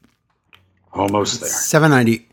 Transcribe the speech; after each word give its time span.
Almost 0.92 1.40
there. 1.40 1.48
790. 1.48 2.28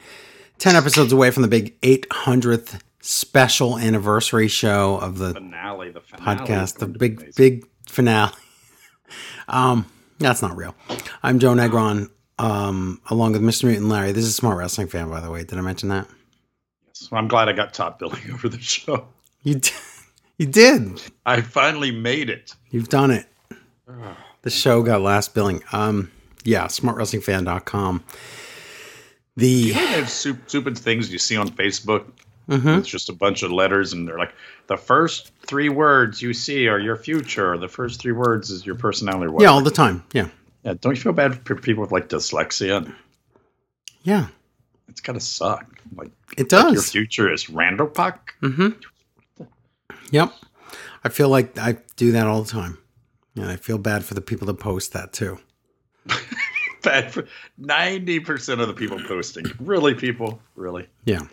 10 0.59 0.75
episodes 0.75 1.11
away 1.11 1.31
from 1.31 1.41
the 1.41 1.47
big 1.49 1.79
800th 1.81 2.79
special 3.01 3.77
anniversary 3.79 4.47
show 4.47 4.97
of 4.97 5.17
the 5.17 5.33
Finale, 5.33 5.89
the 5.91 6.01
finale. 6.01 6.37
podcast, 6.37 6.77
the 6.77 6.85
big, 6.87 7.17
amazing. 7.21 7.33
big 7.37 7.65
finale. 7.87 8.31
Um, 9.47 9.85
that's 10.17 10.41
not 10.41 10.57
real. 10.57 10.73
I'm 11.21 11.37
Joe 11.37 11.53
Negron, 11.53 12.09
um, 12.39 12.99
along 13.11 13.33
with 13.33 13.43
Mr. 13.43 13.65
Mutant 13.65 13.89
Larry. 13.89 14.11
This 14.11 14.23
is 14.23 14.31
a 14.31 14.33
smart 14.33 14.57
wrestling 14.57 14.87
fan, 14.87 15.07
by 15.11 15.21
the 15.21 15.29
way. 15.29 15.43
Did 15.43 15.59
I 15.59 15.61
mention 15.61 15.89
that? 15.89 16.07
So 16.93 17.15
I'm 17.15 17.27
glad 17.27 17.47
I 17.47 17.53
got 17.53 17.75
top 17.75 17.99
billing 17.99 18.23
over 18.33 18.49
the 18.49 18.57
show. 18.59 19.07
You, 19.43 19.59
d- 19.59 19.69
you 20.37 20.45
did. 20.45 21.01
I 21.25 21.41
finally 21.41 21.91
made 21.91 22.29
it. 22.29 22.53
You've 22.69 22.89
done 22.89 23.11
it. 23.11 23.25
The 24.41 24.49
show 24.49 24.83
got 24.83 25.01
last 25.01 25.33
billing. 25.33 25.61
Um, 25.71 26.11
yeah, 26.43 26.65
smartwrestlingfan.com. 26.65 28.03
The 29.37 29.47
You 29.49 29.73
know 29.73 30.03
soup, 30.05 30.39
stupid 30.47 30.77
things 30.77 31.11
you 31.11 31.19
see 31.19 31.35
on 31.37 31.49
Facebook? 31.49 32.05
Mhm. 32.49 32.77
It's 32.79 32.87
just 32.87 33.09
a 33.09 33.13
bunch 33.13 33.41
of 33.43 33.51
letters, 33.51 33.91
and 33.93 34.07
they're 34.07 34.19
like, 34.19 34.33
the 34.67 34.77
first 34.77 35.31
three 35.47 35.67
words 35.69 36.21
you 36.21 36.31
see 36.33 36.67
are 36.67 36.79
your 36.79 36.95
future. 36.95 37.57
The 37.57 37.67
first 37.67 37.99
three 37.99 38.11
words 38.11 38.51
is 38.51 38.65
your 38.65 38.75
personality. 38.75 39.33
yeah, 39.39 39.47
all 39.49 39.61
the 39.61 39.71
time. 39.71 40.03
Yeah, 40.13 40.29
Yeah, 40.63 40.75
Don't 40.79 40.95
you 40.95 41.01
feel 41.01 41.13
bad 41.13 41.43
for 41.45 41.55
people 41.55 41.81
with 41.81 41.91
like 41.91 42.07
dyslexia? 42.07 42.93
yeah, 44.03 44.27
It's 44.87 45.01
gotta 45.01 45.19
suck. 45.19 45.65
Like, 45.95 46.11
it 46.37 46.51
like 46.51 46.73
your 46.73 46.81
future 46.83 47.31
is 47.33 47.49
Randall 47.49 47.87
Puck. 47.87 48.35
Mm-hmm. 48.41 48.69
Yep. 50.11 50.33
I 51.03 51.09
feel 51.09 51.29
like 51.29 51.57
I 51.57 51.77
do 51.95 52.11
that 52.13 52.27
all 52.27 52.41
the 52.41 52.51
time, 52.51 52.79
and 53.35 53.45
I 53.45 53.55
feel 53.57 53.77
bad 53.77 54.03
for 54.03 54.13
the 54.13 54.21
people 54.21 54.47
that 54.47 54.55
post 54.55 54.93
that 54.93 55.13
too. 55.13 55.37
Bad 56.83 57.11
for 57.11 57.27
ninety 57.57 58.19
percent 58.19 58.61
of 58.61 58.67
the 58.67 58.73
people 58.73 58.99
posting. 59.07 59.45
Really, 59.59 59.95
people? 59.95 60.39
Really? 60.55 60.87
Yeah. 61.05 61.25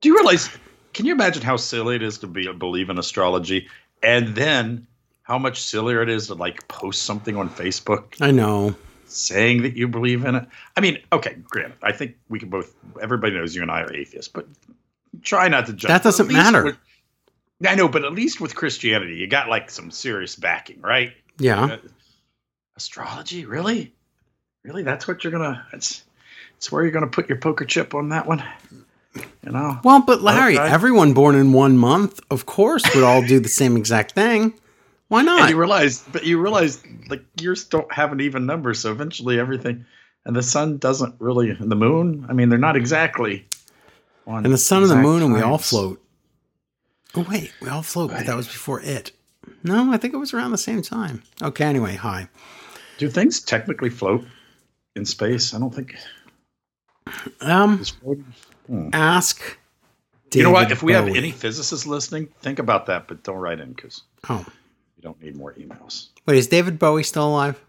Do 0.00 0.08
you 0.08 0.14
realize? 0.14 0.48
Can 0.92 1.06
you 1.06 1.12
imagine 1.12 1.42
how 1.42 1.56
silly 1.56 1.96
it 1.96 2.02
is 2.02 2.18
to 2.18 2.28
be 2.28 2.50
believe 2.52 2.88
in 2.88 2.98
astrology, 2.98 3.68
and 4.02 4.36
then 4.36 4.86
how 5.24 5.38
much 5.38 5.60
sillier 5.60 6.02
it 6.02 6.08
is 6.08 6.28
to 6.28 6.34
like 6.34 6.66
post 6.68 7.02
something 7.02 7.36
on 7.36 7.48
Facebook 7.48 8.14
I 8.20 8.30
know. 8.30 8.76
saying 9.06 9.62
that 9.62 9.76
you 9.76 9.88
believe 9.88 10.24
in 10.24 10.36
it? 10.36 10.46
I 10.76 10.80
mean, 10.80 10.98
okay, 11.12 11.36
granted, 11.48 11.78
I 11.82 11.90
think 11.90 12.16
we 12.28 12.38
can 12.38 12.48
both. 12.48 12.72
Everybody 13.02 13.34
knows 13.34 13.56
you 13.56 13.62
and 13.62 13.70
I 13.70 13.82
are 13.82 13.92
atheists, 13.92 14.30
but 14.32 14.46
try 15.22 15.48
not 15.48 15.66
to 15.66 15.72
judge. 15.72 15.88
That 15.88 16.04
doesn't 16.04 16.30
matter. 16.30 16.76
I 17.66 17.74
know, 17.74 17.88
but 17.88 18.04
at 18.04 18.12
least 18.12 18.40
with 18.40 18.54
Christianity, 18.54 19.16
you 19.16 19.26
got 19.26 19.48
like 19.48 19.70
some 19.70 19.90
serious 19.90 20.36
backing, 20.36 20.80
right? 20.80 21.12
Yeah. 21.38 21.64
Uh, 21.64 21.78
astrology, 22.76 23.44
really, 23.46 23.94
really? 24.64 24.82
That's 24.82 25.06
what 25.06 25.24
you're 25.24 25.32
gonna? 25.32 25.66
That's 25.72 26.02
that's 26.54 26.70
where 26.72 26.82
you're 26.82 26.92
gonna 26.92 27.06
put 27.06 27.28
your 27.28 27.38
poker 27.38 27.64
chip 27.64 27.94
on 27.94 28.10
that 28.10 28.26
one. 28.26 28.42
You 29.44 29.52
know? 29.52 29.78
Well, 29.84 30.02
but 30.02 30.22
Larry, 30.22 30.58
Okay. 30.58 30.68
everyone 30.68 31.14
born 31.14 31.36
in 31.36 31.52
one 31.52 31.78
month, 31.78 32.20
of 32.30 32.46
course, 32.46 32.82
would 32.94 33.04
all 33.04 33.22
do 33.24 33.38
the 33.38 33.48
same 33.48 33.76
exact 33.76 34.12
thing. 34.12 34.54
Why 35.08 35.20
And 35.20 35.26
not? 35.26 35.50
you 35.50 35.56
realize, 35.56 36.02
but 36.10 36.24
you 36.24 36.40
realize, 36.40 36.82
like 37.08 37.22
yours 37.40 37.64
don't 37.64 37.92
have 37.92 38.10
an 38.10 38.20
even 38.20 38.46
number, 38.46 38.74
so 38.74 38.90
eventually 38.90 39.38
everything, 39.38 39.84
and 40.24 40.34
the 40.34 40.42
sun 40.42 40.78
doesn't 40.78 41.14
really, 41.20 41.50
and 41.50 41.70
the 41.70 41.76
moon. 41.76 42.26
I 42.28 42.32
mean, 42.32 42.48
they're 42.48 42.58
not 42.58 42.74
exactly. 42.74 43.46
And 44.26 44.46
the 44.46 44.58
sun 44.58 44.82
and 44.82 44.90
the 44.90 44.96
moon, 44.96 45.22
and 45.22 45.32
we 45.32 45.42
all 45.42 45.58
float. 45.58 46.00
Oh 47.16 47.26
wait, 47.28 47.52
we 47.60 47.68
all 47.68 47.82
float, 47.82 48.10
but 48.10 48.26
that 48.26 48.36
was 48.36 48.46
before 48.48 48.80
it. 48.80 49.12
No, 49.62 49.92
I 49.92 49.96
think 49.98 50.14
it 50.14 50.18
was 50.18 50.34
around 50.34 50.50
the 50.50 50.58
same 50.58 50.82
time. 50.82 51.22
Okay. 51.42 51.64
Anyway, 51.64 51.94
hi. 51.96 52.28
Do 52.98 53.08
things 53.08 53.40
technically 53.40 53.90
float 53.90 54.24
in 54.96 55.04
space? 55.04 55.54
I 55.54 55.58
don't 55.58 55.74
think. 55.74 55.94
Um, 57.40 57.84
floating. 57.84 58.90
ask. 58.92 59.40
you 60.32 60.42
know 60.42 60.50
what? 60.50 60.70
If 60.72 60.82
we 60.82 60.92
have 60.92 61.08
any 61.08 61.30
physicists 61.30 61.86
listening, 61.86 62.28
think 62.40 62.58
about 62.58 62.86
that, 62.86 63.06
but 63.08 63.22
don't 63.22 63.36
write 63.36 63.60
in 63.60 63.72
because 63.72 64.02
Oh, 64.28 64.44
you 64.96 65.02
don't 65.02 65.20
need 65.22 65.36
more 65.36 65.52
emails. 65.54 66.08
wait, 66.26 66.38
is 66.38 66.46
David 66.48 66.78
Bowie 66.78 67.02
still 67.02 67.28
alive? 67.28 67.60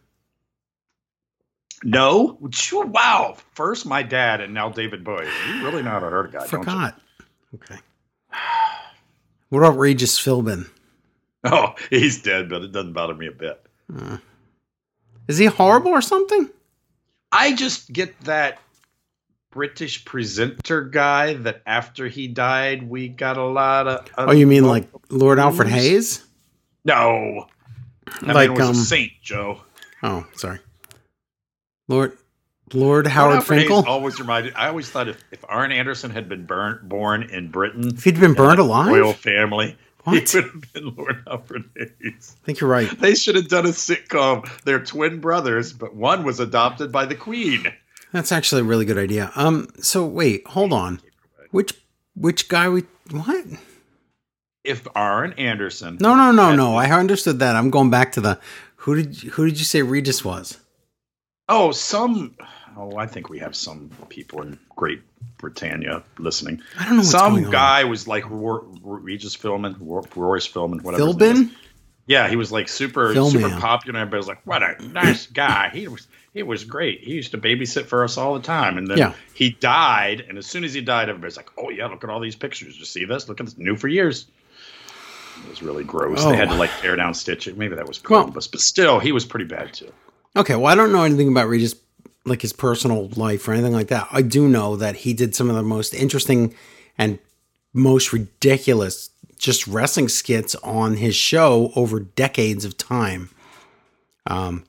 No, 1.84 2.40
wow! 2.74 3.38
First 3.54 3.86
my 3.86 4.02
dad, 4.02 4.42
and 4.42 4.54
now 4.54 4.70
David 4.70 5.04
Bowie. 5.04 5.28
You 5.50 5.64
really 5.64 5.84
know 5.84 5.92
how 5.92 6.00
to 6.00 6.10
hurt 6.10 6.30
a 6.30 6.32
guy. 6.32 6.40
don't 6.40 6.52
you? 6.52 6.58
Forgot. 6.60 7.02
Okay. 7.54 7.80
What 9.50 9.60
about 9.60 9.78
Regis 9.78 10.20
Philbin? 10.20 10.70
Oh, 11.44 11.76
he's 11.90 12.22
dead, 12.22 12.50
but 12.50 12.64
it 12.64 12.72
doesn't 12.72 12.94
bother 12.94 13.14
me 13.14 13.28
a 13.28 13.32
bit. 13.32 13.64
Is 15.28 15.38
he 15.38 15.46
horrible 15.46 15.92
or 15.92 16.02
something? 16.02 16.50
I 17.32 17.54
just 17.54 17.92
get 17.94 18.20
that 18.22 18.60
British 19.52 20.04
presenter 20.06 20.84
guy 20.84 21.34
that 21.36 21.62
after 21.66 22.08
he 22.08 22.28
died, 22.28 22.90
we 22.90 23.08
got 23.08 23.38
a 23.38 23.44
lot 23.46 23.88
of. 23.88 24.08
Oh, 24.18 24.32
you 24.32 24.48
mean 24.48 24.66
like 24.66 24.88
Lord 25.10 25.40
Alfred 25.40 25.68
Hayes? 25.70 26.24
no? 26.84 27.48
That 28.22 28.36
Like, 28.36 28.50
man 28.50 28.60
was 28.60 28.70
um, 28.70 28.76
a 28.76 28.80
saint, 28.80 29.12
Joe. 29.22 29.62
Oh, 30.04 30.26
sorry. 30.36 30.60
Lord 31.88 32.18
Lord 32.74 33.08
Howard 33.08 33.44
Finkel. 33.44 33.84
always 33.88 34.20
reminded. 34.20 34.54
I 34.56 34.68
always 34.68 34.90
thought 34.90 35.08
if, 35.08 35.24
if 35.32 35.44
Arn 35.48 35.72
Anderson 35.72 36.12
had 36.12 36.28
been 36.28 36.46
burnt, 36.46 36.88
born 36.90 37.24
in 37.24 37.50
Britain, 37.52 37.90
If 37.96 38.04
he'd 38.04 38.20
been 38.20 38.34
burned 38.34 38.60
alive, 38.60 38.88
royal 38.92 39.14
family, 39.14 39.78
What? 40.04 40.14
he 40.30 40.38
would 40.38 40.46
have 40.46 40.74
been 40.74 40.96
Lord 40.96 41.24
Alfred 41.30 41.66
Hayes. 41.78 42.36
I 42.42 42.46
think 42.46 42.60
you're 42.60 42.70
right. 42.70 42.90
They 43.00 43.14
should 43.16 43.36
have 43.36 43.48
done 43.50 43.66
a 43.66 43.70
sitcom. 43.70 44.50
They're 44.64 44.84
twin 44.84 45.20
brothers, 45.20 45.74
but 45.74 45.96
one 45.96 46.24
was 46.24 46.40
adopted 46.40 46.92
by 46.92 47.06
the 47.06 47.16
Queen. 47.16 47.72
That's 48.12 48.32
actually 48.32 48.62
a 48.62 48.66
really 48.66 48.86
good 48.86 48.98
idea. 48.98 49.32
Um. 49.36 49.68
So 49.80 50.06
wait, 50.06 50.48
hold 50.48 50.74
on. 50.74 51.02
Which 51.52 51.74
which 52.16 52.48
guy 52.48 52.68
we 52.70 52.84
what? 53.12 53.46
If 54.64 54.88
Arn 54.96 55.34
Anderson, 55.34 55.98
No, 56.00 56.16
no, 56.16 56.32
no, 56.32 56.56
no. 56.56 56.76
I 56.76 56.90
understood 56.90 57.38
that. 57.40 57.56
I'm 57.56 57.70
going 57.70 57.92
back 57.92 58.12
to 58.14 58.22
the 58.22 58.40
who 58.78 58.96
did 58.96 59.16
who 59.34 59.46
did 59.46 59.60
you 59.60 59.66
say 59.66 59.82
Regis 59.84 60.26
was? 60.26 60.58
Oh, 61.48 61.72
some. 61.72 62.36
Oh, 62.78 62.98
I 62.98 63.06
think 63.08 63.30
we 63.30 63.40
have 63.40 63.56
some 63.56 63.90
people 64.10 64.42
in 64.42 64.60
Great 64.76 65.02
Britannia 65.38 66.04
listening. 66.20 66.62
I 66.78 66.86
don't 66.86 66.98
know 66.98 67.04
some 67.04 67.34
going 67.34 67.46
on. 67.46 67.52
guy 67.52 67.84
was 67.86 68.08
like 68.08 68.30
Ro- 68.30 68.68
Regis 68.84 69.36
Philbin, 69.36 69.76
Ro- 69.80 70.06
Royce 70.16 70.48
Philbin, 70.52 70.82
whatever. 70.84 71.06
his 71.08 71.16
name 71.18 71.32
is. 71.32 71.38
Philbin? 71.50 71.56
Yeah, 72.08 72.28
he 72.28 72.36
was 72.36 72.52
like 72.52 72.68
super 72.70 73.14
Philman. 73.14 73.32
super 73.32 73.50
popular. 73.60 74.00
Everybody 74.00 74.18
was 74.20 74.28
like, 74.28 74.46
"What 74.46 74.62
a 74.62 74.76
nice 74.90 75.26
guy! 75.26 75.70
He 75.74 75.88
was 75.88 76.08
he 76.34 76.44
was 76.44 76.64
great. 76.64 77.00
He 77.04 77.14
used 77.14 77.32
to 77.32 77.38
babysit 77.40 77.86
for 77.86 78.04
us 78.04 78.16
all 78.18 78.36
the 78.36 78.42
time." 78.42 78.78
And 78.78 78.88
then 78.88 78.98
Yeah. 79.00 79.14
he 79.34 79.52
died, 79.52 80.24
and 80.30 80.38
as 80.38 80.46
soon 80.46 80.64
as 80.64 80.74
he 80.74 80.82
died, 80.82 81.10
everybody's 81.10 81.36
like, 81.38 81.50
"Oh 81.58 81.70
yeah, 81.72 81.88
look 81.88 82.04
at 82.04 82.10
all 82.12 82.20
these 82.20 82.36
pictures. 82.36 82.78
You 82.78 82.86
see 82.86 83.06
this? 83.06 83.28
Look 83.28 83.40
at 83.40 83.48
this. 83.48 83.58
New 83.58 83.76
for 83.76 83.88
years." 83.88 84.28
It 85.44 85.50
was 85.50 85.64
really 85.64 85.84
gross. 85.84 86.24
Oh. 86.24 86.30
They 86.32 86.38
had 86.38 86.50
to 86.50 86.56
oh. 86.56 86.60
like 86.60 86.70
tear 86.80 86.96
down 86.96 87.14
stitch 87.16 87.48
it. 87.48 87.58
Maybe 87.58 87.76
that 87.76 87.88
was 87.88 88.04
Well- 88.04 88.22
Columbus, 88.22 88.48
but 88.48 88.60
still, 88.62 89.00
he 89.00 89.12
was 89.12 89.26
pretty 89.26 89.46
bad 89.46 89.74
too. 89.74 89.92
Okay, 90.38 90.56
well, 90.56 90.68
I 90.68 90.76
don't 90.76 90.92
know 90.92 91.04
anything 91.04 91.30
about 91.30 91.48
Regis, 91.48 91.74
like 92.26 92.42
his 92.42 92.54
personal 92.54 93.10
life 93.10 93.48
or 93.48 93.54
anything 93.54 93.74
like 93.74 93.88
that. 93.88 94.08
I 94.12 94.22
do 94.22 94.48
know 94.48 94.76
that 94.76 94.98
he 94.98 95.14
did 95.14 95.36
some 95.36 95.50
of 95.50 95.56
the 95.56 95.64
most 95.64 95.94
interesting 95.94 96.56
and 96.98 97.20
most 97.74 98.14
ridiculous 98.14 99.12
just 99.38 99.68
wrestling 99.68 100.10
skits 100.10 100.56
on 100.56 100.96
his 100.96 101.16
show 101.16 101.72
over 101.76 102.00
decades 102.00 102.66
of 102.66 102.78
time. 102.78 103.30
Um, 104.26 104.64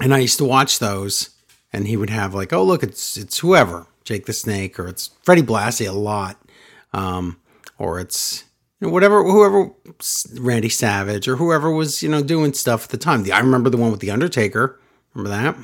and 0.00 0.14
I 0.14 0.18
used 0.18 0.38
to 0.38 0.44
watch 0.44 0.78
those, 0.78 1.30
and 1.72 1.86
he 1.86 1.96
would 1.96 2.10
have 2.10 2.34
like, 2.34 2.52
"Oh, 2.52 2.62
look, 2.62 2.82
it's 2.82 3.16
it's 3.16 3.38
whoever, 3.38 3.86
Jake 4.04 4.26
the 4.26 4.32
Snake, 4.32 4.78
or 4.78 4.86
it's 4.86 5.10
Freddie 5.22 5.42
Blassie 5.42 5.88
a 5.88 5.92
lot, 5.92 6.40
um, 6.92 7.38
or 7.78 7.98
it's." 7.98 8.44
you 8.80 8.86
know, 8.86 8.92
Whatever, 8.92 9.24
whoever, 9.24 9.70
Randy 10.38 10.68
Savage 10.68 11.26
or 11.26 11.36
whoever 11.36 11.70
was, 11.70 12.02
you 12.02 12.08
know, 12.08 12.22
doing 12.22 12.52
stuff 12.52 12.84
at 12.84 12.90
the 12.90 12.96
time. 12.98 13.22
The, 13.22 13.32
I 13.32 13.38
remember 13.38 13.70
the 13.70 13.76
one 13.76 13.90
with 13.90 14.00
the 14.00 14.10
Undertaker. 14.10 14.78
Remember 15.14 15.30
that? 15.30 15.56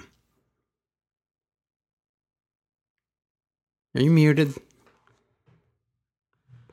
Are 3.94 4.00
you 4.02 4.10
muted? 4.10 4.54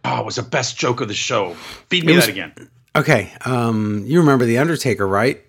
Oh, 0.06 0.20
it 0.22 0.26
was 0.26 0.36
the 0.36 0.44
best 0.44 0.78
joke 0.78 1.02
of 1.02 1.08
the 1.08 1.14
show. 1.14 1.54
Feed 1.90 2.06
me 2.06 2.16
was- 2.16 2.26
that 2.26 2.32
again. 2.32 2.54
Okay, 2.96 3.32
um, 3.46 4.04
you 4.08 4.20
remember 4.20 4.46
the 4.46 4.58
Undertaker, 4.58 5.08
right? 5.08 5.44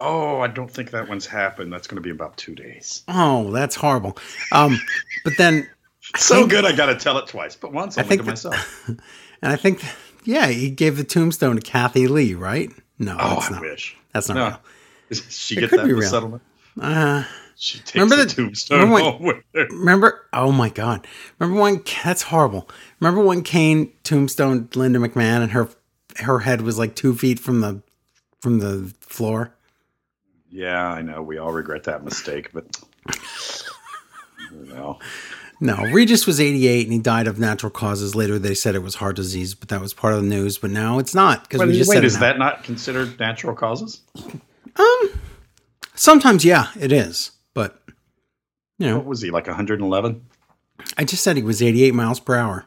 Oh, 0.00 0.40
I 0.40 0.46
don't 0.46 0.70
think 0.70 0.92
that 0.92 1.08
one's 1.10 1.26
happened. 1.26 1.70
That's 1.70 1.86
going 1.86 1.96
to 1.96 2.00
be 2.02 2.08
about 2.08 2.38
two 2.38 2.54
days. 2.54 3.02
Oh, 3.06 3.50
that's 3.50 3.74
horrible. 3.76 4.16
Um, 4.50 4.80
but 5.24 5.34
then, 5.36 5.68
So 6.16 6.36
think- 6.36 6.50
good, 6.50 6.64
I 6.64 6.72
got 6.72 6.86
to 6.86 6.94
tell 6.96 7.18
it 7.18 7.26
twice, 7.26 7.54
but 7.54 7.72
once 7.72 7.98
I 7.98 8.02
think 8.02 8.22
to 8.22 8.24
that- 8.26 8.30
myself. 8.30 8.84
and 8.88 9.52
I 9.52 9.56
think, 9.56 9.84
yeah, 10.24 10.46
he 10.46 10.70
gave 10.70 10.96
the 10.96 11.04
tombstone 11.04 11.56
to 11.56 11.60
Kathie 11.62 12.06
Lee, 12.08 12.32
right? 12.34 12.70
No, 12.98 13.14
Oh, 13.20 13.34
that's 13.34 13.48
I 13.50 13.54
not. 13.54 13.60
wish. 13.60 13.96
That's 14.14 14.28
not 14.28 14.34
No. 14.36 14.44
real. 14.46 14.60
Does 15.10 15.24
she 15.36 15.56
It 15.58 15.60
get 15.60 15.70
that 15.72 15.84
real. 15.86 16.00
settlement? 16.02 16.42
Uh, 16.80 17.24
She 17.62 17.78
takes 17.80 17.94
Remember 17.94 18.16
the 18.16 18.24
the- 18.24 18.34
tombstone 18.34 18.78
remember 18.80 18.94
when- 18.94 19.04
home 19.12 19.22
with 19.22 19.36
her. 19.54 19.66
remember? 19.70 20.26
Oh 20.32 20.50
my 20.50 20.70
God! 20.70 21.06
Remember 21.38 21.60
when? 21.60 21.82
That's 22.02 22.22
horrible. 22.22 22.66
Remember 23.00 23.22
when 23.22 23.42
Kane 23.42 23.92
tombstoned 24.02 24.74
Linda 24.76 24.98
McMahon 24.98 25.42
and 25.42 25.52
her 25.52 25.68
her 26.20 26.38
head 26.38 26.62
was 26.62 26.78
like 26.78 26.94
two 26.96 27.14
feet 27.14 27.38
from 27.38 27.60
the 27.60 27.82
from 28.40 28.60
the 28.60 28.90
floor. 29.00 29.52
Yeah, 30.48 30.88
I 30.88 31.02
know. 31.02 31.20
We 31.22 31.36
all 31.36 31.52
regret 31.52 31.84
that 31.84 32.02
mistake, 32.02 32.50
but 32.54 32.64
you 34.52 34.66
know. 34.66 34.98
No, 35.62 35.76
Regis 35.92 36.26
was 36.26 36.40
88 36.40 36.84
and 36.86 36.92
he 36.94 36.98
died 36.98 37.26
of 37.26 37.38
natural 37.38 37.68
causes. 37.70 38.14
Later, 38.14 38.38
they 38.38 38.54
said 38.54 38.74
it 38.74 38.82
was 38.82 38.94
heart 38.94 39.16
disease, 39.16 39.54
but 39.54 39.68
that 39.68 39.82
was 39.82 39.92
part 39.92 40.14
of 40.14 40.22
the 40.22 40.26
news. 40.28 40.56
But 40.56 40.70
now 40.70 40.98
it's 40.98 41.14
not 41.14 41.42
because 41.42 41.60
Wait, 41.60 41.68
we 41.68 41.76
just 41.76 41.90
wait 41.90 42.02
is 42.04 42.14
now. 42.14 42.20
that 42.20 42.38
not 42.38 42.64
considered 42.64 43.20
natural 43.20 43.54
causes? 43.54 44.00
Um, 44.76 45.10
sometimes 45.94 46.46
yeah, 46.46 46.68
it 46.80 46.90
is, 46.92 47.32
but 47.54 47.82
you 48.78 48.86
know, 48.86 48.96
What 48.98 49.06
was 49.06 49.20
he 49.20 49.30
like 49.30 49.46
111? 49.46 50.24
I 50.96 51.04
just 51.04 51.22
said 51.22 51.36
he 51.36 51.42
was 51.42 51.60
88 51.62 51.94
miles 51.94 52.20
per 52.20 52.36
hour. 52.36 52.64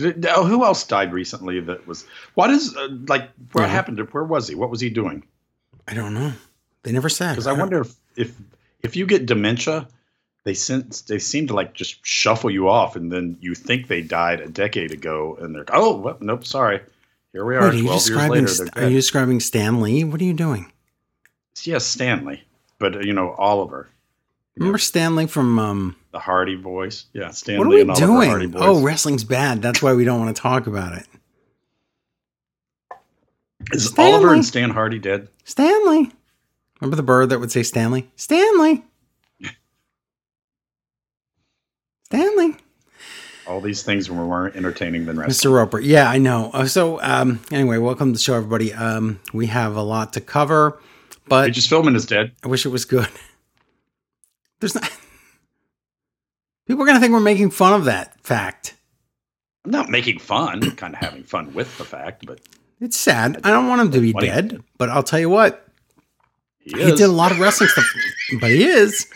Oh, 0.00 0.44
who 0.44 0.64
else 0.64 0.84
died 0.86 1.12
recently 1.12 1.60
that 1.60 1.86
was 1.86 2.04
what 2.34 2.50
is 2.50 2.74
uh, 2.76 2.88
like 3.08 3.30
what 3.52 3.62
Yeah. 3.62 3.68
happened 3.68 3.98
to 3.98 4.04
where 4.04 4.24
was 4.24 4.48
he? 4.48 4.54
What 4.54 4.70
was 4.70 4.80
he 4.80 4.90
doing? 4.90 5.22
I 5.86 5.94
don't 5.94 6.14
know. 6.14 6.32
They 6.82 6.92
never 6.92 7.08
said. 7.08 7.32
Because 7.32 7.46
I 7.46 7.52
wonder 7.52 7.80
if, 7.82 7.94
if 8.16 8.34
if 8.82 8.96
you 8.96 9.06
get 9.06 9.26
dementia, 9.26 9.86
they 10.44 10.54
sense 10.54 11.02
they 11.02 11.18
seem 11.18 11.46
to 11.48 11.54
like 11.54 11.74
just 11.74 12.04
shuffle 12.04 12.50
you 12.50 12.68
off, 12.68 12.96
and 12.96 13.12
then 13.12 13.36
you 13.40 13.54
think 13.54 13.86
they 13.86 14.00
died 14.02 14.40
a 14.40 14.48
decade 14.48 14.92
ago, 14.92 15.36
and 15.40 15.54
they're 15.54 15.66
oh 15.72 15.98
well, 15.98 16.16
nope, 16.20 16.44
sorry, 16.46 16.80
here 17.32 17.44
we 17.44 17.54
are, 17.56 17.60
Wait, 17.62 17.74
are 17.74 17.76
you 17.76 17.88
describing? 17.92 18.46
later. 18.46 18.64
They're 18.74 18.88
you 18.88 18.96
describing 18.96 19.40
Stan 19.40 19.80
Lee? 19.80 20.04
What 20.04 20.20
are 20.20 20.24
you 20.24 20.34
doing? 20.34 20.72
yes, 21.64 21.84
Stanley, 21.84 22.42
but 22.82 23.04
you 23.06 23.14
know 23.14 23.34
Oliver, 23.38 23.88
Remember 24.56 24.76
Stanley 24.78 25.26
from? 25.26 25.58
um 25.58 25.96
the 26.10 26.18
Hardy 26.18 26.56
Boys. 26.56 27.06
Yeah, 27.14 27.30
Stanley 27.30 27.58
What 27.58 27.66
are 27.68 27.70
we 27.70 27.80
and 27.80 27.90
Oliver 27.90 28.06
Hardy 28.26 28.46
doing? 28.48 28.50
Boys. 28.50 28.62
Oh, 28.62 28.82
wrestling's 28.82 29.24
bad. 29.24 29.62
That's 29.62 29.80
why 29.80 29.94
we 29.94 30.04
don't 30.04 30.20
want 30.20 30.36
to 30.36 30.42
talk 30.42 30.66
about 30.66 30.92
it. 30.98 31.06
is 33.72 33.86
Stanley. 33.86 34.12
Oliver 34.12 34.34
and 34.34 34.44
Stan 34.44 34.68
Hardy 34.70 34.98
dead? 34.98 35.28
Stanley. 35.44 36.12
Remember 36.80 36.96
the 36.96 37.02
bird 37.02 37.30
that 37.30 37.38
would 37.40 37.50
say 37.52 37.62
Stanley? 37.62 38.10
Stanley. 38.16 38.84
Stanley. 42.04 42.56
All 43.46 43.60
these 43.60 43.82
things 43.82 44.08
were 44.10 44.16
more 44.16 44.52
entertaining 44.54 45.06
than 45.06 45.18
wrestling. 45.18 45.52
Mr. 45.52 45.56
Roper. 45.56 45.80
Yeah, 45.80 46.08
I 46.08 46.18
know. 46.18 46.50
Uh, 46.52 46.66
So, 46.66 47.00
um, 47.02 47.40
anyway, 47.50 47.78
welcome 47.78 48.12
to 48.12 48.18
the 48.18 48.22
show, 48.22 48.34
everybody. 48.34 48.72
Um, 48.74 49.20
we 49.32 49.46
have 49.46 49.76
a 49.76 49.82
lot 49.82 50.12
to 50.14 50.20
cover, 50.20 50.78
but 51.28 51.46
Regis 51.46 51.66
Philbin 51.66 51.94
is 51.96 52.06
dead. 52.06 52.32
I 52.44 52.48
wish 52.48 52.66
it 52.66 52.70
was 52.70 52.84
good. 52.84 53.08
There's 54.60 54.74
not. 54.74 54.90
People 56.66 56.82
are 56.82 56.86
going 56.86 56.96
to 56.96 57.00
think 57.00 57.12
we're 57.12 57.20
making 57.20 57.50
fun 57.50 57.74
of 57.74 57.84
that 57.86 58.20
fact. 58.20 58.74
I'm 59.64 59.70
not 59.70 59.88
making 59.88 60.18
fun, 60.18 60.70
kind 60.76 60.94
of 60.94 61.00
having 61.00 61.24
fun 61.24 61.52
with 61.54 61.76
the 61.78 61.84
fact, 61.84 62.26
but 62.26 62.40
It's 62.80 62.96
sad. 62.98 63.40
I 63.44 63.50
don't 63.50 63.68
want 63.68 63.80
him 63.80 63.90
to 63.92 64.00
be 64.00 64.12
dead, 64.12 64.62
but 64.78 64.88
I'll 64.88 65.02
tell 65.02 65.20
you 65.20 65.28
what, 65.28 65.66
he 66.58 66.70
he 66.82 66.92
did 66.92 67.02
a 67.02 67.08
lot 67.08 67.32
of 67.32 67.40
wrestling 67.40 67.68
stuff. 67.68 67.84
But 68.40 68.50
he 68.50 68.64
is. 68.64 69.06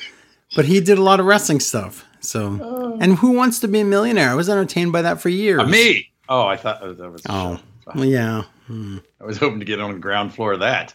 But 0.55 0.65
he 0.65 0.81
did 0.81 0.99
a 0.99 1.03
lot 1.03 1.21
of 1.21 1.27
wrestling 1.27 1.61
stuff. 1.61 2.05
So, 2.21 2.99
and 3.01 3.17
who 3.17 3.33
wants 3.33 3.61
to 3.61 3.69
be 3.69 3.81
a 3.81 3.85
millionaire? 3.85 4.31
I 4.31 4.35
was 4.35 4.49
entertained 4.49 4.93
by 4.93 5.03
that 5.03 5.21
for 5.21 5.29
years. 5.29 5.61
Uh, 5.61 5.67
me. 5.67 6.11
Oh, 6.29 6.47
I 6.47 6.57
thought 6.57 6.81
that 6.81 7.11
was. 7.11 7.23
Oh, 7.29 7.61
well, 7.95 8.05
yeah. 8.05 8.43
Hmm. 8.67 8.99
I 9.21 9.25
was 9.25 9.39
hoping 9.39 9.61
to 9.61 9.65
get 9.65 9.81
on 9.81 9.93
the 9.93 9.99
ground 10.01 10.35
floor 10.35 10.55
of 10.55 10.61
that. 10.61 10.93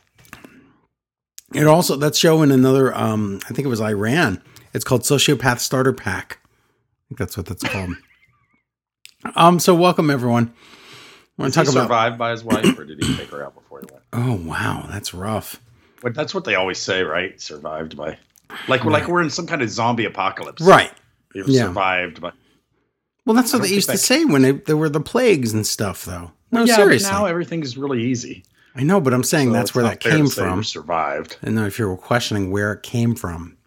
It 1.54 1.68
also 1.68 1.96
that 1.98 2.16
show 2.16 2.42
in 2.42 2.52
another. 2.52 2.96
Um, 2.98 3.40
I 3.50 3.54
think 3.54 3.66
it 3.66 3.70
was 3.70 3.82
Iran. 3.82 4.42
It's 4.74 4.86
called 4.86 5.02
Sociopath 5.02 5.60
Starter 5.60 5.94
Pack. 5.94 6.40
I 6.44 6.48
think 7.10 7.20
that's 7.20 7.36
what 7.38 7.46
that's 7.46 7.64
called. 7.64 7.92
um. 9.36 9.60
So 9.60 9.76
welcome 9.76 10.10
everyone. 10.10 10.54
We're 11.38 11.46
Was 11.46 11.56
going 11.56 11.66
he 11.68 11.72
to 11.74 11.78
about. 11.78 11.86
survived 11.86 12.18
by 12.18 12.32
his 12.32 12.44
wife, 12.44 12.78
or 12.78 12.86
did 12.86 13.04
he 13.04 13.16
take 13.18 13.30
her 13.32 13.44
out 13.44 13.56
before 13.56 13.80
he 13.82 13.88
went? 13.92 14.04
Oh 14.14 14.36
wow, 14.48 14.86
that's 14.90 15.14
rough. 15.14 15.62
But 16.02 16.14
that's 16.16 16.34
what 16.34 16.46
they 16.46 16.56
always 16.56 16.80
say, 16.80 17.04
right? 17.04 17.40
Survived 17.40 17.96
by, 17.98 18.18
like 18.68 18.84
we're 18.84 18.92
like 18.92 19.08
we're 19.08 19.22
in 19.22 19.30
some 19.30 19.46
kind 19.48 19.62
of 19.62 19.70
zombie 19.70 20.06
apocalypse. 20.06 20.62
Right. 20.62 20.92
You've 21.36 21.48
Yeah. 21.48 21.64
survived 21.68 22.22
by. 22.22 22.32
Well, 23.26 23.36
that's 23.36 23.54
what 23.54 23.62
they 23.62 23.70
used 23.70 23.90
to 23.90 23.98
say 23.98 24.26
when 24.26 24.42
they, 24.42 24.52
there 24.52 24.76
were 24.76 24.90
the 24.90 25.00
plagues 25.00 25.54
and 25.54 25.66
stuff, 25.66 26.06
though. 26.06 26.32
No, 26.52 26.64
yeah, 26.64 26.76
seriously. 26.76 27.10
Now 27.12 27.26
everything's 27.26 27.78
really 27.78 28.04
easy. 28.04 28.44
I 28.76 28.84
know, 28.84 29.02
but 29.02 29.14
I'm 29.14 29.24
saying 29.24 29.50
So 29.50 29.54
that's 29.54 29.76
where 29.76 29.84
that 29.84 30.00
came 30.00 30.28
from. 30.28 30.64
Survived. 30.64 31.38
And 31.42 31.58
then 31.58 31.66
if 31.66 31.78
you're 31.78 31.98
questioning 31.98 32.52
where 32.52 32.72
it 32.74 32.84
came 32.84 33.16
from, 33.16 33.58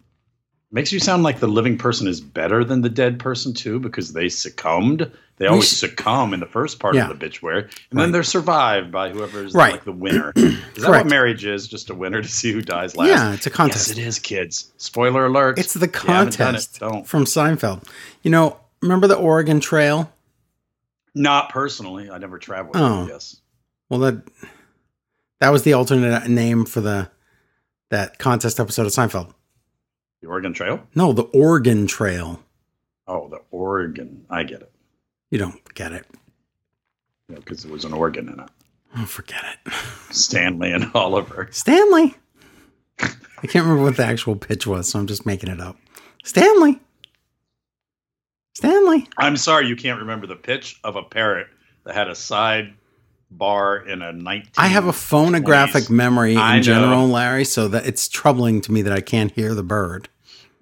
Makes 0.72 0.90
you 0.90 0.98
sound 0.98 1.22
like 1.22 1.38
the 1.38 1.46
living 1.46 1.78
person 1.78 2.08
is 2.08 2.20
better 2.20 2.64
than 2.64 2.80
the 2.80 2.88
dead 2.88 3.20
person 3.20 3.54
too, 3.54 3.78
because 3.78 4.12
they 4.12 4.28
succumbed. 4.28 5.08
They 5.36 5.46
always 5.46 5.68
succumb 5.76 6.34
in 6.34 6.40
the 6.40 6.46
first 6.46 6.80
part 6.80 6.96
Yeah. 6.96 7.02
of 7.02 7.08
the 7.10 7.14
obituary, 7.14 7.62
and 7.62 7.70
Right. 7.92 8.02
then 8.02 8.10
they're 8.12 8.24
survived 8.24 8.90
by 8.90 9.10
whoever's 9.10 9.54
Right. 9.54 9.74
like 9.74 9.84
the 9.84 9.92
winner. 9.92 10.32
Is 10.36 10.42
that 10.54 10.86
Correct. 10.86 11.04
what 11.04 11.06
marriage 11.10 11.44
is? 11.44 11.68
Just 11.68 11.90
a 11.90 11.94
winner 11.94 12.20
to 12.22 12.28
see 12.28 12.50
who 12.52 12.60
dies 12.60 12.96
last? 12.96 13.08
yeah, 13.08 13.32
it's 13.34 13.46
a 13.46 13.50
contest. 13.50 13.86
Yes, 13.90 13.98
it 13.98 14.02
is, 14.04 14.18
kids. 14.18 14.72
Spoiler 14.78 15.26
alert. 15.26 15.60
It's 15.60 15.74
the 15.74 15.86
If 15.86 15.94
you 15.94 16.00
haven't 16.10 16.36
done 16.38 16.48
it, 16.48 16.58
contest 16.58 16.80
Don't. 16.80 17.06
from 17.06 17.24
Seinfeld. 17.24 17.84
You 18.22 18.32
know, 18.32 18.56
remember 18.82 19.06
the 19.06 19.14
Oregon 19.16 19.60
Trail? 19.60 20.12
Not 21.14 21.50
personally. 21.50 22.10
I 22.10 22.18
never 22.18 22.38
traveled. 22.40 22.74
Oh. 22.76 23.06
Yes. 23.06 23.36
Well, 23.88 24.00
that 24.00 24.22
that 25.40 25.50
was 25.50 25.62
the 25.62 25.72
alternate 25.72 26.28
name 26.28 26.64
for 26.64 26.80
the 26.80 27.10
that 27.90 28.18
contest 28.18 28.58
episode 28.58 28.86
of 28.86 28.92
Seinfeld. 28.92 29.32
The 30.22 30.28
Oregon 30.28 30.52
Trail? 30.54 30.86
No, 30.94 31.12
the 31.12 31.24
Oregon 31.24 31.86
Trail. 31.86 32.40
Oh, 33.06 33.28
the 33.28 33.40
Oregon. 33.50 34.24
I 34.30 34.42
get 34.44 34.62
it. 34.62 34.72
You 35.30 35.38
don't 35.38 35.74
get 35.74 35.92
it. 35.92 36.06
Because 37.28 37.62
there 37.62 37.72
was 37.72 37.84
an 37.84 37.92
organ 37.92 38.28
in 38.28 38.40
it. 38.40 38.48
Oh, 38.96 39.04
forget 39.04 39.42
it. 39.44 39.72
Stanley 40.10 40.72
and 40.72 40.90
Oliver. 40.94 41.48
Stanley. 41.50 42.14
I 43.00 43.46
can't 43.46 43.64
remember 43.66 43.82
what 43.82 43.96
the 43.96 44.06
actual 44.06 44.36
pitch 44.36 44.66
was, 44.66 44.88
so 44.88 44.98
I'm 44.98 45.06
just 45.06 45.26
making 45.26 45.50
it 45.50 45.60
up. 45.60 45.76
Stanley. 46.22 46.80
Stanley. 48.54 49.08
I'm 49.18 49.36
sorry 49.36 49.66
you 49.66 49.76
can't 49.76 50.00
remember 50.00 50.26
the 50.26 50.36
pitch 50.36 50.78
of 50.84 50.96
a 50.96 51.02
parrot 51.02 51.48
that 51.84 51.94
had 51.94 52.08
a 52.08 52.14
side 52.14 52.72
bar 53.38 53.76
in 53.78 54.02
a 54.02 54.12
19. 54.12 54.50
I 54.56 54.68
have 54.68 54.86
a 54.86 54.92
phonographic 54.92 55.84
20s. 55.84 55.90
memory 55.90 56.36
I 56.36 56.54
in 56.54 56.56
know. 56.58 56.62
general, 56.62 57.08
Larry, 57.08 57.44
so 57.44 57.68
that 57.68 57.86
it's 57.86 58.08
troubling 58.08 58.60
to 58.62 58.72
me 58.72 58.82
that 58.82 58.92
I 58.92 59.00
can't 59.00 59.32
hear 59.32 59.54
the 59.54 59.62
bird. 59.62 60.08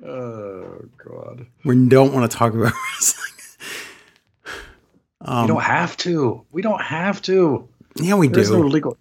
Oh, 0.04 0.84
God. 0.98 1.46
We 1.64 1.86
don't 1.86 2.12
want 2.12 2.30
to 2.30 2.36
talk 2.36 2.54
about 2.54 2.72
wrestling. 2.94 3.28
we 4.44 5.26
Um, 5.26 5.46
don't 5.46 5.62
have 5.62 5.96
to. 5.98 6.44
We 6.52 6.62
don't 6.62 6.82
have 6.82 7.22
to. 7.22 7.68
yeah, 7.96 8.14
we 8.14 8.28
There's 8.28 8.50
no 8.50 8.62
do. 8.62 8.68
legal. 8.68 8.96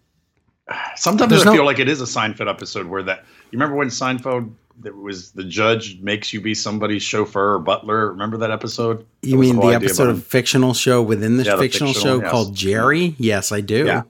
Sometimes 0.95 1.29
There's 1.31 1.41
I 1.43 1.45
no- 1.45 1.53
feel 1.53 1.65
like 1.65 1.79
it 1.79 1.89
is 1.89 2.01
a 2.01 2.05
Seinfeld 2.05 2.49
episode 2.49 2.85
where 2.87 3.03
that. 3.03 3.25
You 3.51 3.57
remember 3.57 3.75
when 3.75 3.89
Seinfeld 3.89 4.51
that 4.81 4.95
was 4.95 5.31
the 5.31 5.43
judge 5.43 5.99
makes 6.01 6.33
you 6.33 6.41
be 6.41 6.53
somebody's 6.53 7.03
chauffeur 7.03 7.55
or 7.55 7.59
butler? 7.59 8.09
Remember 8.11 8.37
that 8.37 8.51
episode? 8.51 9.05
You 9.21 9.31
That 9.31 9.37
mean 9.37 9.55
whole 9.55 9.69
the 9.69 9.75
episode 9.75 10.09
of 10.09 10.25
fictional 10.25 10.73
show 10.73 11.01
within 11.01 11.37
the 11.37 11.43
Yeah, 11.43 11.55
the 11.55 11.61
fictional, 11.63 11.93
fictional, 11.93 12.17
show 12.19 12.21
yes. 12.23 12.31
called 12.31 12.55
Jerry? 12.55 13.15
Yes, 13.17 13.51
I 13.51 13.61
do. 13.61 13.85
Yeah. 13.85 14.03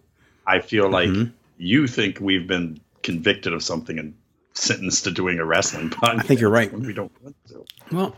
I 0.48 0.60
feel 0.60 0.90
like 0.90 1.10
Mhm. 1.10 1.32
you 1.58 1.88
think 1.88 2.20
we've 2.20 2.48
been 2.48 2.80
convicted 3.04 3.54
of 3.54 3.64
something 3.64 3.98
and 4.00 4.14
sentenced 4.54 5.04
to 5.06 5.12
doing 5.12 5.40
a 5.40 5.46
wrestling 5.46 5.90
podcast. 5.92 6.20
I 6.20 6.24
think 6.24 6.42
you're 6.42 6.50
right. 6.50 6.72
we 6.74 6.94
don't 6.94 7.12
want 7.24 7.36
to. 7.50 7.66
Well, 7.92 8.16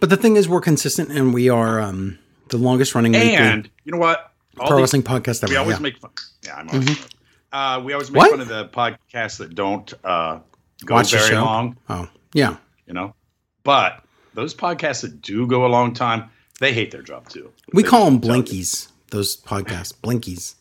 but 0.00 0.10
the 0.10 0.16
thing 0.16 0.36
is, 0.36 0.48
we're 0.48 0.60
consistent, 0.60 1.10
and 1.10 1.32
we 1.32 1.48
are 1.48 1.80
um, 1.80 2.18
the 2.48 2.58
longest 2.58 2.94
running 2.94 3.12
weekly 3.12 3.34
And 3.36 3.68
you 3.84 3.92
know 3.92 3.98
what? 3.98 4.32
All 4.58 4.68
pro 4.68 4.78
wrestling 4.80 5.02
podcast 5.02 5.42
ever. 5.42 5.50
we 5.52 5.56
always 5.56 5.76
yeah. 5.76 5.82
make 5.82 5.98
fun. 5.98 6.10
Yeah, 6.44 6.56
I'm. 6.56 6.68
always 6.70 7.06
Uh, 7.52 7.80
we 7.84 7.92
always 7.92 8.10
make 8.10 8.18
What? 8.20 8.30
fun 8.32 8.40
of 8.40 8.48
the 8.48 8.66
podcasts 8.68 9.38
that 9.38 9.54
don't 9.54 9.92
uh, 10.04 10.40
go 10.84 10.94
Watch 10.94 11.12
very 11.12 11.36
long. 11.36 11.76
oh, 11.88 12.08
yeah. 12.32 12.56
You 12.86 12.94
know, 12.94 13.14
but 13.62 14.04
those 14.34 14.54
podcasts 14.54 15.02
that 15.02 15.22
do 15.22 15.46
go 15.46 15.64
a 15.64 15.68
long 15.68 15.94
time, 15.94 16.30
they 16.60 16.72
hate 16.72 16.90
their 16.90 17.02
job 17.02 17.28
too. 17.28 17.50
We 17.72 17.82
call 17.82 18.04
them 18.06 18.20
just 18.20 18.26
tell 18.26 18.36
you. 18.36 18.42
blinkies. 18.42 18.88
Those 19.10 19.36
podcasts, 19.36 19.92
blinkies. 19.94 20.54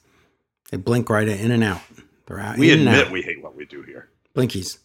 They 0.71 0.77
blink 0.77 1.09
right 1.09 1.27
in 1.27 1.51
and 1.51 1.63
out. 1.63 1.81
They're 2.25 2.39
out. 2.39 2.57
We 2.57 2.71
admit 2.71 3.07
out. 3.07 3.11
we 3.11 3.21
hate 3.21 3.41
what 3.43 3.55
we 3.55 3.65
do 3.65 3.81
here. 3.81 4.09
blinkies. 4.35 4.77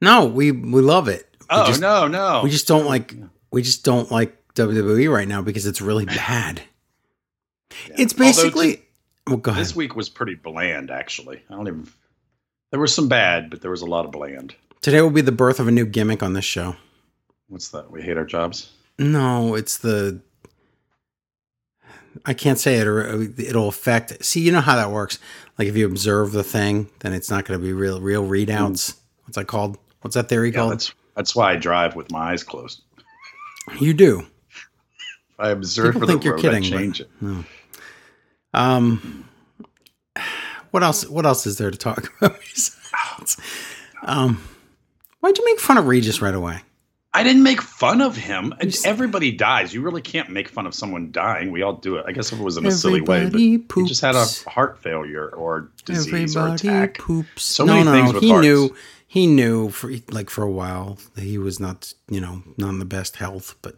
No, 0.00 0.26
we 0.26 0.52
we 0.52 0.80
love 0.80 1.08
it. 1.08 1.26
Oh 1.50 1.66
just, 1.66 1.80
no, 1.80 2.06
no. 2.06 2.42
we 2.44 2.50
just 2.50 2.68
don't 2.68 2.86
like 2.86 3.14
we 3.50 3.62
just 3.62 3.84
don't 3.84 4.10
like 4.10 4.36
WWE 4.54 5.12
right 5.12 5.26
now 5.26 5.42
because 5.42 5.66
it's 5.66 5.80
really 5.80 6.04
bad. 6.04 6.62
Yeah. 7.88 7.96
It's 7.98 8.12
basically. 8.12 8.82
well, 9.26 9.36
go 9.38 9.50
ahead. 9.50 9.60
this 9.60 9.74
week 9.74 9.96
was 9.96 10.08
pretty 10.08 10.34
bland. 10.34 10.90
Actually, 10.90 11.42
I 11.50 11.54
don't 11.54 11.68
even. 11.68 11.88
There 12.70 12.80
was 12.80 12.94
some 12.94 13.08
bad, 13.08 13.50
but 13.50 13.62
there 13.62 13.70
was 13.70 13.82
a 13.82 13.86
lot 13.86 14.04
of 14.04 14.12
bland. 14.12 14.54
Today 14.80 15.00
will 15.00 15.10
be 15.10 15.20
the 15.22 15.32
birth 15.32 15.58
of 15.60 15.68
a 15.68 15.70
new 15.70 15.86
gimmick 15.86 16.22
on 16.22 16.34
this 16.34 16.44
show. 16.44 16.76
What's 17.48 17.68
that? 17.70 17.90
We 17.90 18.02
hate 18.02 18.16
our 18.16 18.24
jobs. 18.26 18.70
No, 18.98 19.54
it's 19.54 19.78
the. 19.78 20.20
I 22.26 22.34
can't 22.34 22.58
say 22.58 22.76
it, 22.78 22.86
or 22.86 23.22
it'll 23.38 23.68
affect. 23.68 24.24
See, 24.24 24.40
you 24.40 24.52
know 24.52 24.60
how 24.60 24.76
that 24.76 24.90
works. 24.90 25.18
Like 25.58 25.68
if 25.68 25.76
you 25.76 25.86
observe 25.86 26.32
the 26.32 26.42
thing, 26.44 26.90
then 27.00 27.12
it's 27.12 27.30
not 27.30 27.44
going 27.44 27.58
to 27.58 27.64
be 27.64 27.72
real, 27.72 28.00
real 28.00 28.24
readouts. 28.26 28.96
What's 29.24 29.36
that 29.36 29.46
called? 29.46 29.78
What's 30.02 30.14
that 30.14 30.28
theory 30.28 30.50
Yeah, 30.50 30.56
called? 30.56 30.72
that's 30.72 30.94
that's 31.16 31.34
why 31.36 31.52
I 31.52 31.56
drive 31.56 31.96
with 31.96 32.10
my 32.10 32.32
eyes 32.32 32.42
closed. 32.42 32.82
You 33.80 33.94
do. 33.94 34.26
I 35.38 35.50
observe 35.50 35.94
People 35.94 36.00
for 36.00 36.06
the 36.06 36.12
think 36.14 36.24
you're 36.24 36.34
road, 36.34 36.42
kidding, 36.42 36.64
I 36.64 36.70
but- 36.70 36.76
change 36.78 37.00
it. 37.00 37.08
Um, 38.54 39.27
what 40.70 40.82
else? 40.82 41.06
What 41.06 41.26
else 41.26 41.46
is 41.46 41.58
there 41.58 41.70
to 41.70 41.78
talk 41.78 42.12
about? 42.20 43.36
um, 44.02 44.42
why'd 45.20 45.38
you 45.38 45.44
make 45.44 45.60
fun 45.60 45.78
of 45.78 45.86
Regis 45.86 46.20
right 46.20 46.34
away? 46.34 46.60
I 47.14 47.22
didn't 47.22 47.42
make 47.42 47.62
fun 47.62 48.00
of 48.02 48.16
him. 48.16 48.54
Everybody 48.84 49.32
dies. 49.32 49.72
You 49.72 49.80
really 49.80 50.02
can't 50.02 50.28
make 50.28 50.48
fun 50.48 50.66
of 50.66 50.74
someone 50.74 51.10
dying. 51.10 51.50
We 51.50 51.62
all 51.62 51.72
do 51.72 51.96
it. 51.96 52.04
I 52.06 52.12
guess 52.12 52.32
if 52.32 52.38
it 52.38 52.42
was 52.42 52.58
in 52.58 52.66
a 52.66 52.70
silly 52.70 53.00
way, 53.00 53.28
but 53.28 53.40
he 53.40 53.58
just 53.86 54.02
had 54.02 54.14
a 54.14 54.26
heart 54.48 54.78
failure 54.78 55.28
or 55.30 55.70
disease 55.84 56.36
Everybody 56.36 56.68
or 56.68 56.72
attack. 56.72 56.98
Poops. 56.98 57.42
So 57.42 57.64
no, 57.64 57.72
many 57.72 57.84
no, 57.86 57.92
things 57.92 58.12
no. 58.12 58.20
he 58.20 58.28
hearts. 58.28 58.42
knew. 58.42 58.76
He 59.10 59.26
knew 59.26 59.70
for 59.70 59.90
like 60.10 60.28
for 60.28 60.44
a 60.44 60.50
while 60.50 60.98
that 61.14 61.22
he 61.22 61.38
was 61.38 61.58
not, 61.58 61.94
you 62.10 62.20
know, 62.20 62.42
not 62.58 62.68
in 62.68 62.78
the 62.78 62.84
best 62.84 63.16
health. 63.16 63.56
But 63.62 63.76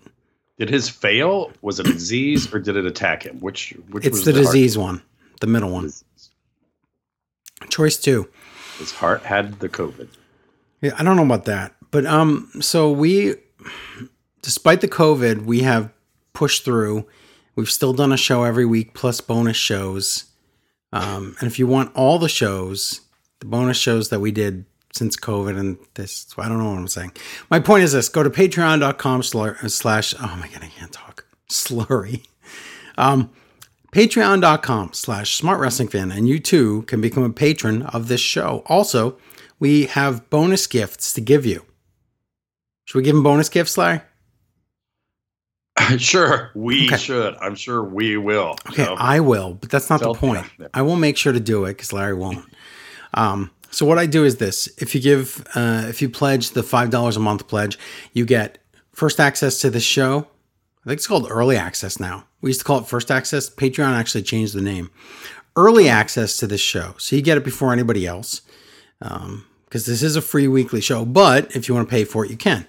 did 0.58 0.68
his 0.68 0.88
fail? 0.88 1.52
Was 1.62 1.78
it 1.78 1.88
a 1.88 1.92
disease 1.92 2.52
or 2.52 2.58
did 2.58 2.76
it 2.76 2.84
attack 2.84 3.22
him? 3.22 3.38
Which 3.38 3.74
which 3.90 4.04
it's 4.04 4.24
the, 4.24 4.32
the 4.32 4.40
disease 4.40 4.74
heart? 4.74 4.84
one, 4.84 5.02
the 5.40 5.46
middle 5.46 5.70
one. 5.70 5.92
Choice 7.80 7.96
too. 7.96 8.28
His 8.78 8.92
heart 8.92 9.22
had 9.22 9.60
the 9.60 9.68
COVID. 9.70 10.08
Yeah, 10.82 10.92
I 10.98 11.02
don't 11.02 11.16
know 11.16 11.24
about 11.24 11.46
that. 11.46 11.74
But 11.90 12.04
um, 12.04 12.50
so 12.60 12.92
we, 12.92 13.36
despite 14.42 14.82
the 14.82 14.88
COVID, 14.88 15.46
we 15.46 15.60
have 15.60 15.90
pushed 16.34 16.62
through. 16.62 17.06
We've 17.56 17.70
still 17.70 17.94
done 17.94 18.12
a 18.12 18.18
show 18.18 18.44
every 18.44 18.66
week 18.66 18.92
plus 18.92 19.22
bonus 19.22 19.56
shows. 19.56 20.26
Um, 20.92 21.36
and 21.40 21.50
if 21.50 21.58
you 21.58 21.66
want 21.66 21.96
all 21.96 22.18
the 22.18 22.28
shows, 22.28 23.00
the 23.38 23.46
bonus 23.46 23.78
shows 23.78 24.10
that 24.10 24.20
we 24.20 24.30
did 24.30 24.66
since 24.92 25.16
COVID 25.16 25.58
and 25.58 25.78
this, 25.94 26.26
I 26.36 26.50
don't 26.50 26.58
know 26.58 26.68
what 26.68 26.78
I'm 26.78 26.86
saying. 26.86 27.12
My 27.48 27.60
point 27.60 27.84
is 27.84 27.92
this 27.92 28.10
go 28.10 28.22
to 28.22 28.28
patreon.com 28.28 29.22
slash, 29.22 30.14
oh 30.20 30.36
my 30.38 30.48
God, 30.48 30.64
I 30.64 30.68
can't 30.68 30.92
talk. 30.92 31.24
Slurry. 31.48 32.26
Um, 32.98 33.30
patreon.com 33.92 34.92
slash 34.92 35.36
smart 35.36 35.60
wrestling 35.60 35.88
fan 35.88 36.10
and 36.10 36.28
you 36.28 36.38
too 36.38 36.82
can 36.82 37.00
become 37.00 37.22
a 37.22 37.30
patron 37.30 37.82
of 37.82 38.08
this 38.08 38.20
show 38.20 38.62
also 38.66 39.16
we 39.58 39.86
have 39.86 40.28
bonus 40.30 40.66
gifts 40.66 41.12
to 41.12 41.20
give 41.20 41.44
you 41.44 41.64
should 42.90 42.98
we 42.98 43.04
give 43.04 43.14
him 43.14 43.22
bonus 43.22 43.48
gifts, 43.48 43.78
Larry? 43.78 44.00
sure, 45.98 46.50
we 46.56 46.86
okay. 46.86 46.96
should. 46.96 47.36
I'm 47.36 47.54
sure 47.54 47.84
we 47.84 48.16
will. 48.16 48.56
Okay, 48.68 48.84
so. 48.84 48.96
I 48.98 49.20
will, 49.20 49.54
but 49.54 49.70
that's 49.70 49.88
not 49.88 50.00
the 50.00 50.12
point. 50.12 50.44
I 50.74 50.82
will 50.82 50.96
make 50.96 51.16
sure 51.16 51.32
to 51.32 51.38
do 51.38 51.66
it 51.66 51.74
because 51.74 51.92
Larry 51.92 52.14
won't. 52.14 52.44
Um, 53.14 53.52
so 53.70 53.86
what 53.86 54.00
I 54.00 54.06
do 54.06 54.24
is 54.24 54.38
this: 54.38 54.68
if 54.78 54.92
you 54.96 55.00
give, 55.00 55.46
uh, 55.54 55.84
if 55.86 56.02
you 56.02 56.10
pledge 56.10 56.50
the 56.50 56.64
five 56.64 56.90
dollars 56.90 57.16
a 57.16 57.20
month 57.20 57.46
pledge, 57.46 57.78
you 58.12 58.26
get 58.26 58.58
first 58.92 59.20
access 59.20 59.60
to 59.60 59.70
the 59.70 59.78
show. 59.78 60.26
I 60.84 60.88
think 60.88 60.98
it's 60.98 61.06
called 61.06 61.28
early 61.30 61.56
access 61.56 62.00
now. 62.00 62.24
We 62.40 62.50
used 62.50 62.60
to 62.60 62.64
call 62.64 62.78
it 62.78 62.86
first 62.86 63.10
access. 63.10 63.50
Patreon 63.50 63.92
actually 63.92 64.22
changed 64.22 64.54
the 64.54 64.62
name. 64.62 64.90
Early 65.56 65.88
access 65.88 66.36
to 66.38 66.46
this 66.46 66.60
show, 66.60 66.94
so 66.98 67.16
you 67.16 67.22
get 67.22 67.36
it 67.36 67.44
before 67.44 67.72
anybody 67.72 68.06
else. 68.06 68.42
Um, 69.02 69.46
because 69.64 69.86
this 69.86 70.02
is 70.02 70.16
a 70.16 70.20
free 70.20 70.48
weekly 70.48 70.80
show. 70.80 71.04
But 71.04 71.54
if 71.54 71.68
you 71.68 71.74
want 71.76 71.88
to 71.88 71.90
pay 71.90 72.04
for 72.04 72.24
it, 72.24 72.30
you 72.30 72.36
can 72.36 72.66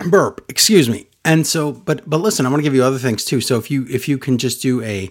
burp 0.10 0.44
excuse 0.48 0.88
me 0.88 1.06
and 1.24 1.46
so 1.46 1.72
but 1.72 2.08
but 2.08 2.20
listen 2.20 2.44
i 2.44 2.48
want 2.48 2.60
to 2.60 2.62
give 2.62 2.74
you 2.74 2.84
other 2.84 2.98
things 2.98 3.24
too 3.24 3.40
so 3.40 3.56
if 3.56 3.70
you 3.70 3.86
if 3.88 4.08
you 4.08 4.18
can 4.18 4.38
just 4.38 4.60
do 4.60 4.82
a 4.82 5.10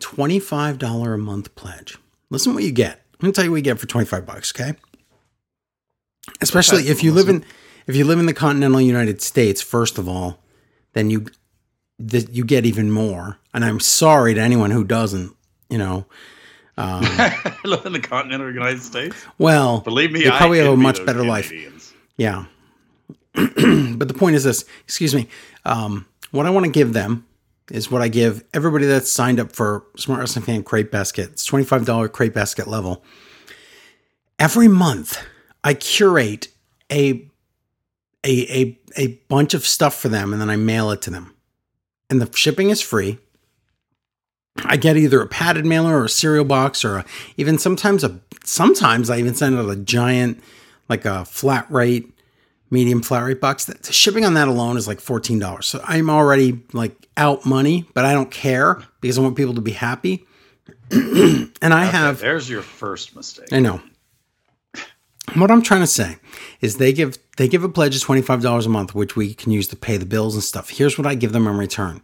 $25 0.00 1.14
a 1.14 1.18
month 1.18 1.54
pledge 1.54 1.98
listen 2.30 2.52
what 2.54 2.64
you 2.64 2.72
get 2.72 3.02
i'm 3.14 3.20
going 3.20 3.32
to 3.32 3.36
tell 3.36 3.44
you 3.44 3.50
what 3.50 3.58
you 3.58 3.62
get 3.62 3.78
for 3.78 3.86
25 3.86 4.26
bucks 4.26 4.52
okay 4.54 4.74
especially 6.40 6.88
if 6.88 7.02
you 7.02 7.12
live 7.12 7.28
in 7.28 7.44
if 7.86 7.94
you 7.94 8.04
live 8.04 8.18
in 8.18 8.26
the 8.26 8.34
continental 8.34 8.80
united 8.80 9.22
states 9.22 9.62
first 9.62 9.98
of 9.98 10.08
all 10.08 10.40
then 10.94 11.10
you 11.10 11.26
that 11.98 12.30
you 12.34 12.44
get 12.44 12.66
even 12.66 12.90
more. 12.90 13.38
And 13.52 13.64
i'm 13.64 13.80
sorry 13.80 14.34
to 14.34 14.40
anyone 14.40 14.70
who 14.70 14.84
doesn't 14.84 15.34
you 15.68 15.78
know 15.78 16.06
um, 16.76 17.02
live 17.64 17.86
in 17.86 17.92
the 17.92 18.00
continental 18.00 18.52
united 18.52 18.82
states. 18.82 19.16
Well 19.38 19.80
believe 19.80 20.12
me 20.12 20.24
they 20.24 20.30
probably 20.30 20.58
have 20.58 20.72
a 20.72 20.76
much 20.76 21.04
better 21.06 21.24
life. 21.24 21.52
Yeah. 22.16 22.46
But 23.96 24.08
the 24.08 24.14
point 24.14 24.34
is 24.34 24.42
this. 24.42 24.64
Excuse 24.84 25.14
me. 25.14 25.28
Um, 25.64 26.06
what 26.32 26.46
i 26.46 26.50
want 26.50 26.66
to 26.66 26.72
give 26.72 26.92
them 26.92 27.26
is 27.70 27.90
what 27.90 28.02
i 28.02 28.08
give 28.08 28.44
everybody 28.52 28.86
that's 28.86 29.10
signed 29.10 29.38
up 29.38 29.52
for 29.52 29.84
smart 29.96 30.20
wrestling 30.20 30.44
fan 30.44 30.62
crate 30.64 30.90
basket. 30.90 31.30
It's 31.30 31.48
$25 31.48 32.12
crate 32.12 32.34
basket 32.34 32.66
level. 32.66 33.04
Every 34.38 34.68
month 34.68 35.24
i 35.64 35.74
curate 35.74 36.48
a 36.92 37.26
a, 38.24 38.32
a, 38.58 38.78
a 38.96 39.06
bunch 39.28 39.54
of 39.54 39.66
stuff 39.66 39.94
for 39.94 40.08
them 40.08 40.32
and 40.32 40.40
then 40.40 40.50
i 40.50 40.56
mail 40.56 40.90
it 40.90 41.02
to 41.02 41.10
them 41.10 41.33
and 42.10 42.20
the 42.20 42.36
shipping 42.36 42.70
is 42.70 42.80
free 42.80 43.18
I 44.64 44.76
get 44.76 44.96
either 44.96 45.20
a 45.20 45.26
padded 45.26 45.66
mailer 45.66 45.98
or 45.98 46.04
a 46.04 46.08
cereal 46.08 46.44
box 46.44 46.84
or 46.84 46.98
a, 46.98 47.04
even 47.36 47.58
sometimes 47.58 48.04
a 48.04 48.20
sometimes 48.44 49.10
I 49.10 49.18
even 49.18 49.34
send 49.34 49.56
out 49.56 49.68
a 49.68 49.76
giant 49.76 50.42
like 50.88 51.04
a 51.04 51.24
flat 51.24 51.70
rate 51.70 52.10
medium 52.70 53.02
flat 53.02 53.24
rate 53.24 53.40
box. 53.40 53.64
The 53.64 53.92
shipping 53.92 54.24
on 54.24 54.34
that 54.34 54.48
alone 54.48 54.76
is 54.76 54.86
like 54.86 54.98
$14. 54.98 55.64
So 55.64 55.80
I'm 55.84 56.08
already 56.08 56.60
like 56.72 56.94
out 57.16 57.44
money, 57.44 57.86
but 57.94 58.04
I 58.04 58.12
don't 58.12 58.30
care 58.30 58.82
because 59.00 59.18
I 59.18 59.22
want 59.22 59.36
people 59.36 59.54
to 59.54 59.60
be 59.60 59.72
happy. 59.72 60.26
and 60.90 61.50
I 61.62 61.88
okay, 61.88 61.96
have. 61.96 62.20
There's 62.20 62.48
your 62.48 62.62
first 62.62 63.16
mistake. 63.16 63.52
I 63.52 63.60
know. 63.60 63.80
What 65.32 65.50
I'm 65.50 65.62
trying 65.62 65.80
to 65.80 65.86
say 65.86 66.18
is 66.60 66.76
they 66.76 66.92
give 66.92 67.18
they 67.36 67.48
give 67.48 67.64
a 67.64 67.68
pledge 67.68 67.96
of 67.96 68.02
$25 68.02 68.66
a 68.66 68.68
month, 68.68 68.94
which 68.94 69.16
we 69.16 69.34
can 69.34 69.50
use 69.50 69.66
to 69.68 69.76
pay 69.76 69.96
the 69.96 70.06
bills 70.06 70.34
and 70.34 70.44
stuff. 70.44 70.70
Here's 70.70 70.96
what 70.98 71.06
I 71.06 71.14
give 71.14 71.32
them 71.32 71.46
in 71.46 71.56
return. 71.56 72.02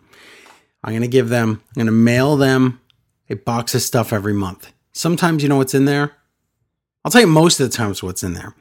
I'm 0.82 0.92
going 0.92 1.02
to 1.02 1.08
give 1.08 1.28
them, 1.28 1.62
I'm 1.68 1.74
going 1.74 1.86
to 1.86 1.92
mail 1.92 2.36
them 2.36 2.80
a 3.28 3.36
box 3.36 3.74
of 3.74 3.82
stuff 3.82 4.12
every 4.12 4.32
month. 4.32 4.72
Sometimes 4.92 5.42
you 5.42 5.48
know 5.48 5.58
what's 5.58 5.74
in 5.74 5.84
there. 5.84 6.12
I'll 7.04 7.10
tell 7.10 7.20
you 7.20 7.26
most 7.26 7.60
of 7.60 7.70
the 7.70 7.76
times 7.76 8.02
what's 8.02 8.22
in 8.22 8.34
there. 8.34 8.54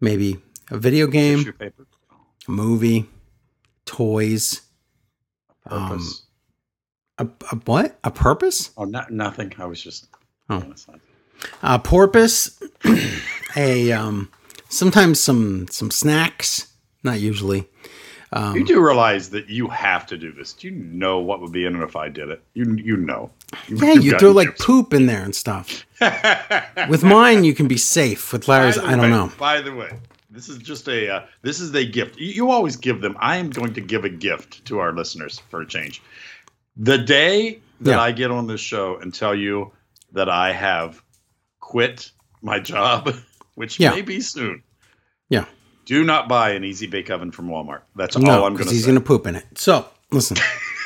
Maybe 0.00 0.38
a 0.70 0.78
video 0.78 1.06
game, 1.06 1.54
a 1.60 2.50
movie, 2.50 3.08
toys, 3.84 4.62
a 5.66 5.68
purpose. 5.68 6.22
Um, 7.18 7.32
a, 7.50 7.54
a, 7.54 7.58
what? 7.60 7.98
A 8.02 8.10
purpose? 8.10 8.70
Oh, 8.76 8.84
not 8.84 9.10
nothing. 9.12 9.54
I 9.58 9.66
was 9.66 9.80
just. 9.80 10.08
Oh. 10.50 10.64
A 11.62 11.78
porpoise, 11.78 12.60
a 13.56 13.92
um, 13.92 14.30
sometimes 14.68 15.20
some 15.20 15.68
some 15.68 15.90
snacks. 15.90 16.68
Not 17.02 17.20
usually. 17.20 17.68
Um, 18.34 18.56
you 18.56 18.64
do 18.64 18.82
realize 18.82 19.28
that 19.30 19.50
you 19.50 19.68
have 19.68 20.06
to 20.06 20.16
do 20.16 20.32
this. 20.32 20.54
Do 20.54 20.68
you 20.68 20.74
know 20.74 21.18
what 21.18 21.40
would 21.40 21.52
be 21.52 21.66
in 21.66 21.76
it 21.76 21.82
if 21.84 21.96
I 21.96 22.08
did 22.08 22.30
it? 22.30 22.42
You 22.54 22.76
you 22.76 22.96
know. 22.96 23.30
You, 23.68 23.76
yeah, 23.76 23.92
you 23.92 24.18
throw 24.18 24.30
like 24.30 24.58
poop 24.58 24.94
in 24.94 25.06
there 25.06 25.22
and 25.22 25.34
stuff. 25.34 25.84
With 26.88 27.02
mine, 27.02 27.44
you 27.44 27.54
can 27.54 27.68
be 27.68 27.76
safe. 27.76 28.32
With 28.32 28.48
Larry's, 28.48 28.78
I 28.78 28.92
don't 28.92 29.02
way, 29.02 29.10
know. 29.10 29.30
By 29.38 29.60
the 29.60 29.74
way, 29.74 29.90
this 30.30 30.48
is 30.48 30.58
just 30.58 30.88
a 30.88 31.16
uh, 31.16 31.26
this 31.42 31.60
is 31.60 31.74
a 31.74 31.84
gift. 31.84 32.18
You, 32.18 32.28
you 32.28 32.50
always 32.50 32.76
give 32.76 33.02
them. 33.02 33.16
I 33.20 33.36
am 33.36 33.50
going 33.50 33.74
to 33.74 33.82
give 33.82 34.04
a 34.04 34.08
gift 34.08 34.64
to 34.66 34.78
our 34.78 34.92
listeners 34.92 35.38
for 35.50 35.60
a 35.60 35.66
change. 35.66 36.02
The 36.76 36.96
day 36.96 37.60
that 37.82 37.90
yeah. 37.90 38.00
I 38.00 38.12
get 38.12 38.30
on 38.30 38.46
this 38.46 38.60
show 38.60 38.96
and 38.96 39.12
tell 39.12 39.34
you 39.34 39.72
that 40.12 40.30
I 40.30 40.52
have 40.52 41.02
quit 41.72 42.10
my 42.42 42.58
job, 42.58 43.14
which 43.54 43.80
yeah. 43.80 43.90
may 43.90 44.02
be 44.02 44.20
soon. 44.20 44.62
Yeah. 45.30 45.46
Do 45.86 46.04
not 46.04 46.28
buy 46.28 46.50
an 46.50 46.64
easy 46.64 46.86
bake 46.86 47.10
oven 47.10 47.32
from 47.32 47.48
Walmart. 47.48 47.80
That's 47.96 48.16
no, 48.18 48.30
all 48.30 48.46
I'm 48.46 48.54
going 48.54 48.68
to. 48.68 48.74
He's 48.74 48.84
going 48.84 48.98
to 48.98 49.04
poop 49.04 49.26
in 49.26 49.36
it. 49.36 49.46
So 49.54 49.88
listen. 50.10 50.36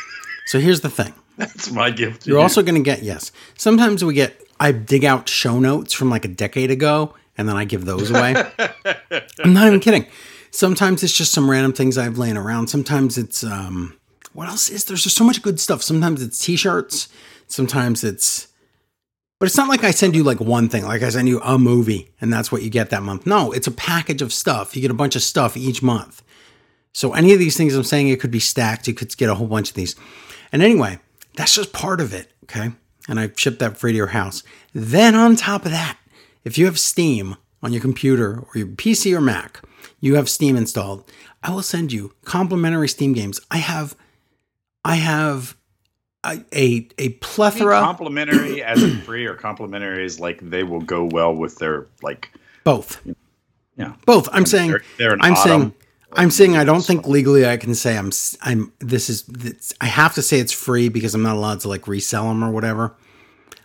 so 0.47 0.61
here's 0.61 0.83
the 0.83 0.89
thing. 0.89 1.13
That's 1.37 1.73
my 1.73 1.91
gift. 1.91 2.25
You're 2.25 2.39
you. 2.39 2.43
also 2.43 2.63
going 2.63 2.77
to 2.77 2.83
get 2.83 3.03
yes. 3.03 3.33
Sometimes 3.59 4.05
we 4.05 4.15
get. 4.15 4.41
I 4.61 4.71
dig 4.73 5.05
out 5.05 5.29
show 5.29 5.59
notes 5.59 5.93
from 5.93 6.09
like 6.09 6.25
a 6.25 6.29
decade 6.29 6.71
ago 6.71 7.15
and 7.37 7.49
then 7.49 7.57
I 7.57 7.65
give 7.65 7.85
those 7.85 8.11
away. 8.11 8.35
I'm 9.45 9.53
not 9.53 9.67
even 9.67 9.81
kidding. 9.81 10.07
Sometimes 10.51 11.03
it's 11.03 11.13
just 11.13 11.33
some 11.33 11.51
random 11.51 11.75
things 11.75 11.99
I've 11.99 12.17
laying 12.17 12.39
around. 12.39 12.69
Sometimes 12.69 13.19
it's 13.19 13.45
um, 13.45 13.99
what 14.33 14.49
else 14.49 14.71
is 14.71 14.85
there's 14.85 15.03
just 15.03 15.17
so 15.17 15.25
much 15.25 15.43
good 15.43 15.61
stuff. 15.61 15.83
Sometimes 15.83 16.23
it's 16.23 16.43
t-shirts. 16.43 17.09
Sometimes 17.49 18.03
it's 18.03 18.49
but 19.39 19.47
it's 19.47 19.57
not 19.57 19.69
like 19.69 19.85
I 19.85 19.91
send 19.91 20.17
you 20.17 20.23
like 20.23 20.41
one 20.41 20.69
thing, 20.69 20.85
like 20.85 21.03
I 21.03 21.09
send 21.11 21.29
you 21.29 21.41
a 21.41 21.59
movie 21.59 22.11
and 22.21 22.33
that's 22.33 22.51
what 22.51 22.63
you 22.63 22.71
get 22.71 22.91
that 22.91 23.03
month. 23.03 23.27
No, 23.27 23.53
it's 23.53 23.67
a 23.67 23.73
package 23.73 24.23
of 24.23 24.33
stuff. 24.33 24.75
You 24.75 24.83
get 24.83 24.91
a 24.91 24.95
bunch 24.95 25.17
of 25.17 25.23
stuff 25.23 25.57
each 25.57 25.83
month. 25.83 26.23
So 26.93 27.13
any 27.13 27.33
of 27.33 27.39
these 27.39 27.57
things 27.57 27.75
I'm 27.75 27.85
saying 27.85 28.09
it 28.09 28.21
could 28.21 28.31
be 28.31 28.41
stacked. 28.41 28.89
You 28.89 28.95
could 28.95 29.15
get 29.17 29.29
a 29.29 29.35
whole 29.35 29.47
bunch 29.47 29.71
of 29.71 29.75
these. 29.75 29.95
And 30.53 30.63
anyway, 30.63 30.99
that's 31.35 31.55
just 31.55 31.73
part 31.73 32.01
of 32.01 32.15
it, 32.15 32.33
okay? 32.45 32.71
And 33.09 33.21
I 33.21 33.31
ship 33.37 33.59
that 33.59 33.77
free 33.77 33.93
to 33.93 33.97
your 33.97 34.07
house. 34.09 34.43
Then 34.73 35.15
on 35.15 35.37
top 35.37 35.67
of 35.67 35.71
that, 35.73 35.99
if 36.45 36.57
you 36.57 36.65
have 36.65 36.79
Steam 36.79 37.37
on 37.63 37.73
your 37.73 37.83
computer 37.83 38.39
or 38.41 38.51
your 38.55 38.69
PC 38.69 39.17
or 39.17 39.21
Mac, 39.21 39.61
you 40.01 40.15
have 40.15 40.29
Steam 40.29 40.57
installed, 40.57 41.11
I 41.43 41.51
will 41.51 41.63
send 41.63 41.93
you 41.93 42.15
complimentary 42.25 42.89
Steam 42.89 43.13
games. 43.13 43.41
I 43.51 43.59
have 43.59 43.95
I 44.85 44.97
have 44.97 45.57
a 46.53 46.89
a, 46.99 47.09
plethora 47.21 47.81
complimentary 47.81 48.63
as 48.63 48.83
in 48.83 49.01
free 49.03 49.27
or 49.27 49.35
complimentary 49.35 50.05
is 50.05 50.19
like 50.21 50.39
they 50.51 50.63
will 50.63 50.81
go 50.81 51.05
well 51.05 51.35
with 51.35 51.57
their 51.59 51.87
like 52.03 52.31
both. 52.65 53.01
Yeah. 53.77 53.95
Both. 54.07 54.29
I'm 54.33 54.47
saying 54.47 54.71
they're, 54.71 54.83
they're 54.99 55.17
I'm 55.21 55.37
saying 55.37 55.75
I'm 56.13 56.31
saying 56.31 56.57
I 56.57 56.65
don't 56.65 56.83
think 56.85 57.07
legally 57.07 57.47
I 57.47 57.57
can 57.57 57.75
say 57.75 57.97
I'm 57.97 58.11
I'm 58.43 58.73
this 58.79 59.11
is 59.11 59.23
this, 59.25 59.75
I 59.81 59.87
have 59.87 60.15
to 60.15 60.23
say 60.23 60.39
it's 60.39 60.53
free 60.53 60.89
because 60.89 61.15
I'm 61.15 61.23
not 61.23 61.37
allowed 61.37 61.61
to 61.61 61.69
like 61.69 61.87
resell 61.87 62.29
them 62.29 62.43
or 62.43 62.51
whatever. 62.51 62.95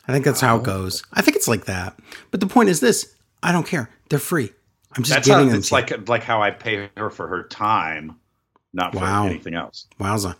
I 0.08 0.12
think 0.12 0.26
that's 0.26 0.42
how 0.42 0.58
it 0.58 0.64
goes. 0.64 1.04
I 1.14 1.22
think 1.22 1.38
it's 1.38 1.48
like 1.48 1.66
that. 1.66 1.98
But 2.32 2.40
the 2.42 2.48
point 2.48 2.70
is 2.70 2.80
this: 2.80 3.16
I 3.44 3.52
don't 3.52 3.66
care. 3.66 3.90
They're 4.10 4.20
free. 4.20 4.52
I'm 4.98 5.04
just 5.04 5.14
That's 5.16 5.30
how 5.30 5.46
them. 5.46 5.56
it's 5.56 5.70
to 5.70 5.76
you. 5.76 5.82
like 5.82 6.10
like 6.10 6.24
how 6.24 6.42
I 6.42 6.52
pay 6.52 6.90
her 6.98 7.10
for 7.10 7.28
her 7.28 7.44
time, 7.44 8.18
not 8.74 8.92
for 8.92 9.00
Wow. 9.00 9.26
anything 9.28 9.54
else. 9.54 9.88
Wowza. 10.00 10.36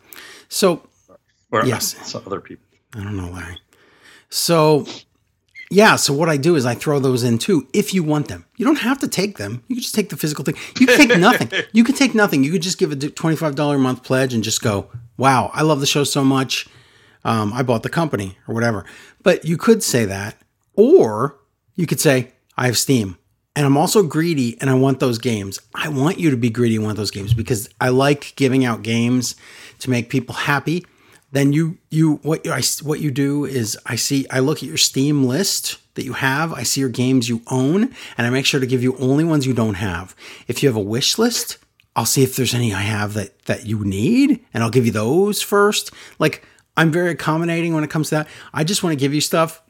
So 0.50 0.82
Or 1.52 1.66
Yes. 1.66 1.96
some 2.08 2.24
other 2.26 2.40
people. 2.42 2.66
I 2.96 3.04
don't 3.04 3.16
know, 3.18 3.30
Larry. 3.30 3.58
So, 4.30 4.86
yeah. 5.70 5.96
So 5.96 6.14
what 6.14 6.30
I 6.30 6.38
do 6.38 6.56
is 6.56 6.66
I 6.66 6.74
throw 6.76 7.00
those 7.00 7.24
in 7.24 7.38
too. 7.38 7.68
If 7.74 7.94
you 7.94 8.04
want 8.04 8.28
them, 8.28 8.46
you 8.58 8.66
don't 8.66 8.80
have 8.80 9.00
to 9.00 9.08
take 9.08 9.38
them. 9.38 9.64
You 9.68 9.76
can 9.76 9.82
just 9.84 9.96
take 9.96 10.10
the 10.10 10.18
physical 10.18 10.44
thing. 10.44 10.56
You 10.80 10.88
can 10.88 10.98
take 11.08 11.18
nothing. 11.20 11.50
You 11.74 11.84
can 11.84 11.96
take 11.96 12.14
nothing. 12.16 12.44
You 12.44 12.52
could 12.52 12.62
just 12.62 12.78
give 12.78 12.92
a 12.92 12.96
twenty-five 12.96 13.56
dollar 13.56 13.76
a 13.76 13.80
month 13.80 14.04
pledge 14.04 14.34
and 14.34 14.44
just 14.44 14.62
go, 14.62 14.90
"Wow, 15.18 15.52
I 15.54 15.62
love 15.62 15.80
the 15.80 15.86
show 15.86 16.04
so 16.04 16.24
much. 16.24 16.68
Um, 17.24 17.54
I 17.54 17.64
bought 17.64 17.84
the 17.84 17.90
company 17.90 18.38
or 18.48 18.54
whatever." 18.54 18.86
But 19.24 19.46
you 19.46 19.58
could 19.58 19.84
say 19.84 20.06
that, 20.06 20.36
or 20.74 21.38
you 21.76 21.86
could 21.88 22.00
say, 22.00 22.32
"I 22.58 22.66
have 22.66 22.78
Steam." 22.78 23.18
And 23.54 23.66
I'm 23.66 23.76
also 23.76 24.02
greedy 24.04 24.58
and 24.62 24.70
I 24.70 24.76
want 24.76 25.02
those 25.02 25.18
games. 25.18 25.60
I 25.76 25.90
want 25.90 26.18
you 26.18 26.30
to 26.32 26.38
be 26.38 26.50
greedy 26.50 26.78
and 26.78 26.86
want 26.86 26.96
those 26.96 27.12
games 27.12 27.34
because 27.34 27.68
I 27.82 27.90
like 27.90 28.32
giving 28.38 28.64
out 28.64 28.82
games 28.82 29.36
to 29.80 29.90
make 29.90 30.08
people 30.10 30.34
happy 30.34 30.86
then 31.32 31.54
you 31.54 31.78
you 31.90 32.16
what 32.24 32.46
you 32.46 32.52
I, 32.52 32.62
what 32.84 33.00
you 33.00 33.12
do 33.12 33.46
is 33.46 33.78
I 33.86 33.96
see 33.96 34.26
I 34.30 34.40
look 34.40 34.58
at 34.58 34.64
your 34.64 34.78
Steam 34.78 35.24
list 35.26 35.78
that 35.96 36.06
you 36.06 36.14
have. 36.14 36.54
I 36.54 36.64
see 36.64 36.82
your 36.82 36.90
games 36.90 37.30
you 37.30 37.42
own, 37.48 37.94
and 38.18 38.28
I 38.28 38.30
make 38.30 38.46
sure 38.46 38.60
to 38.60 38.66
give 38.66 38.84
you 38.84 38.98
only 38.98 39.24
ones 39.24 39.46
you 39.46 39.54
don't 39.54 39.76
have. 39.76 40.16
If 40.48 40.62
you 40.62 40.70
have 40.70 40.76
a 40.76 40.82
wish 40.82 41.18
list, 41.18 41.58
I'll 41.96 42.06
see 42.06 42.24
if 42.24 42.36
there's 42.36 42.54
any 42.54 42.74
I 42.74 42.82
have 42.82 43.14
that 43.14 43.46
that 43.46 43.66
you 43.66 43.84
need, 43.84 44.46
and 44.54 44.64
I'll 44.64 44.70
give 44.70 44.86
you 44.86 44.92
those 44.92 45.42
first. 45.42 45.92
Like 46.20 46.46
I'm 46.76 46.92
very 46.92 47.12
accommodating 47.12 47.74
when 47.74 47.84
it 47.84 47.90
comes 47.90 48.10
to 48.10 48.16
that. 48.16 48.28
I 48.54 48.64
just 48.64 48.84
want 48.84 48.94
to 48.94 49.00
give 49.00 49.14
you 49.14 49.22
stuff. 49.22 49.62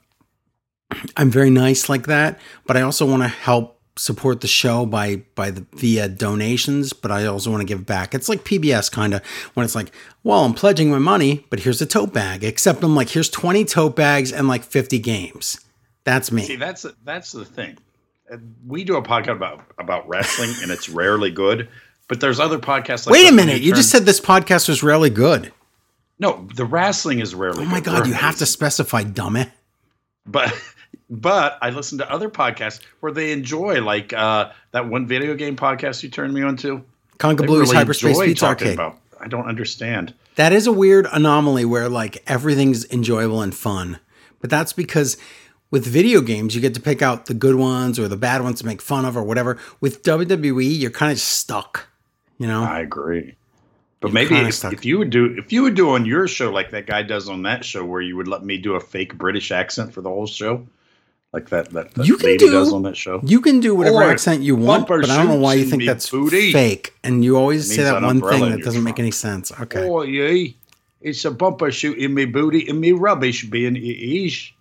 I'm 1.15 1.29
very 1.29 1.49
nice 1.49 1.89
like 1.89 2.07
that, 2.07 2.39
but 2.65 2.75
I 2.75 2.81
also 2.81 3.05
want 3.05 3.23
to 3.23 3.27
help 3.27 3.80
support 3.97 4.41
the 4.41 4.47
show 4.47 4.85
by 4.85 5.17
by 5.35 5.51
the 5.51 5.65
via 5.73 6.07
donations, 6.07 6.93
but 6.93 7.11
I 7.11 7.25
also 7.25 7.49
want 7.51 7.61
to 7.61 7.67
give 7.67 7.85
back. 7.85 8.13
It's 8.15 8.29
like 8.29 8.43
PBS 8.43 8.91
kind 8.91 9.13
of 9.13 9.25
when 9.53 9.63
it's 9.65 9.75
like, 9.75 9.91
well, 10.23 10.45
I'm 10.45 10.53
pledging 10.53 10.89
my 10.89 10.97
money, 10.99 11.45
but 11.49 11.59
here's 11.59 11.81
a 11.81 11.85
tote 11.85 12.13
bag. 12.13 12.43
Except 12.43 12.83
I'm 12.83 12.95
like, 12.95 13.09
here's 13.09 13.29
20 13.29 13.65
tote 13.65 13.95
bags 13.95 14.31
and 14.31 14.47
like 14.47 14.63
50 14.63 14.99
games. 14.99 15.59
That's 16.03 16.31
me. 16.31 16.43
See, 16.43 16.55
that's 16.55 16.85
that's 17.03 17.31
the 17.31 17.45
thing. 17.45 17.77
Uh, 18.31 18.37
We 18.65 18.83
do 18.83 18.95
a 18.95 19.01
podcast 19.03 19.35
about 19.35 19.63
about 19.77 20.07
wrestling, 20.07 20.51
and 20.61 20.71
it's 20.71 20.89
rarely 20.89 21.29
good. 21.31 21.67
But 22.07 22.19
there's 22.19 22.39
other 22.39 22.59
podcasts. 22.59 23.05
like 23.05 23.13
Wait 23.13 23.29
a 23.29 23.31
minute, 23.31 23.61
you 23.61 23.71
turn- 23.71 23.77
just 23.77 23.89
said 23.89 24.03
this 24.05 24.19
podcast 24.19 24.67
was 24.67 24.83
really 24.83 25.09
good. 25.09 25.51
no. 26.19 26.47
The 26.55 26.65
wrestling 26.65 27.19
is 27.19 27.33
rarely. 27.35 27.63
Oh 27.63 27.65
my 27.65 27.75
good. 27.79 27.85
god, 27.85 27.99
We're 28.01 28.07
you 28.07 28.13
have 28.13 28.35
to 28.35 28.43
amazing. 28.43 28.45
specify, 28.47 29.03
dummy. 29.03 29.45
But 30.25 30.53
but 31.11 31.59
I 31.61 31.69
listen 31.71 31.97
to 31.97 32.09
other 32.09 32.29
podcasts 32.29 32.79
where 33.01 33.11
they 33.11 33.33
enjoy, 33.33 33.81
like 33.81 34.13
uh, 34.13 34.51
that 34.71 34.87
one 34.87 35.05
video 35.05 35.35
game 35.35 35.57
podcast 35.57 36.01
you 36.01 36.09
turned 36.09 36.33
me 36.33 36.41
on 36.41 36.55
to. 36.57 36.83
Conga 37.19 37.45
Blues 37.45 37.67
really 37.67 37.75
Hyperspace 37.75 38.19
Pizza 38.19 38.45
Arcade. 38.45 38.73
About, 38.75 38.97
I 39.19 39.27
don't 39.27 39.45
understand. 39.45 40.13
That 40.35 40.53
is 40.53 40.65
a 40.65 40.71
weird 40.71 41.05
anomaly 41.11 41.65
where 41.65 41.89
like 41.89 42.23
everything's 42.27 42.89
enjoyable 42.91 43.41
and 43.41 43.53
fun. 43.53 43.99
But 44.39 44.49
that's 44.49 44.71
because 44.73 45.17
with 45.69 45.85
video 45.85 46.21
games, 46.21 46.55
you 46.55 46.61
get 46.61 46.73
to 46.75 46.81
pick 46.81 47.01
out 47.01 47.25
the 47.25 47.33
good 47.33 47.55
ones 47.55 47.99
or 47.99 48.07
the 48.07 48.17
bad 48.17 48.41
ones 48.41 48.59
to 48.61 48.65
make 48.65 48.81
fun 48.81 49.05
of 49.05 49.17
or 49.17 49.23
whatever. 49.23 49.57
With 49.81 50.03
WWE, 50.03 50.79
you're 50.79 50.89
kind 50.89 51.11
of 51.11 51.19
stuck, 51.19 51.89
you 52.37 52.47
know? 52.47 52.63
I 52.63 52.79
agree. 52.79 53.35
But 53.99 54.13
You're 54.13 54.13
maybe 54.13 54.35
if, 54.47 54.63
if 54.63 54.83
you 54.83 54.97
would 54.97 55.11
do 55.11 55.35
if 55.37 55.53
you 55.53 55.61
would 55.61 55.75
do 55.75 55.91
on 55.91 56.05
your 56.05 56.27
show 56.27 56.51
like 56.51 56.71
that 56.71 56.87
guy 56.87 57.03
does 57.03 57.29
on 57.29 57.43
that 57.43 57.63
show, 57.63 57.85
where 57.85 58.01
you 58.01 58.17
would 58.17 58.27
let 58.27 58.43
me 58.43 58.57
do 58.57 58.73
a 58.73 58.79
fake 58.79 59.15
British 59.15 59.51
accent 59.51 59.93
for 59.93 60.01
the 60.01 60.09
whole 60.09 60.25
show, 60.25 60.65
like 61.33 61.49
that 61.49 61.69
that, 61.71 61.93
that 61.93 62.05
You 62.05 62.17
can 62.17 62.25
lady 62.27 62.45
do- 62.45 62.51
does 62.51 62.73
on 62.73 62.83
that 62.83 62.97
show. 62.97 63.21
You 63.23 63.41
can 63.41 63.59
do 63.59 63.73
whatever 63.75 63.97
Or 63.97 64.03
accent 64.11 64.41
you 64.43 64.55
want, 64.55 64.87
bumper 64.87 65.01
but 65.01 65.09
I 65.09 65.17
don't 65.17 65.27
know 65.27 65.35
why 65.37 65.53
you 65.55 65.65
think 65.65 65.85
that's 65.85 66.09
booty. 66.09 66.51
fake. 66.51 66.93
And 67.03 67.23
you 67.23 67.37
always 67.37 67.67
say 67.69 67.77
means 67.77 67.89
that 67.89 68.01
one 68.01 68.21
thing 68.21 68.49
that 68.51 68.61
doesn't 68.63 68.83
make 68.83 68.99
any 68.99 69.11
sense. 69.11 69.51
Okay. 69.61 69.87
Oh 69.87 70.01
yeah, 70.03 70.47
it's 71.01 71.23
a 71.25 71.31
bumper 71.31 71.71
shoot 71.71 71.97
in 71.97 72.13
me 72.13 72.25
booty 72.25 72.67
and 72.67 72.79
me 72.81 72.91
rubbish 72.91 73.45
being 73.45 73.75
ish. 73.77 74.53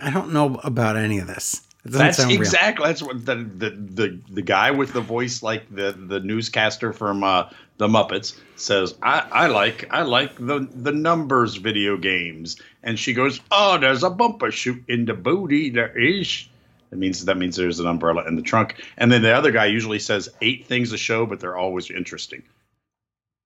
I 0.00 0.10
don't 0.10 0.32
know 0.32 0.60
about 0.62 0.96
any 0.96 1.18
of 1.18 1.26
this. 1.26 1.62
It 1.84 1.90
doesn't 1.92 1.98
That's 2.06 2.16
sound 2.18 2.30
real. 2.30 2.40
exactly 2.40 2.86
that's 2.86 3.02
what 3.02 3.24
the, 3.24 3.36
the 3.36 3.70
the 3.70 4.18
the 4.30 4.42
guy 4.42 4.70
with 4.72 4.92
the 4.92 5.00
voice 5.00 5.42
like 5.42 5.62
the 5.74 5.92
the 5.92 6.18
newscaster 6.20 6.92
from 6.92 7.22
uh, 7.24 7.48
the 7.78 7.86
Muppets 7.88 8.36
says. 8.56 8.94
I, 9.02 9.24
I 9.30 9.46
like 9.46 9.86
I 9.92 10.02
like 10.02 10.34
the 10.36 10.68
the 10.74 10.90
numbers 10.92 11.56
video 11.56 11.96
games, 11.96 12.60
and 12.86 12.98
she 12.98 13.12
goes, 13.12 13.40
"Oh, 13.50 13.76
there's 13.76 14.02
a 14.02 14.08
bumper 14.10 14.50
shoot 14.50 14.82
in 14.88 15.04
the 15.04 15.12
booty. 15.14 15.68
There 15.68 15.96
is." 15.98 16.48
That 16.90 16.96
means 16.96 17.24
that 17.26 17.36
means 17.36 17.56
there's 17.56 17.80
an 17.80 17.86
umbrella 17.86 18.26
in 18.26 18.36
the 18.36 18.42
trunk, 18.42 18.82
and 18.96 19.12
then 19.12 19.20
the 19.22 19.32
other 19.34 19.50
guy 19.52 19.66
usually 19.66 19.98
says 19.98 20.30
eight 20.40 20.66
things 20.66 20.92
a 20.92 20.96
show, 20.98 21.26
but 21.26 21.40
they're 21.40 21.56
always 21.58 21.90
interesting. 21.90 22.42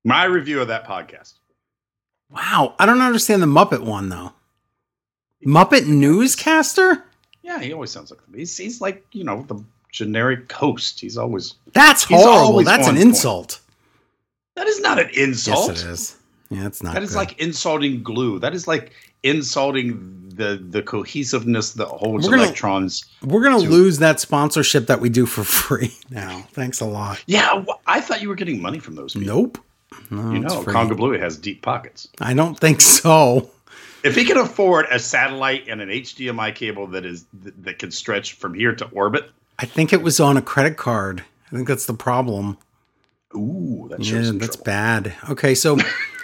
My 0.04 0.24
review 0.24 0.60
of 0.60 0.68
that 0.68 0.86
podcast. 0.86 1.32
Wow. 2.30 2.74
I 2.78 2.86
don't 2.86 3.00
understand 3.02 3.42
the 3.42 3.46
Muppet 3.46 3.80
one, 3.80 4.08
though. 4.08 4.32
Muppet 5.44 5.86
Newscaster? 5.86 7.04
Yeah, 7.42 7.58
he 7.60 7.72
always 7.72 7.90
sounds 7.90 8.10
like 8.10 8.20
he's 8.34 8.56
he's 8.56 8.80
like 8.80 9.04
you 9.12 9.24
know 9.24 9.42
the 9.48 9.62
generic 9.90 10.50
host. 10.52 11.00
He's 11.00 11.16
always 11.16 11.54
That's 11.72 12.04
He's 12.04 12.18
horrible. 12.20 12.38
always 12.46 12.66
That's 12.66 12.86
an 12.86 12.94
point. 12.96 13.06
insult. 13.08 13.60
that 14.54 14.66
is 14.66 14.80
not 14.80 14.98
an 15.00 15.08
insult. 15.14 15.68
Yes, 15.70 15.82
it 15.82 15.88
is. 15.88 16.16
Yeah, 16.50 16.66
it's 16.66 16.82
not. 16.82 16.94
That 16.94 17.02
is 17.02 17.10
good. 17.12 17.16
like 17.16 17.38
insulting 17.40 18.02
glue. 18.02 18.38
That 18.38 18.54
is 18.54 18.68
like 18.68 18.92
insulting 19.22 20.16
the 20.34 20.62
the 20.70 20.82
cohesiveness 20.82 21.72
that 21.72 21.86
holds 21.86 22.24
We're 22.26 22.30
gonna- 22.32 22.44
electrons. 22.44 23.04
We're 23.22 23.42
gonna 23.42 23.60
to- 23.62 23.68
lose 23.68 23.98
that 23.98 24.20
sponsorship 24.20 24.86
that 24.86 25.00
we 25.00 25.08
do 25.08 25.26
for 25.26 25.44
free 25.60 25.94
now. 26.10 26.46
Thanks 26.52 26.80
a 26.80 26.86
lot. 26.86 27.22
Yeah, 27.26 27.64
I 27.86 28.00
thought 28.00 28.22
you 28.22 28.28
were 28.28 28.34
getting 28.34 28.60
money 28.62 28.78
from 28.78 28.94
those. 28.94 29.14
People. 29.14 29.34
Nope. 29.36 29.58
No, 30.10 30.30
You 30.32 30.38
know. 30.40 30.62
Conga 30.62 30.96
Blue 30.96 31.18
has 31.18 31.36
deep 31.36 31.62
pockets. 31.62 32.08
I 32.20 32.32
don't 32.34 32.58
think 32.58 32.80
so. 32.80 33.50
If 34.02 34.14
he 34.14 34.24
can 34.24 34.38
afford 34.38 34.86
a 34.90 34.98
satellite 34.98 35.64
and 35.68 35.80
an 35.82 35.88
HDMI 35.90 36.54
cable 36.54 36.86
that 36.88 37.04
is 37.04 37.26
that, 37.62 37.78
can 37.78 37.90
stretch 37.90 38.32
from 38.34 38.54
here 38.54 38.74
to 38.74 38.86
orbit, 38.86 39.30
I 39.58 39.66
think 39.66 39.92
it 39.92 40.00
was 40.00 40.20
on 40.20 40.36
a 40.38 40.42
credit 40.42 40.76
card. 40.78 41.22
I 41.52 41.56
think 41.56 41.68
that's 41.68 41.84
the 41.86 41.92
problem. 41.94 42.56
ooh, 43.36 43.88
that 43.90 44.00
Yeah, 44.00 44.30
that's 44.34 44.56
trouble. 44.56 44.64
bad. 44.64 45.14
Okay, 45.28 45.54
so 45.54 45.76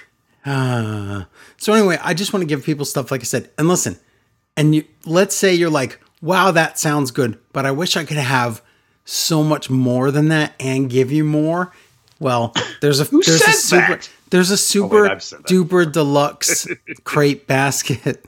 uh, 0.47 1.25
so 1.57 1.73
anyway, 1.73 1.99
I 2.03 2.15
just 2.15 2.33
want 2.33 2.43
to 2.43 2.47
give 2.47 2.65
people 2.65 2.85
stuff 2.85 3.11
like 3.11 3.21
I 3.21 3.25
said. 3.25 3.51
And 3.59 3.69
listen, 3.69 3.99
and 4.57 4.75
you 4.75 4.85
let's 5.05 5.37
say 5.37 5.55
you're 5.55 5.71
like, 5.71 6.01
"Wow, 6.23 6.51
that 6.53 6.79
sounds 6.79 7.11
good, 7.11 7.39
but 7.53 7.67
I 7.67 7.73
wish 7.73 7.97
I 7.97 8.05
could 8.05 8.17
have 8.17 8.63
so 9.05 9.43
much 9.43 9.69
more 9.69 10.11
than 10.11 10.29
that 10.29 10.55
and 10.59 10.89
give 10.89 11.13
you 11.13 11.25
more." 11.25 11.73
Well, 12.19 12.55
there's 12.81 13.01
a 13.01 13.05
Who 13.05 13.23
there's 13.23 13.43
a 13.43 13.53
super 13.53 13.97
that? 13.97 14.11
there's 14.31 14.51
a 14.51 14.57
super 14.57 15.21
said 15.21 15.41
that. 15.41 15.47
duper 15.47 15.91
deluxe 15.91 16.67
crate 17.05 17.47
basket 17.47 18.25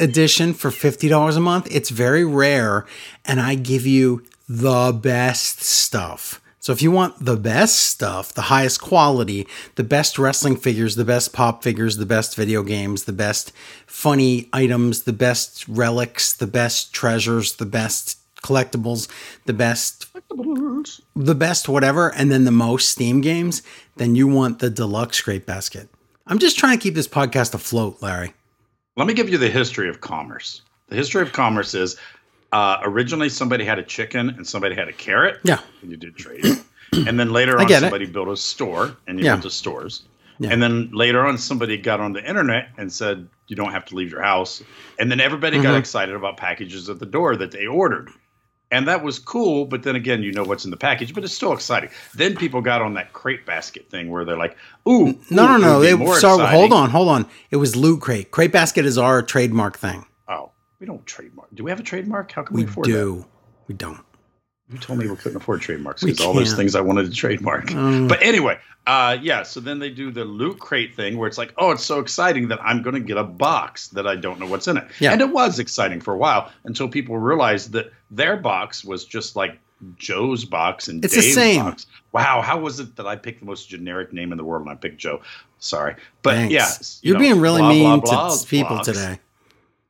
edition 0.00 0.54
for 0.54 0.70
$50 0.70 1.36
a 1.36 1.40
month. 1.40 1.68
It's 1.70 1.90
very 1.90 2.24
rare 2.24 2.84
and 3.24 3.40
I 3.40 3.54
give 3.54 3.86
you 3.86 4.24
the 4.48 4.92
best 4.92 5.62
stuff. 5.62 6.40
So 6.64 6.72
if 6.72 6.80
you 6.80 6.90
want 6.90 7.22
the 7.22 7.36
best 7.36 7.78
stuff, 7.78 8.32
the 8.32 8.48
highest 8.48 8.80
quality, 8.80 9.46
the 9.74 9.84
best 9.84 10.18
wrestling 10.18 10.56
figures, 10.56 10.96
the 10.96 11.04
best 11.04 11.34
pop 11.34 11.62
figures, 11.62 11.98
the 11.98 12.06
best 12.06 12.36
video 12.36 12.62
games, 12.62 13.04
the 13.04 13.12
best 13.12 13.52
funny 13.86 14.48
items, 14.50 15.02
the 15.02 15.12
best 15.12 15.68
relics, 15.68 16.32
the 16.32 16.46
best 16.46 16.94
treasures, 16.94 17.56
the 17.56 17.66
best 17.66 18.18
collectibles, 18.36 19.08
the 19.44 19.52
best 19.52 20.06
the 21.14 21.34
best 21.34 21.68
whatever, 21.68 22.08
and 22.14 22.32
then 22.32 22.46
the 22.46 22.50
most 22.50 22.88
Steam 22.88 23.20
games, 23.20 23.62
then 23.96 24.14
you 24.14 24.26
want 24.26 24.60
the 24.60 24.70
deluxe 24.70 25.20
crate 25.20 25.44
basket. 25.44 25.90
I'm 26.26 26.38
just 26.38 26.58
trying 26.58 26.78
to 26.78 26.82
keep 26.82 26.94
this 26.94 27.06
podcast 27.06 27.52
afloat, 27.52 27.98
Larry. 28.00 28.32
Let 28.96 29.06
me 29.06 29.12
give 29.12 29.28
you 29.28 29.36
the 29.36 29.50
history 29.50 29.90
of 29.90 30.00
commerce. 30.00 30.62
The 30.88 30.96
history 30.96 31.20
of 31.20 31.32
commerce 31.32 31.74
is 31.74 31.98
uh, 32.54 32.78
originally 32.84 33.28
somebody 33.28 33.64
had 33.64 33.78
a 33.78 33.82
chicken 33.82 34.30
and 34.30 34.46
somebody 34.46 34.74
had 34.74 34.88
a 34.88 34.92
carrot. 34.92 35.40
Yeah. 35.42 35.58
And 35.82 35.90
you 35.90 35.96
did 35.96 36.16
trade. 36.16 36.44
and 36.92 37.18
then 37.18 37.30
later 37.32 37.58
on, 37.60 37.66
get 37.66 37.78
it. 37.78 37.86
somebody 37.86 38.06
built 38.06 38.28
a 38.28 38.36
store 38.36 38.96
and 39.06 39.18
you 39.18 39.24
Yeah. 39.26 39.32
went 39.32 39.42
to 39.42 39.50
stores. 39.50 40.04
Yeah. 40.38 40.50
And 40.52 40.62
then 40.62 40.90
later 40.92 41.26
on, 41.26 41.36
somebody 41.38 41.76
got 41.76 42.00
on 42.00 42.12
the 42.12 42.24
internet 42.28 42.68
and 42.78 42.92
said, 42.92 43.28
you 43.48 43.56
don't 43.56 43.72
have 43.72 43.84
to 43.86 43.94
leave 43.96 44.10
your 44.10 44.22
house. 44.22 44.62
And 44.98 45.10
then 45.10 45.20
everybody 45.20 45.58
got 45.58 45.74
Mhm. 45.74 45.78
excited 45.80 46.14
about 46.14 46.36
packages 46.36 46.88
at 46.88 46.98
the 47.00 47.06
door 47.06 47.36
that 47.36 47.50
they 47.50 47.66
ordered. 47.66 48.10
And 48.70 48.88
that 48.88 49.04
was 49.04 49.18
cool, 49.20 49.66
but 49.66 49.82
then 49.84 49.94
again, 49.94 50.22
you 50.22 50.32
know 50.32 50.42
what's 50.42 50.64
in 50.64 50.70
the 50.72 50.76
package, 50.76 51.14
but 51.14 51.22
it's 51.22 51.34
still 51.34 51.52
exciting. 51.52 51.90
Then 52.14 52.34
people 52.36 52.60
got 52.60 52.82
on 52.82 52.94
that 52.94 53.12
crate 53.12 53.46
basket 53.46 53.88
thing 53.90 54.10
where 54.10 54.24
they're 54.24 54.36
like, 54.38 54.56
"Ooh, 54.88 55.06
No, 55.30 55.44
ooh, 55.44 55.46
no, 55.46 55.56
no. 55.58 55.78
would 55.78 55.84
be 55.84 55.90
They 55.92 55.94
more 55.96 56.18
sorry, 56.18 56.42
exciting." 56.42 56.58
hold 56.58 56.72
on, 56.72 56.90
hold 56.90 57.08
on. 57.08 57.26
It 57.52 57.56
was 57.56 57.76
loot 57.76 58.00
crate. 58.00 58.30
Crate 58.32 58.50
basket 58.52 58.84
is 58.86 58.98
our 58.98 59.22
trademark 59.22 59.78
thing. 59.78 60.06
We 60.80 60.86
don't 60.86 61.04
trademark. 61.06 61.48
Do 61.54 61.64
we 61.64 61.70
have 61.70 61.80
a 61.80 61.84
trademark? 61.84 62.32
How 62.32 62.42
can 62.42 62.56
We 62.56 62.64
we, 62.64 62.68
afford 62.70 62.86
that? 62.86 62.92
We 62.92 62.96
do. 62.98 63.26
We 63.68 63.74
don't. 63.74 64.00
You 64.70 64.78
told 64.78 64.98
me 64.98 65.06
we 65.08 65.16
couldn't 65.16 65.36
afford 65.36 65.60
trademarks 65.60 66.02
because 66.02 66.20
all 66.20 66.32
those 66.32 66.54
things 66.54 66.74
I 66.74 66.80
wanted 66.80 67.04
to 67.06 67.12
trademark. 67.12 67.72
Um, 67.74 68.08
But 68.08 68.22
anyway, 68.22 68.58
uh, 68.86 69.18
yeah. 69.20 69.42
So 69.42 69.60
then 69.60 69.78
they 69.78 69.90
do 69.90 70.10
the 70.10 70.24
loot 70.24 70.58
crate 70.58 70.94
thing 70.94 71.18
where 71.18 71.28
it's 71.28 71.36
like, 71.36 71.52
oh, 71.58 71.70
it's 71.70 71.84
so 71.84 72.00
exciting 72.00 72.48
that 72.48 72.58
I'm 72.64 72.82
going 72.82 72.94
to 72.94 73.00
get 73.00 73.18
a 73.18 73.24
box 73.24 73.88
that 73.88 74.06
I 74.06 74.16
don't 74.16 74.40
know 74.40 74.46
what's 74.46 74.66
in 74.66 74.78
it. 74.78 74.86
Yeah. 75.00 75.12
And 75.12 75.20
it 75.20 75.28
was 75.30 75.58
exciting 75.58 76.00
for 76.00 76.14
a 76.14 76.16
while 76.16 76.50
until 76.64 76.88
people 76.88 77.18
realized 77.18 77.72
that 77.72 77.92
their 78.10 78.36
box 78.38 78.84
was 78.84 79.04
just 79.04 79.36
like 79.36 79.58
Joe's 79.98 80.46
box 80.46 80.88
and 80.88 81.04
It's 81.04 81.14
the 81.14 81.20
Dave's 81.20 81.34
same. 81.34 81.62
box. 81.64 81.86
Wow, 82.12 82.40
how 82.40 82.58
was 82.58 82.80
it 82.80 82.96
that 82.96 83.06
I 83.06 83.16
picked 83.16 83.40
the 83.40 83.46
most 83.46 83.68
generic 83.68 84.14
name 84.14 84.32
in 84.32 84.38
the 84.38 84.44
world 84.44 84.62
and 84.62 84.70
I 84.70 84.76
picked 84.76 84.96
Joe? 84.96 85.20
Sorry, 85.58 85.94
but 86.22 86.34
thanks. 86.34 86.52
yeah, 86.52 86.68
you 87.02 87.08
you're 87.10 87.14
know, 87.18 87.20
being 87.20 87.40
really 87.40 87.60
blah, 87.60 87.68
mean 87.68 88.00
blah, 88.00 88.28
blah, 88.28 88.36
to 88.36 88.46
people 88.46 88.76
box. 88.76 88.86
today. 88.86 89.18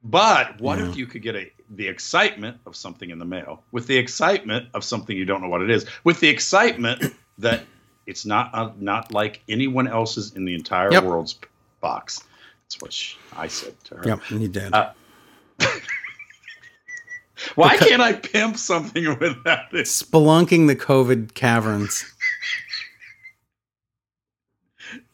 But 0.04 0.60
what 0.60 0.78
Yeah. 0.78 0.88
if 0.90 0.96
you 0.96 1.06
could 1.06 1.22
get 1.22 1.34
a 1.34 1.50
the 1.70 1.88
excitement 1.88 2.58
of 2.66 2.76
something 2.76 3.08
in 3.10 3.18
the 3.18 3.24
mail, 3.24 3.64
with 3.72 3.86
the 3.86 3.96
excitement 3.96 4.68
of 4.74 4.84
something 4.84 5.16
you 5.16 5.24
don't 5.24 5.40
know 5.40 5.48
what 5.48 5.62
it 5.62 5.70
is, 5.70 5.86
with 6.04 6.20
the 6.20 6.28
excitement 6.28 7.02
that 7.38 7.64
it's 8.06 8.26
not 8.26 8.50
uh, 8.54 8.70
not 8.78 9.12
like 9.12 9.42
anyone 9.48 9.88
else's 9.88 10.34
in 10.34 10.44
the 10.44 10.54
entire 10.54 10.92
Yep. 10.92 11.04
world's 11.04 11.38
box. 11.80 12.22
That's 12.64 12.80
what 12.82 12.92
she, 12.92 13.16
I 13.36 13.48
said 13.48 13.74
to 13.84 13.96
her. 13.96 14.02
Yep, 14.06 14.30
you 14.30 14.48
did. 14.48 14.74
Uh, 14.74 14.92
Why 17.56 17.72
Because- 17.72 17.88
can't 17.88 18.02
I 18.02 18.12
pimp 18.12 18.56
something 18.58 19.06
without 19.20 19.72
it? 19.72 19.86
Spelunking 19.86 20.66
the 20.66 20.76
COVID 20.76 21.32
caverns. 21.34 22.04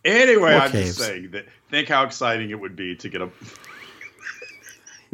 Anyway, 0.05 0.53
Or 0.55 0.61
I'm 0.61 0.71
caves. 0.71 0.97
just 0.97 0.99
saying 1.09 1.31
that. 1.33 1.47
Think 1.71 1.89
how 1.89 2.05
exciting 2.05 2.51
it 2.51 2.59
would 2.59 2.75
be 2.75 2.97
to 2.97 3.09
get 3.09 3.21
a 3.23 3.31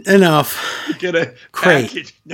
Enough. 0.06 0.96
get 0.98 1.14
a 1.14 1.34
Crate. 1.52 2.12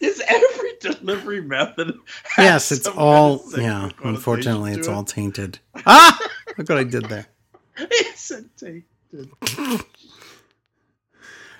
is 0.00 0.22
every 0.28 0.72
delivery 0.80 1.40
method? 1.40 1.94
Yes, 2.36 2.70
it's 2.70 2.86
all. 2.86 3.38
kind 3.38 3.44
of 3.44 3.50
sexual 3.50 3.64
Yeah, 3.64 3.90
unfortunately, 4.04 4.72
it's 4.72 4.86
it? 4.88 4.92
all 4.92 5.04
tainted. 5.04 5.58
Ah! 5.86 6.18
Look 6.56 6.68
what 6.68 6.78
I 6.78 6.84
did 6.84 7.04
there. 7.06 7.26
It's 7.80 8.30
a 8.32 8.42
tainted. 8.56 9.30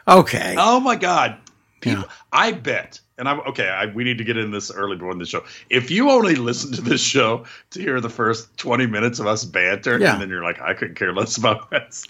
Okay. 0.06 0.54
Oh 0.58 0.80
my 0.80 0.96
god! 0.96 1.38
People, 1.80 2.02
Yeah. 2.02 2.08
I 2.32 2.52
bet, 2.52 2.98
and 3.18 3.28
I'm 3.28 3.40
okay. 3.40 3.68
I, 3.68 3.86
we 3.86 4.04
need 4.04 4.18
to 4.18 4.24
get 4.24 4.36
in 4.36 4.50
this 4.50 4.70
early 4.70 4.96
before 4.96 5.14
the 5.14 5.24
show. 5.26 5.44
If 5.70 5.90
you 5.90 6.10
only 6.10 6.34
listen 6.34 6.72
to 6.72 6.80
this 6.80 7.00
show 7.00 7.44
to 7.70 7.80
hear 7.80 8.00
the 8.00 8.08
first 8.08 8.56
20 8.56 8.86
minutes 8.86 9.18
of 9.20 9.26
us 9.26 9.44
banter, 9.44 9.98
Yeah. 9.98 10.12
and 10.14 10.22
then 10.22 10.28
you're 10.28 10.42
like, 10.42 10.60
I 10.60 10.74
couldn't 10.74 10.96
care 10.96 11.12
less 11.14 11.36
about 11.36 11.70
this. 11.70 12.04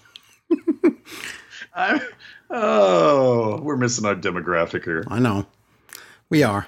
I, 1.75 2.01
oh, 2.49 3.59
we're 3.61 3.77
missing 3.77 4.05
our 4.05 4.15
demographic 4.15 4.83
here. 4.83 5.03
I 5.07 5.19
know. 5.19 5.45
We 6.29 6.43
are. 6.43 6.67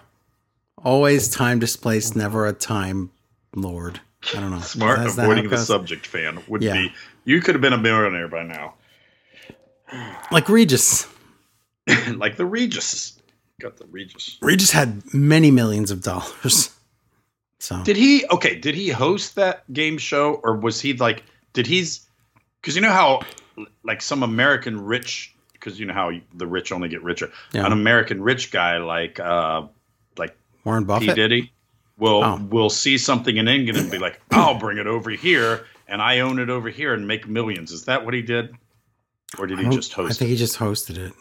Always 0.83 1.29
time 1.29 1.59
displaced, 1.59 2.15
never 2.15 2.47
a 2.47 2.53
time 2.53 3.11
lord. 3.55 3.99
I 4.35 4.39
don't 4.39 4.51
know. 4.51 4.59
Smart 4.59 4.99
avoiding 4.99 5.49
the 5.49 5.57
subject 5.57 6.05
fan 6.07 6.41
would 6.47 6.61
Yeah. 6.61 6.73
be. 6.73 6.93
You 7.25 7.41
could 7.41 7.55
have 7.55 7.61
been 7.61 7.73
a 7.73 7.77
millionaire 7.77 8.27
by 8.27 8.43
now, 8.43 8.75
Like 10.31 10.49
Regis. 10.49 11.07
like 12.15 12.37
the 12.37 12.45
Regis. 12.45 13.19
Got 13.59 13.77
the 13.77 13.85
Regis. 13.87 14.37
Regis 14.41 14.71
had 14.71 15.13
many 15.13 15.51
millions 15.51 15.91
of 15.91 16.01
dollars. 16.01 16.69
So 17.59 17.83
Did 17.83 17.95
he? 17.95 18.25
Okay, 18.31 18.55
did 18.55 18.73
he 18.73 18.89
host 18.89 19.35
that 19.35 19.71
game 19.71 19.99
show, 19.99 20.41
or 20.43 20.55
was 20.55 20.81
he 20.81 20.93
like? 20.93 21.23
Did 21.53 21.67
he's? 21.67 22.07
Because 22.59 22.75
you 22.75 22.81
know 22.81 22.89
how, 22.89 23.21
like 23.83 24.01
some 24.01 24.23
American 24.23 24.83
rich, 24.83 25.33
because 25.53 25.79
you 25.79 25.85
know 25.85 25.93
how 25.93 26.11
the 26.33 26.47
rich 26.47 26.71
only 26.71 26.89
get 26.89 27.03
richer. 27.03 27.31
Yeah. 27.53 27.65
An 27.65 27.71
American 27.71 28.21
rich 28.21 28.51
guy 28.51 28.77
like, 28.77 29.19
uh, 29.19 29.67
like 30.17 30.35
Warren 30.63 30.83
P 30.83 30.87
Buffett. 30.87 31.15
Diddy, 31.15 31.51
will 31.97 32.23
Oh. 32.23 32.41
will 32.49 32.69
see 32.69 32.97
something 32.97 33.37
in 33.37 33.47
England 33.47 33.77
and 33.79 33.91
be 33.91 33.97
like, 33.99 34.19
"I'll 34.31 34.57
bring 34.59 34.77
it 34.77 34.87
over 34.87 35.09
here, 35.11 35.65
and 35.87 36.01
I 36.01 36.19
own 36.19 36.39
it 36.39 36.49
over 36.49 36.69
here 36.69 36.93
and 36.93 37.07
make 37.07 37.27
millions. 37.27 37.71
Is 37.71 37.85
that 37.85 38.05
what 38.05 38.13
he 38.13 38.21
did, 38.21 38.53
or 39.37 39.47
did 39.47 39.59
he 39.59 39.69
just 39.69 39.97
I 39.97 40.07
think 40.09 40.21
it? 40.21 40.27
he 40.27 40.35
just 40.35 40.57
hosted 40.57 40.97
it. 40.97 41.13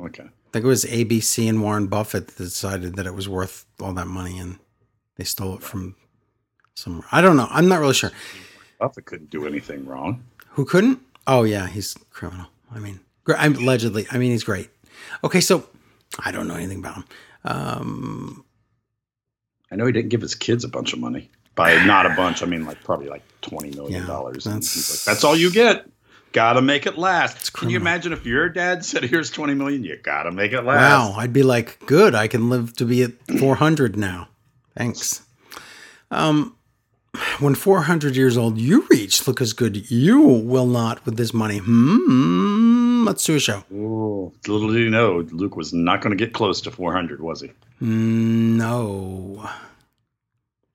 Okay. 0.00 0.24
I 0.24 0.50
think 0.52 0.64
it 0.64 0.68
was 0.68 0.84
ABC 0.84 1.48
and 1.48 1.60
Warren 1.62 1.88
Buffett 1.88 2.28
that 2.28 2.36
decided 2.36 2.94
that 2.96 3.06
it 3.06 3.14
was 3.14 3.28
worth 3.28 3.64
all 3.80 3.92
that 3.94 4.06
money 4.06 4.38
and 4.38 4.58
they 5.16 5.24
stole 5.24 5.56
it 5.56 5.62
from 5.62 5.96
somewhere. 6.74 7.06
I 7.12 7.20
don't 7.20 7.36
know. 7.36 7.48
I'm 7.50 7.68
not 7.68 7.80
really 7.80 7.94
sure. 7.94 8.10
Buffett 8.78 9.04
couldn't 9.04 9.30
do 9.30 9.46
anything 9.46 9.84
wrong. 9.86 10.22
Who 10.50 10.64
couldn't? 10.64 11.00
Oh 11.26 11.42
yeah, 11.44 11.66
he's 11.66 11.94
criminal. 12.10 12.46
I 12.74 12.78
mean, 12.78 13.00
I'm 13.28 13.54
allegedly. 13.56 14.06
I 14.10 14.18
mean, 14.18 14.30
he's 14.32 14.44
great. 14.44 14.68
Okay, 15.22 15.40
so 15.40 15.66
I 16.24 16.30
don't 16.32 16.48
know 16.48 16.54
anything 16.56 16.78
about 16.80 16.96
him. 16.96 17.04
Um, 17.44 18.44
I 19.70 19.76
know 19.76 19.86
he 19.86 19.92
didn't 19.92 20.10
give 20.10 20.20
his 20.20 20.34
kids 20.34 20.64
a 20.64 20.68
bunch 20.68 20.92
of 20.92 20.98
money. 20.98 21.30
By 21.54 21.84
not 21.84 22.04
a 22.06 22.10
bunch, 22.10 22.42
I 22.42 22.46
mean 22.46 22.64
like 22.66 22.82
probably 22.82 23.08
like 23.08 23.22
twenty 23.40 23.70
million 23.70 24.00
Yeah, 24.02 24.06
dollars. 24.06 24.44
that's- 24.44 25.06
like, 25.06 25.14
that's 25.14 25.24
all 25.24 25.36
you 25.36 25.52
get. 25.52 25.88
Gotta 26.32 26.60
make 26.60 26.84
it 26.84 26.98
last. 26.98 27.52
Can 27.52 27.70
you 27.70 27.76
imagine 27.76 28.12
if 28.12 28.26
your 28.26 28.48
dad 28.48 28.84
said, 28.84 29.04
"Here's 29.04 29.30
twenty 29.30 29.54
million, 29.54 29.84
you 29.84 29.96
gotta 30.02 30.32
make 30.32 30.52
it 30.52 30.62
last." 30.62 30.80
wow, 31.12 31.14
I'd 31.16 31.32
be 31.32 31.44
like, 31.44 31.78
good. 31.86 32.12
I 32.16 32.26
can 32.26 32.50
live 32.50 32.72
to 32.78 32.84
be 32.84 33.04
at 33.04 33.12
400 33.38 33.96
now. 33.96 34.28
Thanks. 34.76 35.22
Um, 36.10 36.53
when 37.38 37.54
400 37.54 38.16
years 38.16 38.36
old 38.36 38.58
you 38.58 38.86
reach, 38.90 39.26
look 39.26 39.40
as 39.40 39.52
good 39.52 39.90
you 39.90 40.20
will 40.20 40.66
not 40.66 41.04
with 41.04 41.16
this 41.16 41.32
money. 41.32 41.58
Hmm. 41.58 43.04
Let's 43.06 43.24
do 43.24 43.36
a 43.36 43.38
show. 43.40 43.64
Ooh, 43.72 44.32
little 44.46 44.72
did 44.72 44.80
you 44.82 44.90
know, 44.90 45.26
Luke 45.30 45.56
was 45.56 45.72
not 45.72 46.00
going 46.00 46.16
to 46.16 46.24
get 46.24 46.32
close 46.32 46.60
to 46.62 46.70
four 46.70 46.92
hundred, 46.92 47.20
was 47.20 47.40
he? 47.42 47.50
No. 47.80 49.48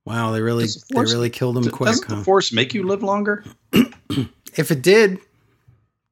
Wow, 0.05 0.31
they 0.31 0.41
really 0.41 0.63
Does 0.63 0.83
the 0.83 0.95
they 0.95 1.01
really 1.01 1.29
killed 1.29 1.57
him 1.57 1.63
D- 1.63 1.69
quick. 1.69 1.87
Doesn't 1.87 2.09
huh? 2.09 2.15
the 2.17 2.23
Force 2.23 2.51
make 2.51 2.73
you 2.73 2.83
live 2.83 3.03
longer? 3.03 3.43
if 4.55 4.71
it 4.71 4.81
did, 4.81 5.19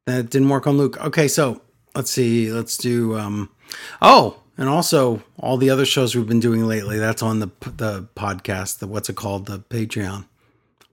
that 0.06 0.30
didn't 0.30 0.48
work 0.48 0.66
on 0.66 0.76
Luke. 0.76 1.00
Okay, 1.04 1.28
so 1.28 1.60
let's 1.94 2.10
see. 2.10 2.52
Let's 2.52 2.76
do. 2.76 3.18
um 3.18 3.50
Oh, 4.02 4.40
and 4.58 4.68
also 4.68 5.22
all 5.38 5.56
the 5.56 5.70
other 5.70 5.86
shows 5.86 6.14
we've 6.14 6.26
been 6.28 6.40
doing 6.40 6.66
lately. 6.66 6.98
That's 6.98 7.22
on 7.22 7.38
the 7.40 7.48
the 7.60 8.08
podcast. 8.14 8.80
The 8.80 8.86
what's 8.86 9.08
it 9.08 9.16
called? 9.16 9.46
The 9.46 9.60
Patreon. 9.60 10.26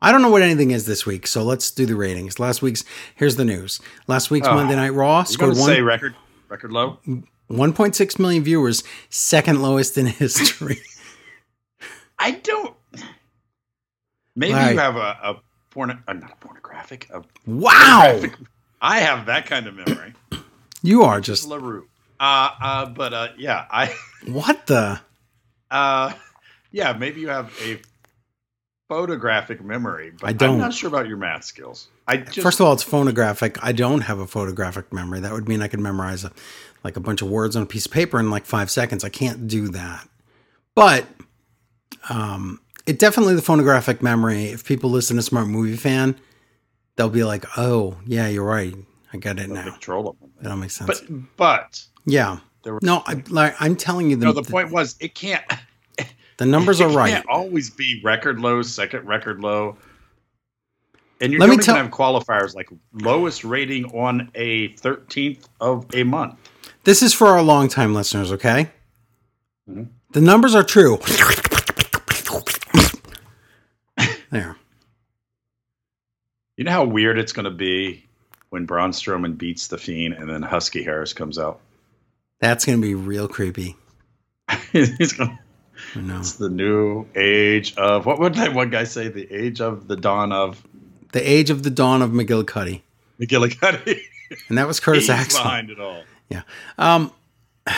I 0.02 0.12
don't 0.12 0.22
know 0.22 0.30
what 0.30 0.42
anything 0.44 0.72
is 0.72 0.86
this 0.86 1.06
week, 1.06 1.26
so 1.26 1.44
let's 1.44 1.72
do 1.72 1.86
the 1.86 1.96
ratings. 1.96 2.40
Last 2.40 2.62
week's 2.62 2.84
here's 3.16 3.36
the 3.38 3.46
news. 3.46 3.82
Last 4.08 4.30
week's 4.30 4.48
Oh, 4.48 4.54
Monday 4.56 4.76
Night 4.76 4.90
Raw 4.94 5.24
scored 5.24 5.58
one 5.58 5.66
say 5.66 5.82
record, 5.82 6.16
record 6.48 6.72
low. 6.72 7.00
1.6 7.50 8.20
million 8.20 8.44
viewers, 8.44 8.84
second 9.10 9.62
lowest 9.62 9.98
in 9.98 10.06
history. 10.24 10.80
I 12.20 12.32
don't. 12.32 12.76
Maybe 14.36 14.54
Larry. 14.54 14.74
you 14.74 14.80
have 14.80 14.96
a, 14.96 15.00
a 15.24 15.42
porno, 15.70 15.98
uh, 16.08 16.14
not 16.14 16.32
a 16.32 16.36
pornographic. 16.38 17.08
A 17.12 17.24
wow, 17.46 18.02
pornographic- 18.20 18.48
I 18.82 19.00
have 19.00 19.26
that 19.28 19.46
kind 19.46 19.68
of 19.68 19.76
memory. 19.76 20.14
you 20.84 21.04
are 21.04 21.22
just 21.22 21.48
LaRue. 21.48 21.88
Uh, 22.20 22.50
uh, 22.62 22.86
but 22.88 23.14
uh, 23.14 23.28
yeah, 23.38 23.66
I, 23.70 23.94
what 24.26 24.68
the. 24.68 25.00
uh, 25.72 26.14
yeah, 26.72 26.94
maybe 26.94 27.22
you 27.22 27.30
have 27.30 27.54
a 27.64 27.80
photographic 28.88 29.64
memory, 29.64 30.12
but 30.20 30.30
I 30.30 30.34
don't. 30.34 30.56
I'm 30.56 30.60
not 30.60 30.74
sure 30.74 30.88
about 30.88 31.08
your 31.08 31.18
math 31.18 31.44
skills. 31.44 31.88
I 32.08 32.18
just, 32.18 32.42
First 32.42 32.60
of 32.60 32.66
all, 32.68 32.74
it's 32.74 32.84
phonographic. 32.84 33.58
I 33.64 33.72
don't 33.72 34.02
have 34.02 34.20
a 34.20 34.28
photographic 34.28 34.94
memory. 34.94 35.20
That 35.20 35.32
would 35.32 35.48
mean 35.48 35.62
I 35.62 35.68
could 35.68 35.80
memorize 35.80 36.24
a, 36.24 36.32
like 36.84 36.98
a 36.98 37.00
bunch 37.00 37.22
of 37.22 37.30
words 37.30 37.56
on 37.56 37.64
a 37.64 37.66
piece 37.66 37.86
of 37.86 37.92
paper 37.92 38.20
in 38.20 38.30
like 38.30 38.46
five 38.46 38.70
seconds. 38.70 39.04
I 39.04 39.10
can't 39.10 39.48
do 39.48 39.70
that. 39.70 40.08
But 40.76 41.06
um, 42.10 42.62
it 42.86 43.00
definitely 43.00 43.36
the 43.36 43.42
phonographic 43.42 44.02
memory. 44.02 44.46
If 44.46 44.66
people 44.66 44.90
listen 44.90 45.16
to 45.16 45.24
Smart 45.24 45.48
Movie 45.48 45.78
Fan, 45.78 46.16
they'll 46.96 47.10
be 47.10 47.24
like, 47.24 47.46
"Oh, 47.58 47.98
yeah, 48.06 48.28
you're 48.28 48.46
right. 48.46 48.76
I 49.12 49.18
get 49.18 49.40
it 49.40 49.50
now. 49.50 49.64
control 49.64 50.04
them. 50.20 50.32
That 50.42 50.56
makes 50.58 50.76
sense." 50.76 51.02
But 51.02 51.38
but 51.38 51.84
yeah, 52.06 52.40
there 52.64 52.74
were, 52.74 52.80
no, 52.82 53.04
I, 53.06 53.22
like, 53.30 53.56
I'm 53.60 53.76
telling 53.76 54.10
you, 54.10 54.16
the, 54.16 54.26
no. 54.26 54.32
The 54.34 54.44
point 54.44 54.72
was, 54.72 54.96
it 55.00 55.16
can't. 55.16 55.44
the 56.38 56.46
numbers 56.46 56.82
are 56.82 56.90
right. 56.90 57.10
it. 57.10 57.14
Can't 57.14 57.30
always 57.30 57.70
be 57.70 58.02
record 58.04 58.40
low, 58.40 58.62
second 58.62 59.06
record 59.08 59.40
low. 59.42 59.78
And 61.22 61.32
you 61.32 61.40
Let 61.40 61.50
me 61.50 61.58
tell- 61.58 61.76
have 61.76 61.92
qualifiers 61.92 62.56
like 62.56 62.70
lowest 62.94 63.44
rating 63.46 63.86
on 63.98 64.30
a 64.36 64.70
13th 64.74 65.46
of 65.62 65.86
a 65.96 66.04
month. 66.04 66.36
This 66.84 67.02
is 67.02 67.14
for 67.14 67.28
our 67.28 67.42
longtime 67.42 67.94
listeners, 67.94 68.32
okay? 68.34 68.70
Mhm. 69.70 69.88
The 70.12 70.22
numbers 70.22 70.54
are 70.56 70.64
true. 70.64 71.00
there. 74.30 74.56
You 76.58 76.64
know 76.64 76.72
how 76.72 76.86
weird 76.86 77.18
it's 77.18 77.34
going 77.34 77.46
to 77.46 77.52
be 77.52 78.06
when 78.50 78.66
Braun 78.66 78.92
Strowman 78.92 79.38
beats 79.38 79.68
the 79.68 79.78
Fiend 79.78 80.14
and 80.14 80.30
then 80.30 80.42
Husky 80.42 80.84
Harris 80.84 81.14
comes 81.14 81.38
out. 81.38 81.60
That's 82.40 82.66
going 82.66 82.80
to 82.80 82.82
be 82.82 82.96
real 82.96 83.28
creepy. 83.28 83.76
He's 84.72 85.14
gonna, 85.14 85.40
I 85.96 86.20
it's 86.20 86.34
the 86.34 86.50
new 86.50 87.06
age 87.16 87.76
of 87.78 88.06
what 88.06 88.20
would 88.20 88.36
that 88.36 88.54
one 88.54 88.70
guy 88.70 88.84
say? 88.84 89.08
The 89.08 89.28
age 89.34 89.62
of 89.62 89.88
the 89.88 89.96
dawn 89.96 90.32
of 90.32 90.66
The 91.12 91.28
age 91.28 91.50
of 91.50 91.64
the 91.64 91.70
dawn 91.70 92.02
of 92.02 92.12
McGillicutty. 92.12 92.82
McGillicutty. 93.20 94.00
And 94.50 94.58
that 94.58 94.66
was 94.68 94.80
Curtis 94.80 95.08
Axel. 95.08 95.44
behind 95.44 95.70
it 95.70 95.80
all. 95.80 96.02
Um, 96.78 97.12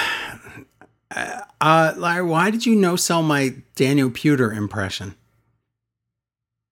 Uh, 1.59 1.93
Larry, 1.97 2.23
why 2.23 2.51
did 2.51 2.65
you 2.65 2.75
no 2.75 2.95
sell 2.95 3.23
my 3.23 3.55
Daniel 3.75 4.09
Pewter 4.11 4.51
impression? 4.51 5.15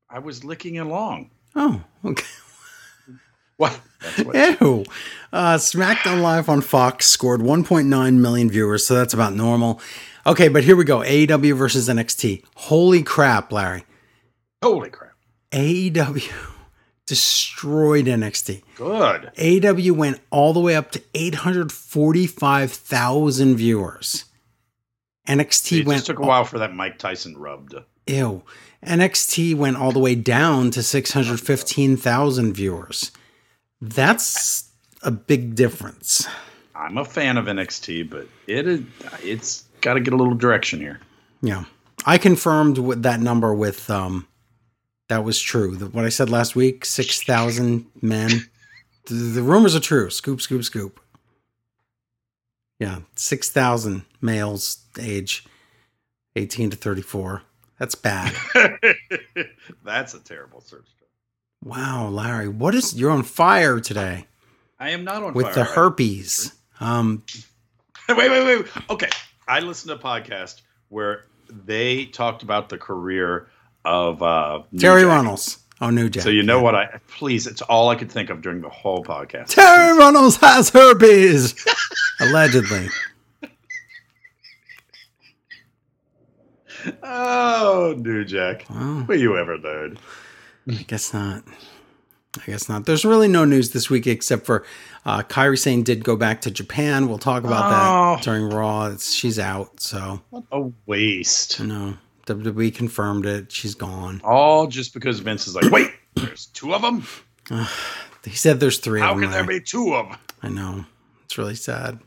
I 0.09 0.19
was 0.19 0.43
licking 0.43 0.77
along. 0.77 1.31
Oh, 1.55 1.81
okay. 2.03 2.25
What? 3.57 3.79
Ew. 4.17 4.85
Uh, 5.33 5.55
SmackDown 5.57 6.21
Live 6.21 6.47
on 6.49 6.61
Fox 6.61 7.07
scored 7.07 7.41
1.9 7.41 8.13
million 8.15 8.49
viewers, 8.49 8.85
so 8.85 8.95
that's 8.95 9.13
about 9.13 9.33
normal. 9.33 9.81
Okay, 10.25 10.47
but 10.47 10.63
here 10.63 10.75
we 10.75 10.85
go. 10.85 10.99
AEW 10.99 11.55
versus 11.55 11.87
NXT. 11.89 12.43
Holy 12.55 13.03
crap, 13.03 13.51
Larry. 13.51 13.83
holy 14.63 14.89
crap. 14.89 15.11
AEW 15.51 16.31
destroyed 17.05 18.05
NXT. 18.05 18.63
Good. 18.75 19.31
AEW 19.37 19.91
went 19.91 20.19
all 20.31 20.53
the 20.53 20.59
way 20.59 20.75
up 20.75 20.91
to 20.91 21.01
845,000 21.13 23.55
viewers. 23.55 24.25
NXT 25.27 25.81
It 25.81 25.87
went 25.87 25.97
just 25.97 26.07
took 26.07 26.19
a 26.19 26.23
while 26.23 26.45
for 26.45 26.59
that 26.59 26.73
Mike 26.73 26.97
Tyson 26.97 27.37
rub 27.37 27.69
to. 27.71 27.85
Ew. 28.07 28.43
NXT 28.85 29.55
went 29.55 29.77
all 29.77 29.91
the 29.91 29.99
way 29.99 30.15
down 30.15 30.71
to 30.71 30.81
615,000 30.83 32.53
viewers. 32.53 33.11
That's 33.81 34.69
a 35.01 35.11
big 35.11 35.55
difference. 35.55 36.27
I'm 36.75 36.97
a 36.97 37.05
fan 37.05 37.37
of 37.37 37.45
NXT, 37.45 38.09
but 38.09 38.27
it 38.47 38.67
is 38.67 38.81
it's 39.23 39.63
got 39.81 39.93
to 39.93 39.99
get 39.99 40.13
a 40.13 40.17
little 40.17 40.33
direction 40.35 40.79
here. 40.79 40.99
Yeah. 41.41 41.65
I 42.05 42.17
confirmed 42.17 42.77
with 42.77 43.03
that 43.03 43.19
number 43.19 43.53
with 43.53 43.89
um 43.89 44.27
that 45.07 45.23
was 45.23 45.39
true. 45.39 45.75
The, 45.75 45.85
what 45.87 46.05
I 46.05 46.09
said 46.09 46.31
last 46.31 46.55
week, 46.55 46.83
6,000 46.83 47.85
men. 48.01 48.29
the, 49.05 49.13
the 49.13 49.43
rumors 49.43 49.75
are 49.75 49.79
true. 49.79 50.09
Scoop 50.09 50.41
scoop 50.41 50.63
scoop. 50.63 50.99
Yeah, 52.79 52.99
6,000 53.15 54.03
males 54.21 54.79
age 54.99 55.45
18 56.35 56.71
to 56.71 56.77
34. 56.77 57.41
That's 57.79 57.95
bad. 57.95 58.33
That's 59.83 60.13
a 60.13 60.19
terrible 60.19 60.61
search. 60.61 60.87
Wow, 61.65 62.09
Larry, 62.09 62.47
what 62.47 62.75
is 62.75 62.93
you're 62.95 63.09
on 63.09 63.23
fire 63.23 63.79
today 63.79 64.27
I 64.79 64.91
am 64.91 65.03
not 65.03 65.23
on 65.23 65.23
fire 65.23 65.31
with 65.33 65.45
fire. 65.47 65.53
the 65.55 65.63
herpes. 65.63 66.53
Um 66.79 67.23
wait, 68.07 68.17
wait, 68.17 68.29
wait, 68.29 68.45
wait. 68.45 68.65
Okay, 68.89 69.09
I 69.47 69.59
listened 69.61 69.89
to 69.89 69.95
a 69.95 69.99
podcast 69.99 70.61
where 70.89 71.25
they 71.49 72.05
talked 72.05 72.43
about 72.43 72.69
the 72.69 72.77
career 72.77 73.47
of 73.83 74.21
uh, 74.21 74.61
Terri 74.75 75.01
Jack. 75.01 75.07
Runnels. 75.07 75.57
Oh, 75.81 75.89
New 75.89 76.07
Jack. 76.09 76.23
So 76.23 76.29
you 76.29 76.43
know 76.43 76.61
what 76.61 76.75
I 76.75 76.99
please? 77.07 77.47
It's 77.47 77.61
all 77.63 77.89
I 77.89 77.95
could 77.95 78.11
think 78.11 78.29
of 78.29 78.41
during 78.43 78.61
the 78.61 78.69
whole 78.69 79.03
podcast. 79.03 79.47
Terri 79.55 79.97
Runnels 79.97 80.37
has 80.37 80.69
herpes. 80.69 81.55
Allegedly. 82.19 82.89
Oh, 87.01 87.95
New 87.97 88.23
Jack, 88.25 88.65
will 88.69 89.15
you 89.19 89.37
ever 89.37 89.57
learn? 89.57 89.97
I 90.69 90.83
guess 90.87 91.13
not. 91.13 91.43
I 92.37 92.45
guess 92.47 92.67
not. 92.67 92.85
There's 92.85 93.05
really 93.05 93.27
no 93.29 93.45
news 93.45 93.71
this 93.71 93.89
week 93.89 94.07
except 94.07 94.45
for 94.45 94.65
uh, 95.05 95.21
Kairi 95.23 95.57
Sane 95.57 95.83
did 95.83 96.03
go 96.03 96.15
back 96.17 96.41
to 96.41 96.51
Japan. 96.51 97.07
We'll 97.07 97.17
talk 97.17 97.43
about 97.43 97.65
Oh. 97.71 98.15
that 98.15 98.23
during 98.23 98.49
Raw. 98.49 98.87
It's, 98.87 99.13
she's 99.13 99.39
out, 99.39 99.79
so 99.79 100.21
What 100.31 100.43
a 100.51 100.69
waste! 100.85 101.59
No, 101.61 101.65
know 101.91 101.97
WWE 102.25 102.73
confirmed 102.75 103.25
it. 103.25 103.51
She's 103.51 103.75
gone. 103.75 104.19
All 104.23 104.67
just 104.67 104.93
because 104.93 105.19
Vince 105.19 105.47
is 105.47 105.55
like, 105.55 105.71
wait, 105.71 105.91
there's 106.15 106.47
two 106.47 106.73
of 106.73 106.81
them. 106.81 107.05
He 108.25 108.31
said 108.31 108.59
there's 108.59 108.79
three 108.79 109.01
How 109.01 109.11
of 109.11 109.17
them. 109.17 109.25
can 109.25 109.31
there 109.31 109.43
Larry. 109.43 109.59
be 109.59 109.63
two 109.65 109.93
of 109.93 110.09
them? 110.09 110.17
I 110.41 110.49
know. 110.49 110.85
It's 111.25 111.37
really 111.37 111.53
sad. 111.53 111.99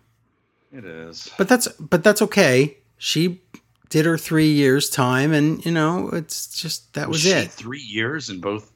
It 0.72 0.84
is. 0.84 1.30
But 1.38 1.48
that's 1.48 1.68
but 1.68 2.02
that's 2.02 2.20
okay. 2.22 2.76
She 2.96 3.40
did 3.88 4.04
her 4.06 4.18
three 4.18 4.50
years 4.50 4.90
time, 4.90 5.32
and 5.32 5.64
you 5.64 5.72
know 5.72 6.08
it's 6.10 6.48
just 6.60 6.92
that 6.94 7.08
was 7.08 7.20
she 7.20 7.30
it. 7.30 7.50
Three 7.50 7.80
years 7.80 8.28
in 8.30 8.40
both 8.40 8.72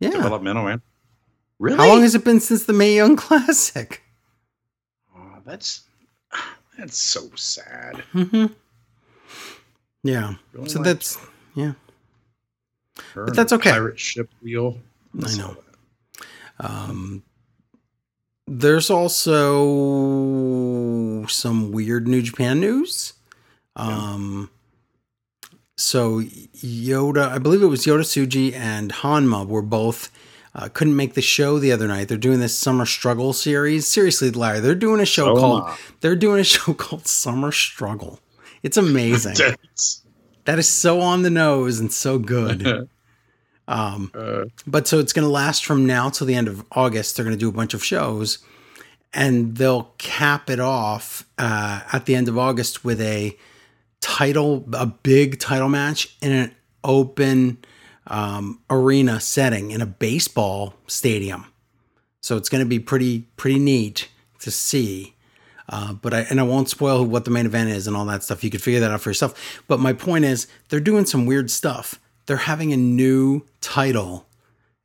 Yeah. 0.00 0.10
developmental 0.10 0.66
and 0.68 0.82
really. 1.58 1.76
How 1.78 1.88
long 1.88 2.02
has 2.02 2.14
it 2.14 2.24
been 2.24 2.40
since 2.40 2.64
the 2.64 2.72
Mae 2.72 2.94
Young 2.96 3.16
Classic? 3.24 4.02
Oh, 5.16 5.38
that's 5.44 5.82
that's 6.78 6.96
so 6.98 7.28
sad. 7.36 7.98
hmm 8.12 8.46
Yeah. 10.02 10.34
Really 10.52 10.68
So 10.68 10.78
like 10.80 10.86
that's 10.86 11.18
yeah. 11.54 11.72
but 13.14 13.34
that's 13.34 13.52
okay. 13.52 13.70
Pirate 13.70 13.98
ship 13.98 14.28
wheel. 14.42 14.78
I 15.24 15.34
know. 15.36 15.56
Um, 16.60 17.22
there's 18.46 18.90
also 18.90 19.64
some 21.26 21.72
weird 21.72 22.06
New 22.08 22.22
Japan 22.22 22.60
news. 22.60 23.12
Um, 23.76 24.50
so 25.76 26.20
Yoda, 26.20 27.28
I 27.28 27.38
believe 27.38 27.62
it 27.62 27.66
was 27.66 27.84
Yoda 27.84 28.00
Suji 28.00 28.54
and 28.54 28.92
Hanma 28.92 29.46
were 29.46 29.62
both 29.62 30.10
uh, 30.56 30.68
couldn't 30.68 30.94
make 30.94 31.14
the 31.14 31.22
show 31.22 31.58
the 31.58 31.72
other 31.72 31.88
night. 31.88 32.08
They're 32.08 32.16
doing 32.16 32.38
this 32.38 32.56
summer 32.56 32.86
struggle 32.86 33.32
series. 33.32 33.88
Seriously, 33.88 34.30
Larry, 34.30 34.60
they're 34.60 34.76
doing 34.76 35.00
a 35.00 35.06
show 35.06 35.34
So 35.34 35.40
called 35.40 35.70
they're 36.00 36.16
doing 36.16 36.40
a 36.40 36.44
show 36.54 36.74
called 36.74 37.06
Summer 37.06 37.50
Struggle. 37.52 38.20
It's 38.62 38.76
amazing. 38.76 39.36
That 40.46 40.58
is 40.58 40.68
so 40.68 41.00
on 41.00 41.22
the 41.22 41.30
nose 41.30 41.80
and 41.80 41.90
so 41.90 42.18
good. 42.18 42.88
Um, 43.66 44.10
uh, 44.14 44.44
but 44.66 44.86
so 44.86 44.98
it's 44.98 45.14
going 45.14 45.26
to 45.26 45.32
last 45.32 45.64
from 45.64 45.86
now 45.86 46.10
till 46.10 46.26
the 46.26 46.34
end 46.34 46.48
of 46.48 46.66
August. 46.72 47.16
They're 47.16 47.24
going 47.24 47.34
to 47.34 47.40
do 47.40 47.48
a 47.48 47.52
bunch 47.52 47.72
of 47.72 47.82
shows, 47.82 48.40
and 49.14 49.56
they'll 49.56 49.94
cap 49.96 50.50
it 50.50 50.60
off 50.60 51.26
uh, 51.38 51.80
at 51.90 52.04
the 52.04 52.14
end 52.14 52.28
of 52.28 52.36
August 52.36 52.84
with 52.84 53.00
a 53.00 53.38
title, 54.04 54.68
a 54.74 54.84
big 54.84 55.38
title 55.38 55.70
match 55.70 56.14
in 56.20 56.30
an 56.30 56.54
open 56.84 57.56
um, 58.06 58.60
arena 58.68 59.18
setting 59.18 59.70
in 59.70 59.80
a 59.80 59.86
baseball 59.86 60.74
stadium. 60.86 61.46
So 62.20 62.36
it's 62.36 62.50
going 62.50 62.62
to 62.62 62.68
be 62.68 62.78
pretty 62.78 63.20
pretty 63.36 63.58
neat 63.58 64.08
to 64.40 64.50
see. 64.50 65.14
Uh, 65.70 65.94
but 65.94 66.12
I 66.12 66.20
and 66.28 66.38
I 66.38 66.42
won't 66.42 66.68
spoil 66.68 67.02
what 67.02 67.24
the 67.24 67.30
main 67.30 67.46
event 67.46 67.70
is 67.70 67.86
and 67.86 67.96
all 67.96 68.04
that 68.04 68.22
stuff. 68.22 68.44
You 68.44 68.50
could 68.50 68.62
figure 68.62 68.80
that 68.80 68.90
out 68.90 69.00
for 69.00 69.08
yourself. 69.08 69.62
But 69.68 69.80
my 69.80 69.94
point 69.94 70.26
is, 70.26 70.48
they're 70.68 70.80
doing 70.80 71.06
some 71.06 71.24
weird 71.24 71.50
stuff. 71.50 71.98
They're 72.26 72.36
having 72.36 72.74
a 72.74 72.76
new 72.76 73.46
title. 73.62 74.26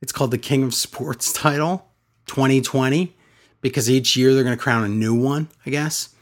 It's 0.01 0.13
called 0.13 0.31
the 0.31 0.37
King 0.37 0.63
of 0.63 0.73
Sports 0.73 1.33
title 1.33 1.89
2020 2.27 3.13
because 3.59 3.89
each 3.89 4.15
year 4.15 4.33
they're 4.33 4.45
going 4.45 4.57
to 4.57 4.63
crown 4.63 4.85
a 4.85 4.87
new 4.89 5.13
one, 5.13 5.49
I 5.65 5.71
guess. 5.71 6.15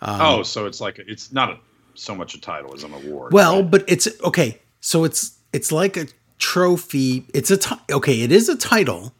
Um, 0.00 0.20
oh, 0.20 0.42
so 0.44 0.66
it's 0.66 0.80
like 0.80 1.00
it's 1.00 1.32
not 1.32 1.50
a, 1.50 1.58
so 1.96 2.14
much 2.14 2.34
a 2.34 2.40
title 2.40 2.74
as 2.74 2.84
an 2.84 2.92
award. 2.92 3.32
Well, 3.32 3.62
right? 3.62 3.70
but 3.70 3.84
it's 3.88 4.08
okay. 4.22 4.60
So 4.80 5.04
it's 5.04 5.38
it's 5.52 5.72
like 5.72 5.96
a 5.96 6.06
trophy. 6.38 7.26
It's 7.34 7.50
a 7.50 7.56
ti- 7.56 7.80
okay. 7.90 8.22
It 8.22 8.32
is 8.32 8.48
a 8.48 8.56
title, 8.56 9.12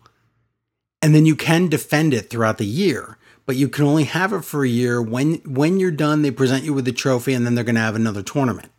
and 1.02 1.14
then 1.14 1.26
you 1.26 1.36
can 1.36 1.68
defend 1.68 2.14
it 2.14 2.30
throughout 2.30 2.58
the 2.58 2.66
year. 2.66 3.18
But 3.46 3.56
you 3.56 3.68
can 3.68 3.84
only 3.84 4.04
have 4.04 4.32
it 4.32 4.44
for 4.44 4.64
a 4.64 4.68
year. 4.68 5.00
When 5.00 5.34
when 5.44 5.78
you're 5.78 5.90
done, 5.90 6.22
they 6.22 6.30
present 6.30 6.64
you 6.64 6.74
with 6.74 6.84
the 6.84 6.92
trophy, 6.92 7.32
and 7.32 7.46
then 7.46 7.54
they're 7.54 7.64
going 7.64 7.76
to 7.76 7.80
have 7.80 7.96
another 7.96 8.22
tournament. 8.22 8.70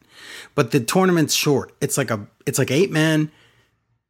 But 0.56 0.72
the 0.72 0.80
tournament's 0.80 1.34
short. 1.34 1.74
It's 1.82 1.98
like 1.98 2.12
a 2.12 2.28
it's 2.46 2.60
like 2.60 2.72
eight 2.72 2.92
men, 2.92 3.32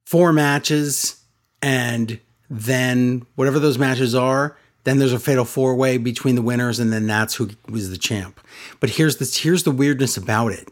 four 0.06 0.34
matches, 0.34 1.22
and 1.62 2.20
then 2.50 3.26
whatever 3.36 3.60
those 3.60 3.78
matches 3.78 4.16
are. 4.16 4.58
Then 4.88 5.00
there's 5.00 5.12
a 5.12 5.20
fatal 5.20 5.44
four 5.44 5.76
way 5.76 5.98
between 5.98 6.36
the 6.36 6.42
winners, 6.42 6.80
and 6.80 6.94
then 6.94 7.08
that's 7.08 7.36
who 7.36 7.50
was 7.68 7.90
the 7.90 7.98
champ. 7.98 8.40
But 8.80 8.92
here's 8.92 9.18
this 9.18 9.36
here's 9.36 9.64
the 9.64 9.72
weirdness 9.72 10.16
about 10.16 10.54
it 10.54 10.70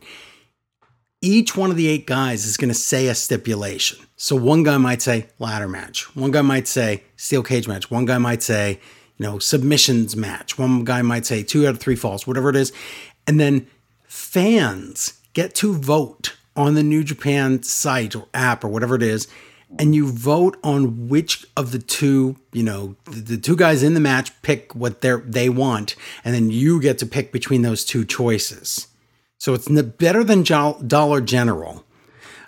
each 1.22 1.58
one 1.58 1.70
of 1.70 1.76
the 1.76 1.90
eight 1.90 2.08
guys 2.08 2.46
is 2.46 2.56
going 2.56 2.70
to 2.70 2.76
say 2.76 3.08
a 3.08 3.16
stipulation. 3.16 4.00
So 4.16 4.38
one 4.38 4.64
guy 4.64 4.78
might 4.78 5.02
say 5.02 5.28
ladder 5.38 5.68
match. 5.68 6.16
One 6.16 6.32
guy 6.32 6.42
might 6.42 6.66
say 6.66 7.04
steel 7.18 7.44
cage 7.44 7.68
match. 7.68 7.92
One 7.92 8.06
guy 8.06 8.18
might 8.18 8.42
say, 8.42 8.80
you 9.18 9.26
know, 9.26 9.38
submissions 9.40 10.16
match. 10.16 10.58
One 10.58 10.86
guy 10.86 11.02
might 11.02 11.26
say 11.26 11.44
two 11.44 11.68
out 11.68 11.74
of 11.74 11.80
three 11.80 11.98
falls, 11.98 12.26
whatever 12.26 12.50
it 12.50 12.56
is. 12.56 12.72
And 13.28 13.38
then 13.38 13.68
fans 14.04 15.20
get 15.34 15.56
to 15.56 15.74
vote 15.74 16.38
on 16.56 16.76
the 16.76 16.84
New 16.84 17.04
Japan 17.04 17.64
site 17.64 18.16
or 18.16 18.28
app 18.34 18.64
or 18.64 18.70
whatever 18.70 18.96
it 18.96 19.04
is. 19.04 19.28
And 19.80 19.94
you 19.94 20.10
vote 20.10 20.58
on 20.64 21.10
which 21.10 21.46
of 21.58 21.72
the 21.72 21.80
two, 21.80 22.38
you 22.54 22.64
know, 22.64 22.96
the, 23.06 23.20
the 23.22 23.38
two 23.38 23.56
guys 23.58 23.84
in 23.84 23.94
the 23.94 24.00
match 24.00 24.32
pick 24.42 24.74
what 24.74 25.02
they 25.02 25.16
they 25.26 25.50
want, 25.50 25.96
and 26.24 26.34
then 26.34 26.50
you 26.50 26.80
get 26.80 26.98
to 27.00 27.06
pick 27.06 27.32
between 27.32 27.62
those 27.62 27.84
two 27.84 28.06
choices. 28.06 28.88
So 29.38 29.54
it's 29.54 29.70
n- 29.70 29.94
better 29.98 30.24
than 30.24 30.44
Jo- 30.46 30.80
Dollar 30.86 31.20
General 31.20 31.84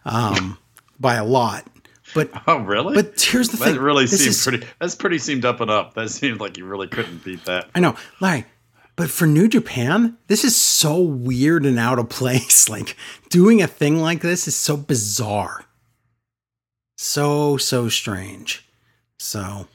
um, 0.05 0.57
by 0.99 1.15
a 1.15 1.25
lot. 1.25 1.67
But 2.13 2.31
oh, 2.47 2.59
really? 2.59 2.95
but 2.95 3.19
here's 3.19 3.49
the 3.49 3.57
thing. 3.57 3.73
that 3.75 3.81
really 3.81 4.05
This 4.05 4.19
seemed 4.19 4.29
is- 4.29 4.43
pretty. 4.45 4.65
That's 4.79 4.95
pretty 4.95 5.17
seemed 5.17 5.43
up 5.43 5.59
and 5.59 5.69
up. 5.69 5.95
That 5.95 6.09
seemed 6.09 6.39
like 6.39 6.57
you 6.57 6.65
really 6.65 6.87
couldn't 6.87 7.23
beat 7.25 7.43
that. 7.45 7.69
I 7.75 7.79
know, 7.81 7.95
Larry. 8.21 8.45
But 8.95 9.11
for 9.11 9.27
New 9.27 9.47
Japan, 9.47 10.17
this 10.27 10.43
is 10.43 10.55
so 10.55 10.99
weird 11.01 11.65
and 11.65 11.77
out 11.77 11.99
of 11.99 12.09
place. 12.21 12.69
Like 12.69 12.95
doing 13.29 13.61
a 13.61 13.67
thing 13.67 13.97
like 14.01 14.21
this 14.21 14.47
is 14.47 14.55
so 14.55 14.77
bizarre. 14.77 15.65
So 16.97 17.57
so 17.57 17.89
strange. 17.89 18.65
So 19.19 19.67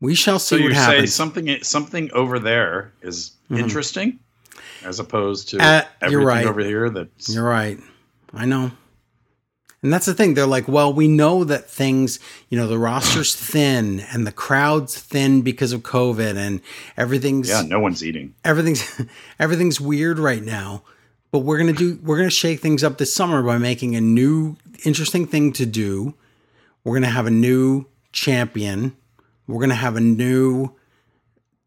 we 0.00 0.14
shall 0.14 0.38
see 0.40 0.56
So 0.56 0.58
you 0.58 0.64
what 0.64 0.72
say 0.74 0.78
happens. 0.78 1.14
something 1.14 1.58
something 1.62 2.10
over 2.12 2.38
there 2.38 2.92
is 3.00 3.32
Mhm. 3.50 3.58
interesting. 3.60 4.18
as 4.84 4.98
opposed 5.00 5.48
to 5.48 5.58
Uh, 5.58 5.82
everything 6.02 6.26
right. 6.26 6.46
over 6.46 6.60
here. 6.60 6.90
That's 6.90 7.32
You're 7.34 7.44
right. 7.44 7.78
I 8.34 8.44
know. 8.44 8.70
And 9.82 9.90
that's 9.92 10.04
the 10.04 10.12
thing. 10.12 10.34
They're 10.34 10.46
like, 10.46 10.68
well, 10.68 10.92
we 10.92 11.08
know 11.08 11.42
that 11.44 11.70
things, 11.70 12.18
you 12.50 12.58
know, 12.58 12.66
the 12.68 12.78
roster's 12.78 13.34
thin 13.52 14.00
and 14.12 14.26
the 14.26 14.32
crowd's 14.32 14.98
thin 14.98 15.40
because 15.40 15.72
of 15.72 15.82
COVID 15.82 16.36
and 16.36 16.60
everything's 16.98 17.48
yeah, 17.48 17.62
no 17.62 17.80
one's 17.80 18.04
eating. 18.04 18.34
everything's 18.44 18.84
everything's 19.38 19.80
weird 19.80 20.18
right 20.18 20.42
now. 20.44 20.82
But 21.30 21.38
we're 21.40 21.58
gonna 21.58 21.72
do 21.72 21.98
we're 22.02 22.18
gonna 22.18 22.28
shake 22.30 22.60
things 22.60 22.84
up 22.84 22.98
this 22.98 23.14
summer 23.14 23.42
by 23.42 23.56
making 23.56 23.96
a 23.96 24.00
new 24.02 24.56
interesting 24.84 25.26
thing 25.26 25.52
to 25.54 25.64
do. 25.64 26.12
We're 26.84 26.94
gonna 26.94 27.06
have 27.08 27.26
a 27.26 27.30
new 27.30 27.86
champion. 28.12 28.96
We're 29.46 29.60
gonna 29.60 29.74
have 29.74 29.96
a 29.96 30.00
new 30.00 30.74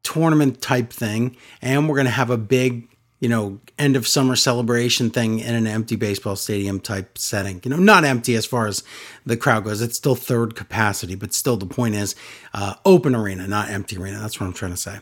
tournament 0.03 0.61
type 0.61 0.91
thing, 0.93 1.35
and 1.61 1.89
we're 1.89 1.97
gonna 1.97 2.09
have 2.09 2.29
a 2.29 2.37
big, 2.37 2.87
you 3.19 3.29
know, 3.29 3.59
end 3.77 3.95
of 3.95 4.07
summer 4.07 4.35
celebration 4.35 5.09
thing 5.09 5.39
in 5.39 5.55
an 5.55 5.67
empty 5.67 5.95
baseball 5.95 6.35
stadium 6.35 6.79
type 6.79 7.17
setting. 7.17 7.59
You 7.63 7.71
know, 7.71 7.77
not 7.77 8.05
empty 8.05 8.35
as 8.35 8.45
far 8.45 8.67
as 8.67 8.83
the 9.25 9.37
crowd 9.37 9.63
goes. 9.63 9.81
It's 9.81 9.97
still 9.97 10.15
third 10.15 10.55
capacity, 10.55 11.15
but 11.15 11.33
still 11.33 11.57
the 11.57 11.65
point 11.65 11.95
is 11.95 12.15
uh, 12.53 12.75
open 12.85 13.15
arena, 13.15 13.47
not 13.47 13.69
empty 13.69 13.97
arena. 13.97 14.19
That's 14.19 14.39
what 14.39 14.47
I'm 14.47 14.53
trying 14.53 14.71
to 14.71 14.77
say. 14.77 14.99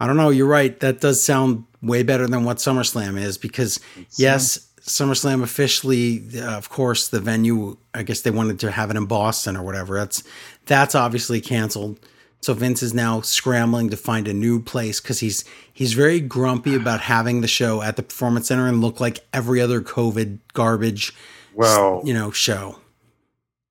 I 0.00 0.06
don't 0.06 0.16
know. 0.16 0.30
You're 0.30 0.46
right. 0.46 0.80
That 0.80 1.02
does 1.02 1.22
sound 1.22 1.64
way 1.82 2.02
better 2.02 2.26
than 2.26 2.44
what 2.44 2.56
SummerSlam 2.56 3.20
is 3.20 3.36
because, 3.36 3.80
yes, 4.16 4.69
SummerSlam 4.82 5.42
officially, 5.42 6.22
uh, 6.36 6.56
of 6.56 6.68
course, 6.68 7.08
the 7.08 7.20
venue. 7.20 7.76
I 7.94 8.02
guess 8.02 8.20
they 8.22 8.30
wanted 8.30 8.60
to 8.60 8.70
have 8.70 8.90
it 8.90 8.96
in 8.96 9.06
Boston 9.06 9.56
or 9.56 9.62
whatever. 9.62 9.94
That's 9.96 10.22
that's 10.66 10.94
obviously 10.94 11.40
canceled. 11.40 11.98
So 12.42 12.54
Vince 12.54 12.82
is 12.82 12.94
now 12.94 13.20
scrambling 13.20 13.90
to 13.90 13.98
find 13.98 14.26
a 14.26 14.32
new 14.32 14.62
place 14.62 15.00
because 15.00 15.20
he's 15.20 15.44
he's 15.72 15.92
very 15.92 16.20
grumpy 16.20 16.74
about 16.74 17.00
having 17.00 17.42
the 17.42 17.48
show 17.48 17.82
at 17.82 17.96
the 17.96 18.02
Performance 18.02 18.48
Center 18.48 18.66
and 18.66 18.80
look 18.80 18.98
like 19.00 19.20
every 19.34 19.60
other 19.60 19.82
COVID 19.82 20.38
garbage, 20.54 21.12
Well, 21.54 22.00
you 22.04 22.14
know, 22.14 22.30
show. 22.30 22.78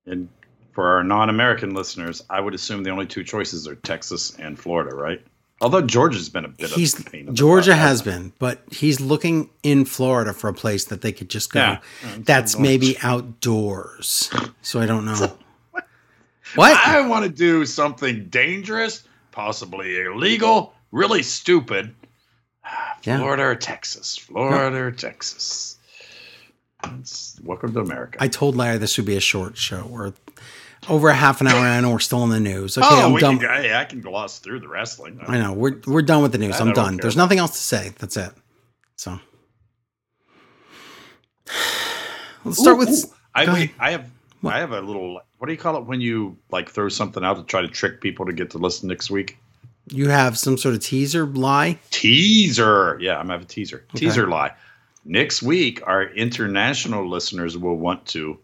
and 0.05 0.29
for 0.73 0.87
our 0.87 1.03
non-American 1.03 1.73
listeners, 1.73 2.23
I 2.29 2.39
would 2.39 2.53
assume 2.53 2.83
the 2.83 2.91
only 2.91 3.07
two 3.07 3.23
choices 3.23 3.67
are 3.67 3.75
Texas 3.75 4.35
and 4.37 4.57
Florida, 4.57 4.95
right? 4.95 5.21
Although 5.61 5.81
Georgia's 5.81 6.29
been 6.29 6.45
a 6.45 6.49
bit 6.49 6.69
He's 6.69 6.97
of 6.97 7.05
a 7.05 7.09
pain 7.09 7.19
in 7.21 7.25
the 7.27 7.33
Georgia 7.33 7.75
has 7.75 8.01
been, 8.01 8.31
but 8.39 8.63
he's 8.71 9.01
looking 9.01 9.49
in 9.61 9.83
Florida 9.85 10.31
for 10.33 10.47
a 10.49 10.53
place 10.53 10.85
that 10.85 11.01
they 11.01 11.11
could 11.11 11.29
just 11.29 11.51
go. 11.51 11.59
Yeah. 11.59 11.79
That's 12.19 12.57
maybe 12.57 12.97
outdoors. 13.03 14.29
So 14.61 14.79
I 14.79 14.85
don't 14.85 15.05
know. 15.05 15.37
What? 16.55 16.75
I 16.75 17.05
want 17.07 17.25
to 17.25 17.29
do 17.29 17.63
something 17.63 18.25
dangerous, 18.29 19.03
possibly 19.31 20.01
illegal, 20.01 20.73
really 20.91 21.21
stupid. 21.23 21.93
Yeah. 23.03 23.17
Florida 23.19 23.43
or 23.43 23.55
Texas? 23.55 24.17
Florida 24.17 24.75
or 24.77 24.91
Texas? 24.91 25.77
It's- 26.83 27.39
welcome 27.43 27.73
to 27.73 27.79
America. 27.81 28.17
I 28.21 28.27
told 28.27 28.55
Larry 28.55 28.77
this 28.77 28.97
would 28.97 29.05
be 29.05 29.15
a 29.15 29.21
short 29.21 29.57
show. 29.57 29.85
We're 29.87 30.13
over 30.87 31.09
a 31.09 31.13
half 31.13 31.41
an 31.41 31.47
hour 31.47 31.65
and 31.65 31.91
we're 31.91 31.99
still 31.99 32.23
in 32.23 32.29
the 32.29 32.39
news. 32.39 32.77
Okay, 32.77 32.87
oh, 32.89 33.13
I'm 33.13 33.17
done. 33.17 33.39
Can, 33.39 33.49
hey, 33.49 33.73
I 33.75 33.85
can 33.85 34.01
gloss 34.01 34.39
through 34.39 34.61
the 34.61 34.67
wrestling. 34.67 35.19
I 35.27 35.37
know 35.37 35.53
we're 35.53 35.81
we're 35.85 36.01
done 36.01 36.21
with 36.21 36.31
the 36.31 36.37
news. 36.37 36.59
I 36.59 36.65
I'm 36.65 36.73
done. 36.73 36.95
care. 36.95 37.01
There's 37.03 37.17
nothing 37.17 37.39
else 37.39 37.51
to 37.51 37.57
say. 37.57 37.91
That's 37.99 38.15
it. 38.17 38.31
So 38.95 39.19
let's 42.45 42.59
start 42.59 42.75
Ooh, 42.75 42.79
with. 42.79 42.89
ooh. 42.89 43.13
I 43.35 43.45
go 43.45 43.53
wait, 43.53 43.63
ahead. 43.63 43.75
I 43.79 43.91
have 43.91 44.11
What? 44.41 44.53
I 44.55 44.59
have 44.59 44.71
a 44.71 44.81
little 44.81 45.21
what 45.39 45.47
do 45.47 45.53
you 45.53 45.57
call 45.59 45.77
it 45.77 45.85
when 45.85 46.01
you 46.01 46.37
like 46.51 46.69
throw 46.69 46.89
something 46.89 47.23
out 47.23 47.37
to 47.37 47.43
try 47.43 47.61
to 47.61 47.67
trick 47.67 48.01
people 48.01 48.25
to 48.25 48.33
get 48.33 48.51
to 48.51 48.57
listen 48.57 48.89
next 48.89 49.09
week? 49.09 49.37
You 49.91 50.09
have 50.09 50.37
some 50.37 50.57
sort 50.57 50.75
of 50.75 50.81
teaser 50.81 51.25
lie. 51.25 51.79
Teaser. 51.89 52.97
Yeah, 53.01 53.17
I'm 53.17 53.29
have 53.29 53.41
a 53.41 53.45
teaser. 53.45 53.85
Okay. 53.89 54.05
Teaser 54.05 54.27
lie. 54.27 54.51
Next 55.05 55.41
week, 55.41 55.81
our 55.87 56.03
international 56.03 57.09
listeners 57.09 57.57
will 57.57 57.77
want 57.77 58.05
to, 58.07 58.37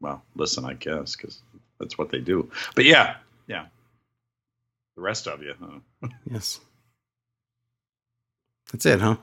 well, 0.00 0.22
listen, 0.34 0.64
I 0.64 0.72
guess, 0.72 1.14
because 1.14 1.40
that's 1.78 1.98
what 1.98 2.10
they 2.10 2.18
do. 2.20 2.50
But 2.74 2.84
yeah, 2.84 3.16
yeah. 3.46 3.66
The 4.96 5.02
rest 5.02 5.26
of 5.26 5.42
you, 5.42 5.54
huh? 5.60 6.08
Yes. 6.30 6.60
That's 8.72 8.84
it, 8.84 9.00
huh? 9.00 9.16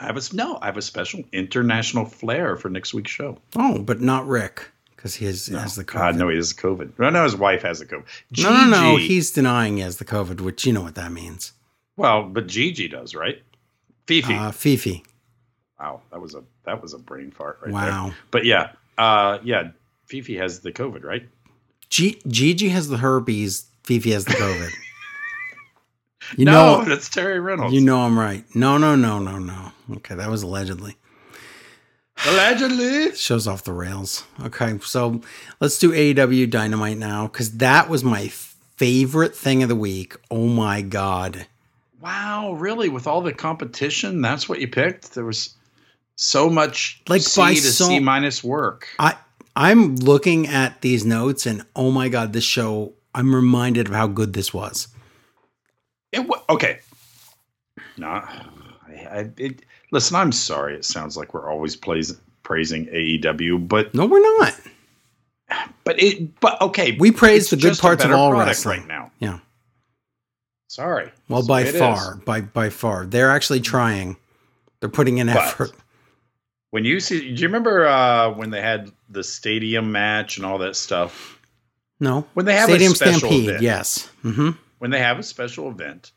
I 0.00 0.06
have 0.06 0.16
a 0.16 0.22
no. 0.34 0.58
I 0.60 0.66
have 0.66 0.78
a 0.78 0.82
special 0.82 1.22
international 1.32 2.06
flair 2.06 2.56
for 2.56 2.70
next 2.70 2.94
week's 2.94 3.10
show. 3.10 3.38
Oh, 3.54 3.78
but 3.78 4.00
not 4.00 4.26
Rick 4.26 4.70
because 4.96 5.14
he 5.14 5.26
has, 5.26 5.46
has 5.46 5.76
the 5.76 5.84
COVID. 5.84 5.94
God, 5.94 6.16
no, 6.16 6.28
he 6.28 6.36
has 6.36 6.52
COVID. 6.52 6.98
No, 6.98 7.10
no, 7.10 7.24
his 7.24 7.36
wife 7.36 7.62
has 7.62 7.78
the 7.78 7.86
COVID. 7.86 8.04
no, 8.42 8.50
no, 8.50 8.66
no. 8.70 8.96
He's 8.96 9.30
denying 9.30 9.76
he 9.76 9.82
has 9.82 9.98
the 9.98 10.04
COVID, 10.04 10.40
which 10.40 10.66
you 10.66 10.72
know 10.72 10.82
what 10.82 10.94
that 10.94 11.12
means. 11.12 11.52
well, 11.96 12.24
but 12.24 12.46
Gigi 12.46 12.88
does, 12.88 13.14
right? 13.14 13.42
Fifi. 14.06 14.34
Uh, 14.34 14.50
Fifi. 14.50 15.04
wow, 15.78 16.00
that 16.10 16.20
was 16.20 16.34
a 16.34 16.42
that 16.64 16.82
was 16.82 16.94
a 16.94 16.98
brain 16.98 17.30
fart 17.30 17.58
right 17.62 17.70
there. 17.70 17.90
Wow. 17.92 18.12
But 18.30 18.44
yeah, 18.44 18.72
uh, 18.98 19.38
yeah, 19.44 19.70
Fifi 20.06 20.36
has 20.36 20.60
the 20.60 20.72
COVID, 20.72 21.04
right? 21.04 21.28
G- 21.90 22.20
Gigi 22.26 22.68
has 22.70 22.88
the 22.88 22.96
herpes. 22.98 23.66
Fifi 23.84 24.12
has 24.12 24.24
the 24.24 24.32
COVID. 24.32 24.70
You 26.36 26.44
no, 26.44 26.78
know, 26.78 26.84
that's 26.84 27.08
Terri 27.08 27.42
Runnels. 27.42 27.72
you 27.72 27.80
know 27.80 28.02
I'm 28.02 28.16
right. 28.16 28.44
No, 28.54 28.78
no, 28.78 28.94
no, 28.94 29.18
no, 29.18 29.38
no. 29.38 29.72
Okay, 29.96 30.14
that 30.14 30.30
was 30.30 30.44
allegedly. 30.44 30.96
allegedly. 32.26 33.14
Shows 33.16 33.48
off 33.48 33.64
the 33.64 33.72
rails. 33.72 34.24
Okay, 34.44 34.78
so 34.80 35.20
let's 35.60 35.78
do 35.78 35.90
AEW 35.90 36.48
Dynamite 36.48 36.98
now 36.98 37.26
because 37.26 37.56
that 37.56 37.88
was 37.88 38.04
my 38.04 38.28
favorite 38.28 39.34
thing 39.34 39.64
of 39.64 39.68
the 39.68 39.74
week. 39.74 40.14
Oh 40.30 40.46
my 40.46 40.82
god. 40.82 41.46
Wow, 42.00 42.52
really? 42.52 42.88
With 42.88 43.08
all 43.08 43.22
the 43.22 43.32
competition, 43.32 44.20
that's 44.22 44.48
what 44.48 44.60
you 44.60 44.68
picked? 44.68 45.14
There 45.14 45.24
was 45.24 45.54
so 46.14 46.48
much 46.48 47.02
Like, 47.08 47.22
C 47.22 47.40
by 47.40 47.54
to 47.54 47.60
so- 47.60 47.86
C 47.88 47.98
minus 47.98 48.44
work. 48.44 48.86
I 49.00 49.16
I'm 49.60 49.96
looking 49.96 50.46
at 50.46 50.80
these 50.80 51.04
notes 51.04 51.44
and 51.44 51.64
oh 51.76 51.90
my 51.90 52.08
god, 52.08 52.32
this 52.32 52.44
show. 52.44 52.94
I'm 53.14 53.34
reminded 53.34 53.88
of 53.88 53.94
how 53.94 54.06
good 54.06 54.32
this 54.32 54.54
was. 54.54 54.88
It 56.12 56.20
wa- 56.26 56.40
okay. 56.48 56.78
No, 57.98 58.06
I, 58.06 58.28
I, 58.88 59.30
it, 59.36 59.62
listen. 59.92 60.16
I'm 60.16 60.32
sorry. 60.32 60.76
It 60.76 60.84
sounds 60.84 61.16
like 61.16 61.34
we're 61.34 61.50
always 61.50 61.76
plays, 61.76 62.14
praising 62.42 62.86
AEW, 62.86 63.68
but 63.68 63.92
No, 63.94 64.06
we're 64.06 64.22
not. 64.38 64.54
but 65.84 66.00
it 66.02 66.40
but 66.40 66.60
okay. 66.62 66.96
We 66.98 67.10
praise 67.10 67.50
the 67.50 67.56
good 67.56 67.76
parts 67.78 68.02
of 68.04 68.12
all 68.12 68.32
wrestling. 68.32 68.80
right 68.80 68.88
now. 68.88 69.10
Yeah. 69.18 69.40
Sorry. 70.68 71.10
Well, 71.28 71.44
by 71.46 71.64
the 71.64 71.72
way 71.72 71.76
it 71.76 71.78
far, 71.80 72.14
is. 72.14 72.20
by 72.24 72.40
by 72.40 72.70
far, 72.70 73.04
they're 73.04 73.30
actually 73.30 73.60
trying. 73.60 74.16
They're 74.80 74.88
putting 74.88 75.18
in 75.18 75.26
But- 75.26 75.36
effort. 75.36 75.72
When 76.70 76.84
you 76.84 77.00
see, 77.00 77.20
do 77.34 77.40
you 77.42 77.48
remember 77.48 77.86
uh, 77.86 78.30
when 78.32 78.50
they 78.50 78.60
had 78.60 78.90
the 79.08 79.24
stadium 79.24 79.90
match 79.92 80.36
and 80.36 80.46
all 80.46 80.58
that 80.58 80.76
stuff? 80.76 81.38
No, 82.02 82.26
When 82.34 82.46
they 82.46 82.54
have 82.54 82.68
Stadium 82.70 82.92
a 82.92 82.94
special 82.94 83.18
Stampede. 83.18 83.48
event, 83.48 83.62
Yes. 83.62 84.08
hmm 84.22 84.50
when 84.78 84.90
they 84.90 84.98
have 85.00 85.18
a 85.18 85.22
special 85.22 85.68
event, 85.70 86.12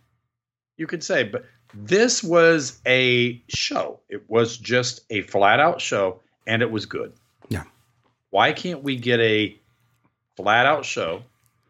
you 0.77 0.87
could 0.87 1.03
say, 1.03 1.23
but 1.23 1.43
this 1.73 2.23
was 2.23 2.79
a 2.87 3.41
show. 3.49 3.99
It 4.07 4.23
was 4.29 4.55
just 4.57 5.01
a 5.09 5.23
flat 5.23 5.59
out 5.59 5.81
show 5.81 6.21
and 6.47 6.61
it 6.61 6.71
was 6.71 6.85
good. 6.85 7.11
Yeah. 7.49 7.63
Why 8.29 8.53
can't 8.53 8.81
we 8.81 8.95
get 8.95 9.19
a 9.19 9.53
flat 10.37 10.65
out 10.65 10.85
show, 10.85 11.23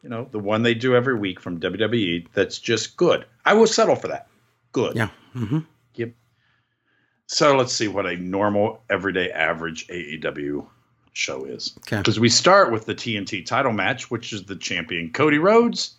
you 0.03 0.09
know, 0.09 0.27
the 0.31 0.37
one 0.37 0.61
they 0.61 0.75
do 0.75 0.95
every 0.95 1.17
week 1.17 1.39
from 1.39 1.59
WWE 1.59 2.27
that's 2.33 2.59
just 2.59 2.95
good? 2.95 3.25
I 3.45 3.55
will 3.55 3.65
settle 3.65 3.95
for 3.95 4.09
that. 4.09 4.27
Good. 4.71 4.95
Yeah. 4.95 5.09
hmm 5.33 5.59
Yep. 5.95 6.11
So 7.27 7.55
let's 7.55 7.73
see 7.73 7.87
what 7.87 8.05
a 8.05 8.15
normal, 8.17 8.81
everyday, 8.89 9.31
average 9.31 9.87
AEW 9.87 10.65
show 11.13 11.45
is. 11.45 11.73
Okay. 11.79 11.97
Because 11.97 12.19
we 12.19 12.29
start 12.29 12.71
with 12.71 12.85
the 12.85 12.95
TNT 12.95 13.45
title 13.45 13.71
match, 13.71 14.11
which 14.11 14.33
is 14.33 14.43
the 14.43 14.55
champion 14.55 15.11
Cody 15.11 15.37
Rhodes 15.39 15.95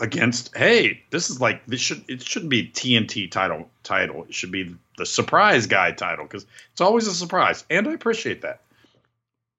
against. 0.00 0.54
Hey, 0.56 1.02
this 1.10 1.30
is 1.30 1.40
like 1.40 1.64
this 1.66 1.80
should 1.80 2.04
it 2.08 2.22
shouldn't 2.22 2.50
be 2.50 2.68
TNT 2.68 3.30
title 3.30 3.68
title. 3.82 4.24
It 4.24 4.34
should 4.34 4.50
be 4.52 4.74
the 4.98 5.06
surprise 5.06 5.66
guy 5.66 5.92
title 5.92 6.24
because 6.26 6.46
it's 6.72 6.80
always 6.80 7.06
a 7.06 7.14
surprise, 7.14 7.64
and 7.70 7.88
I 7.88 7.92
appreciate 7.92 8.42
that. 8.42 8.60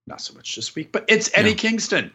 Not 0.07 0.21
so 0.21 0.33
much 0.33 0.55
this 0.55 0.75
week, 0.75 0.91
but 0.91 1.05
it's 1.07 1.29
Eddie 1.33 1.49
Yeah. 1.49 1.55
Kingston. 1.55 2.11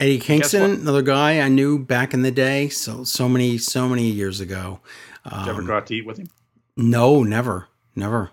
Eddie? 0.00 0.18
Kingston, 0.18 0.72
another 0.72 1.02
guy 1.02 1.40
I 1.40 1.48
knew 1.48 1.78
back 1.78 2.14
in 2.14 2.22
the 2.22 2.30
day, 2.30 2.68
so 2.68 3.04
so 3.04 3.28
many 3.28 3.58
so 3.58 3.88
many 3.88 4.10
years 4.10 4.40
ago. 4.40 4.80
Did 5.24 5.32
you 5.32 5.50
ever 5.50 5.60
Um, 5.60 5.66
go 5.66 5.76
out 5.76 5.86
to 5.88 5.94
eat 5.94 6.06
with 6.06 6.18
him? 6.18 6.28
no, 6.76 7.22
never, 7.22 7.68
never. 7.96 8.30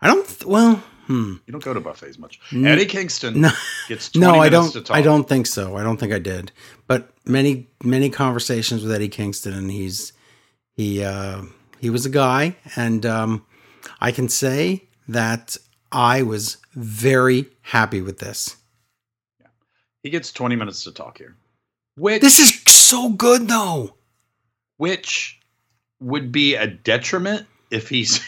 I 0.00 0.06
don't. 0.06 0.26
Th- 0.26 0.44
well, 0.44 0.76
hmm. 1.06 1.34
You 1.46 1.52
don't 1.52 1.62
go 1.64 1.74
to 1.74 1.80
buffets 1.80 2.18
much. 2.18 2.40
Eddie 2.52 2.86
Kingston 2.86 3.40
No, 3.40 3.50
gets 3.88 4.08
20 4.12 4.26
no, 4.26 4.40
I 4.40 4.48
don't. 4.48 4.70
to 4.72 4.80
talk. 4.80 4.96
I 4.96 5.02
don't 5.02 5.28
think 5.28 5.46
so. 5.46 5.76
I 5.76 5.82
don't 5.82 5.98
think 5.98 6.12
I 6.12 6.18
did. 6.18 6.52
But 6.86 7.10
many 7.24 7.68
many 7.82 8.10
conversations 8.10 8.82
with 8.82 8.92
Eddie 8.92 9.08
Kingston, 9.08 9.52
and 9.54 9.70
he's 9.70 10.12
he 10.72 11.04
uh, 11.04 11.42
he 11.78 11.90
was 11.90 12.06
a 12.06 12.10
guy, 12.10 12.56
and 12.76 13.04
um, 13.06 13.44
I 14.00 14.12
can 14.12 14.28
say 14.28 14.84
that 15.08 15.56
I 15.92 16.22
was 16.22 16.56
very 16.74 17.46
happy 17.62 18.00
with 18.00 18.18
this. 18.20 18.56
Yeah. 19.40 19.48
He 20.02 20.10
gets 20.10 20.32
20 20.32 20.54
minutes 20.56 20.84
to 20.84 20.92
talk 20.92 21.18
here. 21.18 21.36
Which 21.96 22.22
This 22.22 22.38
is 22.38 22.62
so 22.66 23.08
good, 23.10 23.48
though. 23.48 23.96
which 24.76 25.38
would 26.00 26.30
be 26.32 26.54
a 26.54 26.66
detriment 26.66 27.46
if 27.70 27.88
he's 27.88 28.20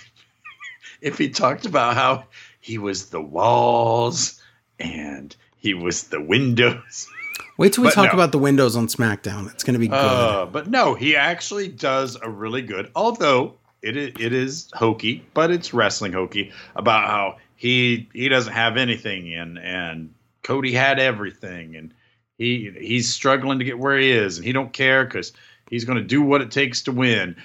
if 1.03 1.19
he 1.19 1.29
talked 1.29 1.67
about 1.67 1.95
how 1.95 2.25
he 2.61 2.79
was 2.79 3.11
the 3.11 3.21
walls 3.21 4.41
and 4.79 5.37
he 5.57 5.75
was 5.75 6.05
the 6.05 6.21
windows. 6.21 7.09
Wait 7.59 7.75
till 7.75 7.83
we 7.85 7.89
But 7.89 7.95
talk 7.95 8.07
no. 8.07 8.19
about 8.19 8.33
the 8.33 8.39
windows 8.39 8.77
on 8.77 8.87
SmackDown. 8.87 9.53
It's 9.53 9.63
going 9.63 9.75
to 9.75 9.81
be 9.81 9.89
good. 9.89 9.97
Uh, 9.97 10.47
but 10.47 10.69
no, 10.69 10.95
he 10.95 11.15
actually 11.17 11.69
does 11.69 12.17
a 12.23 12.31
really 12.31 12.63
good, 12.63 12.91
although 12.97 13.57
it 13.83 13.97
is, 13.97 14.13
it 14.19 14.33
is 14.33 14.71
hokey, 14.75 15.25
but 15.35 15.51
it's 15.51 15.75
wrestling 15.75 16.13
hokey 16.13 16.53
about 16.77 17.09
how 17.09 17.37
he 17.57 18.09
he 18.15 18.29
doesn't 18.29 18.53
have 18.53 18.77
anything 18.77 19.35
and 19.35 19.59
and 19.59 20.15
Cody 20.43 20.73
had 20.73 20.99
everything 20.99 21.77
and 21.77 21.95
he 22.39 22.73
he's 22.81 23.13
struggling 23.13 23.59
to 23.59 23.65
get 23.65 23.79
where 23.79 23.99
he 23.99 24.11
is 24.11 24.39
and 24.39 24.47
he 24.47 24.53
don't 24.53 24.73
care 24.73 25.05
because 25.05 25.33
he's 25.69 25.85
going 25.85 25.99
to 25.99 26.05
do 26.05 26.23
what 26.23 26.41
it 26.43 26.51
takes 26.51 26.83
to 26.85 26.93
win, 26.93 27.37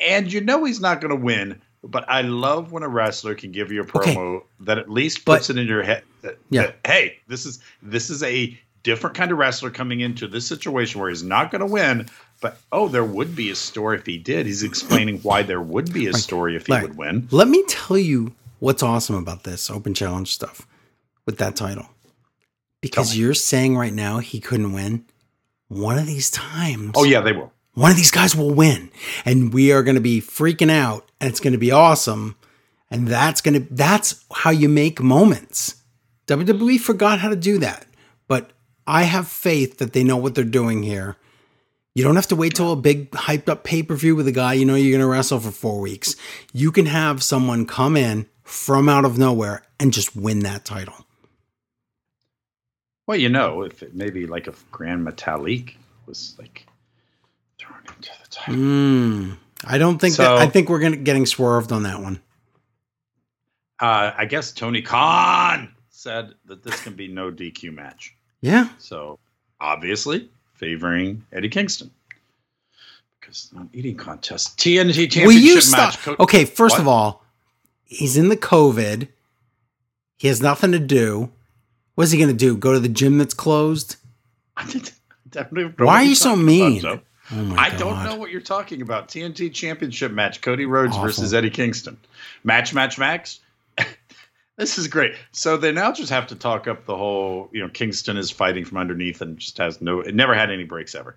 and 0.00 0.30
you 0.32 0.40
know 0.40 0.64
he's 0.64 0.80
not 0.80 1.00
going 1.00 1.16
to 1.16 1.24
win. 1.24 1.60
But 1.86 2.04
I 2.08 2.22
love 2.22 2.72
when 2.72 2.82
a 2.82 2.88
wrestler 2.88 3.34
can 3.34 3.52
give 3.52 3.70
you 3.72 3.80
a 3.82 3.84
Okay. 3.84 4.14
promo 4.14 4.42
that 4.60 4.78
at 4.78 4.90
least 4.90 5.24
But- 5.24 5.36
puts 5.38 5.50
it 5.50 5.58
in 5.58 5.66
your 5.66 5.82
head 5.82 6.02
that, 6.22 6.38
Yeah. 6.50 6.62
that, 6.66 6.78
hey, 6.86 7.18
this 7.28 7.46
is 7.46 7.58
this 7.82 8.10
is 8.10 8.22
a 8.22 8.58
different 8.82 9.16
kind 9.16 9.32
of 9.32 9.38
wrestler 9.38 9.70
coming 9.70 10.00
into 10.00 10.28
this 10.28 10.46
situation 10.46 11.00
where 11.00 11.10
he's 11.10 11.22
not 11.22 11.50
going 11.50 11.60
to 11.60 11.66
win, 11.66 12.08
but 12.40 12.60
oh, 12.70 12.86
there 12.88 13.04
would 13.04 13.34
be 13.34 13.50
a 13.50 13.54
story 13.56 13.96
if 13.98 14.06
he 14.06 14.16
did. 14.18 14.46
He's 14.46 14.62
explaining 14.62 15.18
why 15.20 15.42
there 15.42 15.60
would 15.60 15.92
be 15.92 16.06
a 16.06 16.14
story 16.14 16.54
if 16.56 16.66
he 16.66 16.72
would 16.72 16.96
win. 16.96 17.26
Let 17.30 17.48
me 17.48 17.64
tell 17.68 17.98
you 17.98 18.34
what's 18.60 18.82
awesome 18.82 19.16
about 19.16 19.42
this 19.44 19.70
open 19.70 19.92
challenge 19.94 20.32
stuff 20.32 20.66
with 21.24 21.38
that 21.38 21.56
title. 21.56 21.88
Because 22.80 23.16
you're 23.16 23.34
saying 23.34 23.76
right 23.76 23.92
now 23.92 24.18
he 24.20 24.38
couldn't 24.38 24.72
win. 24.72 25.04
One 25.68 25.98
of 25.98 26.06
these 26.06 26.30
times, 26.30 26.92
Oh 26.94 27.02
yeah, 27.04 27.20
they 27.20 27.32
will. 27.32 27.52
one 27.74 27.90
of 27.90 27.96
these 27.96 28.12
guys 28.12 28.36
will 28.36 28.54
win, 28.54 28.90
and 29.24 29.52
we 29.52 29.72
are 29.72 29.82
going 29.82 29.96
to 29.96 30.00
be 30.00 30.20
freaking 30.20 30.70
out, 30.70 31.05
and 31.20 31.30
it's 31.30 31.40
going 31.40 31.52
to 31.52 31.58
be 31.58 31.70
awesome, 31.70 32.36
and 32.90 33.08
that's 33.08 33.40
going 33.40 33.54
to 33.54 33.74
that's 33.74 34.24
how 34.32 34.50
you 34.50 34.68
make 34.68 35.00
moments. 35.00 35.76
WWE 36.26 36.80
forgot 36.80 37.20
how 37.20 37.28
to 37.28 37.36
do 37.36 37.58
that, 37.58 37.86
but 38.28 38.52
I 38.86 39.04
have 39.04 39.28
faith 39.28 39.78
that 39.78 39.92
they 39.92 40.04
know 40.04 40.16
what 40.16 40.34
they're 40.34 40.44
doing 40.44 40.82
here. 40.82 41.16
You 41.94 42.04
don't 42.04 42.16
have 42.16 42.26
to 42.28 42.36
wait 42.36 42.54
till 42.54 42.72
a 42.72 42.76
big 42.76 43.10
hyped 43.12 43.48
up 43.48 43.64
pay 43.64 43.82
per 43.82 43.94
view 43.94 44.14
with 44.14 44.28
a 44.28 44.32
guy 44.32 44.52
you 44.52 44.66
know 44.66 44.74
you're 44.74 44.92
going 44.92 45.00
to 45.00 45.06
wrestle 45.06 45.40
for 45.40 45.50
four 45.50 45.80
weeks. 45.80 46.14
You 46.52 46.70
can 46.70 46.86
have 46.86 47.22
someone 47.22 47.66
come 47.66 47.96
in 47.96 48.26
from 48.42 48.88
out 48.88 49.04
of 49.04 49.18
nowhere 49.18 49.62
and 49.80 49.92
just 49.92 50.14
win 50.14 50.40
that 50.40 50.64
title. 50.64 51.06
Well, 53.06 53.16
you 53.16 53.28
know, 53.28 53.62
if 53.62 53.82
it 53.82 53.94
maybe 53.94 54.26
like 54.26 54.46
if 54.46 54.68
Grand 54.70 55.06
Metalik 55.06 55.74
was 56.06 56.34
like 56.38 56.66
thrown 57.58 57.80
into 57.96 58.10
the 58.22 58.28
title. 58.28 58.54
Mm, 58.54 59.36
I 59.66 59.78
don't 59.78 59.98
think 59.98 60.16
that. 60.16 60.30
I 60.38 60.46
think 60.46 60.68
we're 60.68 60.78
gonna 60.78 60.96
getting 60.96 61.26
swerved 61.26 61.72
on 61.72 61.82
that 61.82 62.00
one. 62.00 62.20
Uh, 63.80 64.12
I 64.16 64.24
guess 64.24 64.52
Tony 64.52 64.80
Khan 64.80 65.74
said 65.90 66.34
that 66.46 66.62
this 66.62 66.82
can 66.82 66.94
be 66.94 67.08
no 67.08 67.30
DQ 67.30 67.74
match. 67.74 68.14
Yeah, 68.40 68.68
So 68.78 69.18
obviously 69.60 70.30
favoring 70.54 71.24
Eddie 71.32 71.48
Kingston. 71.48 71.90
Because 73.20 73.50
not 73.52 73.66
eating 73.72 73.96
contest. 73.96 74.56
TNT 74.58 75.10
championship 75.10 75.26
Will 75.26 75.32
you 75.32 75.54
match. 75.56 75.64
stop? 75.64 75.98
Co- 75.98 76.16
okay, 76.20 76.44
first 76.44 76.74
What? 76.76 76.82
of 76.82 76.88
all, 76.88 77.24
he's 77.84 78.16
in 78.16 78.28
the 78.28 78.36
COVID. 78.36 79.08
He 80.16 80.28
has 80.28 80.40
nothing 80.40 80.72
to 80.72 80.78
do. 80.78 81.30
What's 81.96 82.12
he 82.12 82.18
going 82.18 82.30
to 82.30 82.34
do? 82.36 82.56
Go 82.56 82.72
to 82.72 82.78
the 82.80 82.88
gym 82.88 83.18
that's 83.18 83.34
closed? 83.34 83.96
I 84.56 84.64
didn't- 84.70 84.92
I 85.34 85.42
don't 85.42 85.58
even 85.58 85.74
know 85.78 85.84
Why 85.86 86.02
are 86.02 86.04
you're 86.04 86.14
so 86.14 86.36
mean? 86.36 86.82
Oh 87.32 87.54
I 87.56 87.70
god! 87.70 87.78
don't 87.78 88.04
know 88.04 88.16
what 88.16 88.30
you're 88.30 88.40
talking 88.40 88.82
about. 88.82 89.08
TNT 89.08 89.52
championship 89.52 90.12
match. 90.12 90.40
Cody 90.40 90.66
Rhodes 90.66 90.92
Awful. 90.92 91.04
versus 91.06 91.34
Eddie 91.34 91.50
Kingston. 91.50 91.96
Match, 92.44 92.72
match, 92.72 92.98
max. 92.98 93.40
this 94.56 94.78
is 94.78 94.88
great. 94.88 95.14
So 95.32 95.56
they 95.56 95.72
now 95.72 95.92
just 95.92 96.10
have 96.10 96.26
to 96.28 96.34
talk 96.34 96.68
up 96.68 96.84
the 96.86 96.96
whole, 96.96 97.48
you 97.52 97.62
know, 97.62 97.68
Kingston 97.68 98.16
is 98.16 98.30
fighting 98.30 98.64
from 98.64 98.78
underneath 98.78 99.20
and 99.20 99.38
just 99.38 99.58
has 99.58 99.80
no, 99.80 100.00
it 100.00 100.14
never 100.14 100.34
had 100.34 100.50
any 100.50 100.64
breaks 100.64 100.94
ever. 100.94 101.16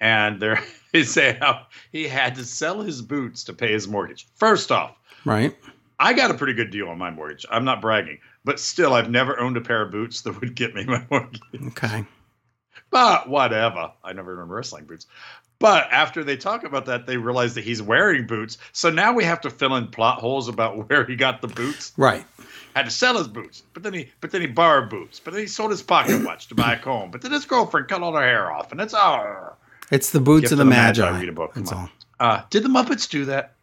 And 0.00 0.40
they're 0.40 0.62
they 0.92 1.02
say 1.04 1.36
how 1.40 1.66
he 1.92 2.06
had 2.08 2.34
to 2.36 2.44
sell 2.44 2.82
his 2.82 3.02
boots 3.02 3.44
to 3.44 3.52
pay 3.52 3.72
his 3.72 3.88
mortgage. 3.88 4.26
First 4.34 4.70
off, 4.72 4.96
Right? 5.24 5.56
I 5.98 6.14
got 6.14 6.30
a 6.30 6.34
pretty 6.34 6.54
good 6.54 6.70
deal 6.70 6.88
on 6.88 6.96
my 6.96 7.10
mortgage. 7.10 7.44
I'm 7.50 7.64
not 7.64 7.82
bragging, 7.82 8.18
but 8.42 8.58
still, 8.58 8.94
I've 8.94 9.10
never 9.10 9.38
owned 9.38 9.58
a 9.58 9.60
pair 9.60 9.82
of 9.82 9.90
boots 9.90 10.22
that 10.22 10.40
would 10.40 10.54
get 10.54 10.74
me 10.74 10.84
my 10.84 11.04
mortgage. 11.10 11.40
Okay. 11.68 12.06
But 12.90 13.28
whatever. 13.28 13.92
I 14.02 14.12
never 14.12 14.32
remember 14.32 14.56
wrestling 14.56 14.84
boots. 14.84 15.06
But 15.58 15.88
after 15.92 16.24
they 16.24 16.36
talk 16.38 16.64
about 16.64 16.86
that, 16.86 17.06
they 17.06 17.18
realize 17.18 17.54
that 17.54 17.64
he's 17.64 17.82
wearing 17.82 18.26
boots. 18.26 18.56
So 18.72 18.88
now 18.90 19.12
we 19.12 19.24
have 19.24 19.42
to 19.42 19.50
fill 19.50 19.76
in 19.76 19.88
plot 19.88 20.18
holes 20.18 20.48
about 20.48 20.88
where 20.88 21.04
he 21.04 21.16
got 21.16 21.42
the 21.42 21.48
boots. 21.48 21.92
Right. 21.96 22.24
Had 22.74 22.86
to 22.86 22.90
sell 22.90 23.18
his 23.18 23.28
boots, 23.28 23.62
but 23.74 23.82
then 23.82 23.92
he 23.92 24.10
but 24.20 24.30
then 24.30 24.40
he 24.40 24.46
borrowed 24.46 24.88
boots. 24.90 25.20
But 25.20 25.32
then 25.34 25.42
he 25.42 25.46
sold 25.48 25.70
his 25.72 25.82
pocket 25.82 26.24
watch 26.24 26.46
to 26.48 26.54
buy 26.54 26.74
a 26.74 26.78
comb. 26.78 27.10
But 27.10 27.20
then 27.22 27.32
his 27.32 27.44
girlfriend 27.44 27.88
cut 27.88 28.00
all 28.02 28.14
her 28.14 28.22
hair 28.22 28.50
off, 28.50 28.72
and 28.72 28.80
it's 28.80 28.94
oh. 28.96 29.52
It's 29.90 30.10
the 30.10 30.20
boots 30.20 30.42
Gift 30.42 30.52
of 30.52 30.58
the, 30.58 30.64
the 30.64 30.70
Magi, 30.70 31.02
Magi. 31.02 31.20
read 31.20 31.28
a 31.28 31.32
book, 31.32 31.54
come 31.54 31.64
That's 31.64 31.72
on. 31.72 31.78
all. 31.80 31.88
Uh, 32.20 32.42
did 32.48 32.62
the 32.62 32.68
Muppets 32.68 33.08
do 33.10 33.24
that? 33.24 33.54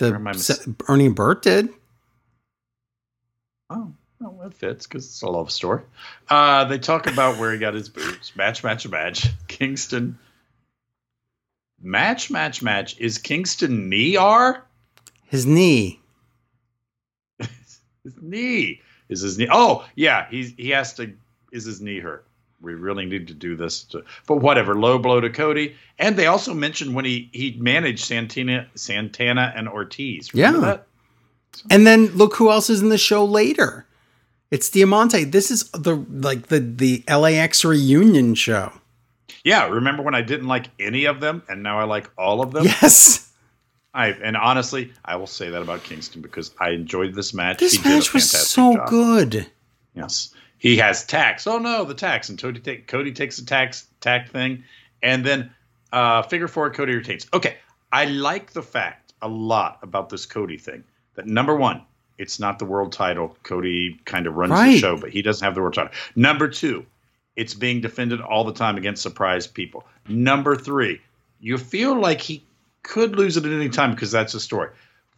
Or 0.00 0.14
am 0.14 0.26
I 0.26 0.32
The 0.32 0.38
se- 0.38 0.74
Ernie 0.88 1.08
Bert 1.08 1.42
did. 1.42 1.68
Oh, 3.68 3.92
well, 4.30 4.48
that 4.48 4.54
fits 4.54 4.86
because 4.86 5.04
it's 5.06 5.22
a 5.22 5.28
love 5.28 5.50
story. 5.50 5.82
Uh, 6.28 6.64
they 6.64 6.78
talk 6.78 7.06
about 7.06 7.38
where 7.38 7.52
he 7.52 7.58
got 7.58 7.74
his 7.74 7.88
boots. 7.88 8.34
Match, 8.36 8.62
match, 8.64 8.88
match. 8.88 9.28
Kingston. 9.48 10.18
Match, 11.82 12.30
match, 12.30 12.62
match. 12.62 12.98
Is 12.98 13.18
Kingston 13.18 13.88
knee 13.88 14.16
R? 14.16 14.64
His 15.26 15.44
knee. 15.46 16.00
His 18.04 18.14
knee. 18.20 18.80
Is 19.08 19.20
his 19.20 19.36
knee? 19.38 19.48
Oh, 19.50 19.84
yeah. 19.96 20.26
He's 20.30 20.54
he 20.56 20.70
has 20.70 20.94
to. 20.94 21.12
Is 21.52 21.64
his 21.64 21.80
knee 21.80 22.00
hurt? 22.00 22.26
We 22.62 22.72
really 22.74 23.04
need 23.04 23.26
to 23.28 23.34
do 23.34 23.54
this. 23.54 23.82
To, 23.84 24.02
but 24.26 24.36
whatever. 24.36 24.74
Low 24.74 24.98
blow 24.98 25.20
to 25.20 25.28
Cody. 25.28 25.76
And 25.98 26.16
they 26.16 26.26
also 26.26 26.54
mentioned 26.54 26.94
when 26.94 27.04
he 27.04 27.28
he 27.32 27.56
managed 27.58 28.04
Santana, 28.04 28.66
Santana 28.74 29.52
and 29.54 29.68
Ortiz. 29.68 30.32
Remember 30.32 30.58
Yeah. 30.60 30.64
that? 30.74 30.86
And 31.70 31.86
then 31.86 32.06
look 32.08 32.34
who 32.34 32.50
else 32.50 32.70
is 32.70 32.80
in 32.80 32.88
the 32.88 32.98
show 32.98 33.24
later. 33.24 33.86
It's 34.54 34.70
Diamante. 34.70 35.24
This 35.24 35.50
is 35.50 35.68
the 35.72 35.96
like 36.10 36.46
the 36.46 36.60
the 36.60 37.02
LAX 37.08 37.64
reunion 37.64 38.36
show. 38.36 38.70
Yeah. 39.42 39.66
Remember 39.68 40.00
when 40.04 40.14
I 40.14 40.22
didn't 40.22 40.46
like 40.46 40.66
any 40.78 41.06
of 41.06 41.18
them, 41.18 41.42
and 41.48 41.60
now 41.64 41.80
I 41.80 41.84
like 41.84 42.08
all 42.16 42.40
of 42.40 42.52
them. 42.52 42.64
Yes. 42.64 43.32
I 43.94 44.10
and 44.10 44.36
honestly, 44.36 44.92
I 45.04 45.16
will 45.16 45.26
say 45.26 45.50
that 45.50 45.60
about 45.60 45.82
Kingston 45.82 46.22
because 46.22 46.52
I 46.60 46.70
enjoyed 46.70 47.14
this 47.14 47.34
match. 47.34 47.58
This 47.58 47.72
He 47.74 47.88
match 47.88 48.14
was 48.14 48.30
so 48.30 48.74
job. 48.74 48.88
good. 48.88 49.46
Yes, 49.94 50.32
he 50.58 50.76
has 50.76 51.04
tax. 51.04 51.48
Oh 51.48 51.58
no, 51.58 51.84
the 51.84 51.94
tax 51.94 52.28
and 52.28 52.40
Cody 52.40 52.60
take 52.60 52.86
Cody 52.86 53.10
takes 53.12 53.36
the 53.38 53.44
tax 53.46 53.88
tack 54.00 54.30
thing, 54.30 54.62
and 55.02 55.26
then 55.26 55.50
uh, 55.92 56.22
figure 56.22 56.46
four 56.48 56.70
Cody 56.70 56.94
retains. 56.94 57.26
Okay, 57.32 57.56
I 57.90 58.04
like 58.04 58.52
the 58.52 58.62
fact 58.62 59.14
a 59.20 59.28
lot 59.28 59.78
about 59.82 60.10
this 60.10 60.26
Cody 60.26 60.58
thing. 60.58 60.84
That 61.16 61.26
number 61.26 61.56
one, 61.56 61.82
it's 62.18 62.38
not 62.38 62.58
the 62.58 62.64
world 62.64 62.92
title. 62.92 63.36
Cody 63.42 64.00
kind 64.04 64.26
of 64.26 64.34
runs 64.34 64.52
the 64.52 64.78
show, 64.78 64.96
but 64.96 65.10
he 65.10 65.22
doesn't 65.22 65.44
have 65.44 65.54
the 65.54 65.60
world 65.60 65.74
title. 65.74 65.92
Number 66.14 66.48
two, 66.48 66.86
it's 67.36 67.54
being 67.54 67.80
defended 67.80 68.20
all 68.20 68.44
the 68.44 68.52
time 68.52 68.76
against 68.76 69.02
surprise 69.02 69.46
people. 69.46 69.84
Number 70.08 70.56
three, 70.56 71.00
you 71.40 71.58
feel 71.58 71.98
like 71.98 72.20
he 72.20 72.44
could 72.82 73.16
lose 73.16 73.36
it 73.36 73.44
at 73.44 73.52
any 73.52 73.68
time 73.68 73.90
because 73.90 74.12
that's 74.12 74.34
a 74.34 74.40
story. 74.40 74.70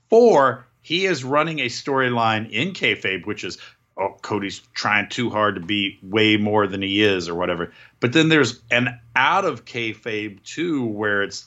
Four, 0.09 0.67
he 0.81 1.05
is 1.05 1.25
running 1.25 1.59
a 1.59 1.67
storyline 1.67 2.51
in 2.51 2.73
kayfabe, 2.73 3.27
which 3.27 3.45
is 3.45 3.59
oh 3.99 4.17
Cody's 4.23 4.61
trying 4.75 5.09
too 5.09 5.31
hard 5.31 5.57
to 5.57 5.61
be 5.61 5.99
way 6.03 6.37
more 6.37 6.67
than 6.67 6.83
he 6.83 7.03
is 7.03 7.29
or 7.29 7.35
whatever. 7.35 7.73
But 8.01 8.13
then 8.13 8.29
there's 8.29 8.61
an 8.71 9.01
out 9.15 9.45
of 9.45 9.65
kayfabe 9.65 10.43
too, 10.45 10.85
where 10.87 11.23
it's 11.23 11.47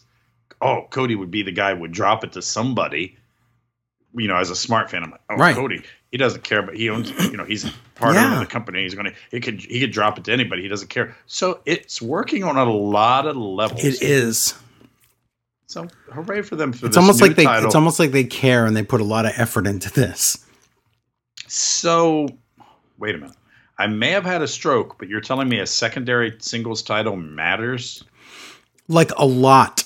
oh 0.62 0.88
Cody 0.90 1.16
would 1.16 1.32
be 1.32 1.44
the 1.44 1.52
guy 1.52 1.74
who 1.74 1.82
would 1.82 1.92
drop 1.92 2.24
it 2.24 2.34
to 2.34 2.42
somebody. 2.42 3.18
You 4.16 4.28
know, 4.28 4.38
as 4.38 4.50
a 4.50 4.56
smart 4.56 4.90
fan, 4.90 5.04
I'm 5.04 5.12
like, 5.12 5.22
oh 5.30 5.36
Right. 5.36 5.56
Cody, 5.56 5.84
he 6.12 6.18
doesn't 6.18 6.44
care, 6.44 6.62
but 6.64 6.76
he 6.76 6.90
owns. 6.90 7.12
You 7.32 7.38
know, 7.38 7.46
he's 7.46 7.70
part 7.96 8.16
Yeah. 8.16 8.34
of 8.34 8.40
the 8.40 8.46
company. 8.46 8.82
He's 8.84 8.96
gonna 8.96 9.14
he 9.32 9.40
could 9.40 9.60
he 9.62 9.80
could 9.80 9.92
drop 9.92 10.18
it 10.18 10.24
to 10.26 10.32
anybody. 10.34 10.64
He 10.64 10.68
doesn't 10.68 10.88
care. 10.90 11.16
So 11.28 11.60
it's 11.66 12.02
working 12.02 12.44
on 12.44 12.58
a 12.58 12.72
lot 12.72 13.28
of 13.28 13.36
levels. 13.38 13.84
It 13.84 14.02
is. 14.02 14.56
So 15.68 15.88
hooray 16.12 16.42
for 16.42 16.56
them 16.56 16.74
for 16.74 16.88
It's 16.88 16.98
almost 16.98 17.22
like 17.22 17.36
they 17.36 17.44
title. 17.44 17.68
it's 17.68 17.76
almost 17.76 18.00
like 18.00 18.12
they 18.12 18.24
care 18.24 18.66
and 18.66 18.76
they 18.76 18.82
put 18.84 19.02
a 19.02 19.04
lot 19.04 19.26
of 19.28 19.34
effort 19.38 19.68
into 19.68 19.92
this. 19.94 20.44
So, 21.48 22.28
wait 22.98 23.16
a 23.16 23.18
minute. 23.20 23.36
I 23.78 23.88
may 23.88 24.12
have 24.12 24.26
had 24.26 24.42
a 24.42 24.48
stroke, 24.48 24.98
but 24.98 25.08
you're 25.08 25.22
telling 25.22 25.48
me 25.48 25.60
a 25.60 25.66
secondary 25.66 26.36
singles 26.40 26.82
title 26.82 27.16
matters? 27.16 28.04
Like 28.88 29.12
a 29.18 29.26
lot. 29.26 29.84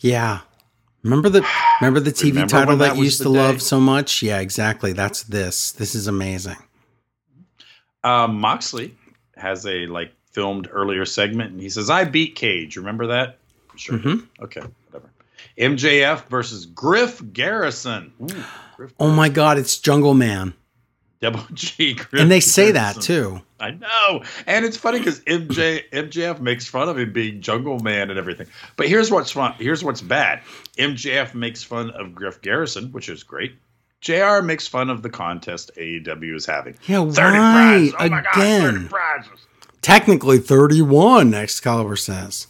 Yeah. 0.00 0.40
Remember 1.06 1.28
the 1.28 1.46
remember 1.80 2.00
the 2.00 2.10
TV 2.10 2.30
Remember 2.30 2.48
title 2.50 2.76
that 2.78 2.88
that 2.90 2.96
you 2.96 3.04
used 3.04 3.18
to 3.18 3.24
day? 3.32 3.38
love 3.38 3.62
so 3.62 3.78
much? 3.78 4.22
Yeah, 4.22 4.40
exactly. 4.40 4.92
That's 4.92 5.22
this. 5.22 5.70
This 5.72 5.94
is 5.94 6.08
amazing. 6.08 6.56
Uh, 8.02 8.26
Moxley 8.26 8.94
has 9.36 9.64
a 9.66 9.86
like 9.86 10.12
filmed 10.32 10.68
earlier 10.70 11.04
segment, 11.04 11.52
and 11.52 11.60
he 11.60 11.68
says, 11.70 11.90
"I 11.90 12.04
beat 12.04 12.34
Cage." 12.34 12.76
Remember 12.76 13.06
that? 13.06 13.38
Sure. 13.76 13.98
Mhm. 13.98 14.26
Okay, 14.42 14.62
whatever. 14.90 15.10
MJF 15.56 16.26
versus 16.28 16.66
Griff 16.66 17.22
Garrison. 17.32 18.12
Ooh, 18.20 18.44
Griff 18.76 18.92
Oh 18.98 19.10
my 19.10 19.28
God, 19.28 19.58
it's 19.58 19.78
Jungle 19.78 20.14
Man. 20.14 20.54
Double 21.20 21.44
G. 21.54 21.94
Griff 21.94 22.20
And 22.20 22.30
they 22.30 22.40
say 22.40 22.72
that 22.72 23.00
too. 23.00 23.42
I 23.58 23.70
know, 23.70 24.22
and 24.46 24.64
it's 24.64 24.76
funny 24.76 24.98
because 24.98 25.20
MJ 25.20 25.82
MJF 25.90 26.40
makes 26.40 26.66
fun 26.66 26.88
of 26.88 26.98
him 26.98 27.12
being 27.12 27.40
Jungle 27.40 27.78
Man 27.78 28.10
and 28.10 28.18
everything. 28.18 28.46
But 28.76 28.88
here's 28.88 29.10
what's 29.10 29.30
fun. 29.30 29.54
Here's 29.58 29.82
what's 29.82 30.02
bad. 30.02 30.42
MJF 30.78 31.34
makes 31.34 31.62
fun 31.62 31.90
of 31.90 32.14
Griff 32.14 32.42
Garrison, 32.42 32.92
which 32.92 33.08
is 33.08 33.22
great. 33.22 33.54
Jr. 34.02 34.42
makes 34.42 34.68
fun 34.68 34.90
of 34.90 35.02
the 35.02 35.08
contest 35.10 35.70
AEW 35.76 36.36
is 36.36 36.44
having. 36.46 36.76
Yeah, 36.86 37.04
30 37.10 37.20
right. 37.20 37.90
prizes. 37.90 37.94
Oh 37.98 38.08
my 38.08 38.20
God, 38.20 38.34
30 38.34 38.40
Again. 38.76 38.88
prizes. 38.88 39.46
Technically 39.80 40.38
31, 40.38 41.32
Excalibur 41.34 41.96
says. 41.96 42.48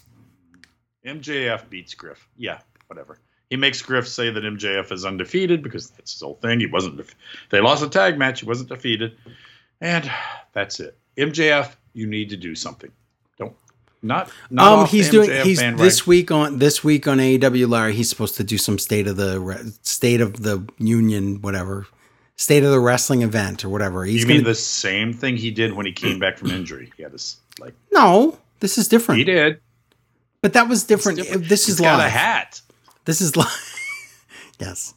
MJF 1.05 1.69
beats 1.71 1.95
Griff. 1.95 2.27
Yeah, 2.37 2.59
whatever. 2.89 3.19
He 3.51 3.57
makes 3.57 3.81
Griff 3.81 4.09
say 4.09 4.31
that 4.31 4.43
MJF 4.43 4.91
is 4.91 5.05
undefeated 5.05 5.63
because 5.63 5.91
that's 5.91 6.13
his 6.13 6.21
whole 6.21 6.35
thing. 6.43 6.59
He 6.59 6.67
wasn't. 6.67 6.97
Def- 6.97 7.15
they 7.51 7.61
lost 7.61 7.85
a 7.85 7.89
tag 7.89 8.19
match. 8.19 8.41
He 8.41 8.47
wasn't 8.47 8.69
defeated, 8.71 9.17
and 9.81 10.11
that's 10.53 10.81
it. 10.81 10.97
MJF, 11.17 11.73
you 11.95 12.07
need 12.07 12.29
to 12.31 12.37
do 12.37 12.55
something. 12.55 12.91
Don't 13.39 13.55
not. 14.03 14.31
not 14.51 14.79
Um, 14.81 14.87
he's 14.87 15.11
doing. 15.11 15.31
He's 15.45 15.59
bandwagon. 15.61 15.85
this 15.85 16.07
week 16.07 16.31
on 16.31 16.59
this 16.59 16.85
week 16.85 17.09
on 17.09 17.19
AEW 17.19 17.69
Larry. 17.69 17.95
He's 17.95 18.09
supposed 18.09 18.37
to 18.37 18.45
do 18.45 18.59
some 18.59 18.79
state 18.79 19.07
of 19.07 19.17
the 19.17 19.75
state 19.83 20.21
of 20.21 20.43
the 20.43 20.67
union, 20.79 21.41
whatever, 21.43 21.87
state 22.37 22.63
of 22.63 22.71
the 22.71 22.81
wrestling 22.81 23.23
event 23.23 23.65
or 23.65 23.69
whatever. 23.71 24.05
He's 24.05 24.21
You 24.23 24.27
gonna 24.27 24.35
mean 24.41 24.45
the 24.45 24.55
same 24.55 25.13
thing 25.13 25.37
he 25.37 25.51
did 25.51 25.73
when 25.73 25.87
he 25.87 25.93
came 25.93 26.19
back 26.19 26.39
from 26.39 26.51
injury? 26.51 26.93
He 26.97 27.03
had 27.03 27.13
this 27.13 27.39
like 27.59 27.75
no. 27.93 28.39
This 28.61 28.79
is 28.79 28.89
different. 28.89 29.19
he 29.19 29.25
did. 29.25 29.61
But 30.43 30.53
that 30.53 30.69
was 30.69 30.85
different. 30.85 31.19
Different. 31.19 31.49
This 31.49 31.63
is 31.69 31.79
He's 31.79 31.81
got 31.81 31.99
live. 31.99 32.07
a 32.07 32.11
hat. 32.11 32.61
This 33.05 33.21
is 33.21 33.37
live. 33.37 33.75
yes. 34.61 34.95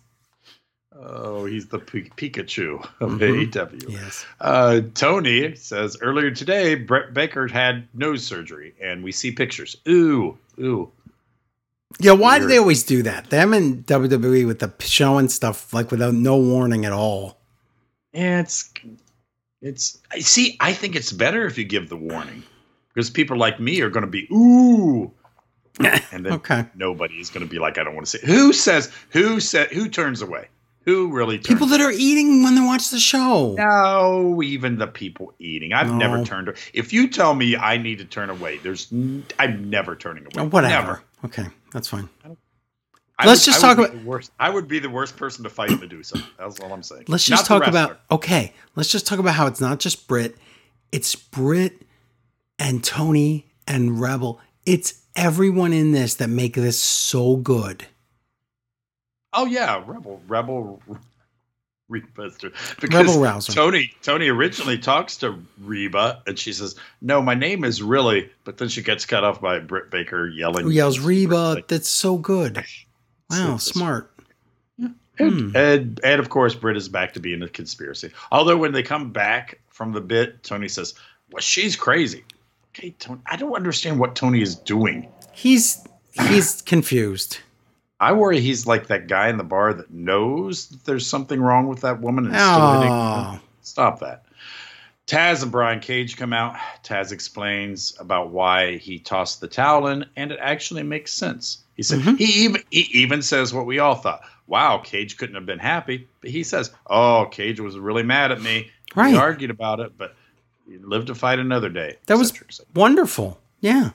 Oh, 1.02 1.46
he's 1.46 1.68
the 1.68 1.80
Pi- 1.80 2.10
Pikachu 2.18 2.84
of 3.00 3.12
Mhm. 3.12 3.48
AEW. 3.48 3.90
Yes. 3.90 4.26
Uh, 4.42 4.82
Tony 4.96 5.56
says 5.56 5.98
earlier 6.02 6.30
today, 6.30 6.76
Britt 6.76 7.14
Baker 7.14 7.48
had 7.48 7.88
nose 7.94 8.26
surgery, 8.26 8.74
and 8.82 9.02
we 9.04 9.14
see 9.14 9.32
pictures. 9.32 9.78
Ooh, 9.88 10.38
ooh. 10.60 10.92
Yeah. 12.00 12.12
Why 12.12 12.38
do 12.40 12.48
they 12.48 12.58
always 12.58 12.84
do 12.84 13.02
that? 13.04 13.30
Them 13.30 13.54
and 13.54 13.86
WWE 13.86 14.46
with 14.46 14.60
the 14.60 14.74
showing 14.80 15.30
stuff 15.30 15.74
like 15.74 15.90
without 15.90 16.14
no 16.14 16.36
warning 16.38 16.86
at 16.86 16.92
all. 16.92 17.40
Yeah, 18.14 18.42
it's 18.42 18.72
it's. 19.62 20.00
I 20.12 20.20
see. 20.20 20.58
I 20.60 20.74
think 20.74 20.96
it's 20.98 21.12
better 21.14 21.46
if 21.46 21.58
you 21.58 21.64
give 21.64 21.88
the 21.90 21.96
warning 21.98 22.44
because 22.94 23.10
people 23.10 23.38
like 23.38 23.60
me 23.60 23.80
are 23.82 23.90
going 23.90 24.06
to 24.06 24.12
be 24.12 24.28
ooh, 24.32 25.12
and 26.12 26.26
then 26.26 26.34
Okay. 26.34 26.66
is 27.18 27.30
going 27.30 27.46
to 27.46 27.50
be 27.50 27.58
like, 27.60 27.78
I 27.78 27.84
don't 27.86 27.96
want 27.96 28.06
to 28.08 28.18
say. 28.20 28.26
Who 28.26 28.52
says? 28.52 28.92
Who 29.12 29.40
said? 29.40 29.70
Who 29.70 29.88
turns 29.88 30.22
away? 30.22 30.48
Who 30.86 31.12
really? 31.12 31.38
Turns 31.38 31.48
People 31.48 31.68
that 31.68 31.82
are 31.82 31.92
eating 31.92 32.42
when 32.44 32.56
they 32.56 32.62
watch 32.62 32.90
the 32.90 33.00
show. 33.00 33.54
No, 33.54 34.42
even 34.42 34.78
the 34.78 34.88
people 34.88 35.34
eating. 35.40 35.74
I've 35.74 35.90
No. 35.92 35.98
never 35.98 36.24
turned. 36.24 36.52
If 36.74 36.94
you 36.94 37.08
tell 37.10 37.36
me 37.36 37.56
I 37.56 37.78
need 37.78 37.98
to 38.00 38.06
turn 38.06 38.30
away, 38.30 38.58
there's. 38.64 38.92
I'm 39.38 39.70
never 39.70 39.96
turning 39.96 40.24
away. 40.24 40.32
Oh, 40.38 40.46
whatever. 40.50 40.74
Never. 40.88 41.04
Okay, 41.26 41.46
that's 41.74 41.88
fine. 41.90 42.10
I 43.22 43.26
Let's 43.28 43.42
would- 43.46 43.52
just 43.52 43.62
talk 43.62 43.78
about 43.78 43.92
the 43.92 44.00
worst. 44.06 44.32
I 44.40 44.50
would 44.50 44.68
be 44.70 44.80
the 44.80 44.90
worst 44.90 45.18
person 45.18 45.44
to 45.44 45.50
fight 45.50 45.78
Medusa. 45.80 46.24
That's 46.38 46.60
all 46.62 46.72
I'm 46.72 46.82
saying. 46.82 47.04
Let's 47.10 47.26
just 47.26 47.44
the 47.44 47.60
talk 47.60 47.68
about 47.68 48.00
okay. 48.10 48.54
Let's 48.76 48.90
just 48.90 49.06
talk 49.06 49.20
about 49.20 49.36
how 49.36 49.46
it's 49.48 49.60
not 49.62 49.80
just 49.80 50.08
Britt, 50.08 50.38
it's 50.94 51.14
Britt 51.16 51.82
and 52.58 52.82
Tony 52.84 53.46
and 53.68 54.00
Rebel. 54.00 54.40
It's 54.66 55.02
everyone 55.16 55.74
in 55.74 55.92
this 55.92 56.16
that 56.16 56.30
make 56.30 56.54
this 56.56 56.80
so 56.80 57.36
good. 57.36 57.86
Oh 59.34 59.46
yeah, 59.46 59.84
Rebel, 59.86 60.22
Rebel, 60.28 60.82
Rebuster. 61.90 62.52
Rebel 62.82 63.20
Rouser. 63.20 63.52
Tony, 63.52 63.92
Tony 64.04 64.28
originally 64.30 64.78
talks 64.78 65.18
to 65.18 65.40
Reba, 65.60 66.22
and 66.28 66.38
she 66.38 66.54
says, 66.54 66.76
"No, 67.02 67.22
my 67.22 67.34
name 67.34 67.64
is 67.64 67.82
really," 67.82 68.30
but 68.44 68.58
then 68.58 68.70
she 68.70 68.82
gets 68.84 69.06
cut 69.06 69.24
off 69.24 69.42
by 69.42 69.60
Britt 69.60 69.90
Baker 69.90 70.28
yelling. 70.28 70.66
Who 70.66 70.72
yells 70.72 71.00
Reba? 71.00 71.54
Like, 71.56 71.68
That's 71.68 71.90
so 71.90 72.18
good. 72.18 72.58
Wow, 73.30 73.58
so- 73.58 73.72
smart. 73.72 74.12
And, 74.78 74.96
Hmm. 75.52 75.56
and 75.56 76.00
and 76.04 76.20
of 76.22 76.30
course, 76.30 76.56
Britt 76.56 76.78
is 76.78 76.88
back 76.88 77.14
to 77.14 77.20
being 77.20 77.42
a 77.44 77.50
conspiracy. 77.50 78.12
Although 78.32 78.56
when 78.58 78.72
they 78.72 78.84
come 78.84 79.12
back 79.12 79.60
from 79.70 79.92
the 79.92 80.00
bit, 80.02 80.44
Tony 80.44 80.70
says, 80.70 80.94
"Well, 81.32 81.42
she's 81.42 81.76
crazy." 81.76 82.24
Okay, 82.74 82.92
Tony, 83.00 83.20
I 83.26 83.36
don't 83.36 83.54
understand 83.54 84.00
what 84.00 84.16
Tony 84.16 84.42
is 84.42 84.56
doing. 84.56 85.10
He's 85.34 85.86
he's 86.30 86.62
confused. 86.62 87.40
I 88.00 88.14
worry 88.14 88.40
he's 88.40 88.66
like 88.66 88.88
that 88.88 89.08
guy 89.08 89.28
in 89.30 89.38
the 89.38 89.44
bar 89.44 89.74
that 89.74 89.92
knows 89.92 90.68
that 90.68 90.86
there's 90.86 91.06
something 91.06 91.42
wrong 91.42 91.68
with 91.68 91.82
that 91.82 92.00
woman 92.02 92.28
and. 92.28 92.36
Oh, 92.38 93.40
Stop 93.62 94.00
that. 94.00 94.24
Taz 95.06 95.42
and 95.44 95.52
Brian 95.52 95.80
Cage 95.80 96.18
come 96.18 96.34
out. 96.34 96.56
Taz 96.84 97.12
explains 97.12 97.96
about 98.00 98.30
why 98.30 98.78
he 98.78 99.00
tossed 99.00 99.42
the 99.42 99.48
towel 99.48 99.88
in, 99.88 100.06
and 100.16 100.32
it 100.32 100.38
actually 100.42 100.84
makes 100.84 101.12
sense. 101.12 101.64
He 101.76 101.84
said 101.84 102.00
Mhm. 102.00 102.18
he 102.18 102.26
even 102.44 102.62
he 102.70 102.82
even 102.94 103.22
says 103.22 103.54
what 103.54 103.66
we 103.66 103.80
all 103.80 103.96
thought. 103.96 104.22
Wow, 104.48 104.78
Cage 104.80 105.18
couldn't 105.18 105.36
have 105.36 105.46
been 105.46 105.60
happy, 105.60 106.08
but 106.22 106.30
he 106.30 106.44
says, 106.44 106.72
"Oh, 106.88 107.28
Cage 107.32 107.60
was 107.60 107.78
really 107.78 108.04
mad 108.04 108.32
at 108.32 108.42
me. 108.42 108.70
Right. 108.96 109.12
We 109.14 109.18
argued 109.18 109.52
about 109.52 109.80
it, 109.80 109.98
but 109.98 110.16
he 110.68 110.78
lived 110.78 111.08
to 111.08 111.16
fight 111.16 111.40
another 111.40 111.70
day." 111.70 111.98
That 112.06 112.18
was- 112.18 112.34
wonderful. 112.76 113.40
Yeah. 113.62 113.92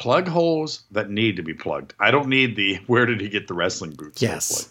Plug 0.00 0.26
holes 0.26 0.82
that 0.90 1.10
need 1.10 1.36
to 1.36 1.42
be 1.42 1.52
plugged. 1.52 1.92
I 2.00 2.10
don't 2.10 2.28
need 2.28 2.56
the 2.56 2.76
where 2.86 3.04
did 3.06 3.20
he 3.20 3.28
get 3.28 3.46
the 3.48 3.54
wrestling 3.54 3.92
boots? 3.92 4.20
Yes. 4.22 4.70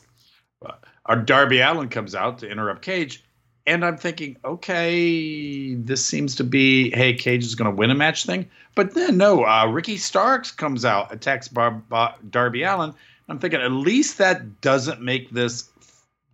But 0.60 0.84
our 1.06 1.16
Darby 1.16 1.60
Allin 1.60 1.88
comes 1.90 2.16
out 2.16 2.40
to 2.40 2.50
interrupt 2.50 2.82
Cage, 2.82 3.24
and 3.68 3.86
I'm 3.86 3.96
thinking, 3.98 4.38
okay, 4.44 5.76
this 5.76 6.04
seems 6.04 6.36
to 6.38 6.44
be, 6.44 6.90
hey, 6.92 7.14
Cage 7.14 7.44
is 7.46 7.54
going 7.56 7.70
to 7.70 7.76
win 7.76 7.92
a 7.92 7.96
match 7.96 8.26
thing. 8.26 8.50
But 8.76 8.96
then 8.96 9.18
no, 9.18 9.46
uh, 9.46 9.68
Ricky 9.68 9.98
Starks 9.98 10.52
comes 10.52 10.84
out, 10.84 11.14
attacks 11.14 11.48
Bar- 11.48 11.84
Bar- 11.90 12.16
Darby 12.30 12.64
Allin. 12.64 12.94
I'm 13.30 13.38
thinking 13.38 13.62
at 13.62 13.72
least 13.72 14.18
that 14.18 14.62
doesn't 14.62 15.02
make 15.02 15.30
this 15.30 15.70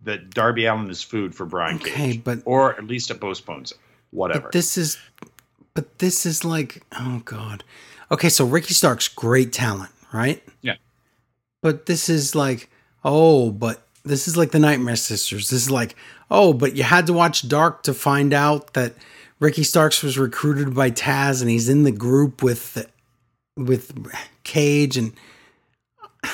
that 0.04 0.30
Darby 0.30 0.64
Allin 0.64 0.88
is 0.88 1.02
food 1.02 1.34
for 1.34 1.44
Brian 1.44 1.76
Okay, 1.76 1.90
Cage, 1.90 2.24
but- 2.24 2.38
or 2.46 2.74
at 2.76 2.84
least 2.86 3.10
it 3.10 3.20
postpones 3.20 3.72
it. 3.72 3.78
Whatever. 4.10 4.48
This 4.52 4.78
is 4.78 4.96
but 5.74 5.98
this 5.98 6.24
is 6.24 6.44
like 6.44 6.82
oh 6.92 7.20
god. 7.26 7.62
Okay, 8.10 8.28
so 8.28 8.44
Ricky 8.44 8.74
Stark's 8.74 9.08
great 9.08 9.52
talent, 9.52 9.90
right? 10.12 10.42
Yeah. 10.62 10.76
But 11.62 11.86
this 11.86 12.08
is 12.08 12.34
like 12.34 12.70
oh, 13.04 13.50
but 13.50 13.82
this 14.04 14.26
is 14.28 14.36
like 14.36 14.50
the 14.50 14.58
Nightmare 14.58 14.96
Sisters. 14.96 15.50
This 15.50 15.62
is 15.62 15.70
like 15.70 15.96
oh, 16.30 16.52
but 16.52 16.76
you 16.76 16.82
had 16.82 17.06
to 17.06 17.12
watch 17.12 17.48
Dark 17.48 17.82
to 17.84 17.94
find 17.94 18.32
out 18.32 18.74
that 18.74 18.94
Ricky 19.38 19.64
Starks 19.64 20.02
was 20.02 20.18
recruited 20.18 20.74
by 20.74 20.90
Taz 20.90 21.40
and 21.40 21.50
he's 21.50 21.68
in 21.68 21.82
the 21.82 21.92
group 21.92 22.42
with 22.42 22.90
with 23.56 23.92
Cage 24.44 24.96
and 24.96 25.12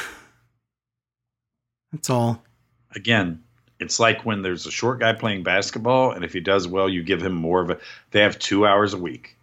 that's 1.92 2.10
all. 2.10 2.42
again, 2.94 3.42
it's 3.82 3.98
like 3.98 4.24
when 4.24 4.42
there's 4.42 4.66
a 4.66 4.70
short 4.70 5.00
guy 5.00 5.12
playing 5.12 5.42
basketball, 5.42 6.12
and 6.12 6.24
if 6.24 6.32
he 6.32 6.40
does 6.40 6.68
well, 6.68 6.88
you 6.88 7.02
give 7.02 7.20
him 7.22 7.34
more 7.34 7.60
of 7.60 7.70
a. 7.70 7.78
They 8.12 8.20
have 8.20 8.38
two 8.38 8.64
hours 8.66 8.94
a 8.94 8.98
week, 8.98 9.36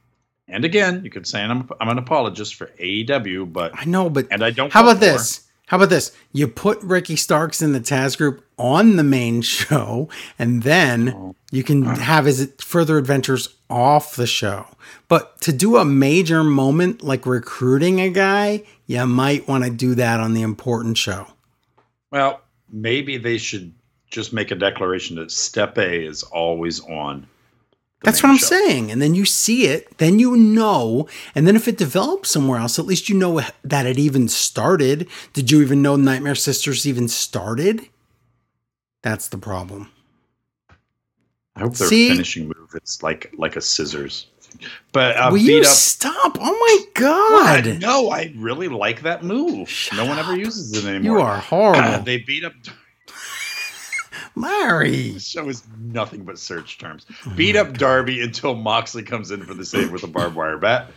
and 0.49 0.65
again, 0.65 1.01
you 1.03 1.09
could 1.09 1.27
say 1.27 1.41
I'm 1.41 1.69
I'm 1.79 1.89
an 1.89 1.97
apologist 1.97 2.55
for 2.55 2.67
AEW, 2.79 3.51
but 3.51 3.71
I 3.75 3.85
know, 3.85 4.09
but 4.09 4.27
and 4.31 4.43
I 4.43 4.51
don't. 4.51 4.71
How 4.71 4.81
about 4.81 4.95
more. 5.01 5.11
this? 5.11 5.45
How 5.67 5.77
about 5.77 5.89
this? 5.89 6.11
You 6.33 6.47
put 6.47 6.81
Ricky 6.81 7.15
Starks 7.15 7.61
in 7.61 7.73
the 7.73 7.79
Taz 7.79 8.17
group 8.17 8.43
on 8.57 8.95
the 8.95 9.03
main 9.03 9.41
show, 9.43 10.09
and 10.39 10.63
then 10.63 11.13
Oh. 11.15 11.35
you 11.51 11.63
can 11.63 11.83
have 11.85 12.25
his 12.25 12.51
further 12.59 12.97
adventures 12.97 13.49
off 13.69 14.15
the 14.15 14.25
show. 14.25 14.65
But 15.07 15.39
to 15.41 15.53
do 15.53 15.77
a 15.77 15.85
major 15.85 16.43
moment 16.43 17.03
like 17.03 17.27
recruiting 17.27 18.01
a 18.01 18.09
guy, 18.09 18.63
you 18.87 19.05
might 19.05 19.47
want 19.47 19.63
to 19.63 19.69
do 19.69 19.93
that 19.95 20.19
on 20.19 20.33
the 20.33 20.41
important 20.41 20.97
show. 20.97 21.27
Well, 22.11 22.41
maybe 22.71 23.17
they 23.17 23.37
should 23.37 23.71
just 24.09 24.33
make 24.33 24.49
a 24.49 24.55
declaration 24.55 25.17
that 25.17 25.29
Step 25.29 25.77
A 25.77 26.03
is 26.03 26.23
always 26.23 26.79
on. 26.79 27.27
That's 28.03 28.23
what 28.23 28.29
I'm 28.29 28.37
show. 28.37 28.45
saying. 28.47 28.91
And 28.91 29.01
then 29.01 29.13
you 29.13 29.25
see 29.25 29.65
it, 29.67 29.97
then 29.97 30.19
you 30.19 30.37
know. 30.37 31.07
And 31.35 31.45
then 31.45 31.55
if 31.55 31.67
it 31.67 31.77
develops 31.77 32.29
somewhere 32.29 32.59
else, 32.59 32.79
at 32.79 32.85
least 32.85 33.09
you 33.09 33.15
know 33.15 33.41
that 33.63 33.85
it 33.85 33.99
even 33.99 34.27
started. 34.29 35.07
Did 35.33 35.51
you 35.51 35.61
even 35.61 35.81
know 35.81 35.95
Nightmare 35.97 36.35
Sisters 36.35 36.87
even 36.87 37.07
started? 37.09 37.87
That's 39.01 39.27
the 39.27 39.37
problem. 39.37 39.91
I 41.55 41.61
hope 41.61 41.73
their 41.75 41.87
See? 41.89 42.09
finishing 42.09 42.45
move 42.47 42.69
is 42.81 43.03
like 43.03 43.33
like 43.37 43.55
a 43.57 43.61
scissors. 43.61 44.27
But 44.93 45.15
uh, 45.17 45.29
Will 45.31 45.37
you 45.39 45.59
up. 45.59 45.65
stop? 45.67 46.37
Oh 46.39 46.51
my 46.51 46.85
god! 47.01 47.65
What? 47.67 47.77
No, 47.79 48.09
I 48.09 48.33
really 48.37 48.67
like 48.67 49.03
that 49.03 49.23
move. 49.23 49.69
no 49.95 50.05
one 50.05 50.17
ever 50.17 50.35
uses 50.37 50.73
it 50.73 50.87
anymore. 50.87 51.17
You 51.19 51.21
are 51.23 51.37
horrible, 51.39 52.03
they 52.03 52.17
beat 52.19 52.43
up. 52.45 52.53
Larry. 54.39 55.11
This 55.11 55.27
show 55.27 55.49
is 55.49 55.63
nothing 55.79 56.23
but 56.23 56.39
search 56.39 56.77
terms. 56.77 57.05
Oh 57.25 57.33
Beat 57.35 57.55
up 57.55 57.77
Darby 57.77 58.21
until 58.21 58.55
Moxley 58.55 59.03
comes 59.03 59.31
in 59.31 59.43
for 59.43 59.53
the 59.53 59.65
save 59.65 59.91
with 59.91 60.03
a 60.03 60.07
barbed 60.07 60.35
wire 60.35 60.57
bat. 60.57 60.91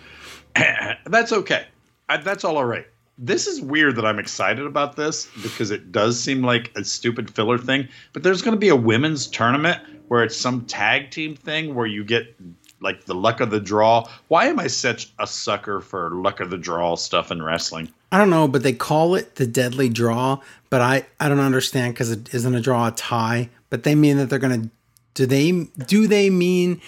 that's 1.06 1.32
okay. 1.32 1.66
I, 2.08 2.18
that's 2.18 2.44
all 2.44 2.56
all 2.56 2.64
right. 2.64 2.86
this 3.18 3.46
is 3.46 3.60
weird 3.60 3.96
that 3.96 4.04
I'm 4.04 4.18
excited 4.18 4.66
about 4.66 4.96
this 4.96 5.28
because 5.42 5.70
it 5.70 5.92
does 5.92 6.20
seem 6.20 6.42
like 6.42 6.72
a 6.76 6.84
stupid 6.84 7.30
filler 7.30 7.58
thing. 7.58 7.88
But 8.12 8.22
there's 8.22 8.42
going 8.42 8.54
to 8.54 8.60
be 8.60 8.68
a 8.68 8.76
women's 8.76 9.26
tournament 9.26 9.80
where 10.08 10.22
it's 10.22 10.36
some 10.36 10.64
tag 10.66 11.10
team 11.10 11.34
thing 11.36 11.74
where 11.74 11.86
you 11.86 12.04
get 12.04 12.34
like 12.80 13.04
the 13.04 13.14
luck 13.14 13.40
of 13.40 13.50
the 13.50 13.60
draw. 13.60 14.08
Why 14.28 14.46
am 14.46 14.58
I 14.58 14.66
such 14.66 15.12
a 15.18 15.26
sucker 15.26 15.80
for 15.80 16.10
luck 16.10 16.40
of 16.40 16.50
the 16.50 16.58
draw 16.58 16.96
stuff 16.96 17.30
in 17.30 17.42
wrestling? 17.42 17.92
I 18.12 18.18
don't 18.18 18.30
know, 18.30 18.46
but 18.46 18.62
they 18.62 18.74
call 18.74 19.14
it 19.16 19.34
the 19.36 19.46
deadly 19.46 19.88
draw, 19.88 20.38
but 20.70 20.80
I 20.80 21.06
I 21.18 21.28
don't 21.28 21.40
understand 21.40 21.94
because 21.94 22.10
it 22.12 22.32
isn't 22.34 22.54
a 22.54 22.60
draw 22.60 22.86
a 22.88 22.90
tie. 22.92 23.48
But 23.70 23.82
they 23.82 23.94
mean 23.94 24.18
that 24.18 24.28
they're 24.30 24.38
gonna 24.38 24.68
do 25.14 25.26
they 25.26 25.50
do 25.86 26.06
they 26.06 26.28
mean 26.30 26.80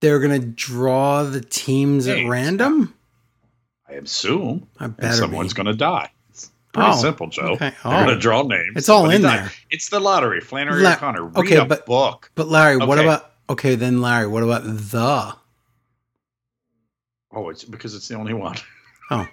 they're 0.00 0.20
gonna 0.20 0.38
draw 0.38 1.22
the 1.24 1.40
teams 1.40 2.06
at 2.06 2.28
random? 2.28 2.92
I 3.88 3.94
assume 3.94 4.66
I 4.78 4.88
better 4.88 5.14
someone's 5.16 5.54
be. 5.54 5.58
going 5.62 5.66
to 5.66 5.72
die. 5.78 6.10
It's 6.30 6.50
pretty 6.72 6.90
Oh, 6.90 6.96
simple, 7.00 7.28
Joe. 7.28 7.52
okay. 7.52 7.70
They're 7.70 7.74
Oh. 7.84 7.90
going 8.04 8.08
to 8.08 8.18
draw 8.18 8.42
names. 8.42 8.72
It's 8.74 8.88
all 8.88 9.08
in 9.10 9.22
died. 9.22 9.38
there. 9.44 9.52
It's 9.70 9.90
the 9.90 10.00
lottery. 10.00 10.40
Flannery 10.40 10.82
La- 10.82 10.94
O'Connor. 10.94 11.24
Read 11.26 11.36
okay, 11.38 11.64
but- 11.64 11.86
book. 11.86 12.28
But 12.34 12.48
Larry, 12.48 12.78
what 12.78 12.98
about 12.98 13.30
okay 13.48 13.76
then 13.76 14.02
Larry, 14.02 14.26
what 14.26 14.42
about 14.42 14.64
the? 14.64 15.36
Oh, 17.32 17.48
it's 17.48 17.64
because 17.64 17.94
it's 17.94 18.08
the 18.08 18.16
only 18.16 18.34
one. 18.34 18.56
Oh. 19.10 19.24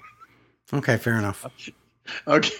Okay, 0.72 0.98
fair 0.98 1.18
enough. 1.18 1.46
Okay. 2.28 2.52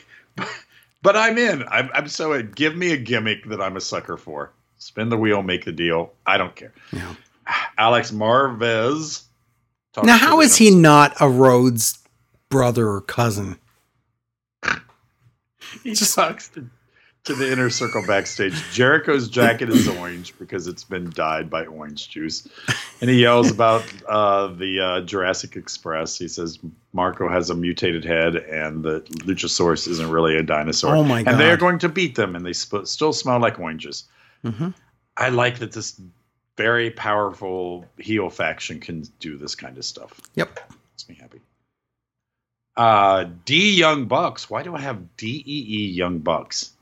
But 1.02 1.18
I'm 1.18 1.38
in. 1.38 1.66
I'm, 1.68 1.90
I'm 1.94 2.08
so 2.08 2.42
give 2.42 2.78
me 2.78 2.94
a 2.94 2.98
gimmick 2.98 3.44
that 3.50 3.62
I'm 3.62 3.76
a 3.76 3.82
sucker 3.82 4.16
for. 4.16 4.54
Spin 4.78 5.10
the 5.10 5.18
wheel, 5.18 5.44
make 5.44 5.66
the 5.66 5.74
deal. 5.74 6.14
I 6.26 6.38
don't 6.38 6.56
care. 6.56 6.74
Yeah. 6.94 7.14
Alex 7.78 8.12
Marvez. 8.12 9.24
Now 10.02 10.16
how 10.18 10.40
is 10.40 10.58
how 10.58 10.64
he 10.64 10.72
not 10.74 11.14
a 11.20 11.28
Rhodes 11.30 12.00
brother 12.50 12.88
or 12.88 13.02
cousin? 13.02 13.60
He 15.84 15.96
talks 15.96 16.50
to, 16.50 16.70
to 17.26 17.34
the 17.34 17.50
inner 17.50 17.70
circle 17.70 18.04
backstage. 18.06 18.54
Jericho's 18.74 19.30
jacket 19.30 19.70
is 19.70 19.88
orange 19.88 20.38
because 20.38 20.68
it's 20.68 20.84
been 20.84 21.10
dyed 21.12 21.50
by 21.50 21.66
orange 21.66 22.10
juice. 22.10 22.48
And 23.00 23.10
he 23.10 23.22
yells 23.22 23.50
about 23.50 23.86
uh, 24.10 24.48
the 24.48 24.80
uh, 24.80 25.02
Jurassic 25.02 25.56
Express. 25.56 26.18
He 26.18 26.28
says 26.28 26.60
Marko 26.92 27.30
has 27.30 27.50
a 27.50 27.56
mutated 27.56 28.04
head 28.04 28.36
and 28.36 28.84
the 28.84 29.02
Luchasaurus 29.26 29.88
isn't 29.88 30.10
really 30.10 30.36
a 30.36 30.44
dinosaur. 30.44 30.98
Oh 30.98 31.04
my 31.04 31.24
God. 31.24 31.32
And 31.32 31.40
they 31.40 31.50
are 31.50 31.58
going 31.58 31.80
to 31.80 31.90
beat 31.90 32.16
them 32.16 32.36
and 32.36 32.46
they 32.46 32.54
sp- 32.54 32.84
still 32.86 33.14
smell 33.14 33.40
like 33.40 33.60
oranges. 33.60 34.04
hmm 34.44 34.70
I 35.16 35.30
like 35.30 35.60
that 35.60 35.72
this 35.72 36.02
very 36.58 36.90
powerful 36.90 37.86
heel 38.00 38.30
faction 38.30 38.80
can 38.80 39.04
do 39.20 39.38
this 39.38 39.56
kind 39.56 39.78
of 39.78 39.86
stuff. 39.86 40.20
Yep. 40.36 40.60
Makes 40.92 41.10
me 41.10 41.16
happy. 41.22 41.40
Uh, 42.76 43.26
D 43.46 43.76
Young 43.76 44.06
Bucks. 44.06 44.50
Why 44.50 44.64
do 44.64 44.76
I 44.76 44.80
have 44.80 45.16
D 45.16 45.44
E 45.46 45.66
E 45.70 45.92
Young 45.92 46.20
Bucks? 46.20 46.73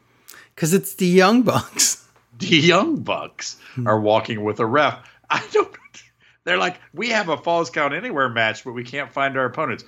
Because 0.62 0.76
it's 0.76 0.94
the 0.94 1.08
Young 1.08 1.42
Bucks. 1.42 1.98
The 2.38 2.56
Young 2.58 2.98
Bucks 2.98 3.58
Hmm. 3.76 3.88
are 3.88 4.00
walking 4.00 4.44
with 4.44 4.60
a 4.60 4.66
ref. 4.66 5.00
I 5.30 5.44
don't. 5.52 5.76
They're 6.44 6.58
like, 6.58 6.80
we 6.94 7.10
have 7.10 7.30
a 7.30 7.38
Falls 7.38 7.70
Count 7.72 7.94
Anywhere 7.96 8.30
match, 8.30 8.64
but 8.64 8.74
we 8.74 8.84
can't 8.84 9.12
find 9.12 9.38
our 9.38 9.46
opponents. 9.46 9.84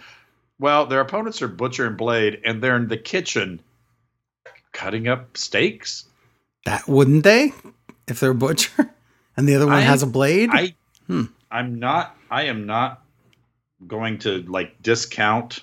Well, 0.60 0.86
their 0.88 1.00
opponents 1.00 1.42
are 1.44 1.48
Butcher 1.48 1.86
and 1.88 1.98
Blade, 1.98 2.42
and 2.46 2.62
they're 2.62 2.76
in 2.76 2.88
the 2.90 2.98
kitchen 2.98 3.60
cutting 4.72 5.08
up 5.08 5.36
steaks. 5.38 6.06
That 6.66 6.88
wouldn't 6.88 7.24
they? 7.24 7.54
If 8.08 8.20
they're 8.20 8.32
a 8.32 8.36
butcher 8.36 8.92
and 9.38 9.48
the 9.50 9.56
other 9.56 9.66
one 9.66 9.76
I- 9.76 9.82
has 9.82 10.04
a 10.04 10.08
blade? 10.08 10.50
I, 10.54 10.76
Hmm. 11.08 11.24
I'm 11.52 11.80
not. 11.80 12.16
I 12.30 12.44
am 12.44 12.66
not 12.68 13.02
going 13.88 14.20
to 14.20 14.44
like 14.44 14.80
discount 14.84 15.62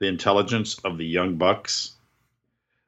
the 0.00 0.06
intelligence 0.06 0.78
of 0.84 0.96
the 0.98 1.06
Young 1.06 1.36
Bucks, 1.36 1.92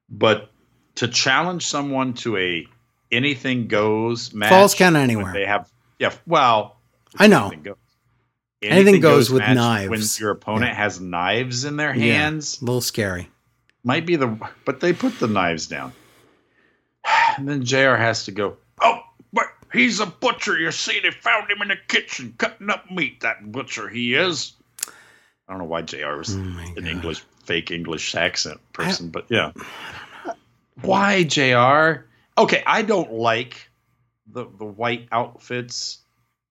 but 0.09 0.49
to 0.97 1.09
challenge 1.09 1.66
someone 1.66 2.14
to 2.14 2.36
a 2.36 2.66
anything 3.11 3.66
goes 3.68 4.32
match, 4.34 4.51
Falls 4.51 4.74
count 4.74 4.97
anywhere. 4.97 5.32
They 5.32 5.47
have, 5.47 5.70
yeah. 5.99 6.12
Well, 6.26 6.78
I 7.18 7.26
know. 7.26 7.47
anything 7.47 7.62
goes. 7.62 7.76
Anything 8.62 9.01
goes 9.01 9.28
with 9.30 9.43
knives. 9.43 9.90
When 9.90 10.01
your 10.24 10.30
opponent 10.30 10.70
Yeah. 10.70 10.74
has 10.76 11.01
knives 11.01 11.64
in 11.64 11.76
their 11.76 11.95
Yeah. 11.95 12.14
hands, 12.14 12.61
A 12.62 12.64
little 12.64 12.80
scary. 12.80 13.28
might 13.84 14.07
be 14.07 14.16
the. 14.16 14.38
But 14.64 14.80
they 14.80 14.93
put 14.93 15.18
the 15.18 15.26
knives 15.26 15.66
down, 15.66 15.93
and 17.36 17.49
then 17.49 17.64
Jr. 17.64 17.97
has 17.97 18.24
to 18.26 18.30
go. 18.32 18.57
Oh, 18.80 19.01
but 19.32 19.47
he's 19.72 19.99
a 20.01 20.07
butcher. 20.07 20.59
You 20.59 20.70
see, 20.70 21.01
they 21.01 21.11
found 21.11 21.51
him 21.51 21.61
in 21.62 21.68
the 21.68 21.76
kitchen 21.88 22.34
cutting 22.38 22.70
up 22.70 22.90
meat. 22.90 23.20
That 23.20 23.51
butcher 23.51 23.88
he 23.88 24.14
is. 24.14 24.53
I 25.49 25.53
don't 25.55 25.59
know 25.59 25.64
why 25.64 25.82
Jr. 25.82 26.16
was 26.16 26.34
Oh 26.36 26.38
an 26.40 26.74
God. 26.76 26.86
English 26.86 27.22
fake 27.45 27.72
English 27.72 28.14
accent 28.14 28.61
person, 28.72 29.09
but 29.11 29.26
yeah. 29.28 29.51
Why 30.81 31.23
Jr. 31.25 32.05
Okay, 32.39 32.62
I 32.66 32.83
don't 32.83 33.12
like 33.12 33.68
the 34.27 34.47
the 34.59 34.64
white 34.64 35.09
outfits. 35.12 35.99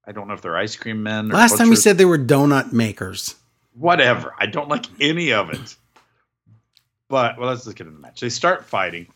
I 0.05 0.11
don't 0.11 0.27
know 0.27 0.33
if 0.33 0.41
they're 0.41 0.57
ice 0.57 0.75
cream 0.75 1.03
men. 1.03 1.31
Or 1.31 1.35
Last 1.35 1.57
time 1.57 1.67
you 1.69 1.75
said 1.75 1.97
they 1.97 2.05
were 2.05 2.17
donut 2.19 2.71
makers. 2.71 3.35
whatever. 3.73 4.33
I 4.39 4.45
don't 4.45 4.69
like 4.69 4.85
any 4.99 5.31
of 5.33 5.49
it. 5.49 5.75
But 7.07 7.37
well, 7.37 7.49
let's 7.49 7.65
just 7.65 7.75
get 7.75 7.87
into 7.87 7.97
the 7.97 8.01
match. 8.01 8.19
They 8.21 8.29
start 8.29 8.65
fighting. 8.65 9.07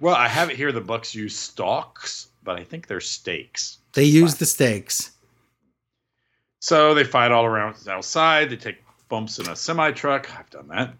Well, 0.00 0.14
I 0.14 0.28
have 0.28 0.50
it 0.50 0.56
here. 0.56 0.70
The 0.72 0.80
Bucks 0.80 1.14
use 1.14 1.36
stalks, 1.36 2.28
but 2.42 2.58
I 2.58 2.64
think 2.64 2.86
they're 2.86 3.00
stakes. 3.00 3.78
They 3.94 4.04
use 4.04 4.34
the 4.34 4.44
stakes. 4.46 5.12
So 6.60 6.94
they 6.94 7.04
fight 7.04 7.30
all 7.32 7.44
around 7.44 7.76
outside. 7.88 8.50
They 8.50 8.56
take 8.56 8.82
bumps 9.08 9.38
in 9.38 9.48
a 9.48 9.56
semi 9.56 9.92
truck. 9.92 10.28
I've 10.38 10.50
done 10.50 10.68
that. 10.68 10.94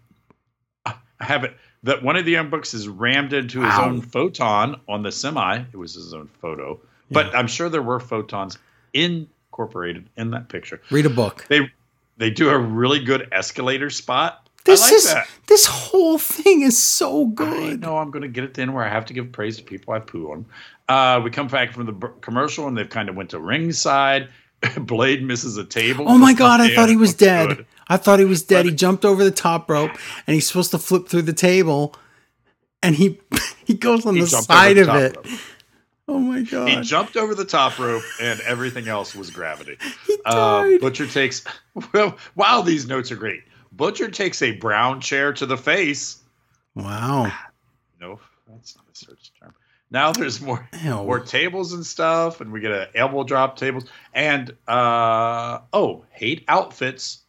I 0.85 0.95
have 1.23 1.43
it 1.43 1.55
that 1.85 2.03
one 2.03 2.15
of 2.15 2.25
the 2.25 2.31
young 2.31 2.49
bucks 2.49 2.73
is 2.73 2.87
rammed 2.87 3.33
into 3.33 3.61
his 3.61 3.69
Wow. 3.69 3.85
own 3.85 4.01
photon 4.01 4.79
on 4.87 5.01
the 5.03 5.11
semi. 5.11 5.63
It 5.71 5.77
was 5.77 5.93
his 5.95 6.13
own 6.13 6.29
photo, 6.41 6.79
but 7.09 7.33
I'm 7.35 7.47
sure 7.47 7.69
there 7.69 7.81
were 7.81 7.99
photons 7.99 8.57
incorporated 8.93 10.09
in 10.17 10.31
that 10.31 10.49
picture. 10.49 10.81
Read 10.91 11.05
a 11.05 11.09
book. 11.09 11.45
They 11.49 11.71
they 12.17 12.29
do 12.29 12.49
a 12.49 12.57
really 12.57 13.03
good 13.03 13.27
escalator 13.31 13.89
spot. 13.89 14.41
This 14.63 14.81
like 14.81 14.93
is 14.93 15.13
that. 15.13 15.27
this 15.47 15.65
whole 15.67 16.17
thing 16.17 16.61
is 16.63 16.81
so 16.81 17.27
good. 17.27 17.81
No, 17.81 17.97
I'm 17.99 18.09
going 18.09 18.23
to 18.23 18.27
get 18.27 18.45
it 18.45 18.57
in 18.57 18.73
where 18.73 18.83
I 18.83 18.89
have 18.89 19.05
to 19.05 19.13
give 19.13 19.31
praise 19.31 19.57
to 19.57 19.63
people 19.63 19.93
I 19.93 19.99
poo 19.99 20.31
on. 20.31 20.45
Uh, 20.89 21.21
we 21.23 21.29
come 21.29 21.47
back 21.47 21.71
from 21.71 21.85
the 21.85 21.91
b- 21.91 22.07
commercial 22.21 22.67
and 22.67 22.75
they've 22.75 22.89
kind 22.89 23.07
of 23.09 23.15
went 23.15 23.29
to 23.31 23.39
ringside. 23.39 24.29
Blade 24.79 25.21
misses 25.23 25.57
a 25.57 25.63
table. 25.65 26.05
Oh 26.09 26.17
my 26.17 26.33
god, 26.43 26.61
I 26.61 26.73
thought 26.73 26.89
he 26.89 26.95
was 26.95 27.13
dead. 27.13 27.57
good. 27.57 27.65
I 27.87 27.97
thought 27.97 28.19
he 28.19 28.25
was 28.25 28.43
dead. 28.43 28.65
He 28.65 28.71
jumped 28.71 29.05
over 29.05 29.23
the 29.23 29.31
top 29.31 29.69
rope 29.69 29.91
and 30.25 30.33
he's 30.33 30.47
supposed 30.47 30.71
to 30.71 30.79
flip 30.79 31.07
through 31.07 31.23
the 31.23 31.33
table 31.33 31.95
and 32.81 32.95
he 32.95 33.19
he 33.65 33.73
goes 33.75 34.05
on 34.05 34.15
He 34.15 34.21
the 34.21 34.27
side 34.27 34.77
over 34.77 34.89
of 34.91 34.95
the 34.97 35.05
it. 35.05 35.15
rope. 35.15 35.39
Oh 36.07 36.19
my 36.19 36.41
god. 36.43 36.69
He 36.69 36.81
jumped 36.81 37.17
over 37.17 37.33
the 37.33 37.45
top 37.45 37.79
rope 37.79 38.03
and 38.21 38.39
everything 38.41 38.87
else 38.87 39.15
was 39.15 39.29
gravity. 39.31 39.77
He 40.07 40.17
Uh, 40.25 40.61
died. 40.63 40.81
Butcher 40.81 41.07
takes. 41.07 41.43
Well, 41.93 42.17
wow, 42.35 42.61
these 42.61 42.87
notes 42.87 43.11
are 43.11 43.15
great. 43.17 43.41
Butcher 43.73 44.09
takes 44.09 44.41
a 44.41 44.51
brown 44.51 45.01
chair 45.01 45.33
to 45.33 45.45
the 45.45 45.57
face. 45.57 46.23
wow. 46.75 47.31
No, 47.99 48.19
that's 48.47 48.75
not 48.77 48.85
a 48.91 48.95
search 48.95 49.31
term. 49.39 49.53
Now 49.91 50.11
there's 50.13 50.39
more 50.41 50.67
Ew. 50.83 50.91
more 50.91 51.19
tables 51.19 51.73
and 51.73 51.85
stuff, 51.85 52.39
and 52.41 52.51
we 52.51 52.59
get 52.61 52.71
a 52.71 52.89
elbow 52.95 53.23
drop 53.23 53.57
tables 53.57 53.85
and 54.13 54.55
uh 54.67 55.59
oh, 55.73 56.05
hate 56.11 56.43
outfits. 56.47 57.19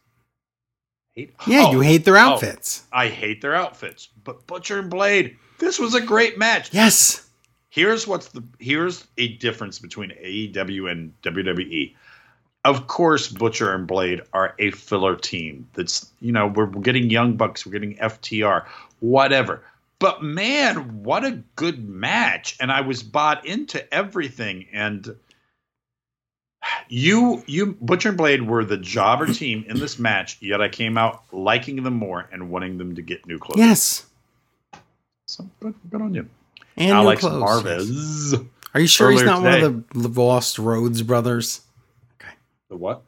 Hate. 1.17 1.33
Yeah, 1.47 1.65
oh, 1.67 1.71
you 1.71 1.79
hate 1.81 2.05
their 2.05 2.15
oh, 2.15 2.21
outfits. 2.21 2.83
I 2.93 3.07
hate 3.07 3.41
their 3.41 3.55
outfits, 3.55 4.07
but 4.23 4.45
Butcher 4.45 4.77
and 4.77 4.87
Blade. 4.87 5.35
This 5.57 5.79
was 5.79 5.95
a 5.95 6.01
great 6.01 6.37
match. 6.37 6.71
Yes. 6.71 7.27
Here's 7.69 8.05
what's 8.05 8.27
the 8.27 8.43
here's 8.59 9.07
a 9.17 9.29
difference 9.37 9.79
between 9.79 10.11
AEW 10.11 10.91
and 10.91 11.11
WWE. 11.23 11.95
Of 12.65 12.85
course, 12.85 13.29
Butcher 13.29 13.73
and 13.73 13.87
Blade 13.87 14.21
are 14.33 14.53
a 14.59 14.69
filler 14.69 15.15
team. 15.15 15.67
That's 15.73 16.11
you 16.21 16.31
know 16.31 16.47
we're, 16.47 16.65
we're 16.65 16.81
getting 16.81 17.09
Young 17.09 17.35
Bucks, 17.35 17.65
we're 17.65 17.71
getting 17.71 17.95
FTR, 17.95 18.67
whatever. 18.99 19.63
But 19.97 20.21
man, 20.21 21.03
what 21.03 21.25
a 21.25 21.41
good 21.55 21.89
match! 21.89 22.55
And 22.59 22.71
I 22.71 22.81
was 22.81 23.01
bought 23.01 23.43
into 23.43 23.91
everything. 23.91 24.67
And 24.71 25.15
you, 26.89 27.43
you, 27.47 27.77
Butcher 27.81 28.09
and 28.09 28.17
Blade 28.17 28.41
were 28.43 28.63
the 28.65 28.77
jobber 28.77 29.27
team 29.27 29.65
in 29.67 29.79
this 29.79 29.99
match. 29.99 30.37
Yet 30.41 30.61
I 30.61 30.69
came 30.69 30.97
out 30.97 31.23
liking 31.31 31.83
them 31.83 31.95
more 31.95 32.27
and 32.31 32.49
wanting 32.49 32.77
them 32.77 32.95
to 32.95 33.01
get 33.01 33.25
new 33.25 33.39
clothes. 33.39 33.59
Yes. 33.59 34.05
so 35.27 35.49
good, 35.59 35.75
good 35.89 36.01
on 36.01 36.13
you, 36.13 36.29
And 36.75 36.89
new 36.89 36.95
Alex 36.95 37.21
clothes. 37.21 37.63
Marvez. 37.63 38.47
Are 38.73 38.79
you 38.79 38.87
sure 38.87 39.11
he's 39.11 39.23
not 39.23 39.41
one 39.41 39.63
of 39.63 39.89
the 39.93 40.21
Lost 40.21 40.59
Rhodes 40.59 41.01
brothers? 41.01 41.61
Okay. 42.21 42.33
The 42.69 42.77
what? 42.77 43.01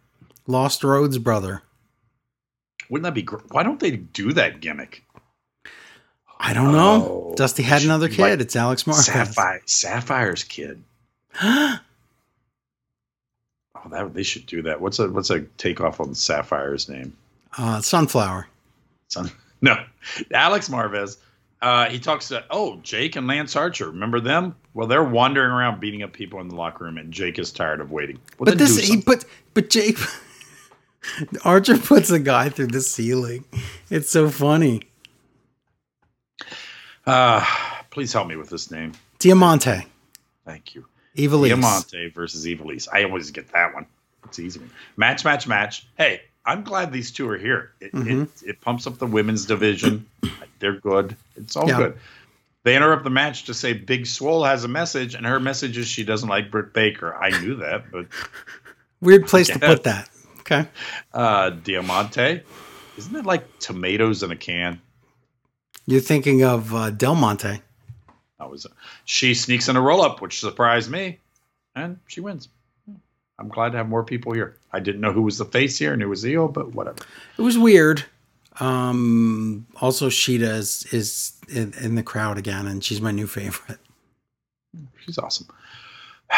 Lost 0.48 0.84
Rhodes 0.84 1.18
brother. 1.18 1.62
Wouldn't 2.90 3.04
that 3.04 3.14
be 3.14 3.22
great? 3.22 3.44
Why 3.52 3.62
don't 3.64 3.80
they 3.80 3.92
do 3.92 4.34
that 4.34 4.62
gimmick? 4.62 5.04
I 6.40 6.54
don't 6.54 6.72
know. 6.72 7.32
Oh, 7.32 7.34
Dusty 7.36 7.64
had 7.64 7.84
another 7.84 8.08
like 8.08 8.16
kid. 8.16 8.42
it's 8.42 8.56
Alex 8.56 8.84
Marvez. 8.84 9.04
Sapphire, 9.04 9.62
Sapphire's 9.66 10.44
kid. 10.44 10.82
Oh, 13.86 13.90
that 13.90 14.14
they 14.14 14.24
should 14.24 14.46
do 14.46 14.62
that. 14.64 14.82
What's 14.82 15.00
a 15.00 15.10
what's 15.10 15.30
a 15.30 15.42
takeoff 15.58 16.00
on 16.00 16.14
Sapphire's 16.16 16.90
name? 16.90 17.16
uh, 17.58 17.82
sunflower. 17.82 18.48
Son, 19.08 19.32
no, 19.62 19.76
Alex 20.34 20.70
Marvez. 20.70 21.18
Uh, 21.62 21.90
he 21.90 22.00
talks 22.00 22.30
to 22.30 22.44
oh 22.50 22.78
Jake 22.84 23.16
and 23.16 23.28
Lance 23.28 23.56
Archer. 23.56 23.88
Remember 23.88 24.20
them? 24.20 24.56
Well, 24.74 24.88
they're 24.88 25.04
wandering 25.04 25.52
around 25.52 25.80
beating 25.82 26.04
up 26.04 26.14
people 26.14 26.40
in 26.40 26.48
the 26.48 26.56
locker 26.56 26.86
room, 26.86 26.98
and 26.98 27.12
Jake 27.12 27.38
is 27.38 27.52
tired 27.52 27.82
of 27.82 27.92
waiting. 27.92 28.20
Well, 28.38 28.46
but 28.46 28.58
this 28.58 28.78
he 28.78 29.02
put 29.02 29.26
but 29.54 29.70
Jake 29.70 29.98
Archer 31.46 31.78
puts 31.78 32.10
a 32.12 32.20
guy 32.20 32.50
through 32.50 32.68
the 32.68 32.82
ceiling. 32.82 33.46
It's 33.90 34.10
so 34.10 34.30
funny. 34.30 34.84
Uh, 37.06 37.46
please 37.90 38.14
help 38.14 38.28
me 38.28 38.36
with 38.36 38.50
this 38.50 38.72
name. 38.72 38.94
Diamante, 39.18 39.86
Thank 40.46 40.76
you. 40.76 40.86
Ivelisse. 41.20 41.50
Diamante 41.50 42.08
versus 42.10 42.46
Ivelisse. 42.46 42.88
I 42.92 43.04
always 43.04 43.32
get 43.32 43.52
that 43.54 43.74
one. 43.74 43.86
It's 44.26 44.38
an 44.38 44.46
easy. 44.46 44.60
one. 44.60 44.72
Match, 44.98 45.24
match, 45.26 45.48
match. 45.48 45.88
Hey, 45.98 46.22
I'm 46.46 46.64
glad 46.64 46.92
these 46.92 47.12
two 47.12 47.30
are 47.30 47.38
here. 47.38 47.72
It, 47.80 47.92
Mhm. 47.94 48.24
it, 48.24 48.30
it 48.50 48.62
pumps 48.62 48.88
up 48.88 48.98
the 48.98 49.08
women's 49.08 49.46
division. 49.46 50.06
They're 50.60 50.80
good. 50.80 51.16
It's 51.36 51.56
all 51.56 51.68
Yeah. 51.68 51.78
good. 51.78 51.98
They 52.64 52.76
interrupt 52.76 53.04
the 53.06 53.10
match 53.10 53.46
to 53.46 53.54
say 53.54 53.72
Big 53.74 54.06
Swole 54.06 54.44
has 54.44 54.64
a 54.66 54.68
message, 54.68 55.16
and 55.16 55.26
her 55.26 55.40
message 55.40 55.78
is 55.78 55.88
she 55.88 56.04
doesn't 56.04 56.28
like 56.28 56.52
Britt 56.52 56.74
Baker. 56.74 57.16
I 57.16 57.30
knew 57.42 57.56
that, 57.56 57.90
but 57.92 58.08
Weird 59.02 59.28
place 59.28 59.48
to 59.48 59.60
put 59.60 59.84
that. 59.84 60.10
Okay. 60.42 60.68
uh, 61.14 61.52
Diamante, 61.52 62.42
isn't 62.98 63.16
it 63.16 63.26
like 63.26 63.60
tomatoes 63.60 64.24
in 64.24 64.32
a 64.32 64.36
can? 64.36 64.82
You're 65.86 66.02
thinking 66.02 66.44
of 66.44 66.74
uh, 66.76 66.90
Del 66.92 67.16
Monte. 67.16 67.62
That 68.40 68.50
was 68.50 68.66
she 69.06 69.34
sneaks 69.34 69.68
in 69.68 69.76
a 69.76 69.82
roll 69.82 70.02
up, 70.02 70.22
which 70.22 70.40
surprised 70.40 70.90
me, 70.90 71.20
and 71.76 72.00
she 72.08 72.22
wins. 72.22 72.50
I'm 73.38 73.48
glad 73.48 73.72
to 73.72 73.78
have 73.78 73.88
more 73.88 74.04
people 74.04 74.34
here. 74.34 74.58
I 74.74 74.80
didn't 74.80 75.02
know 75.02 75.14
who 75.14 75.22
was 75.22 75.38
the 75.38 75.46
face 75.46 75.78
here 75.78 75.94
and 75.94 76.02
who 76.02 76.10
was 76.10 76.22
the 76.22 76.32
heel, 76.32 76.50
but 76.50 76.74
whatever. 76.74 76.98
It 77.38 77.42
was 77.42 77.58
weird. 77.58 78.04
Um, 78.60 79.66
also, 79.80 80.10
Sheeta 80.10 80.52
is, 80.56 80.86
is 80.92 81.34
in, 81.48 81.74
in 81.82 81.96
the 81.96 82.04
crowd 82.04 82.38
again, 82.38 82.68
and 82.68 82.84
she's 82.84 83.00
my 83.00 83.12
new 83.12 83.28
favorite. 83.28 83.80
She's 85.06 85.18
awesome. 85.18 85.48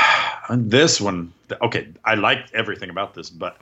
And 0.49 0.69
this 0.69 0.99
one, 0.99 1.31
okay, 1.61 1.87
I 2.03 2.15
like 2.15 2.51
everything 2.53 2.89
about 2.89 3.13
this, 3.13 3.29
but 3.29 3.57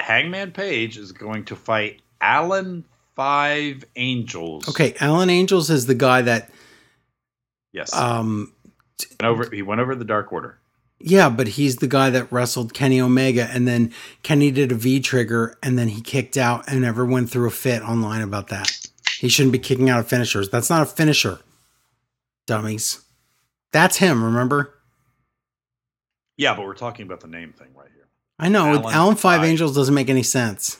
Hangman 0.00 0.50
Page 0.50 0.96
is 0.96 1.12
going 1.12 1.44
to 1.44 1.54
fight 1.54 2.00
Alan 2.20 2.84
Five 3.14 3.84
Angels. 3.94 4.68
Okay, 4.68 4.94
Alan 4.98 5.30
Angels 5.30 5.70
is 5.70 5.86
the 5.86 5.94
guy 5.94 6.22
that, 6.22 6.50
Yes. 7.76 7.94
um, 7.94 8.52
Went 9.20 9.30
over, 9.30 9.50
he 9.54 9.60
went 9.62 9.80
over 9.80 9.94
the 9.94 10.04
Dark 10.04 10.32
Order. 10.32 10.58
yeah, 10.98 11.28
but 11.28 11.46
he's 11.48 11.76
the 11.76 11.86
guy 11.86 12.08
that 12.10 12.32
wrestled 12.32 12.72
Kenny 12.72 12.98
Omega, 13.00 13.48
and 13.52 13.68
then 13.68 13.92
Kenny 14.22 14.50
did 14.50 14.72
a 14.72 14.74
V 14.74 15.00
trigger, 15.00 15.58
and 15.62 15.78
then 15.78 15.88
he 15.88 16.00
kicked 16.00 16.36
out, 16.38 16.64
and 16.66 16.84
everyone 16.84 17.26
threw 17.26 17.46
a 17.46 17.50
fit 17.50 17.82
online 17.82 18.22
about 18.22 18.48
that. 18.48 18.72
He 19.18 19.28
shouldn't 19.28 19.52
be 19.52 19.58
kicking 19.58 19.90
out 19.90 20.00
of 20.00 20.08
finishers. 20.08 20.48
That's 20.48 20.70
not 20.70 20.80
a 20.82 20.86
finisher, 20.86 21.40
dummies. 22.46 23.02
That's 23.72 23.98
him. 23.98 24.24
Remember? 24.24 24.72
Yeah, 26.38 26.54
but 26.54 26.64
we're 26.64 26.74
talking 26.74 27.04
about 27.06 27.20
the 27.20 27.28
name 27.28 27.52
thing 27.52 27.68
right 27.74 27.88
here. 27.94 28.06
I 28.38 28.48
know. 28.48 28.66
Alan 28.66 28.94
Alan, 28.94 29.16
Five 29.16 29.40
Five. 29.40 29.48
Angels 29.48 29.74
doesn't 29.74 29.94
make 29.94 30.08
any 30.10 30.22
sense. 30.22 30.78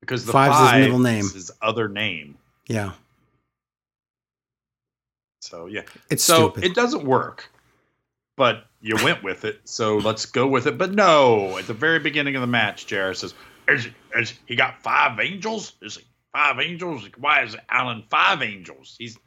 Because 0.00 0.24
the 0.24 0.32
Five's 0.32 0.58
his 0.58 0.68
five 0.70 0.80
middle 0.82 0.98
name. 0.98 1.24
is 1.24 1.34
his 1.34 1.50
other 1.60 1.88
name. 1.88 2.36
Yeah, 2.66 2.92
So 5.40 5.66
yeah. 5.66 5.82
it's 6.10 6.22
so 6.24 6.50
stupid. 6.50 6.64
it 6.64 6.74
doesn't 6.74 7.04
work. 7.04 7.50
But 8.36 8.64
you 8.80 8.96
went 9.04 9.22
with 9.22 9.44
it, 9.44 9.60
so 9.64 9.98
let's 9.98 10.24
go 10.24 10.46
with 10.46 10.66
it. 10.66 10.78
But 10.78 10.94
no, 10.94 11.58
at 11.58 11.66
the 11.66 11.74
very 11.74 11.98
beginning 11.98 12.36
of 12.36 12.40
the 12.40 12.46
match, 12.46 12.86
Jarrett 12.86 13.18
says, 13.18 13.34
is, 13.68 13.88
is 14.16 14.32
he 14.46 14.56
got 14.56 14.82
five 14.82 15.20
angels? 15.20 15.74
Is 15.82 15.96
he 15.96 16.04
five 16.32 16.58
angels? 16.58 17.06
Why 17.18 17.42
is 17.42 17.54
Alan 17.68 18.02
five 18.08 18.40
angels? 18.40 18.96
He's 18.98 19.18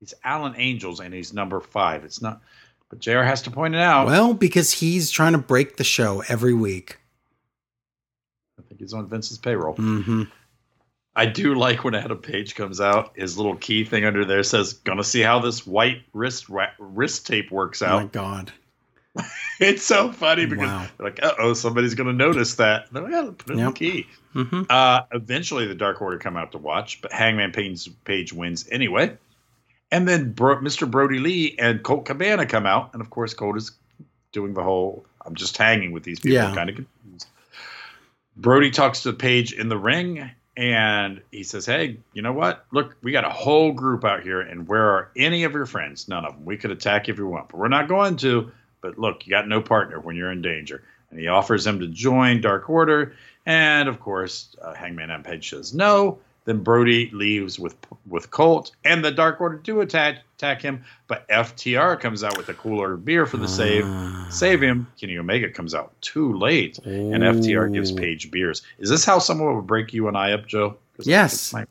he's 0.00 0.14
Alan 0.24 0.54
Angels 0.56 1.00
and 1.00 1.12
he's 1.12 1.32
number 1.34 1.60
five. 1.60 2.04
It's 2.04 2.22
not 2.22 2.40
but 2.88 3.00
JR 3.00 3.22
has 3.22 3.42
to 3.42 3.50
point 3.50 3.74
it 3.74 3.80
out. 3.80 4.06
well, 4.06 4.32
because 4.32 4.72
he's 4.72 5.10
trying 5.10 5.32
to 5.32 5.38
break 5.38 5.76
the 5.76 5.84
show 5.84 6.22
every 6.28 6.54
week. 6.54 6.98
I 8.58 8.62
think 8.62 8.80
he's 8.80 8.92
on 8.92 9.08
Vince's 9.08 9.38
payroll. 9.38 9.74
hmm 9.74 10.24
I 11.18 11.24
do 11.26 11.54
like 11.54 11.82
when 11.82 11.94
Adam 11.94 12.18
Page 12.18 12.54
comes 12.54 12.80
out. 12.80 13.12
His 13.16 13.36
little 13.38 13.56
key 13.56 13.84
thing 13.84 14.04
under 14.04 14.24
there 14.24 14.42
says, 14.42 14.74
"Gonna 14.74 15.02
see 15.02 15.22
how 15.22 15.38
this 15.40 15.66
white 15.66 16.02
wrist 16.12 16.48
ra- 16.50 16.70
wrist 16.78 17.26
tape 17.26 17.50
works 17.50 17.80
out." 17.82 17.94
Oh 17.94 18.00
my 18.02 18.06
god! 18.08 18.52
it's 19.60 19.82
so 19.82 20.12
funny 20.12 20.44
because 20.44 20.68
Wow. 20.68 20.86
they're 20.98 21.06
like, 21.06 21.22
"Uh 21.22 21.32
oh, 21.38 21.54
somebody's 21.54 21.94
gonna 21.94 22.12
notice 22.12 22.56
that." 22.56 22.92
They're 22.92 23.02
like, 23.02 23.12
"Yeah, 23.12 23.30
put 23.36 23.50
it 23.50 23.52
in 23.54 23.58
Yep. 23.60 23.74
the 23.74 23.78
key." 23.78 24.06
hmm 24.34 24.62
Uh, 24.68 25.00
eventually, 25.12 25.66
the 25.66 25.74
Dark 25.74 26.02
Order 26.02 26.18
come 26.18 26.36
out 26.36 26.52
to 26.52 26.58
watch, 26.58 27.00
but 27.00 27.10
Hangman 27.12 27.52
Page, 27.52 27.88
Page 28.04 28.34
wins 28.34 28.68
anyway. 28.70 29.16
And 29.90 30.06
then 30.06 30.32
Bro- 30.32 30.58
Mr. 30.60 30.90
Brody 30.90 31.18
Lee 31.20 31.54
and 31.58 31.82
Colt 31.82 32.04
Cabana 32.04 32.44
come 32.44 32.66
out, 32.66 32.90
and 32.92 33.00
of 33.00 33.08
course, 33.08 33.32
Colt 33.32 33.56
is 33.56 33.70
doing 34.32 34.52
the 34.52 34.62
whole 34.62 35.06
"I'm 35.24 35.34
just 35.34 35.56
hanging 35.56 35.92
with 35.92 36.02
these 36.02 36.20
people" 36.20 36.34
Yeah. 36.34 36.54
kind 36.54 36.68
of 36.68 36.76
confused. 36.76 37.26
Brody 38.36 38.70
talks 38.70 39.02
to 39.04 39.14
Page 39.14 39.54
in 39.54 39.70
the 39.70 39.78
ring, 39.78 40.30
and 40.56 41.20
he 41.30 41.42
says, 41.42 41.66
"Hey, 41.66 41.98
you 42.12 42.22
know 42.22 42.32
what? 42.32 42.64
Look, 42.72 42.96
we 43.02 43.12
got 43.12 43.24
a 43.24 43.30
whole 43.30 43.72
group 43.72 44.04
out 44.04 44.22
here, 44.22 44.40
and 44.40 44.66
where 44.66 44.88
are 44.90 45.10
any 45.16 45.44
of 45.44 45.52
your 45.52 45.66
friends? 45.66 46.08
None 46.08 46.24
of 46.24 46.32
them. 46.32 46.44
We 46.44 46.56
could 46.56 46.70
attack 46.70 47.08
if 47.08 47.18
you 47.18 47.26
want, 47.26 47.48
but 47.48 47.58
we're 47.58 47.68
not 47.68 47.88
going 47.88 48.16
to. 48.18 48.50
But 48.80 48.98
look, 48.98 49.26
you 49.26 49.30
got 49.30 49.48
no 49.48 49.60
partner 49.60 50.00
when 50.00 50.16
you're 50.16 50.32
in 50.32 50.42
danger." 50.42 50.82
And 51.10 51.20
he 51.20 51.28
offers 51.28 51.66
him 51.66 51.80
to 51.80 51.86
join 51.86 52.40
Dark 52.40 52.68
Order, 52.68 53.14
and 53.44 53.88
of 53.88 54.00
course, 54.00 54.56
uh, 54.60 54.74
Hangman 54.74 55.22
Page 55.22 55.50
says 55.50 55.72
no. 55.72 56.18
Then 56.46 56.62
Brody 56.62 57.10
leaves 57.12 57.58
with 57.58 57.76
with 58.06 58.30
Colt, 58.30 58.70
and 58.84 59.04
the 59.04 59.10
Dark 59.10 59.40
Order 59.40 59.56
do 59.58 59.80
attack 59.80 60.20
attack 60.36 60.62
him. 60.62 60.84
But 61.08 61.28
FTR 61.28 62.00
comes 62.00 62.22
out 62.24 62.36
with 62.38 62.48
a 62.48 62.54
cooler 62.54 62.96
beer 62.96 63.26
for 63.26 63.36
the 63.36 63.48
save, 63.48 63.84
Ah. 63.86 64.26
save 64.30 64.62
him. 64.62 64.86
Kenny 65.00 65.18
Omega 65.18 65.50
comes 65.50 65.74
out 65.74 65.92
too 66.00 66.32
late, 66.38 66.78
and 66.84 67.22
FTR 67.24 67.68
gives 67.72 67.90
Ooh. 67.92 67.96
Page 67.96 68.30
beers. 68.30 68.62
Is 68.78 68.88
this 68.88 69.04
how 69.04 69.18
someone 69.18 69.56
would 69.56 69.66
break 69.66 69.92
you 69.92 70.06
and 70.08 70.16
I 70.16 70.32
up, 70.32 70.46
Joe? 70.46 70.76
Yes. 71.02 71.52
my- 71.52 71.66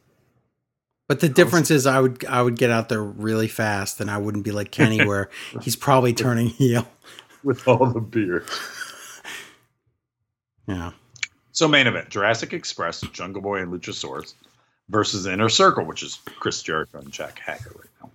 But 1.07 1.19
the 1.21 1.29
difference 1.29 1.71
is, 1.71 1.85
I 1.87 1.99
would 2.01 2.25
I 2.25 2.41
would 2.41 2.57
get 2.57 2.69
out 2.69 2.89
there 2.89 3.01
really 3.03 3.47
fast, 3.47 4.01
and 4.01 4.11
I 4.11 4.17
wouldn't 4.17 4.43
be 4.43 4.51
like 4.51 4.71
Kenny, 4.71 5.05
where 5.05 5.29
he's 5.61 5.75
probably 5.77 6.13
turning 6.13 6.47
heel. 6.47 6.85
with 7.43 7.65
all 7.67 7.85
the 7.85 8.01
beer. 8.01 8.43
Yeah, 10.67 10.91
So 11.51 11.67
main 11.67 11.85
event: 11.87 12.09
Jurassic 12.09 12.51
Express, 12.53 13.01
Jungle 13.01 13.41
Boy, 13.41 13.61
and 13.61 13.71
Luchasaurus 13.71 14.33
versus 14.89 15.25
Inner 15.25 15.49
Circle, 15.49 15.85
which 15.85 16.03
is 16.03 16.19
Chris 16.39 16.61
Jericho 16.61 16.99
and 16.99 17.11
Jack 17.11 17.39
Hager 17.39 17.71
right 17.75 17.89
now. 18.01 18.09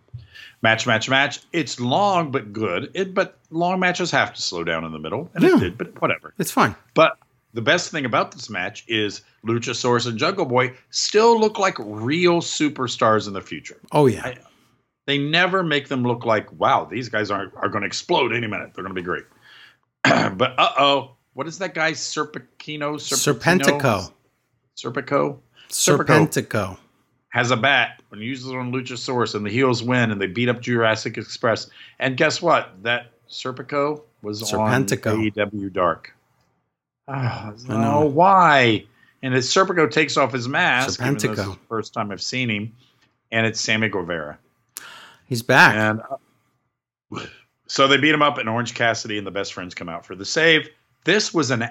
Match, 0.63 0.87
match, 0.87 1.09
match. 1.09 1.41
It's 1.53 1.81
long 1.81 2.31
but 2.31 2.53
good. 2.53 2.91
It 2.95 3.15
but 3.15 3.39
long 3.51 3.81
matches 3.81 4.11
have 4.11 4.35
to 4.35 4.43
slow 4.43 4.63
down 4.65 4.85
in 4.85 4.93
the 4.93 4.99
middle, 4.99 5.31
and 5.35 5.43
Yeah. 5.43 5.57
it 5.57 5.61
did. 5.61 5.79
But 5.79 6.01
whatever. 6.03 6.35
it's 6.39 6.51
fine. 6.51 6.75
But 6.95 7.17
the 7.55 7.63
best 7.63 7.91
thing 7.91 8.05
about 8.05 8.33
this 8.33 8.51
match 8.51 8.85
is 8.87 9.23
Luchasaurus 9.45 10.07
and 10.07 10.19
Jungle 10.19 10.45
Boy 10.45 10.75
still 10.91 11.41
look 11.41 11.59
like 11.59 11.77
real 11.79 12.41
superstars 12.41 13.27
in 13.27 13.33
the 13.33 13.41
future. 13.41 13.79
Oh 13.93 14.07
yeah, 14.07 14.23
I- 14.27 14.39
They 15.07 15.19
never 15.19 15.63
make 15.65 15.89
them 15.89 16.05
look 16.05 16.25
like, 16.25 16.53
wow, 16.53 16.85
these 16.85 17.09
guys 17.09 17.31
are, 17.31 17.51
are 17.57 17.69
going 17.69 17.81
to 17.83 17.87
explode 17.87 18.33
any 18.33 18.47
minute. 18.47 18.73
They're 18.75 18.85
going 18.85 18.95
to 18.95 19.01
be 19.01 19.05
great. 19.05 19.25
but 20.37 20.55
uh 20.59 20.73
oh, 20.79 21.17
what 21.33 21.47
is 21.49 21.59
that 21.59 21.75
guy? 21.75 21.93
Serpentino? 21.93 22.95
Serpentico, 23.01 24.13
Serpico? 24.77 25.39
Serpentico. 25.71 26.79
Has 27.31 27.51
a 27.51 27.57
bat 27.57 28.03
and 28.11 28.21
uses 28.21 28.49
it 28.49 28.57
on 28.57 28.73
Luchasaurus, 28.73 29.35
and 29.35 29.47
the 29.47 29.51
heels 29.51 29.83
win, 29.83 30.11
and 30.11 30.21
they 30.21 30.27
beat 30.27 30.49
up 30.49 30.61
Jurassic 30.61 31.17
Express. 31.17 31.71
And 32.01 32.17
guess 32.17 32.43
what? 32.43 32.83
That 32.83 33.13
Serpico 33.29 34.03
was 34.23 34.43
Serpentico. 34.43 35.13
on 35.13 35.31
AEW 35.31 35.73
Dark. 35.73 36.13
Ah, 37.07 37.53
I 37.69 37.73
know. 37.73 38.03
oh, 38.03 38.07
why? 38.07 38.85
And 39.23 39.35
as 39.35 39.47
Serpico 39.47 39.91
takes 39.91 40.17
off 40.17 40.33
his 40.33 40.49
mask, 40.49 40.99
though 40.99 41.13
this 41.13 41.25
is 41.25 41.31
Serpentico. 41.31 41.53
the 41.53 41.59
first 41.69 41.93
time 41.93 42.11
I've 42.11 42.23
seen 42.23 42.51
him, 42.51 42.73
and 43.31 43.47
it's 43.47 43.61
Sammy 43.61 43.89
Guevara. 43.89 44.39
He's 45.27 45.43
back. 45.43 45.77
And 45.77 46.03
uh, 46.11 47.27
so 47.67 47.87
they 47.87 47.97
beat 47.97 48.15
him 48.15 48.23
up, 48.23 48.39
and 48.39 48.49
Orange 48.49 48.75
Cassidy 48.75 49.19
and 49.19 49.27
the 49.27 49.31
best 49.31 49.53
friends 49.53 49.75
come 49.75 49.89
out 49.89 50.05
for 50.05 50.17
the 50.17 50.25
save. 50.25 50.69
This 51.05 51.33
was 51.33 51.51
an 51.51 51.69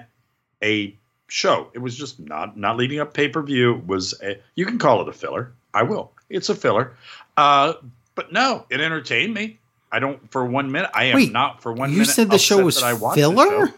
a 0.62 0.96
show. 1.30 1.70
It 1.74 1.78
was 1.78 1.96
just 1.96 2.20
not 2.20 2.56
not 2.56 2.76
leading 2.76 2.98
up 3.00 3.14
pay 3.14 3.28
per 3.28 3.42
view. 3.42 3.82
Was 3.86 4.14
a, 4.22 4.38
you 4.54 4.66
can 4.66 4.78
call 4.78 5.00
it 5.02 5.08
a 5.08 5.12
filler. 5.12 5.52
I 5.72 5.82
will. 5.84 6.12
It's 6.28 6.48
a 6.48 6.54
filler. 6.54 6.92
Uh, 7.36 7.74
but 8.14 8.32
no, 8.32 8.66
it 8.70 8.80
entertained 8.80 9.34
me. 9.34 9.58
I 9.92 9.98
don't 9.98 10.30
for 10.30 10.44
one 10.44 10.70
minute. 10.70 10.90
I 10.94 11.04
am 11.04 11.16
Wait, 11.16 11.32
not 11.32 11.62
for 11.62 11.72
one 11.72 11.90
minute. 11.90 11.92
you 11.92 11.98
minute. 12.02 12.12
said 12.12 12.30
the 12.30 12.38
show 12.38 12.64
was 12.64 12.82
I 12.82 12.94
filler. 13.14 13.66
show. 13.66 13.72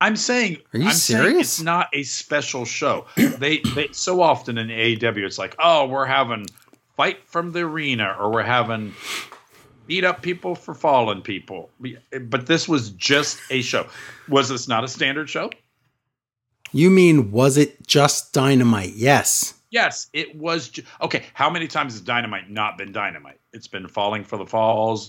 I'm 0.00 0.16
saying. 0.16 0.58
Are 0.74 0.78
you 0.80 0.86
I'm 0.88 0.94
serious? 0.94 1.58
it's 1.58 1.60
not 1.62 1.88
a 1.92 2.02
special 2.02 2.64
show. 2.64 3.06
they 3.16 3.58
they 3.74 3.88
so 3.92 4.20
often 4.20 4.58
in 4.58 4.68
AEW, 4.68 5.24
it's 5.24 5.38
like, 5.38 5.54
oh, 5.58 5.86
we're 5.86 6.06
having 6.06 6.46
fight 6.96 7.18
from 7.26 7.52
the 7.52 7.60
arena, 7.60 8.16
or 8.18 8.30
we're 8.32 8.42
having 8.42 8.94
beat 9.86 10.04
up 10.04 10.20
people 10.22 10.54
for 10.56 10.74
fallen 10.74 11.22
people. 11.22 11.70
But 12.20 12.46
this 12.46 12.68
was 12.68 12.90
just 12.90 13.38
a 13.50 13.62
show. 13.62 13.86
Was 14.28 14.48
this 14.48 14.66
not 14.66 14.82
a 14.82 14.88
standard 14.88 15.30
show? 15.30 15.50
You 16.72 16.90
mean 16.90 17.30
was 17.30 17.56
it 17.56 17.86
just 17.86 18.32
dynamite? 18.32 18.94
Yes. 18.94 19.54
Yes, 19.70 20.08
it 20.12 20.36
was. 20.36 20.68
Ju- 20.68 20.82
okay, 21.00 21.22
how 21.32 21.48
many 21.48 21.66
times 21.66 21.94
has 21.94 22.02
Dynamite 22.02 22.50
not 22.50 22.76
been 22.76 22.92
Dynamite? 22.92 23.40
It's 23.54 23.66
been 23.68 23.88
falling 23.88 24.22
for 24.22 24.36
the 24.36 24.44
falls, 24.44 25.08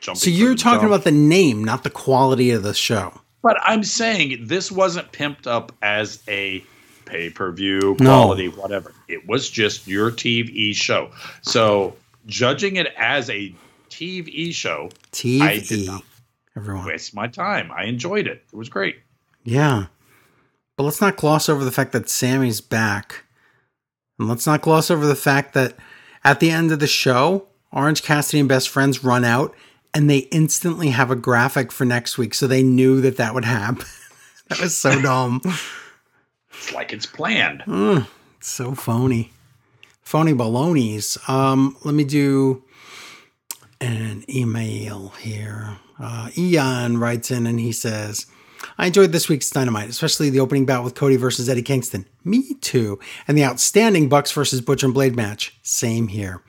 jumping. 0.00 0.20
So 0.20 0.28
you're 0.28 0.54
talking 0.54 0.80
jump. 0.80 0.92
about 0.92 1.04
the 1.04 1.10
name, 1.10 1.64
not 1.64 1.84
the 1.84 1.90
quality 1.90 2.50
of 2.50 2.62
the 2.62 2.74
show. 2.74 3.18
But 3.42 3.56
I'm 3.62 3.82
saying 3.82 4.46
this 4.46 4.70
wasn't 4.70 5.10
pimped 5.12 5.46
up 5.46 5.72
as 5.80 6.22
a 6.28 6.62
pay 7.06 7.30
per 7.30 7.50
view 7.52 7.96
No. 7.98 8.24
quality, 8.24 8.48
whatever. 8.48 8.92
It 9.08 9.26
was 9.26 9.48
just 9.48 9.86
your 9.86 10.10
TV 10.10 10.74
show. 10.74 11.10
So 11.40 11.96
judging 12.26 12.76
it 12.76 12.88
as 12.98 13.30
a 13.30 13.54
TV 13.88 14.52
show, 14.54 14.90
I 15.14 15.62
did 15.66 15.80
TV. 15.80 15.86
not. 15.86 16.02
Everyone. 16.56 16.84
waste 16.84 17.14
my 17.14 17.26
time. 17.26 17.72
I 17.72 17.84
enjoyed 17.84 18.26
it. 18.26 18.44
It 18.52 18.56
was 18.56 18.68
great. 18.68 18.96
Yeah. 19.44 19.86
But 20.76 20.84
let's 20.84 21.00
not 21.00 21.16
gloss 21.16 21.48
over 21.48 21.64
the 21.64 21.72
fact 21.72 21.92
that 21.92 22.08
Sammy's 22.08 22.60
back. 22.60 23.24
And 24.18 24.28
let's 24.28 24.46
not 24.46 24.62
gloss 24.62 24.90
over 24.90 25.06
the 25.06 25.14
fact 25.14 25.54
that 25.54 25.76
at 26.24 26.40
the 26.40 26.50
end 26.50 26.72
of 26.72 26.80
the 26.80 26.86
show, 26.86 27.46
Orange 27.72 28.02
Cassidy 28.02 28.40
and 28.40 28.48
Best 28.48 28.68
Friends 28.68 29.04
run 29.04 29.24
out 29.24 29.54
and 29.92 30.10
they 30.10 30.18
instantly 30.18 30.88
have 30.90 31.10
a 31.10 31.16
graphic 31.16 31.70
for 31.70 31.84
next 31.84 32.18
week. 32.18 32.34
So 32.34 32.46
they 32.46 32.62
knew 32.62 33.00
that 33.00 33.16
that 33.16 33.34
would 33.34 33.44
happen. 33.44 33.84
that 34.48 34.60
was 34.60 34.76
so 34.76 35.00
dumb. 35.02 35.40
It's 36.50 36.72
like 36.72 36.92
it's 36.92 37.06
planned. 37.06 37.62
Ugh, 37.66 38.06
it's 38.38 38.50
so 38.50 38.74
phony. 38.74 39.32
Phony 40.02 40.32
balonies. 40.32 41.16
Um, 41.28 41.76
let 41.84 41.94
me 41.94 42.04
do 42.04 42.64
an 43.80 44.24
email 44.28 45.10
here. 45.20 45.78
Uh, 45.98 46.30
Ian 46.36 46.98
writes 46.98 47.30
in 47.30 47.46
and 47.46 47.58
he 47.60 47.72
says, 47.72 48.26
I 48.76 48.86
enjoyed 48.86 49.12
this 49.12 49.28
week's 49.28 49.50
Dynamite, 49.50 49.88
especially 49.88 50.30
the 50.30 50.40
opening 50.40 50.66
bout 50.66 50.84
with 50.84 50.94
Cody 50.94 51.16
versus 51.16 51.48
Eddie 51.48 51.62
Kingston. 51.62 52.06
Me 52.24 52.54
too. 52.54 52.98
And 53.28 53.38
the 53.38 53.44
outstanding 53.44 54.08
Bucks 54.08 54.32
versus 54.32 54.60
Butcher 54.60 54.86
and 54.86 54.94
Blade 54.94 55.14
match. 55.14 55.56
Same 55.62 56.08
here. 56.08 56.42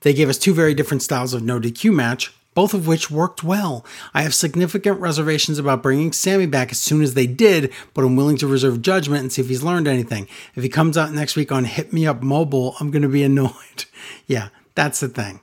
They 0.00 0.12
gave 0.12 0.28
us 0.28 0.38
two 0.38 0.54
very 0.54 0.74
different 0.74 1.02
styles 1.02 1.34
of 1.34 1.42
no 1.42 1.60
DQ 1.60 1.94
match, 1.94 2.34
both 2.54 2.74
of 2.74 2.86
which 2.86 3.10
worked 3.10 3.44
well. 3.44 3.84
I 4.14 4.22
have 4.22 4.34
significant 4.34 4.98
reservations 5.00 5.58
about 5.58 5.82
bringing 5.82 6.12
Sammy 6.12 6.46
back 6.46 6.72
as 6.72 6.78
soon 6.78 7.02
as 7.02 7.14
they 7.14 7.26
did, 7.26 7.72
but 7.94 8.04
I'm 8.04 8.16
willing 8.16 8.38
to 8.38 8.46
reserve 8.46 8.82
judgment 8.82 9.22
and 9.22 9.32
see 9.32 9.42
if 9.42 9.48
he's 9.48 9.62
learned 9.62 9.86
anything. 9.86 10.26
If 10.54 10.62
he 10.62 10.68
comes 10.68 10.98
out 10.98 11.12
next 11.12 11.36
week 11.36 11.52
on 11.52 11.64
Hit 11.64 11.92
Me 11.92 12.06
Up 12.06 12.22
Mobile, 12.22 12.74
I'm 12.80 12.90
going 12.90 13.02
to 13.02 13.08
be 13.08 13.22
annoyed. 13.24 13.84
yeah, 14.26 14.48
that's 14.74 15.00
the 15.00 15.08
thing. 15.08 15.40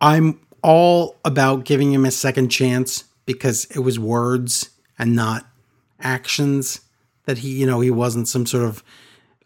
I'm 0.00 0.40
all 0.62 1.16
about 1.24 1.64
giving 1.64 1.92
him 1.92 2.04
a 2.04 2.10
second 2.10 2.48
chance 2.48 3.04
because 3.26 3.66
it 3.66 3.80
was 3.80 3.98
words 3.98 4.70
and 4.98 5.14
not 5.16 5.46
actions 6.00 6.80
that 7.26 7.38
he, 7.38 7.50
you 7.60 7.66
know, 7.66 7.80
he 7.80 7.90
wasn't 7.90 8.28
some 8.28 8.46
sort 8.46 8.64
of 8.64 8.82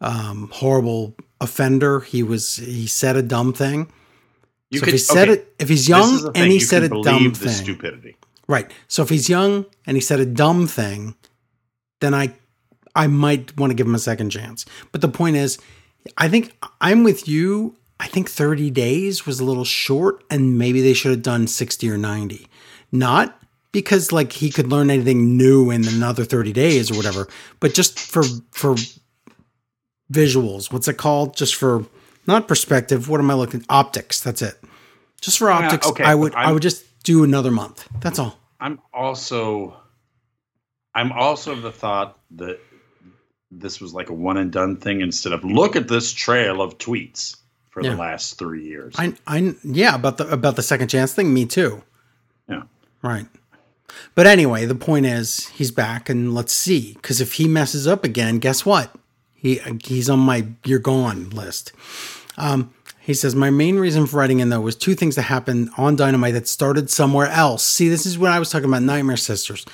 um, 0.00 0.48
horrible 0.52 1.14
offender. 1.40 2.00
He 2.00 2.22
was, 2.22 2.56
he 2.56 2.86
said 2.86 3.16
a 3.16 3.22
dumb 3.22 3.52
thing. 3.52 3.90
You 4.70 4.80
so 4.80 4.84
could- 4.86 4.94
if 4.94 5.00
he 5.00 5.04
said 5.04 5.28
okay, 5.28 5.40
it, 5.40 5.54
if 5.58 5.68
he's 5.68 5.88
young 5.88 6.24
and 6.26 6.34
thing, 6.34 6.50
he 6.50 6.54
you 6.54 6.60
said 6.60 6.82
a 6.82 6.88
dumb 6.88 7.32
thing, 7.34 7.52
stupidity. 7.52 8.16
right? 8.48 8.70
So 8.88 9.02
if 9.02 9.08
he's 9.08 9.28
young 9.28 9.66
and 9.86 9.96
he 9.96 10.00
said 10.00 10.18
a 10.20 10.26
dumb 10.26 10.66
thing, 10.66 11.14
then 12.00 12.14
I, 12.14 12.34
I 12.94 13.06
might 13.06 13.56
want 13.56 13.70
to 13.70 13.74
give 13.74 13.86
him 13.86 13.94
a 13.94 13.98
second 14.00 14.30
chance. 14.30 14.64
But 14.92 15.00
the 15.02 15.08
point 15.08 15.36
is, 15.36 15.58
I 16.16 16.28
think 16.28 16.56
I'm 16.80 17.04
with 17.04 17.28
you. 17.28 17.76
I 17.98 18.06
think 18.08 18.28
30 18.28 18.70
days 18.70 19.24
was 19.24 19.40
a 19.40 19.44
little 19.44 19.64
short, 19.64 20.22
and 20.30 20.58
maybe 20.58 20.82
they 20.82 20.92
should 20.92 21.10
have 21.12 21.22
done 21.22 21.46
60 21.46 21.88
or 21.90 21.96
90. 21.96 22.46
Not 22.92 23.40
because 23.82 24.10
like 24.10 24.32
he 24.32 24.50
could 24.50 24.68
learn 24.68 24.88
anything 24.90 25.36
new 25.36 25.70
in 25.70 25.86
another 25.86 26.24
30 26.24 26.52
days 26.52 26.90
or 26.90 26.94
whatever, 26.96 27.28
but 27.60 27.74
just 27.74 27.98
for 27.98 28.22
for 28.50 28.74
visuals. 30.12 30.72
What's 30.72 30.88
it 30.88 30.96
called? 30.96 31.36
Just 31.36 31.54
for 31.54 31.84
not 32.26 32.48
perspective. 32.48 33.08
What 33.08 33.20
am 33.20 33.30
I 33.30 33.34
looking? 33.34 33.64
Optics. 33.68 34.20
That's 34.20 34.42
it. 34.42 34.54
Just 35.20 35.38
for 35.38 35.50
optics. 35.50 35.86
okay, 35.88 36.04
I 36.04 36.14
would 36.14 36.34
I 36.34 36.52
would 36.52 36.62
just 36.62 36.84
do 37.04 37.24
another 37.24 37.50
month. 37.50 37.88
That's 38.00 38.18
all. 38.18 38.38
I'm 38.60 38.80
also 38.94 39.76
I'm 40.94 41.12
also 41.12 41.52
of 41.52 41.62
the 41.62 41.72
thought 41.72 42.18
that 42.36 42.58
this 43.50 43.80
was 43.80 43.92
like 43.94 44.08
a 44.08 44.12
one 44.14 44.36
and 44.38 44.50
done 44.50 44.76
thing 44.76 45.00
instead 45.00 45.32
of 45.32 45.44
look 45.44 45.76
at 45.76 45.88
this 45.88 46.12
trail 46.12 46.60
of 46.62 46.78
tweets 46.78 47.36
for 47.70 47.82
Yeah. 47.82 47.90
the 47.90 47.96
last 47.96 48.38
three 48.38 48.64
years. 48.64 48.94
I 48.98 49.14
I 49.26 49.54
yeah 49.62 49.94
about 49.94 50.16
the 50.18 50.28
about 50.30 50.56
the 50.56 50.62
second 50.62 50.88
chance 50.88 51.12
thing. 51.14 51.32
Me 51.34 51.44
too. 51.46 51.82
yeah. 52.48 52.62
Right. 53.02 53.26
But 54.14 54.26
anyway, 54.26 54.64
the 54.64 54.74
point 54.74 55.06
is 55.06 55.48
he's 55.48 55.70
back, 55.70 56.08
and 56.08 56.34
let's 56.34 56.52
see. 56.52 56.94
Because 56.94 57.20
if 57.20 57.34
he 57.34 57.48
messes 57.48 57.86
up 57.86 58.04
again, 58.04 58.38
guess 58.38 58.64
what? 58.64 58.94
He 59.34 59.60
he's 59.84 60.10
on 60.10 60.20
my 60.20 60.46
you're 60.64 60.78
gone 60.78 61.30
list. 61.30 61.72
Um, 62.36 62.72
he 63.00 63.14
says 63.14 63.34
my 63.34 63.50
main 63.50 63.78
reason 63.78 64.06
for 64.06 64.16
writing 64.16 64.40
in 64.40 64.48
though 64.48 64.60
was 64.60 64.74
two 64.74 64.94
things 64.94 65.14
that 65.14 65.22
happened 65.22 65.70
on 65.76 65.94
Dynamite 65.94 66.34
that 66.34 66.48
started 66.48 66.90
somewhere 66.90 67.28
else. 67.28 67.64
See, 67.64 67.88
this 67.88 68.06
is 68.06 68.18
what 68.18 68.32
I 68.32 68.38
was 68.38 68.50
talking 68.50 68.68
about. 68.68 68.82
Nightmare 68.82 69.16
Sisters. 69.16 69.64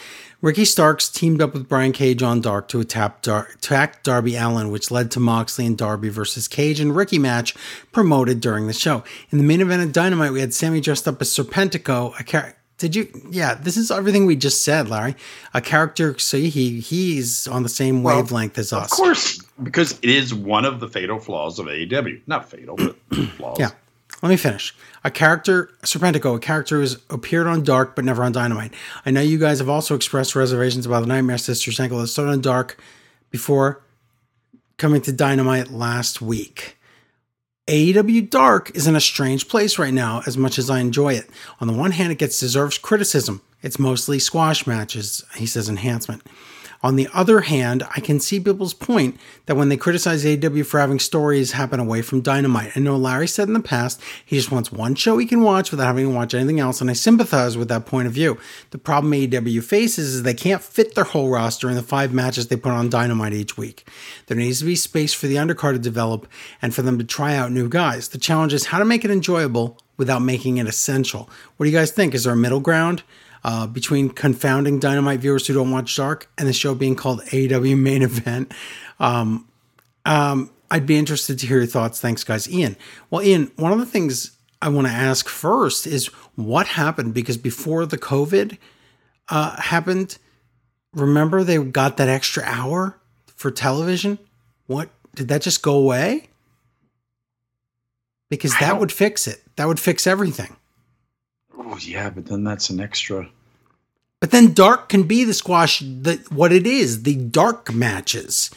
Ricky 0.43 0.65
Starks 0.65 1.09
teamed 1.09 1.41
up 1.41 1.55
with 1.55 1.69
Brian 1.69 1.93
Cage 1.93 2.21
on 2.21 2.41
Dark 2.41 2.67
to 2.69 2.81
attack, 2.81 3.23
Dar- 3.23 3.49
attack 3.55 4.03
Darby 4.03 4.35
Allin, 4.35 4.73
which 4.73 4.91
led 4.91 5.13
to 5.13 5.21
Moxley 5.21 5.67
and 5.67 5.79
Darby 5.79 6.09
versus 6.09 6.49
Cage 6.49 6.81
and 6.81 6.97
Ricky 6.97 7.17
match 7.17 7.55
promoted 7.93 8.41
during 8.41 8.67
the 8.67 8.73
show. 8.73 9.05
In 9.31 9.39
the 9.39 9.45
main 9.45 9.61
event 9.61 9.83
of 9.83 9.93
Dynamite, 9.93 10.33
we 10.33 10.41
had 10.41 10.53
Sammy 10.53 10.81
dressed 10.81 11.07
up 11.07 11.23
as 11.23 11.31
Serpentico, 11.31 12.19
a 12.19 12.25
character. 12.25 12.59
Did 12.83 12.97
you? 12.97 13.09
Yeah, 13.31 13.55
this 13.55 13.77
is 13.77 13.93
everything 13.93 14.27
we 14.27 14.35
just 14.35 14.65
said, 14.65 14.89
Larry. 14.89 15.15
A 15.55 15.61
character. 15.61 16.19
So 16.19 16.37
he 16.37 16.81
he's 16.81 17.47
on 17.47 17.63
the 17.63 17.69
same 17.69 18.03
Well, 18.03 18.17
wavelength 18.17 18.59
as 18.59 18.73
us. 18.73 18.91
Of 18.91 18.99
course, 18.99 19.41
because 19.63 19.93
it 20.03 20.11
is 20.11 20.35
one 20.35 20.65
of 20.65 20.81
the 20.81 20.89
fatal 20.89 21.21
flaws 21.21 21.61
of 21.61 21.67
AEW. 21.67 22.23
Not 22.27 22.51
fatal, 22.51 22.75
but 22.75 22.97
flaws. 23.37 23.59
Yeah. 23.61 23.71
Let 24.21 24.31
me 24.31 24.37
finish. 24.37 24.75
A 25.05 25.13
character, 25.13 25.71
Serpentico, 25.85 26.35
a 26.35 26.41
character 26.41 26.81
who's 26.81 26.99
appeared 27.09 27.47
on 27.47 27.63
Dark 27.63 27.95
but 27.95 28.05
never 28.05 28.25
on 28.25 28.33
Dynamite. 28.33 28.75
I 29.07 29.13
know 29.13 29.21
you 29.21 29.39
guys 29.39 29.61
have 29.61 29.69
also 29.69 29.95
expressed 29.95 30.35
reservations 30.35 30.85
about 30.85 31.03
the 31.03 31.07
Nightmare 31.07 31.39
Sisters 31.39 31.79
angle 31.79 32.01
that 32.01 32.09
started 32.09 32.33
on 32.33 32.41
Dark 32.41 32.81
before 33.31 33.81
coming 34.77 35.03
to 35.03 35.13
Dynamite 35.13 35.71
last 35.71 36.21
week. 36.21 36.77
AEW 37.69 38.29
Dark 38.29 38.73
is 38.75 38.89
in 38.89 38.97
a 38.97 39.01
strange 39.01 39.47
place 39.47 39.79
right 39.79 39.95
now 39.95 40.21
as 40.27 40.37
much 40.37 40.59
as 40.59 40.69
I 40.69 40.81
enjoy 40.81 41.15
it. 41.15 41.31
On 41.61 41.69
the 41.69 41.73
one 41.73 41.93
hand, 41.93 42.11
it 42.11 42.19
gets 42.19 42.41
deserves 42.41 42.77
criticism. 42.77 43.41
It's 43.63 43.79
mostly 43.79 44.19
squash 44.19 44.67
matches, 44.67 45.25
he 45.37 45.47
says 45.47 45.69
enhancement. 45.69 46.27
On 46.83 46.97
the 46.97 47.09
other 47.15 47.43
hand, 47.43 47.85
I 47.95 48.01
can 48.01 48.19
see 48.19 48.41
people's 48.41 48.75
point 48.75 49.17
that 49.47 49.57
when 49.57 49.69
they 49.69 49.77
criticize 49.77 50.25
AEW 50.25 50.67
for 50.67 50.81
having 50.81 50.99
stories 50.99 51.53
happen 51.53 51.79
away 51.79 52.03
from 52.03 52.21
Dynamite, 52.21 52.77
I 52.77 52.81
know 52.81 52.97
Larry 52.97 53.29
said 53.29 53.47
in 53.47 53.55
the 53.55 53.61
past 53.61 54.01
he 54.25 54.37
just 54.37 54.51
wants 54.51 54.73
one 54.73 54.97
show 54.97 55.19
he 55.19 55.27
can 55.27 55.43
watch 55.43 55.71
without 55.71 55.87
having 55.87 56.07
to 56.07 56.15
watch 56.15 56.35
anything 56.35 56.59
else, 56.59 56.81
and 56.81 56.91
I 56.91 56.95
sympathize 56.95 57.57
with 57.57 57.69
that 57.69 57.87
point 57.87 58.09
of 58.09 58.13
view. 58.13 58.37
The 58.71 58.79
problem 58.79 59.13
AEW 59.13 59.63
faces 59.63 60.15
is 60.15 60.23
they 60.23 60.35
can't 60.35 60.63
fit 60.63 60.95
their 60.95 61.05
whole 61.05 61.31
roster 61.31 61.69
in 61.69 61.77
the 61.77 61.83
five 61.83 62.13
matches 62.13 62.49
they 62.49 62.57
put 62.57 62.73
on 62.73 62.91
Dynamite 62.91 63.33
each 63.33 63.57
week. 63.57 63.87
There 64.27 64.37
needs 64.37 64.59
to 64.59 64.65
be 64.65 64.75
space 64.75 65.15
for 65.15 65.29
the 65.29 65.37
undercard 65.37 65.75
to 65.75 65.79
develop 65.79 66.27
and 66.61 66.75
for 66.75 66.83
them 66.83 66.99
to 66.99 67.05
try 67.05 67.37
out 67.37 67.53
new 67.53 67.69
guys. 67.69 68.09
The 68.09 68.19
challenge 68.19 68.53
is 68.53 68.67
how 68.67 68.79
to 68.79 68.85
make 68.85 69.05
it 69.05 69.11
enjoyable 69.11 69.79
without 69.97 70.23
making 70.23 70.57
it 70.57 70.67
essential. 70.67 71.31
What 71.57 71.65
do 71.65 71.71
you 71.71 71.79
guys 71.79 71.93
think? 71.93 72.15
Is 72.15 72.25
there 72.25 72.33
a 72.33 72.37
middle 72.37 72.61
ground? 72.61 73.05
Uh, 73.45 73.67
between 73.67 74.11
confounding 74.11 74.79
Dynamite 74.79 75.21
viewers 75.21 75.47
who 75.47 75.55
don't 75.55 75.71
watch 75.71 75.95
Dark 75.97 76.31
and 76.39 76.49
the 76.49 76.53
show 76.53 76.75
being 76.75 76.95
called 76.95 77.23
AEW 77.23 77.77
Main 77.79 78.03
Event. 78.03 78.53
Um, 79.01 79.49
um, 80.05 80.51
I'd 80.71 80.87
be 80.87 80.97
interested 80.97 81.39
to 81.41 81.47
hear 81.47 81.59
your 81.59 81.67
thoughts. 81.67 82.01
Thanks, 82.01 82.25
guys. 82.25 82.49
Ian. 82.51 82.77
Well, 83.11 83.23
Ian, 83.23 83.51
one 83.57 83.73
of 83.73 83.79
the 83.79 83.87
things 83.87 84.37
I 84.61 84.69
want 84.69 84.87
to 84.87 84.93
ask 84.93 85.29
first 85.29 85.87
is 85.87 86.07
what 86.37 86.67
happened 86.67 87.15
because 87.15 87.37
before 87.37 87.85
the 87.85 87.99
COVID 87.99 88.57
uh, 89.29 89.61
happened, 89.61 90.19
remember 90.95 91.45
they 91.45 91.59
got 91.59 91.97
that 91.99 92.09
extra 92.09 92.43
hour 92.45 92.99
for 93.27 93.51
television? 93.51 94.19
What 94.67 94.89
did 95.15 95.29
that 95.29 95.43
just 95.43 95.63
go 95.63 95.75
away? 95.75 96.31
Because 98.31 98.57
that 98.61 98.81
would 98.81 98.91
fix 98.91 99.27
it. 99.27 99.43
That 99.57 99.69
would 99.69 99.81
fix 99.81 100.07
everything. 100.07 100.57
Oh 101.73 101.79
yeah, 101.81 102.11
but 102.11 102.27
then 102.27 102.45
that's 102.45 102.69
an 102.71 102.81
extra. 102.81 103.29
But 104.21 104.31
then 104.31 104.53
dark 104.53 104.89
can 104.89 105.05
be 105.05 105.25
the 105.25 105.35
squash 105.35 105.81
that 105.85 106.31
what 106.31 106.53
it 106.53 106.67
is, 106.67 107.03
the 107.03 107.17
dark 107.17 107.73
matches. 107.73 108.51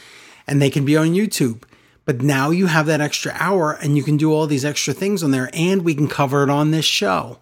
And 0.46 0.62
they 0.62 0.70
can 0.70 0.84
be 0.84 0.96
on 0.96 1.08
YouTube. 1.08 1.62
But 2.04 2.22
now 2.22 2.50
you 2.50 2.66
have 2.66 2.86
that 2.86 3.00
extra 3.00 3.32
hour 3.34 3.72
and 3.72 3.96
you 3.96 4.04
can 4.04 4.16
do 4.16 4.32
all 4.32 4.46
these 4.46 4.64
extra 4.64 4.94
things 4.94 5.24
on 5.24 5.32
there 5.32 5.50
and 5.52 5.82
we 5.82 5.92
can 5.94 6.06
cover 6.06 6.44
it 6.44 6.50
on 6.50 6.70
this 6.70 6.84
show. 6.84 7.40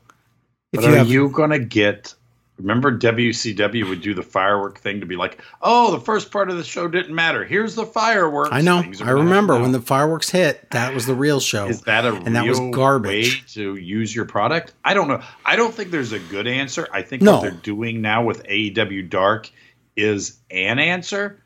If 0.72 0.80
But 0.80 0.90
are 0.90 0.96
have- 0.96 1.08
you 1.08 1.28
gonna 1.28 1.58
get? 1.58 2.14
Remember, 2.56 2.96
WCW 2.96 3.88
would 3.88 4.00
do 4.00 4.14
the 4.14 4.22
firework 4.22 4.78
thing 4.78 5.00
to 5.00 5.06
be 5.06 5.16
like, 5.16 5.38
"Oh, 5.60 5.90
the 5.90 5.98
first 6.00 6.30
part 6.30 6.50
of 6.50 6.56
the 6.56 6.62
show 6.62 6.86
didn't 6.86 7.12
matter. 7.14 7.44
Here's 7.44 7.74
the 7.74 7.84
fireworks." 7.84 8.50
I 8.52 8.60
know. 8.60 8.84
I 9.02 9.10
remember 9.10 9.58
when 9.60 9.72
the 9.72 9.80
fireworks 9.80 10.30
hit, 10.30 10.70
that 10.70 10.94
was 10.94 11.06
the 11.06 11.14
real 11.16 11.40
show. 11.40 11.66
Is 11.66 11.80
that 11.82 12.04
a 12.04 12.14
and 12.14 12.36
that 12.36 12.46
was 12.46 12.60
real 12.60 12.70
garbage. 12.70 13.42
way 13.42 13.44
to 13.54 13.74
use 13.76 14.14
your 14.14 14.24
product? 14.24 14.72
I 14.84 14.94
don't 14.94 15.08
know. 15.08 15.20
I 15.44 15.56
don't 15.56 15.74
think 15.74 15.90
there's 15.90 16.12
a 16.12 16.20
good 16.20 16.46
answer. 16.46 16.86
I 16.92 17.02
think 17.02 17.22
No. 17.22 17.32
what 17.32 17.42
they're 17.42 17.50
doing 17.50 18.00
now 18.00 18.22
with 18.22 18.44
AEW 18.44 19.02
Dark 19.10 19.50
is 19.96 20.38
an 20.52 20.78
answer. 20.78 21.40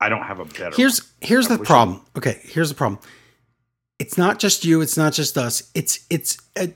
I 0.00 0.08
don't 0.08 0.22
have 0.22 0.40
a 0.40 0.46
better. 0.46 0.74
Here's 0.74 1.02
one. 1.02 1.10
here's 1.20 1.50
I 1.50 1.56
the 1.56 1.64
problem. 1.64 2.00
Okay, 2.16 2.40
here's 2.44 2.70
the 2.70 2.74
problem. 2.74 3.00
It's 3.98 4.16
not 4.16 4.38
just 4.38 4.64
you. 4.64 4.80
It's 4.80 4.96
not 4.96 5.12
just 5.12 5.36
us. 5.36 5.70
It's 5.74 6.06
it's 6.08 6.38
uh, 6.58 6.68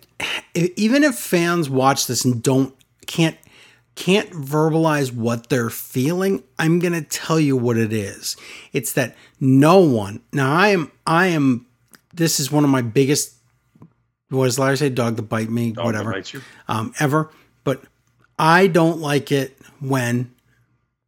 even 0.55 1.03
if 1.03 1.15
fans 1.15 1.71
watch 1.71 2.07
this 2.07 2.23
and 2.27 2.43
don't 2.43 2.75
can't 3.07 3.37
can't 3.97 4.31
verbalize 4.31 5.13
what 5.13 5.49
they're 5.49 5.71
feeling. 5.71 6.43
I'm 6.59 6.79
gonna 6.81 7.03
tell 7.03 7.39
you 7.39 7.57
what 7.57 7.77
it 7.77 7.93
is. 7.93 8.37
It's 8.73 8.93
that 8.95 9.15
no 9.41 9.79
one. 9.79 10.21
Now 10.33 10.53
I 10.55 10.69
am 10.69 10.91
I 11.07 11.27
am. 11.29 11.67
This 12.13 12.41
is 12.41 12.51
one 12.51 12.65
of 12.65 12.71
my 12.71 12.83
biggest. 12.83 13.35
What 14.31 14.47
does 14.47 14.59
Larry 14.59 14.77
say? 14.77 14.89
Dog 14.89 15.17
to 15.17 15.23
bite 15.23 15.51
me. 15.51 15.73
Dog 15.73 15.85
whatever. 15.87 16.13
bites 16.13 16.33
you. 16.35 16.41
um, 16.69 16.93
ever. 16.99 17.31
But 17.63 17.83
I 18.39 18.67
don't 18.67 19.01
like 19.01 19.31
it 19.31 19.57
when 19.81 20.35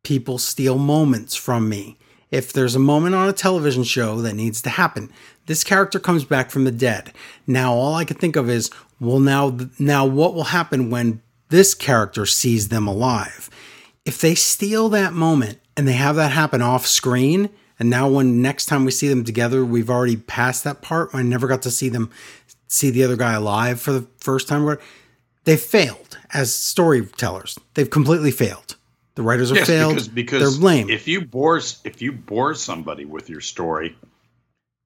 people 0.05 0.39
steal 0.39 0.79
moments 0.79 1.35
from 1.35 1.69
me. 1.69 1.99
If 2.31 2.53
there's 2.53 2.75
a 2.75 2.81
moment 2.81 3.15
on 3.15 3.29
a 3.29 3.33
television 3.33 3.85
show 3.85 4.21
that 4.21 4.35
needs 4.35 4.61
to 4.63 4.71
happen, 4.71 5.11
this 5.47 5.65
character 5.65 5.99
comes 5.99 6.25
back 6.25 6.51
from 6.51 6.65
the 6.65 6.73
dead. 6.73 7.13
Now 7.47 7.73
all 7.73 7.95
I 7.95 8.05
can 8.05 8.17
think 8.17 8.37
of 8.37 8.49
is, 8.51 8.71
well, 9.01 9.21
now 9.21 9.57
now 9.79 10.05
what 10.07 10.35
will 10.35 10.45
happen 10.45 10.91
when 10.91 11.23
this 11.49 11.75
character 11.75 12.27
sees 12.27 12.69
them 12.69 12.87
alive? 12.87 13.51
If 14.05 14.21
they 14.21 14.35
steal 14.35 14.89
that 14.91 15.13
moment 15.13 15.59
and 15.77 15.87
they 15.87 15.95
have 15.95 16.17
that 16.17 16.33
happen 16.33 16.63
off 16.63 16.87
screen, 16.87 17.51
and 17.79 17.91
now 17.91 18.09
when 18.09 18.41
next 18.41 18.67
time 18.67 18.85
we 18.85 18.91
see 18.91 19.09
them 19.09 19.25
together, 19.25 19.65
we've 19.65 19.91
already 19.91 20.17
passed 20.17 20.65
that 20.65 20.81
part. 20.83 21.11
I 21.13 21.23
never 21.23 21.47
got 21.47 21.63
to 21.63 21.71
see 21.71 21.89
them 21.89 22.11
see 22.69 22.91
the 22.91 23.05
other 23.05 23.17
guy 23.17 23.35
alive 23.35 23.81
for 23.81 23.93
the 23.93 24.07
first 24.19 24.49
time. 24.49 24.79
They've 25.45 25.61
failed 25.61 26.19
as 26.33 26.53
storytellers. 26.53 27.59
They've 27.75 27.91
completely 27.91 28.31
failed. 28.31 28.77
The 29.15 29.23
writers 29.23 29.49
have 29.49 29.59
Yes, 29.59 29.67
failed. 29.67 29.95
because 29.95 30.09
because 30.09 30.59
They're 30.59 30.65
lame. 30.65 30.91
If 30.91 31.09
you 31.09 31.23
bore 31.25 31.59
if 31.85 32.03
you 32.03 32.13
bore 32.13 32.55
somebody 32.55 33.05
with 33.05 33.31
your 33.31 33.41
story, 33.41 33.97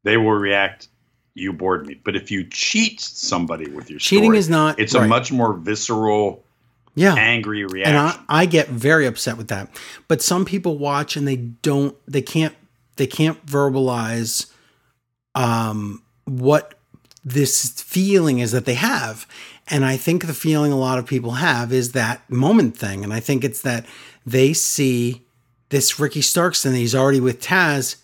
they 0.05 0.17
will 0.17 0.33
react. 0.33 0.89
You 1.35 1.53
bored 1.53 1.87
me. 1.87 2.01
But 2.03 2.17
if 2.17 2.31
you 2.31 2.45
cheat 2.45 3.01
somebody 3.01 3.69
with 3.69 3.89
your 3.91 3.99
Cheating 3.99 4.31
story, 4.31 4.39
is 4.39 4.49
not 4.49 4.79
It's 4.79 4.95
a 4.95 5.07
much 5.07 5.33
more 5.33 5.55
visceral, 5.55 6.45
yeah. 6.95 7.15
angry 7.15 7.65
reaction. 7.65 7.97
and 7.97 7.99
I, 7.99 8.43
I 8.43 8.47
get 8.47 8.69
very 8.69 9.07
upset 9.07 9.37
with 9.37 9.49
that. 9.49 9.69
But 10.09 10.23
some 10.23 10.45
people 10.45 10.79
watch 10.79 11.17
and 11.17 11.27
they 11.27 11.37
don't 11.37 11.97
they 12.07 12.23
can't 12.23 12.55
they 12.97 13.07
can't 13.07 13.45
verbalize 13.47 14.53
um 15.35 16.03
what 16.25 16.75
this 17.25 17.83
feeling 17.83 18.39
is 18.39 18.53
that 18.53 18.65
they 18.65 18.75
have. 18.75 19.27
And 19.69 19.85
i 19.85 19.97
think 19.97 20.27
the 20.27 20.35
feeling 20.35 20.73
a 20.73 20.79
lot 20.79 20.99
of 20.99 21.07
people 21.07 21.33
have 21.33 21.73
is 21.73 21.93
that 21.93 22.29
moment 22.29 22.77
thing. 22.77 23.05
And 23.05 23.13
i 23.13 23.21
think 23.21 23.45
it's 23.45 23.63
that 23.63 23.87
they 24.27 24.53
see 24.53 25.25
this 25.71 25.99
ricky 25.99 26.21
starks 26.21 26.65
and 26.65 26.77
he's 26.77 26.95
already 26.95 27.21
with 27.21 27.41
taz. 27.41 27.97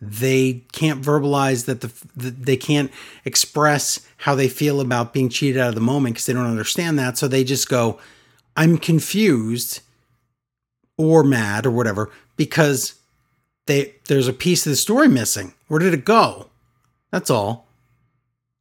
They 0.00 0.64
can't 0.72 1.00
verbalize 1.00 1.64
that 1.64 1.80
the, 1.80 1.90
the 2.14 2.30
they 2.30 2.58
can't 2.58 2.90
express 3.24 4.06
how 4.18 4.34
they 4.34 4.48
feel 4.48 4.80
about 4.80 5.14
being 5.14 5.30
cheated 5.30 5.60
out 5.60 5.70
of 5.70 5.74
the 5.74 5.80
moment 5.80 6.14
because 6.14 6.26
they 6.26 6.34
don't 6.34 6.46
understand 6.46 6.98
that. 6.98 7.16
So 7.16 7.26
they 7.26 7.42
just 7.42 7.70
go 7.70 7.98
I'm 8.56 8.78
confused 8.78 9.80
or 10.96 11.24
mad 11.24 11.66
or 11.66 11.70
whatever 11.70 12.10
because 12.36 12.94
they 13.66 13.94
there's 14.06 14.28
a 14.28 14.32
piece 14.32 14.66
of 14.66 14.70
the 14.70 14.76
story 14.76 15.08
missing. 15.08 15.54
Where 15.68 15.80
did 15.80 15.94
it 15.94 16.04
go? 16.04 16.50
That's 17.10 17.30
all. 17.30 17.66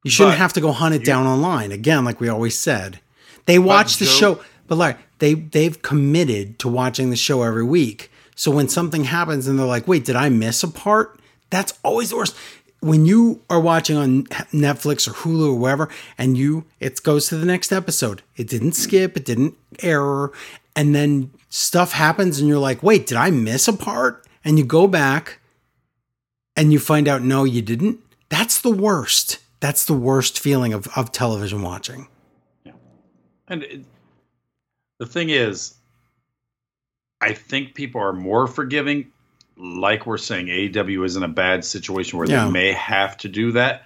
You 0.04 0.12
shouldn't 0.12 0.34
But 0.34 0.40
have 0.40 0.54
to 0.54 0.62
go 0.62 0.72
hunt 0.72 0.96
it 0.96 1.02
you- 1.02 1.06
down 1.06 1.26
online 1.28 1.72
again, 1.72 2.04
like 2.06 2.20
we 2.20 2.30
always 2.30 2.58
said. 2.58 3.00
They 3.46 3.60
watch 3.60 3.98
the 3.98 4.06
Joe- 4.06 4.12
show, 4.12 4.40
but 4.68 4.78
like 4.78 4.98
they 5.20 5.34
they've 5.36 5.82
committed 5.82 6.60
to 6.60 6.68
watching 6.68 7.10
the 7.10 7.16
show 7.16 7.44
every 7.44 7.64
week. 7.64 8.10
So 8.36 8.50
when 8.52 8.68
something 8.68 9.04
happens 9.06 9.48
and 9.48 9.60
they're 9.60 9.66
like, 9.66 9.88
"Wait, 9.88 10.06
did 10.06 10.16
I 10.16 10.30
miss 10.30 10.64
a 10.64 10.68
part?" 10.68 11.20
That's 11.52 11.74
always 11.84 12.10
the 12.10 12.18
worst. 12.18 12.36
When 12.84 13.06
you 13.06 13.42
are 13.50 13.60
watching 13.60 13.98
on 13.98 14.24
Netflix 14.52 15.08
or 15.08 15.12
Hulu 15.12 15.54
or 15.54 15.56
wherever, 15.56 15.90
and 16.18 16.38
you 16.38 16.66
it 16.80 17.02
goes 17.02 17.28
to 17.28 17.38
the 17.38 17.46
next 17.46 17.72
episode, 17.72 18.22
it 18.36 18.48
didn't 18.48 18.74
skip, 18.74 19.16
it 19.18 19.26
didn't 19.26 19.56
error, 19.82 20.32
and 20.76 20.94
then 20.94 21.32
stuff 21.50 21.94
happens, 21.94 22.40
and 22.40 22.48
you're 22.50 22.60
like, 22.60 22.84
"Wait, 22.84 23.08
did 23.08 23.18
I 23.18 23.30
miss 23.32 23.68
a 23.68 23.74
part?" 23.74 24.26
And 24.44 24.60
you 24.60 24.66
go 24.66 24.88
back, 24.88 25.40
and 26.56 26.72
you 26.72 26.80
find 26.80 27.08
out, 27.08 27.22
no, 27.22 27.44
you 27.44 27.62
didn't. 27.62 28.00
That's 28.30 28.62
the 28.62 28.72
worst. 28.72 29.40
That's 29.60 29.86
the 29.86 29.94
worst 29.94 30.40
feeling 30.40 30.74
of 30.74 30.88
of 30.96 31.12
television 31.12 31.62
watching. 31.62 32.08
Yeah, 32.64 32.74
And 33.48 33.64
it, 33.64 33.86
the 35.00 35.06
thing 35.06 35.30
is, 35.30 35.76
I 37.22 37.34
think 37.34 37.74
people 37.74 38.02
are 38.02 38.14
more 38.14 38.48
forgiving. 38.48 39.12
Like 39.58 40.06
we're 40.06 40.18
saying, 40.18 40.48
AEW 40.48 41.06
is 41.06 41.16
in 41.16 41.24
a 41.24 41.28
bad 41.28 41.64
situation 41.64 42.18
where 42.18 42.28
Yeah. 42.28 42.46
they 42.46 42.52
may 42.52 42.72
have 42.74 43.18
to 43.18 43.30
do 43.30 43.52
that. 43.54 43.86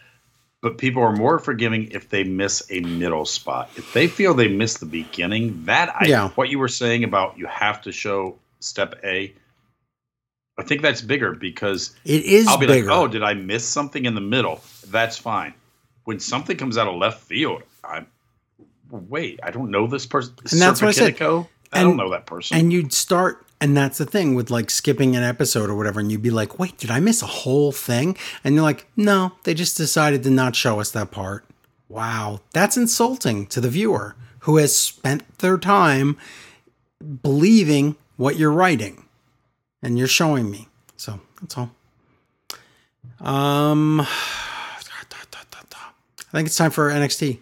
But 0.61 0.77
people 0.79 1.03
are 1.03 1.15
more 1.15 1.37
forgiving 1.39 1.91
if 1.91 2.09
they 2.09 2.23
miss 2.23 2.63
a 2.71 2.79
middle 2.81 3.25
spot. 3.25 3.69
If 3.75 3.93
they 3.93 4.07
feel 4.07 4.33
they 4.33 4.47
miss 4.47 4.75
the 4.79 4.85
beginning, 4.87 5.65
that 5.65 5.93
I, 5.95 6.05
Yeah. 6.07 6.29
what 6.29 6.49
you 6.49 6.57
were 6.59 6.67
saying 6.67 7.03
about 7.03 7.37
you 7.37 7.45
have 7.45 7.81
to 7.83 7.91
show 7.91 8.37
step 8.59 8.95
A, 9.03 9.33
I 10.57 10.63
think 10.63 10.81
that's 10.81 11.01
bigger 11.01 11.33
because 11.35 11.95
It 12.05 12.23
is 12.23 12.47
I'll 12.47 12.57
be 12.57 12.65
bigger. 12.65 12.87
like, 12.87 12.97
oh, 12.97 13.07
did 13.07 13.21
I 13.21 13.35
miss 13.35 13.67
something 13.67 14.05
in 14.05 14.15
the 14.15 14.21
middle? 14.21 14.61
That's 14.87 15.17
fine. 15.17 15.53
When 16.05 16.19
something 16.19 16.57
comes 16.57 16.77
out 16.77 16.87
of 16.87 16.95
left 16.95 17.21
field, 17.23 17.61
I'm 17.83 18.07
wait, 18.89 19.39
I 19.43 19.51
don't 19.51 19.69
know 19.69 19.85
this 19.85 20.05
person. 20.05 20.33
And 20.49 20.61
that's 20.61 20.81
what 20.81 20.87
I 20.87 20.91
said. 20.91 21.21
I 21.21 21.25
And- 21.25 21.45
don't 21.73 21.97
know 21.97 22.09
that 22.11 22.25
person. 22.25 22.57
and 22.57 22.71
you'd 22.73 22.93
start 22.93 23.45
and 23.59 23.75
that's 23.75 23.97
the 23.97 24.05
thing 24.05 24.35
with 24.35 24.49
like 24.49 24.69
skipping 24.69 25.15
an 25.15 25.23
episode 25.23 25.69
or 25.69 25.75
whatever 25.75 25.99
and 25.99 26.11
you'd 26.11 26.21
be 26.21 26.29
like 26.29 26.59
wait 26.59 26.77
did 26.77 26.91
i 26.91 26.99
miss 26.99 27.21
a 27.21 27.27
whole 27.27 27.71
thing? 27.71 28.17
And 28.43 28.55
you're 28.55 28.63
like 28.63 28.87
no 28.95 29.33
they 29.43 29.53
just 29.53 29.77
decided 29.77 30.23
to 30.23 30.29
not 30.29 30.55
show 30.55 30.79
us 30.79 30.91
that 30.91 31.11
part. 31.11 31.45
Wow 31.89 32.41
that's 32.53 32.77
insulting 32.77 33.47
to 33.47 33.61
the 33.61 33.69
viewer 33.69 34.15
who 34.39 34.57
has 34.57 34.75
spent 34.75 35.39
their 35.39 35.57
time 35.57 36.17
believing 37.21 37.95
what 38.15 38.37
you're 38.37 38.51
writing 38.51 39.05
and 39.81 39.97
you're 39.97 40.07
showing 40.07 40.49
me. 40.49 40.67
So 40.95 41.19
that's 41.41 41.57
all. 41.57 41.71
Um 43.19 44.01
i 46.29 46.31
think 46.31 46.47
it's 46.47 46.57
time 46.57 46.71
for 46.71 46.89
nxt 46.89 47.39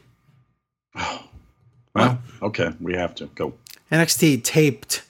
well, 1.96 2.20
okay, 2.42 2.72
we 2.80 2.94
have 2.94 3.16
to 3.16 3.26
go. 3.28 3.54
NXT 3.92 4.44
taped. 4.44 5.04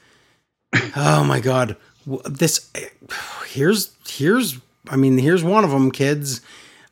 Oh 0.95 1.23
my 1.23 1.39
god. 1.39 1.78
This 2.26 2.71
here's 3.47 3.95
here's 4.07 4.59
I 4.89 4.95
mean 4.95 5.17
here's 5.17 5.43
one 5.43 5.63
of 5.63 5.71
them 5.71 5.91
kids. 5.91 6.41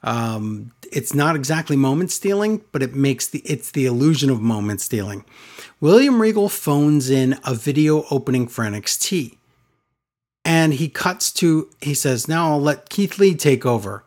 Um 0.02 0.72
it's 0.92 1.14
not 1.14 1.36
exactly 1.36 1.76
moment 1.76 2.12
stealing, 2.12 2.62
but 2.72 2.84
it 2.84 2.94
makes 2.94 3.28
the 3.28 3.40
it's 3.40 3.72
the 3.72 3.86
illusion 3.86 4.30
of 4.30 4.42
moment 4.42 4.82
stealing. 4.82 5.26
William 5.80 6.22
Regal 6.22 6.50
phones 6.50 7.10
in 7.10 7.40
a 7.46 7.54
video 7.54 8.06
opening 8.10 8.48
for 8.48 8.64
NXT. 8.64 9.38
And 10.46 10.74
he 10.74 10.90
cuts 10.90 11.32
to 11.34 11.70
he 11.82 11.94
says, 11.94 12.28
"Now 12.28 12.52
I'll 12.52 12.62
let 12.62 12.90
Keith 12.90 13.18
Lee 13.18 13.36
take 13.36 13.66
over." 13.66 14.04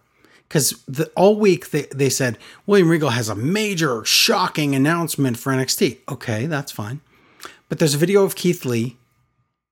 because 0.48 0.84
all 1.16 1.36
week 1.36 1.70
they, 1.70 1.82
they 1.94 2.08
said 2.10 2.38
William 2.66 2.88
Regal 2.88 3.10
has 3.10 3.28
a 3.28 3.34
major 3.34 4.04
shocking 4.04 4.74
announcement 4.74 5.38
for 5.38 5.52
NXT. 5.52 5.98
Okay, 6.08 6.46
that's 6.46 6.72
fine. 6.72 7.00
But 7.68 7.78
there's 7.78 7.94
a 7.94 7.98
video 7.98 8.22
of 8.22 8.36
Keith 8.36 8.64
Lee, 8.64 8.96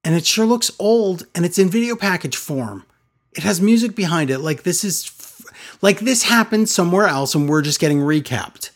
and 0.05 0.15
it 0.15 0.27
sure 0.27 0.47
looks 0.47 0.71
old, 0.79 1.27
and 1.35 1.45
it's 1.45 1.59
in 1.59 1.69
video 1.71 1.97
package 1.97 2.37
form. 2.37 2.85
It 3.33 3.43
has 3.43 3.61
music 3.61 3.97
behind 3.97 4.31
it, 4.31 4.39
like 4.39 4.63
this 4.63 4.85
is 4.85 5.07
f- 5.19 5.43
like 5.83 6.01
this 6.01 6.25
happened 6.25 6.69
somewhere 6.69 7.07
else, 7.07 7.35
and 7.35 7.49
we're 7.49 7.63
just 7.63 7.81
getting 7.81 7.99
recapped. 7.99 8.71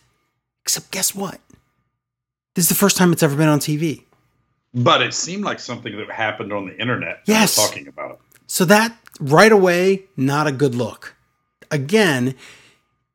Except 0.62 0.90
guess 0.90 1.14
what? 1.14 1.40
This 2.54 2.64
is 2.64 2.68
the 2.70 2.74
first 2.74 2.96
time 2.96 3.12
it's 3.12 3.22
ever 3.22 3.36
been 3.36 3.48
on 3.48 3.60
TV. 3.60 4.04
But 4.74 5.00
it 5.00 5.14
seemed 5.14 5.44
like 5.44 5.60
something 5.60 5.96
that 5.96 6.10
happened 6.10 6.52
on 6.52 6.66
the 6.66 6.78
internet. 6.78 7.20
Yes. 7.24 7.54
talking 7.56 7.88
about 7.88 8.12
it. 8.12 8.18
So 8.46 8.64
that 8.64 8.96
right 9.20 9.52
away, 9.52 10.04
not 10.16 10.46
a 10.46 10.52
good 10.52 10.74
look. 10.74 11.14
Again, 11.70 12.34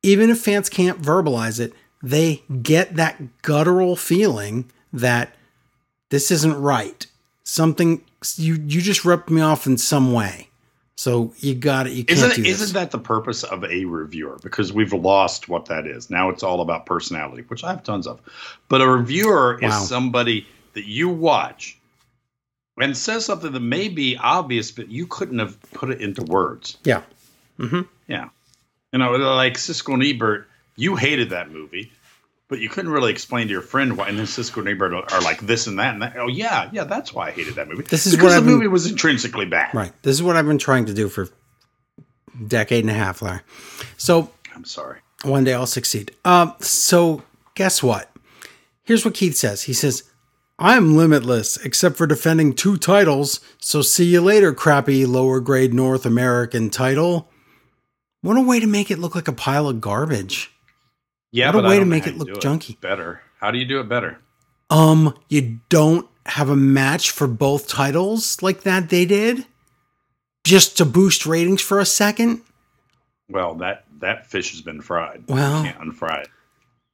even 0.02 0.30
if 0.30 0.40
fans 0.40 0.68
can't 0.68 1.00
verbalize 1.00 1.60
it, 1.60 1.72
they 2.02 2.42
get 2.62 2.96
that 2.96 3.42
guttural 3.42 3.96
feeling 3.96 4.70
that 4.92 5.34
this 6.10 6.30
isn't 6.30 6.60
right. 6.60 7.06
Something 7.44 8.02
you 8.36 8.54
you 8.54 8.80
just 8.80 9.04
ripped 9.04 9.30
me 9.30 9.40
off 9.42 9.66
in 9.66 9.76
some 9.78 10.12
way. 10.12 10.48
So 10.96 11.32
you 11.38 11.54
got 11.54 11.86
it. 11.86 11.92
You 11.92 12.04
can't 12.04 12.18
Isn't 12.18 12.36
do 12.36 12.42
this. 12.44 12.60
isn't 12.60 12.74
that 12.74 12.90
the 12.92 12.98
purpose 12.98 13.42
of 13.42 13.64
a 13.64 13.84
reviewer? 13.84 14.38
Because 14.42 14.72
we've 14.72 14.92
lost 14.92 15.48
what 15.48 15.66
that 15.66 15.86
is. 15.86 16.08
Now 16.08 16.28
it's 16.30 16.42
all 16.42 16.60
about 16.60 16.86
personality, 16.86 17.42
which 17.48 17.64
I 17.64 17.70
have 17.70 17.82
tons 17.82 18.06
of. 18.06 18.20
But 18.68 18.80
a 18.80 18.88
reviewer 18.88 19.58
Wow. 19.60 19.68
is 19.68 19.88
somebody 19.88 20.46
that 20.74 20.86
you 20.86 21.08
watch 21.08 21.76
and 22.80 22.96
says 22.96 23.24
something 23.24 23.52
that 23.52 23.60
may 23.60 23.88
be 23.88 24.16
obvious, 24.16 24.70
but 24.70 24.88
you 24.88 25.06
couldn't 25.06 25.38
have 25.40 25.60
put 25.72 25.90
it 25.90 26.00
into 26.00 26.22
words. 26.22 26.78
yeah. 26.84 27.02
Mm-hmm. 27.58 27.82
Yeah. 28.08 28.28
You 28.92 28.98
know, 29.00 29.12
like 29.12 29.54
Siskel 29.54 29.94
and 29.94 30.02
Ebert, 30.04 30.48
you 30.76 30.96
hated 30.96 31.30
that 31.30 31.50
movie. 31.50 31.92
But 32.48 32.60
you 32.60 32.68
couldn't 32.68 32.90
really 32.92 33.10
explain 33.10 33.46
to 33.46 33.52
your 33.52 33.62
friend 33.62 33.96
why. 33.96 34.08
And 34.08 34.18
then 34.18 34.26
Siskel 34.26 34.58
and 34.58 34.68
Ebert 34.68 34.92
are, 35.12 35.20
like 35.22 35.40
this 35.40 35.66
and 35.66 35.78
that 35.78 35.94
and 35.94 36.02
that. 36.02 36.16
Oh 36.16 36.28
yeah, 36.28 36.68
yeah, 36.72 36.84
that's 36.84 37.12
why 37.12 37.28
I 37.28 37.30
hated 37.30 37.54
that 37.54 37.68
movie. 37.68 37.84
This 37.84 38.06
is 38.06 38.12
because 38.12 38.24
what 38.24 38.30
the 38.30 38.36
I've 38.36 38.44
been- 38.44 38.54
movie 38.54 38.66
was 38.68 38.86
intrinsically 38.90 39.46
bad. 39.46 39.74
Right. 39.74 39.92
This 40.02 40.14
is 40.14 40.22
what 40.22 40.36
I've 40.36 40.46
been 40.46 40.58
trying 40.58 40.84
to 40.86 40.94
do 40.94 41.08
for 41.08 41.22
a 41.22 42.44
decade 42.46 42.84
and 42.84 42.90
a 42.90 42.94
half, 42.94 43.22
Larry. 43.22 43.40
So 43.96 44.30
I'm 44.54 44.64
sorry. 44.64 45.00
one 45.22 45.44
day 45.44 45.54
I'll 45.54 45.66
succeed. 45.66 46.12
Um, 46.24 46.54
so 46.60 47.22
guess 47.54 47.82
what? 47.82 48.10
Here's 48.82 49.04
what 49.06 49.14
Keith 49.14 49.36
says. 49.36 49.62
He 49.62 49.72
says, 49.72 50.02
I'm 50.58 50.96
limitless, 50.96 51.56
except 51.64 51.96
for 51.96 52.06
defending 52.06 52.52
two 52.52 52.76
titles. 52.76 53.40
So 53.58 53.80
see 53.80 54.04
you 54.04 54.20
later, 54.20 54.52
crappy 54.52 55.06
lower 55.06 55.40
grade 55.40 55.72
North 55.72 56.04
American 56.04 56.68
title. 56.70 57.30
What 58.20 58.36
a 58.36 58.42
way 58.42 58.60
to 58.60 58.66
make 58.66 58.90
it 58.90 58.98
look 58.98 59.14
like 59.14 59.28
a 59.28 59.32
pile 59.32 59.66
of 59.68 59.80
garbage. 59.80 60.50
Yeah, 61.34 61.46
What 61.48 61.56
a 61.56 61.62
but 61.62 61.68
way 61.70 61.78
to 61.80 61.84
make 61.84 62.06
it 62.06 62.16
look 62.16 62.28
junky. 62.40 62.80
better. 62.80 63.20
How 63.40 63.50
do 63.50 63.58
you 63.58 63.64
do 63.64 63.80
it 63.80 63.88
better? 63.88 64.20
Um, 64.70 65.14
you 65.28 65.58
don't 65.68 66.06
have 66.26 66.48
a 66.48 66.54
match 66.54 67.10
for 67.10 67.26
both 67.26 67.66
titles 67.66 68.40
like 68.40 68.60
that 68.62 68.88
they 68.88 69.04
did? 69.04 69.44
Just 70.44 70.76
to 70.78 70.84
boost 70.84 71.26
ratings 71.26 71.60
for 71.60 71.80
a 71.80 71.84
second? 71.84 72.42
Well, 73.28 73.56
that 73.56 73.84
that 73.98 74.26
fish 74.30 74.52
has 74.52 74.60
been 74.60 74.80
fried. 74.80 75.24
Well- 75.26 75.64
you 75.64 75.72
can't 75.72 75.80
unfry 75.80 76.22
it. 76.22 76.28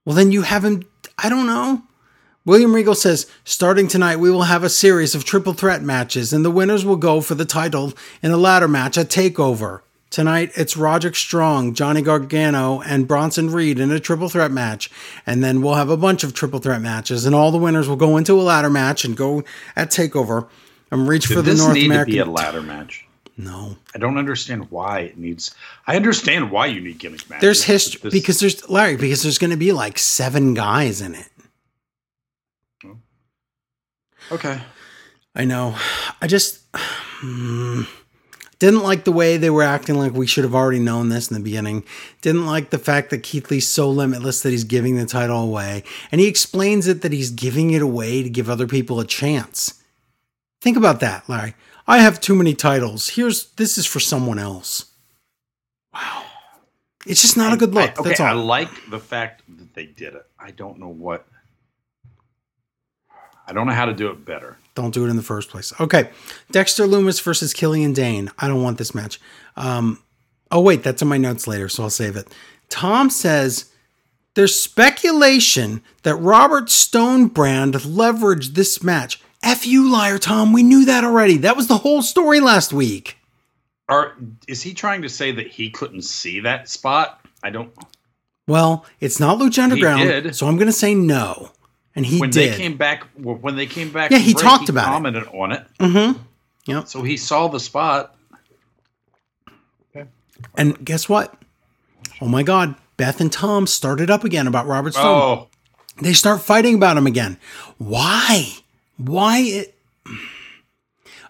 Well, 0.07 0.17
then 0.17 0.33
you 0.33 0.41
have 0.43 0.65
him. 0.65 0.85
I 1.19 1.29
don't 1.29 1.47
know. 1.47 1.83
William 2.47 2.75
Regal 2.75 2.95
says, 2.95 3.27
starting 3.45 3.89
tonight, 3.89 4.17
we 4.17 4.31
will 4.31 4.45
have 4.45 4.65
a 4.65 4.71
series 4.71 5.15
of 5.15 5.27
triple 5.27 5.53
threat 5.53 5.83
matches, 5.83 6.33
and 6.33 6.43
the 6.47 6.51
winners 6.51 6.87
will 6.87 6.97
go 6.97 7.21
for 7.21 7.35
the 7.35 7.45
title 7.45 7.93
in 8.23 8.31
a 8.31 8.39
ladder 8.39 8.67
match 8.69 8.97
at 8.97 9.11
TakeOver. 9.11 9.81
Tonight, 10.11 10.51
it's 10.57 10.77
Roderick 10.77 11.15
Strong, 11.15 11.75
Johnny 11.75 12.03
Gargano, 12.03 12.81
and 12.81 13.07
Bronson 13.07 13.51
Reed 13.51 13.79
in 13.79 13.93
a 13.93 14.01
triple 14.01 14.29
threat 14.29 14.51
match. 14.51 14.91
And 15.25 15.43
then 15.45 15.63
we'll 15.63 15.75
have 15.75 15.89
a 15.89 15.97
bunch 15.97 16.25
of 16.25 16.35
triple 16.35 16.59
threat 16.59 16.81
matches, 16.83 17.25
and 17.27 17.35
all 17.35 17.53
the 17.53 17.59
winners 17.59 17.89
will 17.89 17.95
go 17.97 18.17
into 18.17 18.33
a 18.35 18.43
ladder 18.43 18.71
match 18.71 19.05
and 19.05 19.17
go 19.17 19.45
at 19.77 19.91
TakeOver 19.91 20.49
and 20.91 21.07
reach 21.07 21.29
Did 21.29 21.35
for 21.35 21.43
the 21.43 21.51
this 21.53 21.61
North 21.61 21.75
need 21.75 21.87
American. 21.87 22.13
to 22.15 22.25
be 22.25 22.29
a 22.29 22.33
ladder 22.33 22.61
match? 22.63 23.07
no. 23.37 23.77
I 23.95 23.99
don't 23.99 24.19
understand 24.19 24.69
why 24.71 24.99
it 25.01 25.17
needs. 25.17 25.55
I 25.87 25.95
understand 25.97 26.51
why 26.51 26.67
you 26.67 26.81
need 26.81 26.99
gimmick 26.99 27.31
matches. 27.31 27.41
There's 27.43 27.65
history 27.65 28.01
this- 28.11 28.13
because 28.13 28.41
there's 28.41 28.69
Larry 28.69 28.97
because 28.97 29.23
there's 29.23 29.39
going 29.39 29.53
to 29.53 29.57
be 29.57 29.71
like 29.73 29.97
seven 29.97 30.55
guys 30.55 31.01
in 31.01 31.15
it. 31.15 31.29
okay. 34.33 34.61
I 35.37 35.45
know. 35.45 35.77
I 36.21 36.27
just 36.27 36.61
hmm, 36.75 37.83
didn't 38.61 38.83
like 38.83 39.05
the 39.05 39.13
way 39.13 39.39
they 39.39 39.51
were 39.51 39.63
acting 39.63 39.97
like 39.97 40.13
we 40.13 40.27
should 40.27 40.45
have 40.45 40.55
already 40.55 40.79
known 40.79 41.09
this 41.09 41.31
in 41.31 41.35
the 41.35 41.43
beginning. 41.43 41.83
Didn't 42.21 42.47
like 42.47 42.69
the 42.69 42.79
fact 42.79 43.09
that 43.11 43.23
Keith 43.23 43.51
Lee's 43.51 43.67
so 43.67 43.91
limitless 43.91 44.43
that 44.43 44.51
he's 44.51 44.65
giving 44.65 44.97
the 44.97 45.07
title 45.07 45.43
away. 45.43 45.83
And 46.13 46.21
he 46.21 46.29
explains 46.29 46.87
it 46.87 47.01
that 47.01 47.13
he's 47.13 47.31
giving 47.31 47.71
it 47.71 47.81
away 47.81 48.23
to 48.23 48.29
give 48.29 48.51
other 48.51 48.67
people 48.67 49.01
a 49.01 49.07
chance. 49.07 49.83
Think 50.61 50.77
about 50.77 51.01
that, 51.01 51.27
Larry. 51.27 51.55
I 51.89 51.99
have 51.99 52.21
too 52.21 52.35
many 52.35 52.55
titles. 52.55 53.09
Here's 53.09 53.51
this 53.53 53.79
is 53.79 53.87
for 53.87 53.99
someone 53.99 54.39
else. 54.39 54.93
Wow. 55.95 56.25
It's 57.07 57.23
just 57.23 57.39
not 57.39 57.55
a 57.55 57.57
good 57.57 57.75
look. 57.75 57.91
I, 57.91 57.95
okay, 57.95 58.09
That's 58.11 58.21
I 58.21 58.33
like 58.33 58.69
the 58.91 59.01
fact 59.01 59.43
that 59.57 59.73
they 59.73 59.87
did 59.87 60.15
it. 60.15 60.27
I 60.39 60.51
don't 60.51 60.79
know 60.79 60.89
what. 60.89 61.27
I 63.47 63.55
don't 63.55 63.67
know 63.67 63.73
how 63.73 63.87
to 63.87 63.95
do 63.95 64.11
it 64.11 64.23
better. 64.25 64.59
Don't 64.81 64.95
do 64.95 65.05
it 65.05 65.11
in 65.11 65.17
the 65.17 65.23
first 65.23 65.51
place. 65.51 65.73
Okay. 65.79 66.09
Dexter 66.51 66.85
Lumis 66.85 67.23
versus 67.23 67.53
Killian 67.53 67.93
Dain. 67.93 68.31
I 68.39 68.49
don't 68.49 68.63
want 68.63 68.79
this 68.79 68.95
match. 68.95 69.21
Um, 69.57 70.03
oh, 70.51 70.63
wait, 70.63 70.83
that's 70.83 71.03
in 71.03 71.09
my 71.09 71.19
notes 71.19 71.47
later, 71.47 71.69
so 71.69 71.83
I'll 71.83 71.91
save 71.91 72.17
it. 72.17 72.29
Tom 72.71 73.11
says 73.11 73.71
there's 74.35 74.59
speculation 74.59 75.83
that 76.03 76.15
Robert 76.15 76.71
Stone 76.71 77.29
Brand 77.29 77.75
leveraged 77.75 78.55
this 78.55 78.83
match. 78.83 79.21
F 79.43 79.67
you, 79.67 79.91
liar, 79.91 80.19
Tom. 80.19 80.53
We 80.53 80.63
knew 80.63 80.85
that 80.87 81.05
already. 81.05 81.37
That 81.37 81.57
was 81.57 81.67
the 81.67 81.79
whole 81.79 82.01
story 82.03 82.41
last 82.41 82.73
week. 82.73 83.19
Or 83.89 84.17
is 84.47 84.63
he 84.63 84.73
trying 84.73 85.03
to 85.03 85.09
say 85.09 85.33
that 85.33 85.49
he 85.49 85.69
couldn't 85.69 86.03
see 86.03 86.41
that 86.41 86.69
spot? 86.69 87.21
I 87.43 87.51
don't. 87.51 87.73
Well, 88.47 88.87
it's 89.01 89.21
not 89.21 89.39
Lucha 89.39 89.63
Underground, 89.63 90.03
did. 90.09 90.37
so 90.37 90.47
I'm 90.47 90.57
going 90.57 90.69
to 90.69 90.73
say 90.73 90.95
no. 90.95 91.51
And 91.97 92.07
he 92.07 92.21
when 92.21 92.31
did. 92.31 92.53
they 92.53 92.57
came 92.57 92.77
back, 92.77 93.05
when 93.17 93.57
they 93.57 93.67
came 93.67 93.91
back, 93.91 94.11
Yeah, 94.11 94.19
he 94.19 94.33
break, 94.33 94.45
talked 94.45 94.69
about 94.69 94.85
it. 94.85 94.91
commented 94.91 95.27
on 95.29 95.53
it. 95.53 95.67
mm-hmm. 95.79 96.21
Yep. 96.67 96.87
So 96.89 97.03
he 97.03 97.17
saw 97.17 97.49
the 97.49 97.59
spot. 97.59 98.17
Okay. 99.95 100.09
And 100.57 100.85
guess 100.85 101.09
what? 101.09 101.35
Oh 102.21 102.29
my 102.29 102.43
God. 102.43 102.77
Beth 102.97 103.21
and 103.21 103.33
Tom 103.33 103.67
started 103.67 104.11
up 104.11 104.25
again 104.25 104.47
about 104.47 104.67
Robert 104.67 104.93
Stone. 104.93 105.07
Oh, 105.07 105.49
they 106.03 106.13
start 106.13 106.43
fighting 106.43 106.75
about 106.75 106.97
him 106.97 107.07
again. 107.07 107.39
Why? 107.79 108.47
Why? 108.99 109.39
It... 109.41 109.75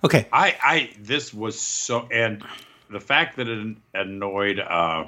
Okay, 0.02 0.26
I, 0.32 0.56
I, 0.62 0.90
this 1.00 1.32
was 1.32 1.60
so, 1.60 2.08
and 2.10 2.42
the 2.90 2.98
fact 3.00 3.36
that 3.36 3.48
it 3.48 3.76
annoyed, 3.94 4.58
uh, 4.58 5.06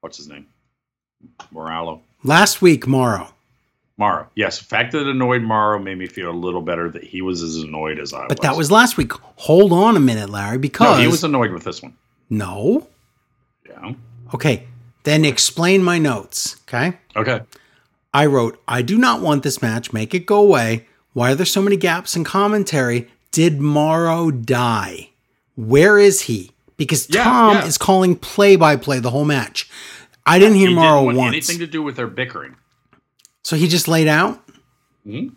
what's 0.00 0.16
his 0.16 0.28
name, 0.28 0.46
Moralo, 1.52 2.00
last 2.22 2.62
week, 2.62 2.86
Mauro, 2.86 3.28
Mauro. 4.00 4.26
Yes, 4.34 4.58
the 4.58 4.64
fact 4.64 4.90
that 4.92 5.02
it 5.02 5.06
annoyed 5.06 5.42
Mauro 5.42 5.78
made 5.78 5.98
me 5.98 6.06
feel 6.08 6.30
a 6.30 6.32
little 6.32 6.62
better 6.62 6.90
that 6.90 7.04
he 7.04 7.22
was 7.22 7.42
as 7.42 7.56
annoyed 7.58 8.00
as 8.00 8.12
I 8.12 8.22
but 8.22 8.28
was. 8.30 8.36
But 8.36 8.42
that 8.42 8.56
was 8.56 8.70
last 8.72 8.96
week. 8.96 9.12
Hold 9.36 9.72
on 9.72 9.96
a 9.96 10.00
minute, 10.00 10.28
Larry, 10.30 10.56
no, 10.56 10.58
because 10.58 10.98
he 10.98 11.06
was 11.06 11.22
annoyed 11.22 11.52
with 11.52 11.62
this 11.64 11.80
one. 11.82 11.94
no. 12.28 12.88
Yeah. 13.68 13.92
Okay, 14.34 14.66
then 15.04 15.24
explain 15.24 15.84
my 15.84 15.98
notes. 15.98 16.56
Okay, 16.66 16.96
Okay. 17.14 17.42
I 18.12 18.26
wrote, 18.26 18.60
I 18.66 18.82
do 18.82 18.98
not 18.98 19.20
want 19.20 19.44
this 19.44 19.62
match. 19.62 19.92
Make 19.92 20.14
it 20.14 20.26
go 20.26 20.40
away. 20.40 20.86
Why 21.12 21.30
are 21.32 21.34
there 21.36 21.46
so 21.46 21.62
many 21.62 21.76
gaps 21.76 22.16
in 22.16 22.24
commentary? 22.24 23.08
Did 23.30 23.60
Mauro 23.60 24.30
die? 24.32 25.10
Where 25.56 25.98
is 25.98 26.22
he? 26.22 26.50
Because 26.76 27.08
Yeah, 27.08 27.22
Tom 27.24 27.56
yeah. 27.58 27.66
is 27.66 27.78
calling 27.78 28.16
play 28.16 28.56
by 28.56 28.74
play 28.76 28.98
the 28.98 29.10
whole 29.10 29.24
match. 29.24 29.68
I 30.26 30.38
didn't 30.40 30.56
hear 30.56 30.68
He 30.70 30.74
Mauro 30.74 31.00
didn't 31.02 31.06
want 31.06 31.18
once. 31.18 31.34
anything 31.50 31.58
to 31.58 31.66
do 31.70 31.82
with 31.82 31.94
their 31.96 32.06
bickering. 32.08 32.56
So 33.42 33.56
he 33.56 33.68
just 33.68 33.88
laid 33.88 34.08
out? 34.08 34.42
Mhm. 35.06 35.34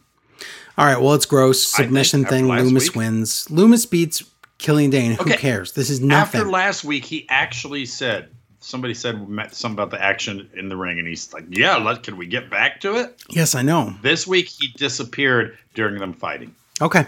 All 0.78 0.86
right, 0.86 1.00
well, 1.00 1.14
it's 1.14 1.26
gross. 1.26 1.66
Submission 1.66 2.26
thing. 2.26 2.46
Lumis 2.46 2.82
week- 2.82 2.96
wins. 2.96 3.46
Lumis 3.50 3.90
beats 3.90 4.24
Killian 4.58 4.90
Dain. 4.92 5.14
Who 5.14 5.22
Okay. 5.24 5.38
cares? 5.38 5.74
This 5.74 5.90
is 5.90 6.00
nothing. 6.00 6.42
After 6.42 6.52
last 6.52 6.84
week, 6.84 7.06
he 7.06 7.28
actually 7.30 7.86
said 7.86 8.30
somebody 8.60 8.94
said 8.94 9.16
something 9.52 9.74
about 9.74 9.92
the 9.92 10.02
action 10.02 10.50
in 10.56 10.70
the 10.70 10.76
ring, 10.78 10.98
and 11.00 11.08
he's 11.08 11.32
like, 11.34 11.46
"Yeah, 11.50 11.76
let 11.78 12.04
can 12.04 12.18
we 12.18 12.26
get 12.28 12.50
back 12.50 12.80
to 12.82 12.96
it?" 12.96 13.22
yes, 13.30 13.56
I 13.56 13.62
know. 13.62 13.94
This 14.02 14.26
week, 14.26 14.48
he 14.48 14.68
disappeared 14.78 15.58
during 15.76 16.00
them 16.00 16.14
fighting. 16.14 16.56
Okay. 16.82 17.06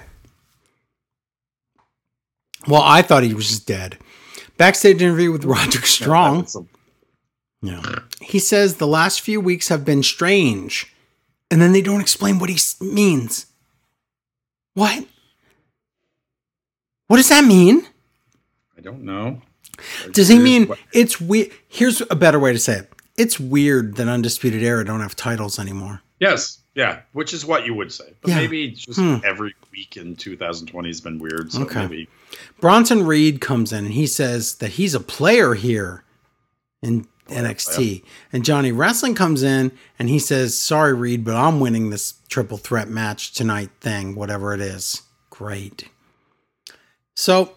Well, 2.68 2.82
I 2.84 3.02
thought 3.02 3.24
he 3.24 3.34
was 3.34 3.48
just 3.48 3.66
dead. 3.68 3.98
Backstage 4.58 5.02
interview 5.02 5.32
with 5.32 5.44
Roderick 5.46 5.86
Strong. 5.86 6.48
A- 6.56 6.75
Yeah. 7.66 7.82
He 8.22 8.40
says 8.40 8.76
the 8.76 8.88
last 8.88 9.22
few 9.22 9.40
weeks 9.42 9.68
have 9.70 9.84
been 9.86 10.04
strange, 10.04 10.94
and 11.50 11.62
then 11.62 11.74
they 11.74 11.82
don't 11.82 12.02
explain 12.02 12.40
what 12.40 12.50
he 12.50 12.58
means. 12.82 13.46
What? 14.74 15.06
What 17.08 17.18
does 17.18 17.30
that 17.30 17.46
mean? 17.46 17.86
I 18.78 18.82
don't 18.82 19.04
know. 19.04 19.42
Does 20.12 20.28
he 20.28 20.40
mean 20.40 20.68
what- 20.68 20.80
it's 20.94 21.20
weird? 21.20 21.52
Here's 21.68 22.02
a 22.10 22.16
better 22.16 22.40
way 22.40 22.52
to 22.54 22.60
say 22.60 22.80
it. 22.80 22.92
It's 23.18 23.40
weird 23.40 23.96
that 23.96 24.08
Undisputed 24.08 24.64
Era 24.64 24.84
don't 24.86 25.02
have 25.02 25.16
titles 25.16 25.60
anymore. 25.60 26.02
Yes, 26.20 26.60
yeah, 26.76 27.02
which 27.14 27.34
is 27.34 27.46
what 27.46 27.66
you 27.66 27.74
would 27.74 27.92
say. 27.92 28.14
But 28.22 28.30
Yeah. 28.32 28.36
maybe 28.38 28.72
just 28.72 29.00
Hmm. 29.00 29.18
every 29.24 29.54
week 29.72 29.98
in 29.98 30.16
2020 30.16 30.90
has 30.90 31.02
been 31.02 31.20
weird. 31.20 31.52
So 31.52 31.62
Okay. 31.62 31.82
maybe 31.82 32.08
Bronson 32.60 33.06
Reed 33.06 33.40
comes 33.42 33.72
in 33.72 33.86
and 33.86 33.94
he 33.94 34.08
says 34.08 34.56
that 34.56 34.72
he's 34.72 34.94
a 34.94 35.00
player 35.00 35.54
here 35.54 36.04
in 36.82 37.08
NXT. 37.28 38.04
And 38.32 38.46
Johnny 38.46 38.72
Wrestling 38.72 39.16
comes 39.16 39.44
in 39.44 39.72
and 39.98 40.10
he 40.10 40.20
says, 40.20 40.58
Sorry, 40.58 40.94
Reed, 40.94 41.24
but 41.24 41.36
I'm 41.36 41.60
winning 41.60 41.90
this 41.90 42.16
triple 42.30 42.58
threat 42.58 42.90
match 42.90 43.34
tonight 43.34 43.70
thing, 43.82 44.16
whatever 44.16 44.54
it 44.54 44.62
is. 44.62 45.02
Great. 45.30 45.90
So 47.16 47.56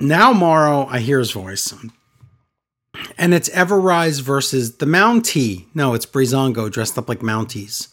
now 0.00 0.32
Mauro, 0.32 0.86
I 0.86 1.00
hear 1.00 1.18
his 1.18 1.30
voice. 1.30 1.74
And 3.16 3.34
it's 3.34 3.48
Ever 3.50 3.80
Rise 3.80 4.20
versus 4.20 4.76
the 4.76 4.86
Mountie. 4.86 5.66
No, 5.74 5.94
it's 5.94 6.06
Breezango 6.06 6.70
dressed 6.70 6.98
up 6.98 7.08
like 7.08 7.20
Mounties. 7.20 7.88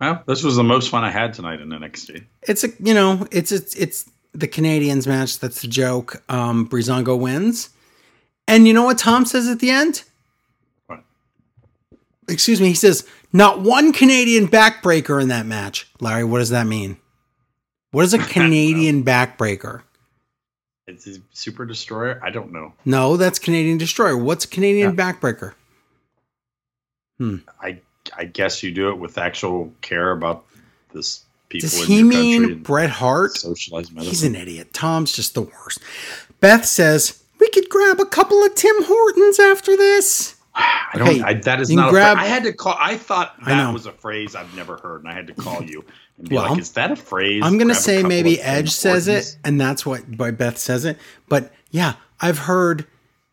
well, 0.00 0.22
this 0.26 0.42
was 0.42 0.56
the 0.56 0.64
most 0.64 0.90
fun 0.90 1.04
I 1.04 1.10
had 1.10 1.34
tonight 1.34 1.60
in 1.60 1.68
NXT. 1.68 2.24
It's 2.42 2.64
a 2.64 2.68
you 2.80 2.94
know, 2.94 3.26
it's 3.30 3.52
it's 3.52 3.74
it's 3.76 4.10
the 4.32 4.48
Canadians 4.48 5.06
match. 5.06 5.38
That's 5.38 5.62
the 5.62 5.68
joke. 5.68 6.22
Um, 6.28 6.68
Breezango 6.68 7.18
wins, 7.18 7.70
and 8.46 8.66
you 8.66 8.74
know 8.74 8.84
what 8.84 8.98
Tom 8.98 9.24
says 9.24 9.48
at 9.48 9.60
the 9.60 9.70
end? 9.70 10.04
Excuse 12.28 12.60
me. 12.60 12.68
He 12.68 12.74
says 12.74 13.06
not 13.32 13.60
one 13.60 13.92
Canadian 13.92 14.48
backbreaker 14.48 15.20
in 15.20 15.28
that 15.28 15.46
match. 15.46 15.88
Larry, 16.00 16.24
what 16.24 16.38
does 16.38 16.50
that 16.50 16.66
mean? 16.66 16.98
What 17.90 18.04
is 18.04 18.14
a 18.14 18.18
Canadian 18.34 19.04
backbreaker? 19.04 19.82
It's 20.86 21.06
a 21.06 21.16
Super 21.32 21.66
Destroyer. 21.66 22.20
I 22.24 22.30
don't 22.30 22.50
know. 22.52 22.72
No, 22.84 23.16
that's 23.18 23.38
Canadian 23.38 23.76
Destroyer. 23.78 24.16
What's 24.16 24.44
a 24.46 24.48
Canadian 24.48 24.96
backbreaker? 24.96 25.52
Hmm. 27.18 27.36
I 27.60 27.80
I 28.16 28.24
guess 28.24 28.62
you 28.62 28.70
do 28.72 28.88
it 28.88 28.98
with 28.98 29.18
actual 29.18 29.72
care 29.82 30.12
about 30.12 30.46
this 30.94 31.24
people 31.50 31.68
Does 31.68 31.80
in 31.82 31.86
he 31.86 32.02
mean 32.02 32.62
Bret 32.62 32.88
Hart? 32.90 33.36
socialized 33.36 33.92
medicine. 33.92 34.10
He's 34.10 34.22
an 34.24 34.34
idiot. 34.34 34.72
Tom's 34.72 35.14
just 35.14 35.34
the 35.34 35.42
worst. 35.42 35.80
Beth 36.40 36.64
says 36.64 37.22
we 37.38 37.50
could 37.50 37.68
grab 37.68 38.00
a 38.00 38.06
couple 38.06 38.42
of 38.42 38.54
Tim 38.54 38.74
Hortons 38.84 39.38
after 39.38 39.76
this. 39.76 40.36
I 40.92 40.98
don't. 40.98 41.06
Hey, 41.06 41.22
I, 41.22 41.34
that 41.34 41.60
is 41.60 41.70
you 41.70 41.76
not. 41.76 41.90
grab- 41.90 42.16
a. 42.16 42.20
I 42.20 42.24
had 42.26 42.42
to 42.44 42.52
call. 42.52 42.76
I 42.78 42.96
thought 42.96 43.34
I 43.42 43.50
know. 43.56 43.66
that 43.66 43.72
was 43.72 43.86
a 43.86 43.92
phrase 43.92 44.34
I've 44.34 44.54
never 44.56 44.76
heard, 44.78 45.00
and 45.02 45.08
I 45.10 45.14
had 45.14 45.26
to 45.28 45.34
call 45.34 45.62
you 45.62 45.84
and 46.18 46.28
be 46.28 46.34
Well, 46.36 46.50
like, 46.50 46.58
"Is 46.60 46.72
that 46.72 46.90
a 46.90 46.96
phrase?" 46.96 47.42
I'm 47.44 47.58
gonna 47.58 47.74
say 47.74 48.02
maybe 48.02 48.40
Edge 48.40 48.70
says 48.70 49.06
it, 49.08 49.36
and 49.44 49.60
that's 49.60 49.86
what 49.86 50.02
why 50.16 50.30
Beth 50.32 50.58
says 50.58 50.84
it. 50.84 50.98
But 51.28 51.52
yeah, 51.70 51.94
I've 52.20 52.38
heard. 52.38 52.86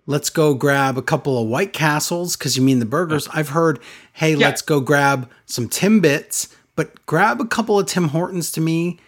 Let's 0.08 0.30
go 0.30 0.54
grab 0.54 1.00
a 1.00 1.02
couple 1.02 1.42
of 1.42 1.48
White 1.48 1.74
Castles 1.74 2.36
because 2.38 2.56
you 2.56 2.62
mean 2.62 2.78
the 2.78 2.86
burgers. 2.86 3.28
I've 3.34 3.50
heard, 3.50 3.80
hey, 4.14 4.36
Yeah. 4.36 4.46
let's 4.46 4.62
go 4.62 4.80
grab 4.80 5.28
some 5.48 5.68
Timbits, 5.68 6.54
but 6.76 7.04
grab 7.08 7.42
a 7.42 7.46
couple 7.46 7.80
of 7.80 7.88
Tim 7.88 8.10
Hortons 8.10 8.52
to 8.52 8.62
me. 8.62 9.00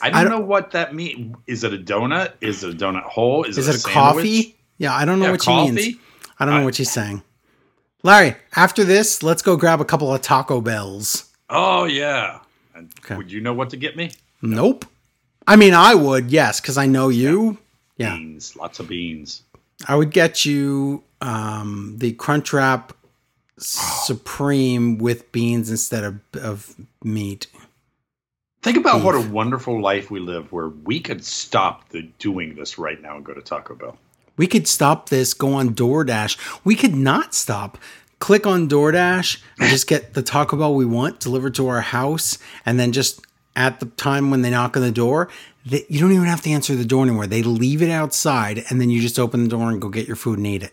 I 0.00 0.08
don't, 0.08 0.30
know 0.30 0.40
what 0.40 0.70
that 0.70 0.94
means. 0.94 1.36
Is 1.46 1.62
it 1.62 1.74
a 1.74 1.76
donut? 1.76 2.32
Is 2.40 2.64
it 2.64 2.72
a 2.72 2.74
donut 2.74 3.02
hole? 3.02 3.44
Is, 3.44 3.58
Is 3.58 3.68
it 3.68 3.72
it 3.72 3.74
a 3.74 3.78
sandwich? 3.80 3.94
coffee? 3.94 4.56
Yeah, 4.78 4.94
I 4.94 5.04
don't 5.04 5.18
know 5.18 5.26
Yeah, 5.26 5.30
what 5.32 5.40
coffee? 5.40 5.72
means. 5.72 5.96
I 6.38 6.44
don't 6.44 6.54
know 6.54 6.60
I- 6.60 6.64
what 6.64 6.74
she's 6.74 6.90
saying. 6.92 7.22
Larry, 8.04 8.36
after 8.54 8.84
this, 8.84 9.22
let's 9.24 9.42
go 9.42 9.56
grab 9.56 9.80
a 9.80 9.84
couple 9.84 10.12
of 10.14 10.20
Taco 10.22 10.60
Bells. 10.60 11.28
Oh 11.50 11.84
yeah. 11.84 12.40
And 12.74 12.92
Okay. 13.00 13.16
Would 13.16 13.32
you 13.32 13.40
know 13.40 13.52
what 13.52 13.70
to 13.70 13.76
get 13.76 13.96
me? 13.96 14.12
Nope. 14.40 14.84
I 15.46 15.56
mean, 15.56 15.74
I 15.74 15.94
would, 15.94 16.30
yes, 16.30 16.60
because 16.60 16.78
I 16.78 16.86
know 16.86 17.08
you. 17.08 17.58
Yeah. 17.96 18.16
Beans, 18.16 18.54
lots 18.54 18.78
of 18.78 18.86
beans. 18.88 19.42
I 19.88 19.96
would 19.96 20.10
get 20.12 20.44
you 20.44 21.02
um, 21.20 21.94
the 21.98 22.12
Crunchwrap 22.12 22.90
Supreme 23.58 24.98
with 24.98 25.32
beans 25.32 25.70
instead 25.70 26.04
of, 26.04 26.20
of 26.40 26.74
meat. 27.02 27.46
Think 28.62 28.76
about 28.76 29.02
what 29.02 29.14
a 29.14 29.20
wonderful 29.20 29.80
life 29.80 30.10
we 30.10 30.20
live, 30.20 30.52
where 30.52 30.68
we 30.68 31.00
could 31.00 31.24
stop 31.24 31.88
the 31.90 32.02
doing 32.18 32.54
this 32.54 32.78
right 32.78 33.00
now 33.00 33.16
and 33.16 33.24
go 33.24 33.32
to 33.32 33.40
Taco 33.40 33.74
Bell. 33.74 33.96
We 34.38 34.46
could 34.46 34.66
stop 34.66 35.10
this, 35.10 35.34
go 35.34 35.52
on 35.52 35.74
DoorDash. 35.74 36.38
We 36.64 36.74
could 36.74 36.94
not 36.94 37.34
stop. 37.34 37.76
Click 38.20 38.46
on 38.46 38.68
DoorDash 38.68 39.42
and 39.60 39.68
just 39.68 39.86
get 39.86 40.14
the 40.14 40.22
Taco 40.22 40.56
Bell 40.56 40.74
we 40.74 40.86
want 40.86 41.20
delivered 41.20 41.54
to 41.56 41.68
our 41.68 41.82
house. 41.82 42.38
And 42.64 42.80
then 42.80 42.92
just 42.92 43.20
at 43.54 43.80
the 43.80 43.86
time 43.86 44.30
when 44.30 44.42
they 44.42 44.50
knock 44.50 44.76
on 44.76 44.82
the 44.82 44.90
door, 44.90 45.28
they, 45.66 45.84
you 45.88 46.00
don't 46.00 46.12
even 46.12 46.26
have 46.26 46.40
to 46.42 46.50
answer 46.50 46.74
the 46.74 46.84
door 46.84 47.02
anymore. 47.02 47.26
They 47.26 47.42
leave 47.42 47.82
it 47.82 47.90
outside 47.90 48.64
and 48.70 48.80
then 48.80 48.88
you 48.88 49.02
just 49.02 49.18
open 49.18 49.42
the 49.42 49.50
door 49.50 49.70
and 49.70 49.82
go 49.82 49.88
get 49.88 50.06
your 50.06 50.16
food 50.16 50.38
and 50.38 50.46
eat 50.46 50.62
it. 50.62 50.72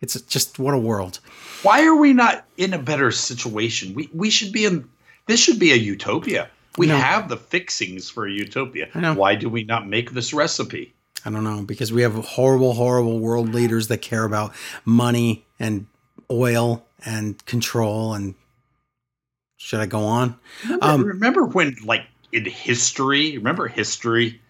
It's 0.00 0.20
just 0.22 0.58
what 0.58 0.74
a 0.74 0.78
world. 0.78 1.20
Why 1.62 1.84
are 1.86 1.96
we 1.96 2.12
not 2.12 2.44
in 2.58 2.74
a 2.74 2.78
better 2.78 3.10
situation? 3.10 3.94
We 3.94 4.10
we 4.12 4.28
should 4.28 4.52
be 4.52 4.66
in. 4.66 4.88
This 5.26 5.40
should 5.40 5.58
be 5.58 5.72
a 5.72 5.76
utopia. 5.76 6.50
We 6.76 6.88
have 6.88 7.30
the 7.30 7.38
fixings 7.38 8.10
for 8.10 8.26
a 8.26 8.30
utopia. 8.30 8.88
Why 9.16 9.34
do 9.34 9.48
we 9.48 9.64
not 9.64 9.88
make 9.88 10.10
this 10.10 10.34
recipe? 10.34 10.92
I 11.24 11.30
don't 11.30 11.44
know 11.44 11.62
because 11.62 11.92
we 11.92 12.02
have 12.02 12.14
horrible, 12.14 12.74
horrible 12.74 13.18
world 13.18 13.52
leaders 13.52 13.88
that 13.88 13.98
care 13.98 14.24
about 14.24 14.54
money 14.84 15.44
and 15.58 15.86
oil 16.30 16.84
and 17.04 17.44
control. 17.46 18.14
And 18.14 18.34
should 19.56 19.80
I 19.80 19.86
go 19.86 20.04
on? 20.04 20.36
Remember, 20.64 20.84
Um, 20.86 21.04
remember 21.04 21.44
when, 21.46 21.76
like 21.84 22.02
in 22.32 22.44
history, 22.44 23.36
remember 23.38 23.66
history? 23.66 24.40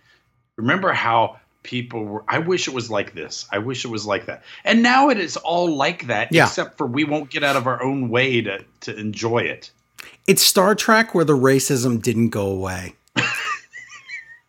Remember 0.56 0.92
how 0.92 1.38
people 1.62 2.04
were. 2.04 2.24
I 2.28 2.38
wish 2.38 2.68
it 2.68 2.74
was 2.74 2.90
like 2.90 3.14
this. 3.14 3.46
I 3.50 3.58
wish 3.58 3.84
it 3.84 3.88
was 3.88 4.06
like 4.06 4.26
that. 4.26 4.42
And 4.64 4.82
now 4.82 5.08
it 5.08 5.18
is 5.18 5.36
all 5.36 5.74
like 5.74 6.06
that, 6.08 6.28
Yeah. 6.32 6.46
except 6.46 6.76
for 6.78 6.86
we 6.86 7.04
won't 7.04 7.30
get 7.30 7.42
out 7.42 7.56
of 7.56 7.66
our 7.66 7.82
own 7.82 8.08
way 8.08 8.40
to 8.42 8.64
to 8.82 8.96
enjoy 8.98 9.38
it. 9.38 9.70
It's 10.26 10.42
Star 10.42 10.74
Trek 10.74 11.14
where 11.14 11.24
the 11.24 11.36
racism 11.36 12.00
didn't 12.02 12.28
go 12.30 12.46
away. 12.46 12.94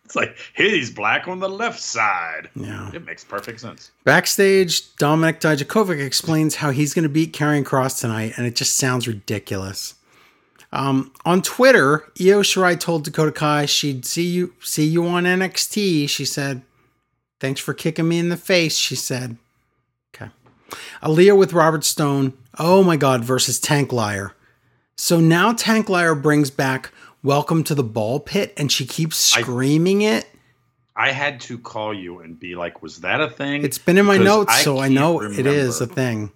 It's 0.08 0.16
like 0.16 0.38
he's 0.56 0.90
black 0.90 1.28
on 1.28 1.38
the 1.38 1.50
left 1.50 1.78
side. 1.78 2.48
Yeah. 2.56 2.90
It 2.94 3.04
makes 3.04 3.24
perfect 3.24 3.60
sense. 3.60 3.90
Backstage, 4.04 4.96
Dominic 4.96 5.38
Dijakovic 5.38 6.02
explains 6.02 6.54
how 6.54 6.70
he's 6.70 6.94
going 6.94 7.02
to 7.02 7.10
beat 7.10 7.34
Karrion 7.34 7.62
Kross 7.62 8.00
tonight, 8.00 8.32
and 8.38 8.46
it 8.46 8.56
just 8.56 8.78
sounds 8.78 9.06
ridiculous. 9.06 9.96
Um, 10.72 11.12
on 11.26 11.42
Twitter, 11.42 12.10
Io 12.18 12.40
Shirai 12.40 12.80
told 12.80 13.04
Dakota 13.04 13.32
Kai 13.32 13.66
she'd 13.66 14.06
see 14.06 14.24
you 14.24 14.54
see 14.60 14.86
you 14.86 15.06
on 15.06 15.24
NXT. 15.24 16.08
She 16.08 16.24
said, 16.24 16.62
"Thanks 17.38 17.60
for 17.60 17.74
kicking 17.74 18.08
me 18.08 18.18
in 18.18 18.30
the 18.30 18.38
face." 18.38 18.78
She 18.78 18.96
said, 18.96 19.36
"Okay." 20.14 20.30
Aaliyah 21.02 21.36
with 21.36 21.52
Robert 21.52 21.84
Stone. 21.84 22.32
Oh 22.58 22.82
my 22.82 22.96
God! 22.96 23.26
Versus 23.26 23.60
Tank 23.60 23.92
Liar. 23.92 24.32
So 24.96 25.20
now 25.20 25.52
Tank 25.52 25.90
Liar 25.90 26.14
brings 26.14 26.50
back 26.50 26.92
"Welcome 27.28 27.62
to 27.64 27.74
the 27.74 27.82
Ball 27.84 28.20
Pit," 28.20 28.54
and 28.56 28.72
she 28.72 28.86
keeps 28.86 29.36
I- 29.36 29.42
screaming 29.42 30.00
it. 30.00 30.26
I 30.96 31.10
had 31.12 31.42
to 31.42 31.58
call 31.58 31.92
you 31.92 32.20
and 32.20 32.40
be 32.40 32.54
like, 32.54 32.80
"Was 32.80 33.00
that 33.00 33.20
a 33.20 33.28
thing?" 33.28 33.62
It's 33.64 33.76
been 33.76 33.98
in 33.98 34.06
my 34.06 34.14
Because 34.16 34.24
notes, 34.26 34.54
I 34.54 34.62
so 34.62 34.78
I 34.78 34.88
know 34.88 35.20
it 35.20 35.46
is 35.46 35.82
a 35.82 35.86
thing. 35.86 36.32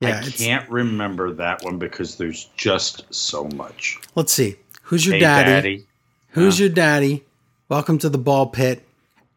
Yeah, 0.00 0.22
I 0.24 0.30
can't 0.30 0.70
remember 0.70 1.32
that 1.34 1.64
one 1.64 1.78
because 1.78 2.18
there's 2.18 2.48
just 2.56 3.04
so 3.12 3.48
much. 3.56 3.98
let's 4.14 4.32
see. 4.32 4.54
Who's 4.82 5.04
your 5.04 5.14
Hey, 5.16 5.20
daddy? 5.22 5.50
daddy. 5.50 5.86
Who's 6.28 6.60
your 6.60 6.68
daddy? 6.68 7.24
Welcome 7.68 7.98
to 7.98 8.08
the 8.08 8.16
ball 8.16 8.46
pit. 8.46 8.86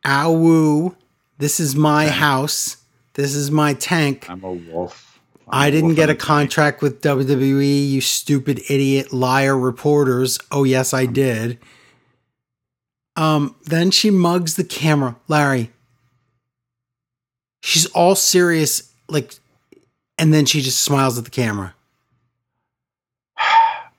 Ow. 0.06 0.96
This 1.40 1.60
is 1.60 1.76
my 1.76 2.10
house. 2.10 2.78
This 3.16 3.34
is 3.34 3.50
my 3.50 3.74
tank. 3.74 4.28
I'm 4.30 4.44
a 4.44 4.52
wolf. 4.54 5.15
I 5.48 5.70
didn't 5.70 5.96
get 5.96 6.10
a 6.10 6.16
contract 6.16 6.82
with 6.82 7.02
WWE, 7.02 7.90
you 7.90 8.02
stupid 8.02 8.62
idiot 8.70 9.14
liar 9.14 9.58
reporters. 9.58 10.40
Oh 10.52 10.64
yes, 10.64 10.94
I 10.94 11.06
did. 11.06 11.60
Um, 13.16 13.56
then 13.64 13.92
she 13.92 14.10
mugs 14.10 14.56
the 14.56 14.64
camera. 14.64 15.16
Larry. 15.28 15.72
She's 17.62 17.86
all 17.88 18.16
serious, 18.16 18.94
like, 19.08 19.36
and 20.18 20.34
then 20.34 20.46
she 20.46 20.62
just 20.62 20.82
smiles 20.82 21.18
at 21.18 21.26
the 21.26 21.32
camera. 21.32 21.74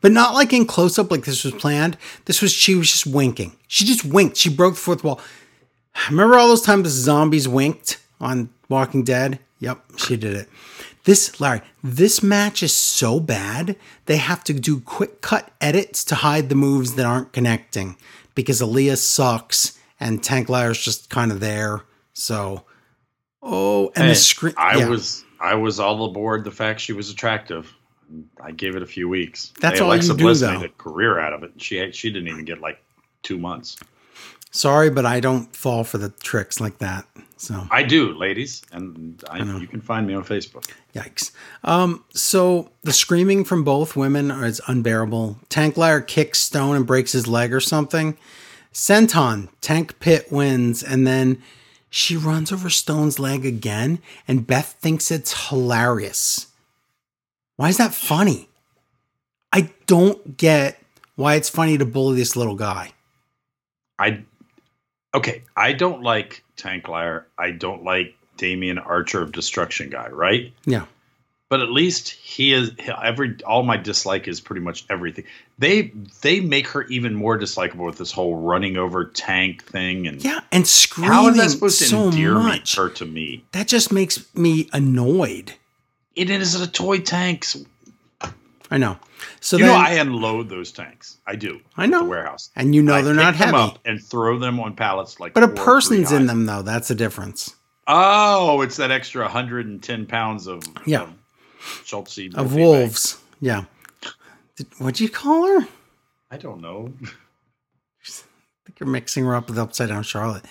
But 0.02 0.12
not 0.12 0.34
like 0.34 0.52
in 0.52 0.66
close 0.66 1.00
up, 1.00 1.10
like 1.10 1.24
this 1.24 1.42
was 1.42 1.54
planned. 1.54 1.96
This 2.26 2.40
was 2.40 2.52
she 2.52 2.76
was 2.76 2.92
just 2.92 3.06
winking. 3.06 3.56
She 3.66 3.84
just 3.84 4.04
winked. 4.04 4.36
She 4.36 4.50
broke 4.50 4.74
the 4.74 4.80
fourth 4.80 5.02
wall. 5.02 5.20
Remember 6.10 6.38
all 6.38 6.48
those 6.48 6.62
times 6.62 6.84
the 6.84 6.90
zombies 6.90 7.48
winked 7.48 7.98
on 8.20 8.50
Walking 8.68 9.02
Dead? 9.02 9.40
Yep, 9.58 9.82
she 9.96 10.16
did 10.16 10.36
it. 10.36 10.48
This, 11.06 11.40
Larry, 11.40 11.62
this 11.84 12.20
match 12.20 12.62
is 12.64 12.74
so 12.74 13.20
bad, 13.20 13.76
they 14.06 14.16
have 14.16 14.42
to 14.44 14.52
do 14.52 14.80
quick 14.80 15.20
cut 15.20 15.50
edits 15.60 16.04
to 16.06 16.16
hide 16.16 16.48
the 16.48 16.56
moves 16.56 16.94
that 16.96 17.06
aren't 17.06 17.32
connecting 17.32 17.96
because 18.34 18.60
Aaliyah 18.60 18.96
sucks 18.98 19.78
and 20.00 20.20
Tank 20.22 20.48
Liar's 20.48 20.82
just 20.82 21.08
kind 21.08 21.30
of 21.30 21.38
there. 21.38 21.82
So, 22.12 22.64
oh, 23.40 23.86
and 23.94 24.04
Hey, 24.04 24.08
the 24.08 24.14
screen. 24.16 24.54
I 24.56 24.78
yeah. 24.78 24.88
was 24.88 25.24
I 25.40 25.54
was 25.54 25.78
all 25.78 26.04
aboard 26.06 26.42
the 26.44 26.50
fact 26.50 26.80
she 26.80 26.92
was 26.92 27.08
attractive. 27.08 27.72
I 28.42 28.50
gave 28.50 28.74
it 28.74 28.82
a 28.82 28.86
few 28.86 29.08
weeks. 29.08 29.52
That's 29.60 29.78
Hey, 29.78 29.84
all 29.84 29.90
Alexa 29.90 30.12
you 30.12 30.18
do, 30.18 30.24
Bliss 30.24 30.40
though. 30.40 30.58
made 30.58 30.64
a 30.64 30.68
career 30.70 31.20
out 31.20 31.32
of 31.32 31.44
it. 31.44 31.52
She 31.58 31.90
she 31.92 32.10
didn't 32.10 32.28
even 32.28 32.44
get 32.44 32.60
like 32.60 32.82
two 33.22 33.38
months. 33.38 33.76
Sorry, 34.50 34.90
but 34.90 35.06
I 35.06 35.20
don't 35.20 35.54
fall 35.54 35.84
for 35.84 35.98
the 35.98 36.08
tricks 36.08 36.60
like 36.60 36.78
that. 36.78 37.06
So, 37.38 37.66
I 37.70 37.82
do, 37.82 38.14
ladies, 38.14 38.62
and 38.72 39.22
I, 39.30 39.44
know. 39.44 39.58
you 39.58 39.66
can 39.66 39.82
find 39.82 40.06
me 40.06 40.14
on 40.14 40.24
Facebook. 40.24 40.70
Yikes. 40.94 41.32
Um, 41.64 42.02
so 42.14 42.70
the 42.82 42.94
screaming 42.94 43.44
from 43.44 43.62
both 43.62 43.94
women 43.94 44.30
is 44.30 44.60
unbearable. 44.66 45.38
Tank 45.50 45.76
Liar 45.76 46.00
kicks 46.00 46.40
Stone 46.40 46.76
and 46.76 46.86
breaks 46.86 47.12
his 47.12 47.28
leg 47.28 47.52
or 47.52 47.60
something. 47.60 48.16
Senton, 48.72 49.48
Tank 49.60 50.00
Pit 50.00 50.28
wins, 50.30 50.82
and 50.82 51.06
then 51.06 51.42
she 51.90 52.16
runs 52.16 52.52
over 52.52 52.70
Stone's 52.70 53.18
leg 53.18 53.44
again, 53.44 53.98
and 54.26 54.46
Beth 54.46 54.76
thinks 54.80 55.10
it's 55.10 55.48
hilarious. 55.48 56.46
Why 57.56 57.68
is 57.68 57.76
that 57.76 57.94
funny? 57.94 58.48
I 59.52 59.70
don't 59.86 60.36
get 60.36 60.82
why 61.16 61.34
it's 61.34 61.48
funny 61.48 61.78
to 61.78 61.84
bully 61.84 62.16
this 62.16 62.36
little 62.36 62.56
guy. 62.56 62.92
I 63.98 64.24
okay. 65.14 65.42
I 65.56 65.72
don't 65.72 66.02
like 66.02 66.44
Tank 66.56 66.88
Liar. 66.88 67.26
I 67.38 67.50
don't 67.52 67.84
like 67.84 68.14
Damien 68.36 68.78
Archer 68.78 69.22
of 69.22 69.32
Destruction 69.32 69.90
guy. 69.90 70.08
Right. 70.08 70.52
Yeah. 70.64 70.86
but 71.48 71.60
at 71.60 71.70
least 71.70 72.08
he 72.10 72.52
is 72.52 72.72
every 73.02 73.36
all 73.44 73.62
my 73.62 73.76
dislike 73.76 74.26
is 74.28 74.40
pretty 74.40 74.60
much 74.60 74.84
everything 74.90 75.24
they 75.58 75.92
they 76.22 76.40
make 76.40 76.66
her 76.68 76.82
even 76.88 77.14
more 77.14 77.38
dislikable 77.38 77.86
with 77.86 77.98
this 77.98 78.10
whole 78.10 78.34
running 78.36 78.76
over 78.76 79.04
tank 79.04 79.64
thing 79.64 80.06
and 80.08 80.22
Yeah, 80.24 80.40
and 80.50 80.66
screaming 80.66 81.12
how 81.12 81.28
is 81.28 81.36
that 81.36 81.50
supposed 81.50 81.78
to 81.78 81.84
so 81.84 82.08
endear 82.08 82.34
much. 82.34 82.76
me 82.76 82.82
her 82.82 82.90
to 82.90 83.06
me 83.06 83.44
That 83.52 83.68
just 83.68 83.92
makes 83.92 84.26
me 84.34 84.68
annoyed. 84.72 85.54
it 86.16 86.30
is 86.30 86.60
a 86.60 86.66
toy 86.66 86.98
tanks 86.98 87.56
I 88.70 88.78
know. 88.78 88.98
So 89.40 89.56
you 89.56 89.64
then, 89.64 89.72
know 89.72 89.78
i 89.86 89.90
unload 89.92 90.48
those 90.48 90.72
tanks 90.72 91.18
i 91.26 91.36
do 91.36 91.60
I 91.76 91.86
know. 91.86 92.00
the 92.00 92.04
warehouse 92.10 92.50
and 92.56 92.74
you 92.74 92.82
know 92.82 93.00
they're 93.02 93.14
not 93.14 93.34
heavy. 93.36 93.56
up 93.56 93.78
and 93.84 94.02
throw 94.02 94.38
them 94.38 94.60
on 94.60 94.74
pallets 94.74 95.18
like 95.20 95.34
But 95.34 95.42
a 95.44 95.48
person's 95.48 96.12
in 96.12 96.26
them 96.26 96.46
though. 96.46 96.62
That's 96.62 96.88
the 96.88 96.94
difference. 96.94 97.54
oh 97.86 98.60
it's 98.62 98.76
that 98.76 98.90
extra 98.90 99.22
110 99.22 100.06
pounds 100.06 100.46
of 100.46 100.62
Yeah. 100.84 101.02
of 101.04 101.12
Schultz 101.84 102.18
Of 102.34 102.54
wolves. 102.54 103.18
Yeah. 103.40 103.64
Did, 104.56 104.66
what'd 104.78 105.00
you 105.00 105.08
call 105.08 105.46
her? 105.48 105.66
I 106.30 106.36
don't 106.36 106.60
know. 106.60 106.92
I 107.02 108.08
think 108.64 108.80
you're 108.80 108.88
mixing 108.88 109.24
her 109.24 109.34
up 109.34 109.48
with 109.48 109.58
Upside 109.58 109.88
Down 109.88 110.02
Charlotte. 110.02 110.44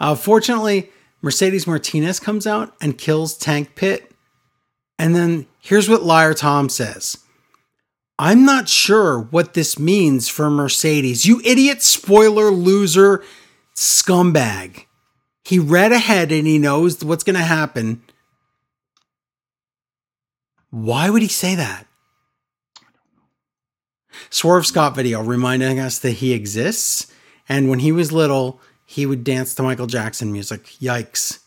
Uh, 0.00 0.14
fortunately, 0.14 0.90
Mercedes 1.22 1.66
Martinez 1.66 2.20
comes 2.20 2.46
out 2.46 2.74
and 2.80 2.96
kills 2.98 3.36
Tank 3.36 3.74
Pit. 3.74 4.10
And 4.98 5.14
then 5.16 5.46
here's 5.60 5.88
what 5.88 6.02
Liar 6.02 6.34
Tom 6.34 6.68
says 6.68 7.16
I'm 8.22 8.44
not 8.44 8.68
sure 8.68 9.18
what 9.18 9.54
this 9.54 9.80
means 9.80 10.28
for 10.28 10.48
Mercedes. 10.48 11.26
You 11.26 11.40
idiot, 11.44 11.82
spoiler, 11.82 12.52
loser, 12.52 13.24
scumbag. 13.74 14.84
He 15.44 15.58
read 15.58 15.90
ahead 15.90 16.30
and 16.30 16.46
he 16.46 16.56
knows 16.56 17.02
what's 17.02 17.24
going 17.24 17.34
to 17.34 17.42
happen. 17.42 18.00
Why 20.70 21.10
would 21.10 21.22
he 21.22 21.26
say 21.26 21.56
that? 21.56 21.88
Swerve 24.30 24.66
Scott 24.66 24.94
video 24.94 25.20
reminding 25.20 25.80
us 25.80 25.98
that 25.98 26.12
he 26.12 26.32
exists. 26.32 27.12
And 27.48 27.68
when 27.68 27.80
he 27.80 27.90
was 27.90 28.12
little, 28.12 28.60
he 28.86 29.04
would 29.04 29.24
dance 29.24 29.52
to 29.56 29.64
Michael 29.64 29.88
Jackson 29.88 30.30
music. 30.30 30.66
Yikes. 30.80 31.40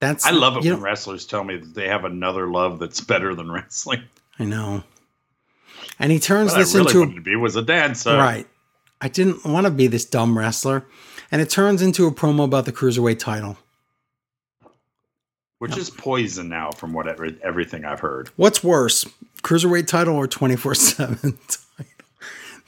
That's 0.00 0.26
I 0.26 0.32
love 0.32 0.58
it 0.58 0.64
when 0.64 0.72
know- 0.74 0.80
wrestlers 0.80 1.24
tell 1.24 1.44
me 1.44 1.56
that 1.56 1.74
they 1.74 1.88
have 1.88 2.04
another 2.04 2.46
love 2.46 2.78
that's 2.78 3.00
better 3.00 3.34
than 3.34 3.50
wrestling. 3.50 4.02
I 4.38 4.44
know. 4.44 4.84
And 5.98 6.10
he 6.12 6.18
turns 6.18 6.52
What 6.52 6.58
this 6.58 6.74
I 6.74 6.78
really 6.78 6.88
into 6.90 6.98
wanted 7.00 7.14
to 7.16 7.20
be 7.22 7.36
was 7.36 7.56
a 7.56 7.62
dancer. 7.62 8.16
right. 8.16 8.46
I 9.00 9.08
didn't 9.08 9.44
want 9.44 9.64
to 9.66 9.70
be 9.70 9.86
this 9.86 10.04
dumb 10.04 10.36
wrestler, 10.38 10.84
and 11.32 11.40
it 11.40 11.48
turns 11.50 11.80
into 11.82 12.06
a 12.06 12.10
promo 12.12 12.44
about 12.44 12.64
the 12.66 12.72
cruiserweight 12.72 13.18
title. 13.18 13.56
Which 15.58 15.76
is 15.76 15.90
poison 15.90 16.48
now, 16.48 16.70
from 16.70 16.94
what 16.94 17.06
every, 17.06 17.38
everything 17.42 17.84
I've 17.84 18.00
heard. 18.00 18.30
What's 18.36 18.64
worse, 18.64 19.04
cruiserweight 19.42 19.86
title 19.86 20.16
or 20.16 20.26
twenty 20.26 20.56
four 20.56 20.74
seven 20.74 21.38
title? 21.48 21.92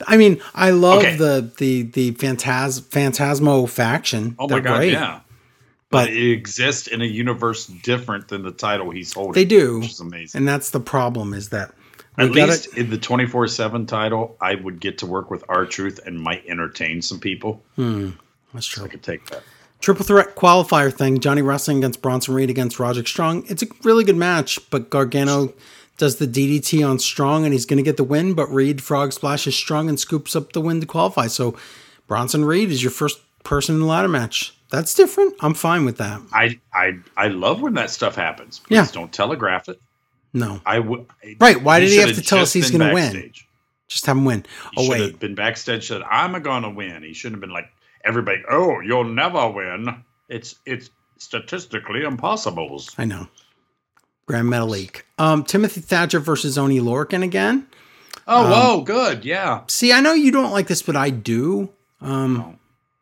I 0.07 0.17
mean, 0.17 0.41
I 0.53 0.71
love 0.71 0.99
Okay. 0.99 1.15
the 1.15 1.51
the 1.57 1.81
the 1.83 2.11
phantas 2.13 2.81
phantasmo 2.81 3.67
faction. 3.67 4.35
Oh 4.37 4.47
They're 4.47 4.57
my 4.57 4.63
god, 4.63 4.77
great. 4.77 4.91
yeah. 4.93 5.19
But- 5.89 6.05
But 6.05 6.09
it 6.09 6.31
exists 6.31 6.87
in 6.87 7.01
a 7.01 7.05
universe 7.05 7.67
different 7.67 8.27
than 8.27 8.41
the 8.43 8.51
title 8.51 8.89
he's 8.91 9.13
holding. 9.13 9.33
They 9.33 9.45
do. 9.45 9.79
which 9.79 9.91
is 9.91 9.99
amazing. 9.99 10.39
And 10.39 10.47
that's 10.47 10.71
the 10.71 10.79
problem 10.79 11.33
is 11.35 11.49
that 11.49 11.71
At 12.17 12.31
least 12.31 12.77
in 12.77 12.89
the 12.89 12.97
twenty 12.97 13.25
four 13.25 13.47
seven 13.47 13.85
title, 13.85 14.37
I 14.39 14.55
would 14.55 14.79
get 14.79 14.99
to 14.99 15.05
work 15.05 15.31
with 15.31 15.43
R-Truth 15.49 15.99
and 16.05 16.19
might 16.19 16.45
entertain 16.47 17.01
some 17.01 17.19
people. 17.19 17.61
Hmm, 17.75 18.11
that's 18.53 18.67
true. 18.67 18.85
I 18.85 18.87
could 18.87 19.01
take 19.03 19.25
that. 19.31 19.43
Triple 19.81 20.05
threat 20.05 20.35
qualifier 20.35 20.93
thing. 20.93 21.19
Johnny 21.19 21.41
Wrestling 21.41 21.77
against 21.79 22.01
Bronson 22.01 22.33
Reed 22.35 22.49
against 22.49 22.79
Roderick 22.79 23.07
Strong. 23.07 23.45
It's 23.49 23.63
a 23.63 23.67
really 23.83 24.03
good 24.03 24.15
match, 24.15 24.59
but 24.69 24.89
Gargano 24.89 25.53
does 25.97 26.17
the 26.17 26.27
DDT 26.27 26.87
on 26.87 26.99
Strong 26.99 27.43
and 27.43 27.53
he's 27.53 27.65
going 27.65 27.77
to 27.77 27.83
get 27.83 27.97
the 27.97 28.03
win. 28.03 28.33
But 28.33 28.47
Reed 28.49 28.81
frog 28.81 29.11
splashes 29.11 29.55
Strong 29.55 29.89
and 29.89 29.99
scoops 29.99 30.35
up 30.35 30.53
the 30.53 30.61
win 30.61 30.79
to 30.81 30.87
qualify. 30.87 31.27
So 31.27 31.57
Bronson 32.07 32.45
Reed 32.45 32.69
is 32.71 32.81
your 32.81 32.91
first 32.91 33.19
person 33.43 33.75
in 33.75 33.81
the 33.81 33.87
ladder 33.87 34.07
match. 34.07 34.55
That's 34.69 34.93
different. 34.93 35.33
I'm 35.41 35.53
fine 35.53 35.83
with 35.83 35.97
that. 35.97 36.21
I 36.31 36.59
I 36.73 36.99
I 37.17 37.27
love 37.27 37.59
when 37.61 37.73
that 37.73 37.89
stuff 37.89 38.15
happens. 38.15 38.59
Please 38.59 38.75
Yeah. 38.77 38.87
don't 38.93 39.11
telegraph 39.11 39.67
it. 39.67 39.81
No, 40.33 40.59
I 40.65 40.79
would. 40.79 41.05
Right, 41.39 41.61
why 41.61 41.79
did 41.79 41.89
he 41.89 41.97
have 41.97 42.15
to 42.15 42.21
tell 42.21 42.39
us 42.39 42.53
he's 42.53 42.71
gonna 42.71 42.93
win? 42.93 43.31
just 43.87 44.05
have 44.07 44.17
him 44.17 44.25
win. 44.25 44.43
He 44.71 44.77
Oh 44.77 44.83
should 44.83 44.91
wait, 44.91 45.01
have 45.11 45.19
been 45.19 45.35
backstage. 45.35 45.87
Said, 45.87 46.01
"I'm 46.03 46.41
gonna 46.41 46.69
win." 46.71 47.03
He 47.03 47.13
shouldn't 47.13 47.35
have 47.35 47.41
been 47.41 47.51
like 47.53 47.69
everybody. 48.03 48.41
Oh, 48.49 48.79
you'll 48.79 49.03
never 49.03 49.49
win. 49.49 50.03
It's 50.29 50.55
it's 50.65 50.89
statistically 51.17 52.03
impossible. 52.03 52.81
I 52.97 53.05
know. 53.05 53.27
Grand 54.25 54.47
Metalik. 54.47 55.01
Um, 55.19 55.43
Timothy 55.43 55.81
Thatcher 55.81 56.19
versus 56.19 56.57
Oni 56.57 56.79
Lorcan 56.79 57.23
again. 57.23 57.67
Oh, 58.25 58.45
Um, 58.45 58.51
whoa, 58.51 58.81
good, 58.81 59.25
yeah. 59.25 59.61
See, 59.67 59.91
I 59.91 59.99
know 59.99 60.13
you 60.13 60.31
don't 60.31 60.51
like 60.51 60.67
this, 60.67 60.81
but 60.81 60.95
I 60.95 61.09
do. 61.09 61.69
Um, 61.99 62.33
No. 62.37 62.55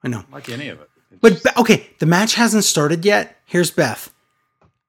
I 0.03 0.07
know. 0.07 0.23
Like 0.31 0.49
any 0.49 0.69
of 0.69 0.81
it. 0.81 0.89
It's 1.11 1.21
But 1.21 1.57
okay, 1.57 1.87
the 1.99 2.07
match 2.07 2.33
hasn't 2.35 2.63
started 2.63 3.05
yet. 3.05 3.39
Here's 3.45 3.69
Beth. 3.69 4.11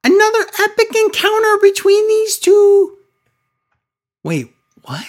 Another 0.05 0.47
epic 0.61 0.95
encounter 0.97 1.59
between 1.61 2.07
these 2.09 2.39
two. 2.39 2.99
Wait, 4.25 4.55
what? 4.83 5.07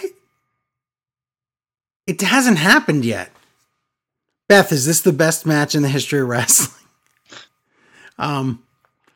It 2.05 2.21
hasn't 2.21 2.57
happened 2.57 3.05
yet. 3.05 3.31
Beth, 4.47 4.71
is 4.71 4.85
this 4.85 5.01
the 5.01 5.13
best 5.13 5.45
match 5.45 5.73
in 5.73 5.81
the 5.81 5.89
history 5.89 6.19
of 6.19 6.27
wrestling? 6.27 6.69
Um, 8.19 8.63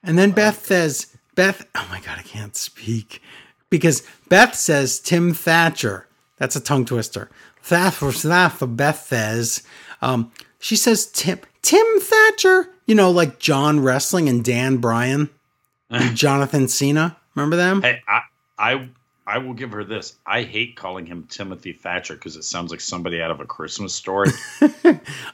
and 0.03 0.17
then 0.17 0.31
Beth 0.31 0.65
says, 0.65 1.15
Beth, 1.35 1.67
oh 1.75 1.87
my 1.91 1.99
god, 1.99 2.17
I 2.17 2.23
can't 2.23 2.55
speak 2.55 3.21
because 3.69 4.01
Beth 4.27 4.55
says 4.55 4.99
Tim 4.99 5.35
Thatcher. 5.35 6.07
That's 6.37 6.55
a 6.55 6.59
tongue 6.59 6.83
twister. 6.83 7.29
Thatcher, 7.61 8.11
Thatcher, 8.11 8.65
Beth 8.65 8.99
says. 9.05 9.63
Um, 10.01 10.31
she 10.59 10.75
says 10.75 11.05
Tim 11.05 11.39
Tim 11.61 11.85
Thatcher. 11.99 12.69
You 12.85 12.95
know, 12.95 13.11
like 13.11 13.39
John 13.39 13.81
Wrestling 13.81 14.29
and 14.29 14.43
Dan 14.43 14.77
Bryan, 14.77 15.29
Jonathan 16.13 16.67
Cena. 16.67 17.17
Remember 17.35 17.55
them? 17.55 17.81
hey, 17.81 18.01
I 18.07 18.21
I 18.57 18.89
I 19.25 19.37
will 19.39 19.53
give 19.53 19.71
her 19.71 19.83
this. 19.83 20.15
I 20.25 20.43
hate 20.43 20.75
calling 20.75 21.05
him 21.05 21.23
Timothy 21.29 21.73
Thatcher 21.73 22.13
because 22.15 22.35
it 22.35 22.43
sounds 22.43 22.71
like 22.71 22.79
somebody 22.81 23.21
out 23.21 23.29
of 23.31 23.39
a 23.39 23.45
Christmas 23.45 23.93
story. 23.93 24.29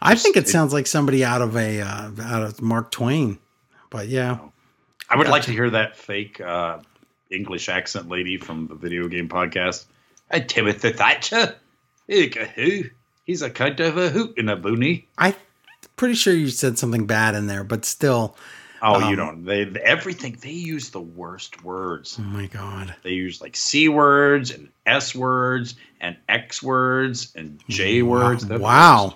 I 0.02 0.16
think 0.16 0.36
it 0.36 0.44
it- 0.46 0.50
sounds 0.50 0.74
like 0.74 0.88
somebody 0.88 1.24
out 1.24 1.42
of 1.42 1.56
a 1.56 1.82
uh, 1.82 2.12
out 2.22 2.44
of 2.44 2.62
Mark 2.62 2.92
Twain. 2.92 3.38
But 3.90 4.08
yeah, 4.08 4.40
I 5.10 5.16
would 5.16 5.28
like 5.28 5.44
to 5.44 5.52
hear 5.52 5.70
that 5.70 5.96
fake 5.96 6.42
uh, 6.42 6.80
English 7.30 7.70
accent 7.70 8.10
lady 8.10 8.38
from 8.38 8.68
the 8.68 8.76
video 8.76 9.08
game 9.08 9.30
podcast. 9.30 9.86
Hey, 10.32 10.44
Timothy 10.44 10.92
Thatcher. 10.94 11.56
He's 12.08 12.36
a 12.36 12.46
who? 12.46 12.84
He's 13.26 13.42
a 13.44 13.50
kind 13.50 13.80
of 13.80 13.98
a 13.98 14.10
hoot 14.10 14.38
in 14.38 14.50
a 14.50 14.56
boonie. 14.56 15.08
I'm 15.18 15.36
pretty 15.96 16.16
sure 16.16 16.34
you 16.34 16.50
said 16.50 16.78
something 16.80 17.06
bad 17.06 17.36
in 17.36 17.48
there, 17.48 17.64
but 17.64 17.86
still. 17.86 18.36
Oh, 18.86 18.96
Um, 19.02 19.10
you 19.10 19.16
don't. 19.16 19.46
They 19.46 19.64
everything. 19.82 20.38
They 20.42 20.52
use 20.52 20.90
the 20.90 21.00
worst 21.02 21.64
words. 21.64 22.18
Oh 22.20 22.24
my 22.24 22.48
god. 22.48 22.94
They 23.02 23.12
use 23.12 23.42
like 23.42 23.56
c 23.56 23.88
words 23.88 24.52
and 24.52 24.68
s 24.86 25.16
words 25.16 25.76
and 26.02 26.18
x 26.28 26.62
words 26.62 27.32
and 27.36 27.64
j 27.70 28.02
words. 28.02 28.46
They're 28.46 28.58
the 28.58 28.64
Wow. 28.64 29.16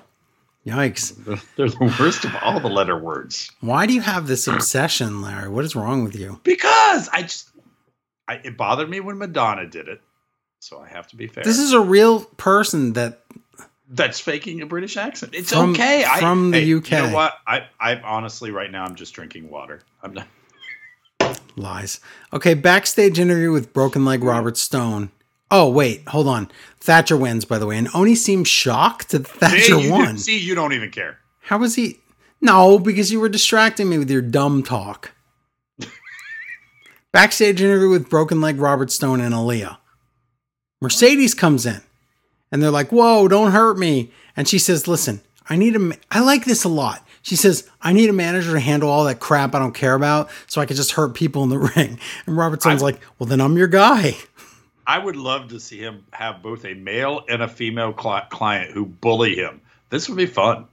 Yikes. 0.65 1.15
They're 1.56 1.69
the 1.69 1.95
worst 1.99 2.26
of 2.26 2.35
all 2.41 2.60
the 2.60 2.69
letter 2.69 2.98
words. 2.98 3.52
Why 3.61 3.85
do 3.85 3.94
you 3.94 4.02
have 4.02 4.27
this 4.27 4.48
obsession, 4.48 5.22
Larry? 5.22 5.49
What 5.49 5.64
is 5.65 5.76
wrong 5.76 6.03
with 6.03 6.15
you? 6.15 6.39
Because 6.44 7.07
I 7.10 7.22
just, 7.23 7.49
I, 8.27 8.35
it 8.35 8.57
bothered 8.57 8.89
me 8.89 8.99
when 8.99 9.18
Madonna 9.18 9.65
did 9.65 9.88
it. 9.88 10.02
So 10.60 10.80
I 10.80 10.88
have 10.89 11.07
to 11.07 11.15
be 11.15 11.27
fair. 11.27 11.44
This 11.44 11.60
is 11.60 11.72
a 11.72 11.80
real 11.80 12.22
person 12.22 12.94
that 12.94 13.22
that's 13.90 14.20
faking 14.20 14.62
a 14.62 14.66
British 14.66 14.98
accent. 14.98 15.34
It's 15.36 15.52
From- 15.52 15.72
okay. 15.72 16.04
I, 16.06 16.20
from 16.20 16.52
the 16.52 16.60
hey, 16.60 16.74
UK. 16.74 16.92
You 16.92 16.98
know 16.98 17.14
what? 17.14 17.34
I, 17.46 17.68
I 17.80 17.96
honestly 18.02 18.52
right 18.52 18.72
now 18.72 18.84
I'm 18.84 18.96
just 18.96 19.14
drinking 19.14 19.50
water. 19.50 19.82
I'm 20.04 20.14
not. 20.14 20.28
lies. 21.56 22.00
Okay, 22.34 22.54
backstage 22.54 23.20
interview 23.20 23.52
with 23.52 23.74
Broken 23.74 24.06
Leg 24.06 24.24
Robert 24.24 24.58
Stone. 24.58 25.12
Oh, 25.50 25.70
wait, 25.70 26.06
hold 26.10 26.28
on. 26.28 26.52
Thatcher 26.80 27.16
wins, 27.16 27.46
by 27.46 27.58
the 27.58 27.66
way. 27.66 27.78
And 27.78 27.88
Oni 27.94 28.16
seems 28.16 28.50
shocked 28.50 29.10
that 29.10 29.26
Thatcher 29.26 29.80
See, 29.80 29.90
won. 29.90 30.18
see, 30.18 30.38
you 30.38 30.56
don't 30.56 30.74
even 30.74 30.92
care. 30.92 31.20
How 31.42 31.58
was 31.58 31.76
he? 31.76 32.00
No, 32.42 32.78
because 32.78 33.12
you 33.12 33.20
were 33.22 33.30
distracting 33.30 33.90
me 33.90 33.98
with 33.98 34.12
your 34.12 34.22
dumb 34.22 34.62
talk. 34.62 35.14
Backstage 37.14 37.62
interview 37.62 37.90
with 37.90 38.10
Broken 38.10 38.42
Leg 38.42 38.60
Robert 38.60 38.92
Stone 38.92 39.22
and 39.22 39.34
Aaliyah. 39.34 39.78
Mercedes 40.82 41.34
comes 41.34 41.66
in 41.66 41.82
and 42.52 42.61
they're 42.61 42.72
like, 42.72 42.91
Whoa, 42.91 43.28
don't 43.28 43.52
hurt 43.52 43.78
me. 43.78 44.11
And 44.36 44.48
she 44.48 44.60
says, 44.60 44.88
Listen, 44.88 45.22
I 45.49 45.56
need 45.56 45.76
a, 45.76 45.80
ma- 45.80 45.95
I 46.11 46.19
like 46.22 46.45
this 46.45 46.64
a 46.64 46.69
lot. 46.69 47.06
She 47.22 47.36
says, 47.36 47.69
I 47.82 47.91
need 47.94 48.10
a 48.10 48.14
manager 48.14 48.53
to 48.53 48.60
handle 48.60 48.90
all 48.90 49.03
that 49.06 49.19
crap 49.19 49.53
I 49.53 49.60
don't 49.60 49.74
care 49.74 49.95
about 49.95 50.30
so 50.48 50.61
I 50.61 50.65
can 50.65 50.78
just 50.78 50.91
hurt 50.94 51.14
people 51.14 51.44
in 51.44 51.49
the 51.49 51.57
ring. 51.76 51.99
And 52.26 52.38
Robert 52.38 52.61
Stone's 52.61 52.82
like, 52.82 52.99
Well, 53.19 53.28
then 53.28 53.41
I'm 53.41 53.57
your 53.57 53.68
guy. 53.68 54.15
I 54.86 54.98
would 54.99 55.18
love 55.18 55.49
to 55.49 55.60
see 55.60 55.80
him 55.80 56.06
have 56.11 56.41
both 56.41 56.64
a 56.64 56.74
male 56.74 57.26
and 57.28 57.41
a 57.41 57.48
female 57.48 57.91
cli- 57.91 58.22
client 58.30 58.72
who 58.72 58.86
bully 58.86 59.36
him. 59.36 59.60
This 59.90 60.07
would 60.07 60.18
be 60.18 60.26
fun. 60.26 60.65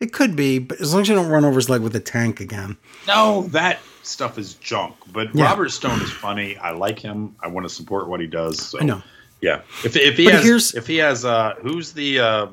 It 0.00 0.12
could 0.12 0.34
be, 0.36 0.58
but 0.58 0.80
as 0.80 0.92
long 0.92 1.02
as 1.02 1.08
you 1.08 1.14
don't 1.14 1.28
run 1.28 1.44
over 1.44 1.54
his 1.56 1.70
leg 1.70 1.80
with 1.80 1.94
a 1.94 2.00
tank 2.00 2.40
again. 2.40 2.76
No, 3.06 3.42
that 3.50 3.78
stuff 4.02 4.36
is 4.36 4.54
junk. 4.54 4.96
But 5.12 5.34
Yeah. 5.34 5.44
Robert 5.44 5.70
Stone 5.70 6.02
is 6.02 6.10
funny. 6.10 6.56
I 6.58 6.72
like 6.72 6.98
him. 6.98 7.36
I 7.40 7.46
want 7.48 7.64
to 7.66 7.70
support 7.72 8.08
what 8.08 8.20
he 8.20 8.26
does. 8.26 8.60
So. 8.60 8.80
I 8.80 8.84
know. 8.84 9.02
Yeah. 9.42 9.60
If 9.84 9.96
if 9.96 10.16
he 10.16 10.24
But 10.26 10.34
has 10.34 10.44
here's- 10.44 10.74
if 10.74 10.86
he 10.86 10.96
has 10.98 11.24
uh 11.24 11.54
who's 11.60 11.92
the 11.92 12.20
uh 12.20 12.46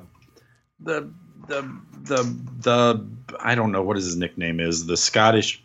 the 0.81 1.09
the 1.47 1.61
the 2.03 2.23
the 2.61 3.07
I 3.39 3.55
don't 3.55 3.71
know 3.71 3.83
what 3.83 3.95
his 3.95 4.15
nickname 4.17 4.59
is 4.59 4.85
the 4.87 4.97
Scottish 4.97 5.63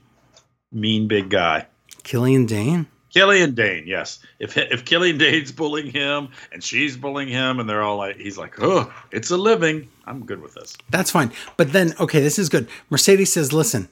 mean 0.71 1.09
big 1.09 1.31
guy 1.31 1.67
Killian 2.03 2.47
Dain? 2.47 2.87
Killian 3.11 3.55
Dain 3.55 3.85
yes 3.87 4.19
if 4.39 4.57
if 4.59 4.85
Killian 4.85 5.17
Dain's 5.19 5.51
bullying 5.53 5.91
him 5.91 6.29
and 6.53 6.63
she's 6.63 6.97
bullying 6.97 7.29
him 7.29 7.59
and 7.61 7.69
they're 7.71 7.83
all 7.83 7.97
like 7.97 8.17
he's 8.17 8.37
like 8.37 8.61
oh 8.61 8.93
it's 9.13 9.31
a 9.31 9.37
living 9.37 9.89
I'm 10.07 10.27
good 10.27 10.43
with 10.43 10.55
this 10.55 10.77
That's 10.91 11.11
fine. 11.11 11.33
But 11.57 11.73
then, 11.73 11.95
okay, 11.99 12.21
this 12.21 12.39
is 12.39 12.51
good. 12.51 12.69
Mercedes 12.91 13.33
says, 13.33 13.55
listen, 13.55 13.89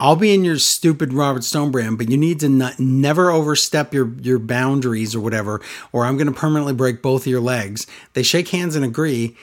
I'll 0.00 0.16
be 0.16 0.32
in 0.32 0.44
your 0.44 0.58
stupid 0.58 1.12
Robert 1.12 1.42
Stone 1.42 1.72
brand, 1.72 1.98
but 1.98 2.08
you 2.08 2.16
need 2.16 2.38
to 2.40 2.48
not, 2.48 2.78
never 2.78 3.30
overstep 3.30 3.92
your, 3.92 4.14
your 4.20 4.38
boundaries 4.38 5.14
or 5.14 5.20
whatever, 5.20 5.60
or 5.90 6.04
I'm 6.04 6.16
going 6.16 6.28
to 6.28 6.32
permanently 6.32 6.72
break 6.72 7.02
both 7.02 7.22
of 7.22 7.26
your 7.26 7.40
legs. 7.40 7.86
They 8.12 8.22
shake 8.22 8.48
hands 8.48 8.76
and 8.76 8.84
agree. 8.84 9.36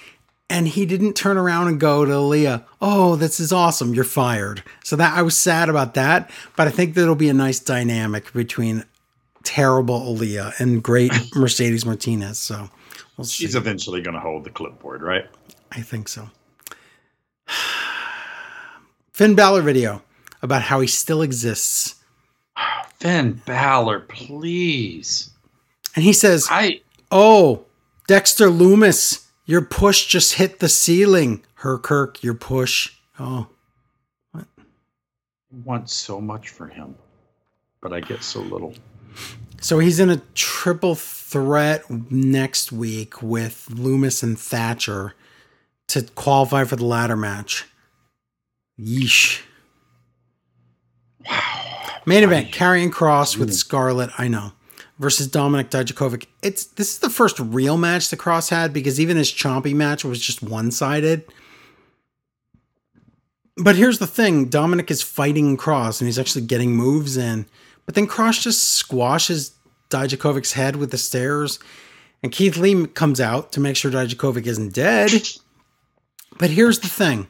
And 0.50 0.68
he 0.68 0.86
didn't 0.86 1.16
turn 1.16 1.38
around 1.38 1.68
and 1.68 1.80
go 1.80 2.06
to 2.06 2.12
Aaliyah, 2.12 2.64
oh, 2.80 3.16
this 3.16 3.40
is 3.40 3.52
awesome, 3.52 3.96
you're 3.96 4.04
fired. 4.04 4.64
So 4.84 4.96
that 4.96 5.18
I 5.18 5.24
was 5.24 5.36
sad 5.36 5.70
about 5.70 5.96
that, 5.96 6.30
but 6.56 6.68
I 6.68 6.72
think 6.72 6.94
that'll 6.94 7.16
be 7.16 7.30
a 7.30 7.34
nice 7.34 7.60
dynamic 7.60 8.32
between 8.32 8.86
terrible 9.44 10.00
Aaliyah 10.00 10.60
and 10.60 10.84
great 10.84 11.12
Mercedes 11.36 11.86
Martinez. 11.86 12.38
So 12.38 12.70
we'll 13.18 13.26
she's 13.26 13.56
eventually 13.56 14.02
going 14.02 14.14
to 14.14 14.22
hold 14.22 14.44
the 14.44 14.52
clipboard, 14.52 15.02
right? 15.02 15.26
I 15.72 15.82
think 15.82 16.08
so. 16.08 16.30
Finn 19.14 19.34
Balor 19.34 19.64
video 19.64 20.04
about 20.46 20.62
how 20.62 20.80
he 20.80 20.88
still 20.88 21.22
exists. 21.22 21.96
Finn 23.00 23.42
Balor, 23.46 24.02
please. 24.02 25.32
And 25.96 26.04
he 26.04 26.14
says, 26.14 26.48
I 26.50 26.82
Oh, 27.12 27.66
Dexter 28.08 28.48
Lumis, 28.48 29.26
your 29.46 29.62
push 29.62 30.08
just 30.08 30.36
hit 30.36 30.60
the 30.60 30.70
ceiling. 30.70 31.44
Kirk, 31.56 32.24
your 32.24 32.36
push. 32.36 32.94
Oh. 33.20 33.48
What? 34.32 34.46
I 34.58 34.64
want 35.64 35.90
so 35.90 36.22
much 36.22 36.50
for 36.50 36.68
him, 36.68 36.96
but 37.82 37.92
I 37.92 38.02
get 38.02 38.22
so 38.22 38.42
little. 38.42 38.76
So 39.62 39.80
he's 39.80 40.00
in 40.00 40.12
a 40.12 40.22
triple 40.36 40.94
threat 40.94 41.90
next 41.90 42.72
week 42.72 43.22
with 43.24 43.68
Lumis 43.72 44.22
and 44.22 44.40
Thatcher 44.40 45.16
to 45.88 46.04
qualify 46.04 46.66
for 46.66 46.76
the 46.76 46.86
ladder 46.86 47.16
match. 47.16 47.66
Yeesh. 48.80 49.42
Wow. 51.30 52.02
Main 52.06 52.24
event: 52.24 52.52
Karrion 52.52 52.92
Kross 52.92 53.38
with 53.38 53.54
Scarlett. 53.54 54.10
I 54.18 54.28
know 54.28 54.54
versus 55.00 55.28
Dominic 55.28 55.70
Dijakovic. 55.70 56.26
It's 56.42 56.66
this 56.66 56.94
is 56.94 57.00
the 57.00 57.10
first 57.10 57.40
real 57.40 57.78
match 57.78 58.10
the 58.10 58.18
Kross 58.18 58.50
had 58.50 58.74
because 58.74 59.00
even 59.00 59.18
his 59.18 59.32
chompy 59.32 59.74
match 59.74 60.06
was 60.06 60.22
just 60.22 60.42
one 60.42 60.72
sided. 60.72 61.26
But 63.58 63.76
here's 63.76 64.00
the 64.00 64.08
thing: 64.08 64.46
Dominic 64.46 64.92
is 64.92 65.02
fighting 65.02 65.58
Kross 65.58 66.00
and 66.00 66.08
he's 66.08 66.20
actually 66.20 66.46
getting 66.46 66.76
moves 66.76 67.18
in. 67.18 67.46
But 67.86 67.96
then 67.96 68.08
Kross 68.08 68.42
just 68.42 68.64
squashes 68.64 69.52
Dijakovic's 69.90 70.54
head 70.54 70.76
with 70.76 70.92
the 70.92 70.98
stairs, 70.98 71.60
and 72.24 72.32
Keith 72.32 72.58
Lee 72.58 72.88
comes 72.88 73.22
out 73.22 73.52
to 73.52 73.60
make 73.60 73.76
sure 73.76 73.92
Dijakovic 73.92 74.46
isn't 74.48 74.74
dead. 74.74 75.12
But 76.38 76.50
here's 76.50 76.80
the 76.80 76.88
thing: 76.88 77.28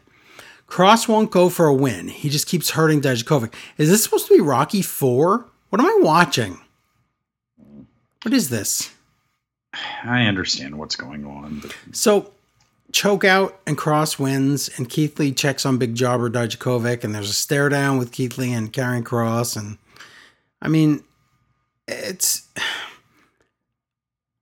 Kross 0.67 1.07
won't 1.07 1.31
go 1.31 1.49
for 1.49 1.67
a 1.67 1.73
win. 1.73 2.07
He 2.07 2.29
just 2.29 2.47
keeps 2.47 2.71
hurting 2.71 3.01
Dijakovic. 3.01 3.53
Is 3.77 3.89
this 3.89 4.03
supposed 4.03 4.27
to 4.27 4.35
be 4.35 4.41
Rocky 4.41 4.81
Four? 4.81 5.45
What 5.69 5.79
am 5.79 5.87
I 5.87 5.99
watching? 6.01 6.59
What 8.23 8.33
is 8.33 8.49
this? 8.49 8.91
I 10.03 10.25
understand 10.25 10.77
what's 10.77 10.95
going 10.95 11.25
on. 11.25 11.59
But... 11.59 11.75
So, 11.91 12.31
choke 12.91 13.23
out 13.23 13.59
and 13.67 13.77
Kross 13.77 14.17
wins, 14.17 14.69
and 14.77 14.89
Keith 14.89 15.19
Lee 15.19 15.31
checks 15.31 15.65
on 15.65 15.77
Big 15.77 15.95
Jobber 15.95 16.29
Dijakovic, 16.29 17.03
and 17.03 17.13
there's 17.13 17.29
a 17.29 17.33
stare 17.33 17.69
down 17.69 17.97
with 17.97 18.11
Keith 18.11 18.37
Lee 18.37 18.53
and 18.53 18.73
Karrion 18.73 19.03
Kross, 19.03 19.55
and 19.57 19.77
I 20.61 20.67
mean, 20.67 21.03
it's. 21.87 22.47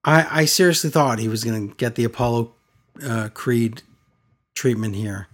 I 0.06 0.42
I 0.42 0.46
seriously 0.46 0.90
thought 0.90 1.20
he 1.20 1.28
was 1.28 1.44
going 1.44 1.70
to 1.70 1.76
get 1.76 1.96
the 1.96 2.04
Apollo 2.04 2.54
uh, 3.04 3.30
Creed 3.34 3.82
treatment 4.56 4.96
here. 4.96 5.28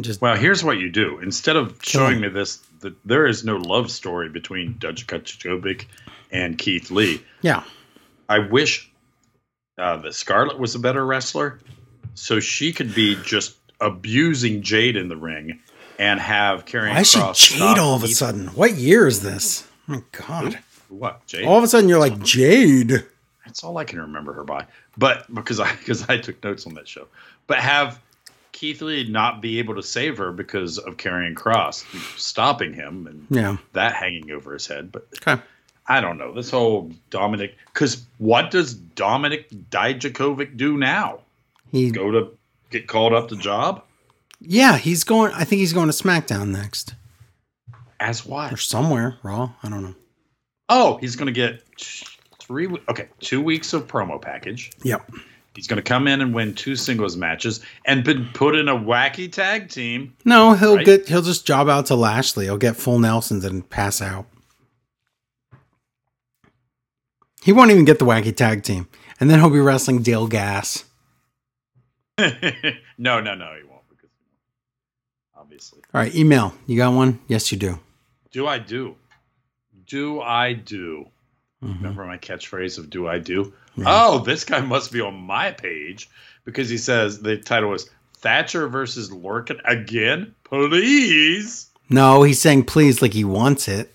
Just 0.00 0.22
well, 0.22 0.36
here's 0.36 0.64
what 0.64 0.78
you 0.78 0.90
do. 0.90 1.18
Instead 1.18 1.56
of 1.56 1.78
showing 1.82 2.20
me 2.20 2.28
this, 2.28 2.56
that 2.80 2.94
there 3.04 3.26
is 3.26 3.44
no 3.44 3.56
love 3.56 3.90
story 3.90 4.30
between 4.30 4.74
Dijakovic 4.74 5.84
and 6.30 6.56
Keith 6.56 6.90
Lee. 6.90 7.22
Yeah, 7.42 7.62
I 8.26 8.38
wish 8.38 8.90
uh, 9.76 9.98
that 9.98 10.14
Scarlett 10.14 10.58
was 10.58 10.74
a 10.74 10.78
better 10.78 11.04
wrestler, 11.04 11.60
so 12.14 12.40
she 12.40 12.72
could 12.72 12.94
be 12.94 13.16
just 13.22 13.54
abusing 13.82 14.62
Jade 14.62 14.96
in 14.96 15.08
the 15.08 15.16
ring 15.16 15.60
and 15.98 16.18
have 16.18 16.64
Karrion. 16.64 16.94
Why 16.94 17.02
should 17.02 17.34
Jade 17.34 17.78
all 17.78 17.94
of 17.94 18.02
a 18.02 18.08
sudden? 18.08 18.46
What 18.48 18.74
year 18.76 19.06
is 19.06 19.22
this? 19.22 19.68
Oh 19.88 19.94
my 19.94 20.02
God! 20.12 20.58
What 20.88 21.26
Jade? 21.26 21.44
All 21.44 21.58
of 21.58 21.64
a 21.64 21.68
sudden, 21.68 21.90
you're 21.90 21.98
like 21.98 22.18
Jade. 22.22 23.04
That's 23.44 23.62
all 23.62 23.76
I 23.76 23.84
can 23.84 24.00
remember 24.00 24.32
her 24.32 24.44
by. 24.44 24.66
But 24.96 25.32
because 25.34 25.60
I 25.60 25.70
because 25.76 26.08
I 26.08 26.16
took 26.16 26.42
notes 26.42 26.66
on 26.66 26.72
that 26.74 26.88
show. 26.88 27.08
But 27.46 27.58
have 27.58 28.00
Keith 28.62 28.80
Lee 28.80 29.02
not 29.08 29.42
be 29.42 29.58
able 29.58 29.74
to 29.74 29.82
save 29.82 30.18
her 30.18 30.30
because 30.30 30.78
of 30.78 30.96
Karrion 30.96 31.34
Kross 31.34 31.82
stopping 32.16 32.72
him 32.72 33.08
and 33.08 33.26
yeah. 33.28 33.56
that 33.72 33.92
hanging 33.92 34.30
over 34.30 34.52
his 34.52 34.68
head. 34.68 34.92
But 34.92 35.08
okay. 35.16 35.42
I 35.88 36.00
don't 36.00 36.16
know 36.16 36.32
this 36.32 36.48
whole 36.48 36.92
Dominic. 37.10 37.56
because 37.74 38.06
what 38.18 38.52
does 38.52 38.72
Dominic 38.72 39.50
Dijakovic 39.50 40.56
do 40.56 40.76
now? 40.76 41.22
He 41.72 41.90
go 41.90 42.12
to 42.12 42.38
get 42.70 42.86
called 42.86 43.12
up 43.12 43.30
to 43.30 43.36
job. 43.36 43.82
Yeah, 44.40 44.78
he's 44.78 45.02
going. 45.02 45.32
I 45.32 45.42
think 45.42 45.58
he's 45.58 45.72
going 45.72 45.90
to 45.90 45.92
SmackDown 45.92 46.50
next. 46.50 46.94
As 47.98 48.24
what? 48.24 48.52
Or 48.52 48.56
somewhere 48.56 49.16
Raw. 49.24 49.54
I 49.64 49.70
don't 49.70 49.82
know. 49.82 49.94
Oh, 50.68 50.98
he's 50.98 51.16
going 51.16 51.26
to 51.26 51.32
get 51.32 51.64
three. 52.38 52.68
Okay, 52.88 53.08
two 53.18 53.42
weeks 53.42 53.72
of 53.72 53.88
promo 53.88 54.22
package. 54.22 54.70
Yep. 54.84 55.10
He's 55.54 55.66
going 55.66 55.76
to 55.76 55.82
come 55.82 56.08
in 56.08 56.20
and 56.20 56.34
win 56.34 56.54
two 56.54 56.76
singles 56.76 57.16
matches 57.16 57.60
and 57.84 58.02
been 58.04 58.28
put 58.32 58.56
in 58.56 58.68
a 58.68 58.74
wacky 58.74 59.30
tag 59.30 59.68
team. 59.68 60.16
No, 60.24 60.54
he'll 60.54 60.76
right? 60.76 60.86
get 60.86 61.08
he'll 61.08 61.22
just 61.22 61.46
job 61.46 61.68
out 61.68 61.86
to 61.86 61.94
Lashley. 61.94 62.46
He'll 62.46 62.56
get 62.56 62.76
full 62.76 62.98
Nelsons 62.98 63.44
and 63.44 63.68
pass 63.68 64.00
out. 64.00 64.26
He 67.42 67.52
won't 67.52 67.70
even 67.70 67.84
get 67.84 67.98
the 67.98 68.06
wacky 68.06 68.34
tag 68.34 68.62
team, 68.62 68.88
and 69.20 69.28
then 69.28 69.40
he'll 69.40 69.50
be 69.50 69.60
wrestling 69.60 70.02
Dale 70.02 70.26
Gas. 70.26 70.84
no, 72.18 73.20
no, 73.20 73.34
no, 73.34 73.54
he 73.56 73.64
won't 73.68 73.88
because 73.90 74.10
obviously. 75.36 75.80
All 75.92 76.00
right, 76.00 76.14
email. 76.14 76.54
You 76.66 76.76
got 76.76 76.94
one? 76.94 77.20
Yes, 77.26 77.52
you 77.52 77.58
do. 77.58 77.78
Do 78.30 78.46
I 78.46 78.58
do? 78.58 78.96
Do 79.86 80.22
I 80.22 80.54
do? 80.54 81.08
Mm-hmm. 81.62 81.74
Remember 81.74 82.04
my 82.04 82.18
catchphrase 82.18 82.78
of 82.78 82.90
"Do 82.90 83.06
I 83.06 83.18
do"? 83.18 83.52
Yeah. 83.76 83.84
Oh, 83.86 84.18
this 84.18 84.44
guy 84.44 84.60
must 84.60 84.92
be 84.92 85.00
on 85.00 85.14
my 85.14 85.52
page 85.52 86.10
because 86.44 86.68
he 86.68 86.78
says 86.78 87.20
the 87.20 87.36
title 87.36 87.70
was 87.70 87.88
Thatcher 88.18 88.68
versus 88.68 89.10
Lorcan 89.10 89.60
again. 89.64 90.34
Please. 90.44 91.70
No, 91.88 92.22
he's 92.22 92.40
saying 92.40 92.64
please 92.64 93.02
like 93.02 93.12
he 93.12 93.24
wants 93.24 93.68
it. 93.68 93.94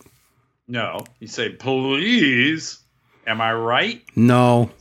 No, 0.67 1.03
he 1.19 1.27
say 1.27 1.49
please. 1.49 2.79
Am 3.25 3.41
I 3.41 3.53
right? 3.53 4.01
No. 4.15 4.71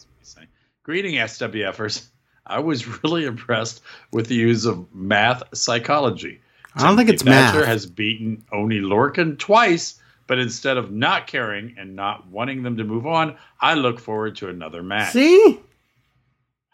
Greeting 0.82 1.14
SWFers. 1.14 2.06
I 2.46 2.60
was 2.60 3.02
really 3.02 3.24
impressed 3.24 3.82
with 4.12 4.28
the 4.28 4.36
use 4.36 4.66
of 4.66 4.94
math 4.94 5.42
psychology. 5.52 6.40
I 6.76 6.86
don't 6.86 6.96
think 6.96 7.08
it's 7.08 7.24
math. 7.24 7.46
Thatcher 7.46 7.60
math. 7.60 7.68
has 7.68 7.86
beaten 7.86 8.44
Oni 8.52 8.80
Lorcan 8.80 9.36
twice 9.36 9.98
but 10.27 10.39
instead 10.39 10.77
of 10.77 10.90
not 10.90 11.27
caring 11.27 11.74
and 11.78 11.94
not 11.94 12.27
wanting 12.28 12.62
them 12.62 12.77
to 12.77 12.85
move 12.85 13.07
on, 13.07 13.36
I 13.61 13.74
look 13.74 14.01
forward 14.01 14.36
to 14.36 14.48
another 14.48 14.82
match. 14.82 15.12
See? 15.12 15.61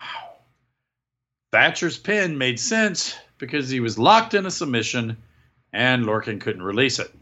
Wow. 0.00 0.30
Thatcher's 1.52 1.98
pin 1.98 2.38
made 2.38 2.58
sense 2.58 3.16
because 3.38 3.68
he 3.68 3.80
was 3.80 3.98
locked 3.98 4.34
in 4.34 4.46
a 4.46 4.50
submission 4.50 5.16
and 5.72 6.04
Lorcan 6.04 6.40
couldn't 6.40 6.62
release 6.62 6.98
it. 6.98 7.12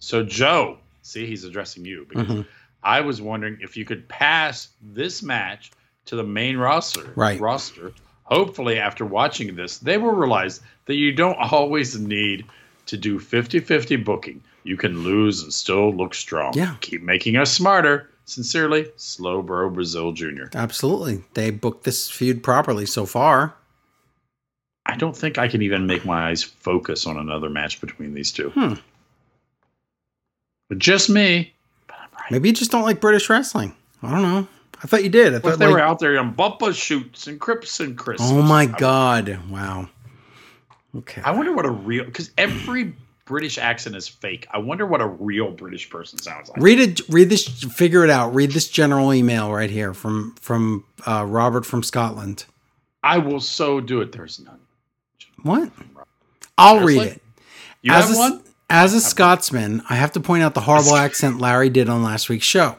So, 0.00 0.22
Joe, 0.22 0.78
see, 1.02 1.26
he's 1.26 1.44
addressing 1.44 1.84
you 1.84 2.06
because 2.08 2.26
mm-hmm. 2.26 2.42
I 2.82 3.00
was 3.00 3.20
wondering 3.20 3.58
if 3.60 3.76
you 3.76 3.84
could 3.84 4.08
pass 4.08 4.68
this 4.82 5.22
match 5.22 5.72
to 6.06 6.16
the 6.16 6.24
main 6.24 6.56
roster. 6.56 7.12
Right. 7.14 7.40
Roster. 7.40 7.92
Hopefully, 8.24 8.78
after 8.78 9.04
watching 9.04 9.56
this, 9.56 9.78
they 9.78 9.98
will 9.98 10.12
realize 10.12 10.60
that 10.86 10.94
you 10.94 11.12
don't 11.12 11.36
always 11.36 11.98
need 11.98 12.44
to 12.86 12.96
do 12.96 13.18
50 13.18 13.60
50 13.60 13.96
booking. 13.96 14.42
You 14.68 14.76
can 14.76 15.02
lose 15.02 15.42
and 15.42 15.50
still 15.50 15.94
look 15.94 16.12
strong. 16.12 16.52
Yeah. 16.52 16.76
Keep 16.82 17.02
making 17.02 17.36
us 17.36 17.50
smarter. 17.50 18.10
Sincerely, 18.26 18.92
Slow 18.96 19.40
Bro 19.40 19.70
Brazil 19.70 20.12
Jr. 20.12 20.48
Absolutely. 20.54 21.24
They 21.32 21.50
booked 21.50 21.84
this 21.84 22.10
feud 22.10 22.42
properly 22.42 22.84
so 22.84 23.06
far. 23.06 23.54
I 24.84 24.96
don't 24.96 25.16
think 25.16 25.38
I 25.38 25.48
can 25.48 25.62
even 25.62 25.86
make 25.86 26.04
my 26.04 26.28
eyes 26.28 26.42
focus 26.42 27.06
on 27.06 27.16
another 27.16 27.48
match 27.48 27.80
between 27.80 28.12
these 28.12 28.30
two. 28.30 28.50
Hmm. 28.50 28.74
But 30.68 30.78
just 30.78 31.08
me. 31.08 31.54
But 31.86 31.96
right. 32.12 32.30
Maybe 32.30 32.50
you 32.50 32.54
just 32.54 32.70
don't 32.70 32.82
like 32.82 33.00
British 33.00 33.30
wrestling. 33.30 33.74
I 34.02 34.10
don't 34.10 34.20
know. 34.20 34.46
I 34.82 34.86
thought 34.86 35.02
you 35.02 35.08
did. 35.08 35.34
I 35.34 35.38
thought 35.38 35.58
they 35.58 35.64
like... 35.64 35.74
were 35.74 35.80
out 35.80 35.98
there 35.98 36.18
on 36.18 36.34
bumper 36.34 36.74
shoots 36.74 37.26
and 37.26 37.40
Crips 37.40 37.80
and 37.80 37.96
Chris. 37.96 38.20
Oh 38.22 38.42
my 38.42 38.66
god! 38.66 39.38
Wow. 39.48 39.88
Okay. 40.94 41.22
I 41.22 41.30
wonder 41.30 41.54
what 41.54 41.64
a 41.64 41.70
real 41.70 42.04
because 42.04 42.30
every 42.36 42.92
British 43.28 43.58
accent 43.58 43.94
is 43.94 44.08
fake. 44.08 44.46
I 44.50 44.56
wonder 44.56 44.86
what 44.86 45.02
a 45.02 45.06
real 45.06 45.50
British 45.50 45.90
person 45.90 46.18
sounds 46.18 46.48
like. 46.48 46.62
Read 46.62 46.80
it. 46.80 47.00
Read 47.10 47.28
this. 47.28 47.46
Figure 47.46 48.02
it 48.02 48.08
out. 48.08 48.34
Read 48.34 48.52
this 48.52 48.68
general 48.68 49.12
email 49.12 49.52
right 49.52 49.68
here 49.68 49.92
from 49.92 50.34
from 50.40 50.84
uh, 51.06 51.26
Robert 51.28 51.66
from 51.66 51.82
Scotland. 51.82 52.46
I 53.02 53.18
will 53.18 53.40
so 53.40 53.80
do 53.80 54.00
it. 54.00 54.12
There's 54.12 54.40
none. 54.40 54.60
What? 55.42 55.70
I'll 56.56 56.80
read 56.80 57.02
it. 57.02 57.22
You 57.82 57.92
as 57.92 58.08
have 58.08 58.16
a, 58.16 58.18
one. 58.18 58.42
As 58.70 58.94
a 58.94 59.00
Scotsman, 59.00 59.82
I 59.90 59.96
have 59.96 60.12
to 60.12 60.20
point 60.20 60.42
out 60.42 60.54
the 60.54 60.62
horrible 60.62 60.96
accent 60.96 61.38
Larry 61.38 61.68
did 61.68 61.90
on 61.90 62.02
last 62.02 62.30
week's 62.30 62.46
show. 62.46 62.76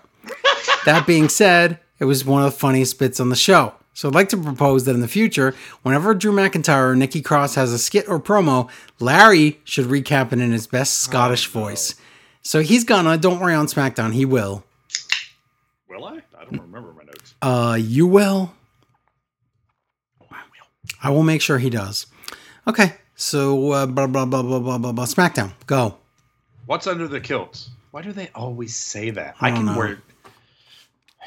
That 0.85 1.05
being 1.05 1.29
said, 1.29 1.79
it 1.99 2.05
was 2.05 2.25
one 2.25 2.43
of 2.43 2.51
the 2.51 2.57
funniest 2.57 2.97
bits 2.97 3.19
on 3.19 3.29
the 3.29 3.35
show. 3.35 3.75
So 3.99 4.07
I'd 4.07 4.15
like 4.15 4.29
to 4.29 4.37
propose 4.37 4.85
that 4.85 4.95
in 4.95 5.01
the 5.01 5.09
future, 5.09 5.53
whenever 5.81 6.13
Drew 6.13 6.31
McIntyre 6.31 6.91
or 6.91 6.95
Nikki 6.95 7.21
Cross 7.21 7.55
has 7.55 7.73
a 7.73 7.77
skit 7.77 8.07
or 8.07 8.17
promo, 8.17 8.69
Larry 9.01 9.59
should 9.65 9.87
recap 9.87 10.31
it 10.31 10.39
in 10.39 10.53
his 10.53 10.67
best 10.67 10.99
Scottish 10.99 11.47
voice. 11.47 11.95
So 12.41 12.61
he's 12.61 12.85
gonna, 12.85 13.17
don't 13.17 13.41
worry 13.41 13.55
on 13.55 13.65
SmackDown, 13.65 14.13
he 14.13 14.23
will. 14.23 14.63
Will 15.89 16.05
I? 16.05 16.21
I 16.39 16.45
don't 16.45 16.61
remember 16.61 16.93
my 16.93 17.03
notes. 17.03 17.33
Uh, 17.41 17.77
you 17.77 18.07
will? 18.07 18.53
I 21.03 21.09
will 21.09 21.23
make 21.23 21.41
sure 21.41 21.57
he 21.57 21.69
does. 21.69 22.07
Okay, 22.67 22.93
so 23.15 23.73
uh, 23.73 23.85
blah, 23.85 24.07
blah, 24.07 24.23
blah, 24.23 24.41
blah, 24.41 24.59
blah, 24.59 24.77
blah, 24.77 24.93
blah. 24.93 25.05
SmackDown, 25.07 25.51
go. 25.65 25.97
What's 26.67 26.87
under 26.87 27.09
the 27.09 27.19
kilts? 27.19 27.71
Why 27.91 28.01
do 28.01 28.13
they 28.13 28.29
always 28.33 28.77
say 28.77 29.09
that? 29.09 29.35
I 29.41 29.49
I, 29.49 29.51
can 29.51 29.65
know. 29.65 29.77
wear. 29.77 30.01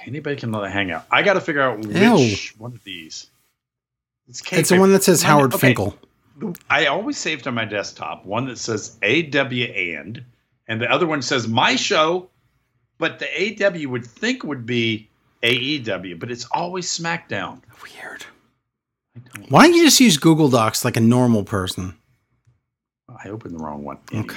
Anybody 0.06 0.36
can 0.36 0.52
let 0.52 0.64
it 0.64 0.72
hang 0.72 0.90
out. 0.90 1.06
I 1.10 1.22
got 1.22 1.34
to 1.34 1.40
figure 1.40 1.62
out 1.62 1.84
Ew. 1.84 2.14
which 2.14 2.54
one 2.58 2.72
of 2.72 2.82
these. 2.84 3.30
It's, 4.28 4.42
It's 4.52 4.68
the 4.70 4.78
one 4.78 4.92
that 4.92 5.02
says 5.02 5.22
Howard 5.22 5.54
okay, 5.54 5.68
Finkel. 5.68 5.96
I 6.70 6.86
always 6.86 7.18
saved 7.18 7.46
on 7.46 7.54
my 7.54 7.64
desktop 7.64 8.24
one 8.24 8.46
that 8.46 8.58
says 8.58 8.96
AW 9.02 9.08
and, 9.08 10.24
and 10.68 10.80
the 10.80 10.90
other 10.90 11.06
one 11.06 11.22
says 11.22 11.46
my 11.46 11.76
show, 11.76 12.28
but 12.98 13.18
the 13.18 13.26
AW 13.64 13.88
would 13.90 14.06
think 14.06 14.42
would 14.44 14.64
be 14.66 15.08
AEW, 15.42 16.18
but 16.18 16.30
it's 16.30 16.46
always 16.52 16.86
SmackDown. 16.86 17.60
Weird. 17.82 18.24
I, 19.14 19.20
don't, 19.34 19.50
Why 19.50 19.66
don't 19.66 19.74
you 19.74 19.84
just 19.84 20.00
use 20.00 20.16
Google 20.16 20.48
Docs 20.48 20.84
like 20.84 20.96
a 20.96 21.00
normal 21.00 21.44
person? 21.44 21.94
I 23.24 23.28
opened 23.28 23.58
the 23.58 23.62
wrong 23.62 23.84
one. 23.84 23.98
Okay. 24.14 24.36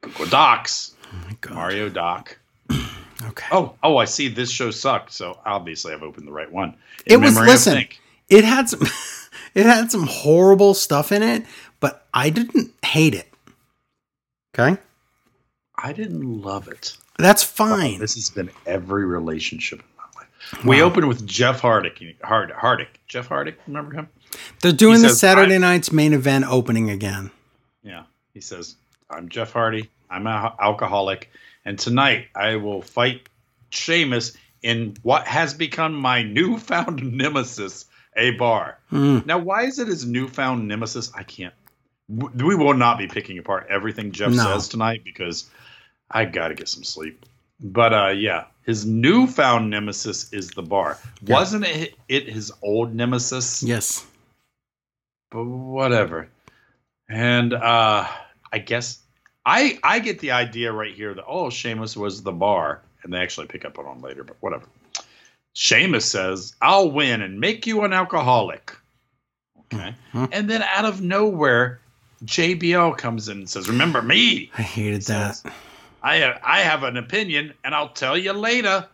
Google 0.00 0.26
Docs, 0.26 0.94
Oh 1.12 1.16
my 1.26 1.36
god. 1.40 1.54
Mario 1.54 1.88
Doc. 1.88 2.38
Okay. 3.24 3.46
Oh, 3.50 3.74
oh, 3.82 3.96
I 3.96 4.04
see. 4.04 4.28
This 4.28 4.50
show 4.50 4.70
sucked. 4.70 5.12
So 5.12 5.38
obviously, 5.46 5.92
I've 5.94 6.02
opened 6.02 6.26
the 6.28 6.32
right 6.32 6.50
one. 6.50 6.76
It 7.06 7.16
was- 7.18 7.36
listen. 7.38 7.86
It 8.28 8.44
had 8.44 8.68
some 8.68 8.80
it 9.54 9.64
had 9.66 9.90
some 9.90 10.06
horrible 10.06 10.74
stuff 10.74 11.12
in 11.12 11.22
it, 11.22 11.44
but 11.80 12.06
I 12.12 12.28
didn't 12.30 12.72
hate 12.84 13.14
it. 13.14 13.32
Okay? 14.58 14.80
I 15.78 15.92
didn't 15.92 16.42
love 16.42 16.68
it. 16.68 16.96
That's 17.18 17.42
fine. 17.42 17.98
This 18.00 18.14
has 18.14 18.30
been 18.30 18.50
every 18.66 19.04
relationship 19.04 19.80
in 19.80 19.86
my 19.96 20.04
life. 20.20 20.64
We 20.64 20.80
Wow. 20.82 20.88
opened 20.88 21.08
with 21.08 21.26
Jeff 21.26 21.60
Hardick. 21.62 22.16
Hard, 22.22 22.50
Hardick. 22.50 22.88
Jeff 23.08 23.28
Hardick. 23.28 23.54
Remember 23.66 23.94
him? 23.94 24.08
They're 24.60 24.72
doing 24.72 24.96
He 24.96 25.02
the 25.02 25.08
says, 25.10 25.20
Saturday 25.20 25.58
night's 25.58 25.92
main 25.92 26.12
event 26.12 26.44
opening 26.48 26.90
again. 26.90 27.30
Yeah. 27.82 28.04
He 28.34 28.40
says, 28.40 28.76
"I'm 29.08 29.28
Jeff 29.28 29.52
Hardy. 29.52 29.88
I'm 30.10 30.26
an 30.26 30.50
alcoholic, 30.60 31.30
and 31.66 31.78
tonight 31.78 32.28
I 32.34 32.56
will 32.56 32.80
fight 32.80 33.28
Sheamus 33.68 34.34
in 34.62 34.96
what 35.02 35.26
has 35.26 35.52
become 35.52 35.94
my 35.94 36.22
newfound 36.22 37.12
nemesis, 37.12 37.84
a 38.16 38.30
bar." 38.30 38.78
Mm. 38.90 39.26
Now, 39.26 39.36
why 39.38 39.64
is 39.64 39.78
it 39.78 39.88
his 39.88 40.06
newfound 40.06 40.66
nemesis? 40.66 41.12
I 41.14 41.24
can't. 41.24 41.52
We 42.08 42.54
will 42.54 42.74
not 42.74 42.96
be 42.96 43.08
picking 43.08 43.36
apart 43.38 43.66
everything 43.68 44.12
Jeff 44.12 44.32
No. 44.32 44.44
says 44.44 44.68
tonight 44.68 45.02
because 45.04 45.50
I 46.10 46.24
got 46.24 46.48
to 46.48 46.54
get 46.54 46.68
some 46.68 46.84
sleep. 46.84 47.26
But 47.58 47.92
uh, 47.92 48.08
yeah, 48.08 48.44
his 48.62 48.86
newfound 48.86 49.70
nemesis 49.70 50.32
is 50.32 50.50
the 50.50 50.62
bar. 50.62 50.98
Yeah. 51.22 51.34
Wasn't 51.34 51.64
it, 51.66 51.94
it 52.08 52.28
his 52.28 52.52
old 52.62 52.94
nemesis? 52.94 53.62
Yes. 53.62 54.06
But 55.30 55.44
whatever. 55.44 56.28
And 57.08 57.54
uh, 57.54 58.06
I 58.52 58.58
guess 58.58 59.00
I 59.46 59.78
I 59.82 60.00
get 60.00 60.18
the 60.18 60.32
idea 60.32 60.72
right 60.72 60.92
here 60.94 61.14
that 61.14 61.24
oh, 61.26 61.48
Sheamus 61.48 61.96
was 61.96 62.22
the 62.22 62.32
bar, 62.32 62.82
and 63.02 63.12
they 63.12 63.18
actually 63.18 63.46
pick 63.46 63.64
up 63.64 63.78
on 63.78 63.86
it 63.98 64.02
later. 64.02 64.24
But 64.24 64.36
whatever. 64.40 64.66
Sheamus 65.54 66.04
says, 66.04 66.54
"I'll 66.60 66.90
win 66.90 67.22
and 67.22 67.40
make 67.40 67.66
you 67.66 67.84
an 67.84 67.92
alcoholic." 67.94 68.76
Okay, 69.72 69.94
Mhm. 70.12 70.28
and 70.32 70.50
then 70.50 70.62
out 70.62 70.84
of 70.84 71.00
nowhere, 71.00 71.80
JBL 72.24 72.98
comes 72.98 73.28
in 73.28 73.38
and 73.38 73.48
says, 73.48 73.68
"Remember 73.68 74.02
me? 74.02 74.50
I 74.58 74.62
hated 74.62 75.02
that. 75.02 75.36
says, 75.36 75.52
I 76.02 76.34
I 76.42 76.60
have 76.60 76.82
an 76.82 76.96
opinion, 76.96 77.54
and 77.64 77.74
I'll 77.74 77.88
tell 77.90 78.18
you 78.18 78.32
later." 78.32 78.86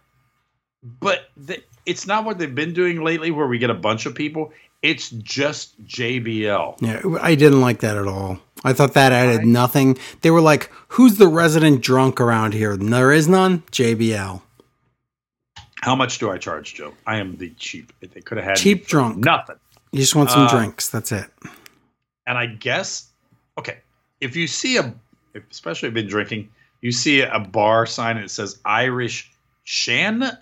But 1.00 1.30
the, 1.36 1.62
it's 1.86 2.06
not 2.06 2.24
what 2.24 2.38
they've 2.38 2.54
been 2.54 2.74
doing 2.74 3.02
lately, 3.02 3.30
where 3.30 3.46
we 3.46 3.58
get 3.58 3.70
a 3.70 3.74
bunch 3.74 4.04
of 4.06 4.14
people. 4.14 4.52
It's 4.82 5.10
just 5.10 5.80
JBL. 5.86 6.76
Yeah, 6.80 7.00
I 7.20 7.36
didn't 7.36 7.60
like 7.60 7.80
that 7.80 7.96
at 7.96 8.06
all. 8.08 8.38
I 8.64 8.72
thought 8.72 8.94
that 8.94 9.12
added 9.12 9.40
I- 9.40 9.44
nothing. 9.44 9.98
They 10.20 10.30
were 10.30 10.40
like, 10.40 10.70
"Who's 10.88 11.16
the 11.18 11.28
resident 11.28 11.80
drunk 11.82 12.20
around 12.20 12.54
here?" 12.54 12.76
There 12.76 13.12
is 13.12 13.28
none. 13.28 13.62
JBL. 13.72 14.42
How 15.82 15.96
much 15.96 16.18
do 16.18 16.30
I 16.30 16.38
charge, 16.38 16.74
Joe? 16.74 16.94
I 17.06 17.16
am 17.16 17.36
the 17.38 17.50
cheap. 17.58 17.92
They 18.00 18.20
could 18.20 18.38
have 18.38 18.46
had 18.46 18.56
Cheap 18.56 18.86
drunk. 18.86 19.24
Nothing. 19.24 19.56
You 19.90 19.98
just 20.00 20.14
want 20.14 20.30
some 20.30 20.46
Uh, 20.46 20.50
drinks. 20.50 20.88
That's 20.88 21.10
it. 21.10 21.26
And 22.26 22.38
I 22.38 22.46
guess, 22.46 23.06
okay, 23.58 23.78
if 24.20 24.36
you 24.36 24.46
see 24.46 24.76
a, 24.76 24.94
especially 25.50 25.88
if 25.88 25.90
you've 25.90 26.04
been 26.04 26.06
drinking, 26.08 26.48
you 26.82 26.92
see 26.92 27.20
a 27.22 27.40
bar 27.40 27.84
sign 27.86 28.16
and 28.16 28.24
it 28.24 28.30
says 28.30 28.58
Irish 28.64 29.32
Shan. 29.64 30.38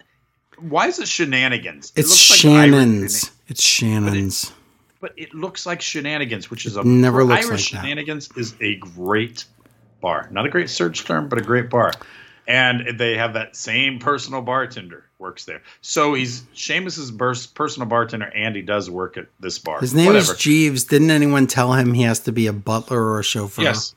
Why 0.59 0.89
is 0.89 0.99
it 0.99 1.09
shenanigans? 1.09 1.91
It 1.97 2.01
It's 2.01 2.31
like 2.31 2.55
Irish 2.55 2.71
Shannon's. 2.73 3.25
shenan- 3.25 3.31
It's 3.49 3.63
Shannon's. 3.63 4.53
But 5.01 5.15
it 5.17 5.35
looks 5.35 5.65
like 5.65 5.81
shenanigans, 5.81 6.51
which 6.51 6.67
is 6.67 6.77
a 6.77 6.85
Never 6.85 7.25
looks 7.25 7.47
Irish 7.47 7.73
like 7.73 7.83
that. 7.83 7.87
shenanigans 7.89 8.29
is 8.37 8.55
a 8.61 8.77
great 8.77 9.47
bar. 10.01 10.29
Not 10.31 10.47
a 10.47 10.49
great 10.51 10.69
search 10.69 11.05
term, 11.05 11.29
but 11.29 11.39
a 11.39 11.43
great 11.43 11.71
bar. 11.71 11.93
And 12.47 12.99
they 12.99 13.17
have 13.17 13.35
that 13.35 13.57
same 13.57 13.99
personal 13.99 14.43
bartender 14.43 15.05
works 15.19 15.45
there. 15.45 15.63
So 15.83 16.15
he's 16.15 16.43
Sheamus's 16.53 17.13
personal 17.13 17.89
bartender, 17.89 18.27
and 18.35 18.57
he 18.57 18.63
does 18.63 18.91
work 18.91 19.17
at 19.17 19.27
this 19.39 19.59
bar. 19.59 19.81
His 19.81 19.95
name 19.95 20.07
Whatever. 20.07 20.33
is 20.33 20.39
Jeeves. 20.39 20.85
Didn't 20.85 21.11
anyone 21.11 21.47
tell 21.47 21.73
him 21.75 21.95
he 21.95 22.03
has 22.03 22.21
to 22.21 22.33
be 22.33 22.47
a 22.47 22.53
butler 22.53 23.01
or 23.01 23.21
a 23.21 23.25
chauffeur? 23.25 23.63
Yes. 23.63 23.95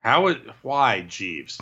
How 0.00 0.28
it? 0.28 0.40
Why 0.62 1.02
Jeeves? 1.02 1.60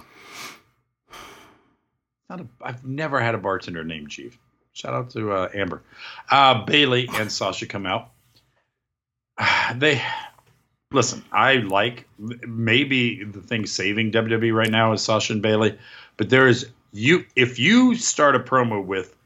Not 2.28 2.40
a. 2.40 2.46
I've 2.60 2.84
never 2.84 3.20
had 3.20 3.34
a 3.34 3.38
bartender 3.38 3.82
named 3.84 4.08
Jeeves. 4.08 4.36
Shout 4.72 4.94
out 4.94 5.10
to 5.10 5.32
uh, 5.32 5.48
Amber, 5.54 5.82
uh, 6.30 6.64
Bayley, 6.64 7.08
and 7.14 7.30
Sasha 7.30 7.66
come 7.66 7.86
out. 7.86 8.10
They 9.76 10.02
listen. 10.92 11.24
I 11.32 11.56
like 11.56 12.08
maybe 12.18 13.24
the 13.24 13.40
thing 13.40 13.66
saving 13.66 14.12
WWE 14.12 14.54
right 14.54 14.70
now 14.70 14.92
is 14.92 15.02
Sasha 15.02 15.32
and 15.32 15.42
Bayley, 15.42 15.78
but 16.16 16.30
there 16.30 16.48
is 16.48 16.68
you. 16.92 17.24
If 17.36 17.58
you 17.58 17.94
start 17.94 18.36
a 18.36 18.40
promo 18.40 18.84
with 18.84 19.16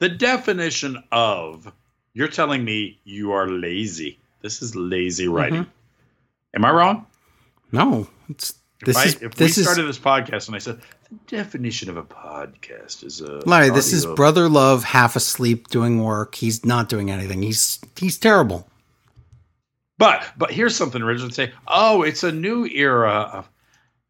the 0.00 0.08
definition 0.08 1.02
of, 1.12 1.70
you're 2.14 2.28
telling 2.28 2.64
me 2.64 2.98
you 3.04 3.32
are 3.32 3.48
lazy. 3.48 4.18
This 4.40 4.62
is 4.62 4.74
lazy 4.74 5.26
mm-hmm. 5.26 5.34
writing. 5.34 5.66
Am 6.54 6.64
I 6.64 6.70
wrong? 6.70 7.06
No, 7.72 8.08
it's 8.28 8.54
this 8.84 8.96
if 8.96 9.02
I, 9.02 9.04
is 9.06 9.22
if 9.22 9.34
this 9.34 9.56
we 9.56 9.60
is 9.62 9.66
started 9.68 9.88
this 9.88 9.98
podcast 9.98 10.46
and 10.46 10.56
I 10.56 10.58
said 10.58 10.80
the 11.10 11.36
definition 11.36 11.90
of 11.90 11.96
a 11.96 12.02
podcast 12.02 13.04
is 13.04 13.20
a 13.20 13.40
Larry. 13.46 13.70
This 13.70 13.92
is 13.92 14.06
brother 14.06 14.48
love 14.48 14.84
half 14.84 15.16
asleep 15.16 15.68
doing 15.68 16.02
work. 16.02 16.36
He's 16.36 16.64
not 16.64 16.88
doing 16.88 17.10
anything. 17.10 17.42
He's 17.42 17.80
he's 17.96 18.18
terrible. 18.18 18.68
But 19.98 20.26
but 20.36 20.50
here's 20.50 20.74
something 20.76 21.02
Richard 21.02 21.34
say. 21.34 21.52
Oh, 21.68 22.02
it's 22.02 22.22
a 22.24 22.32
new 22.32 22.66
era 22.66 23.30
of. 23.32 23.48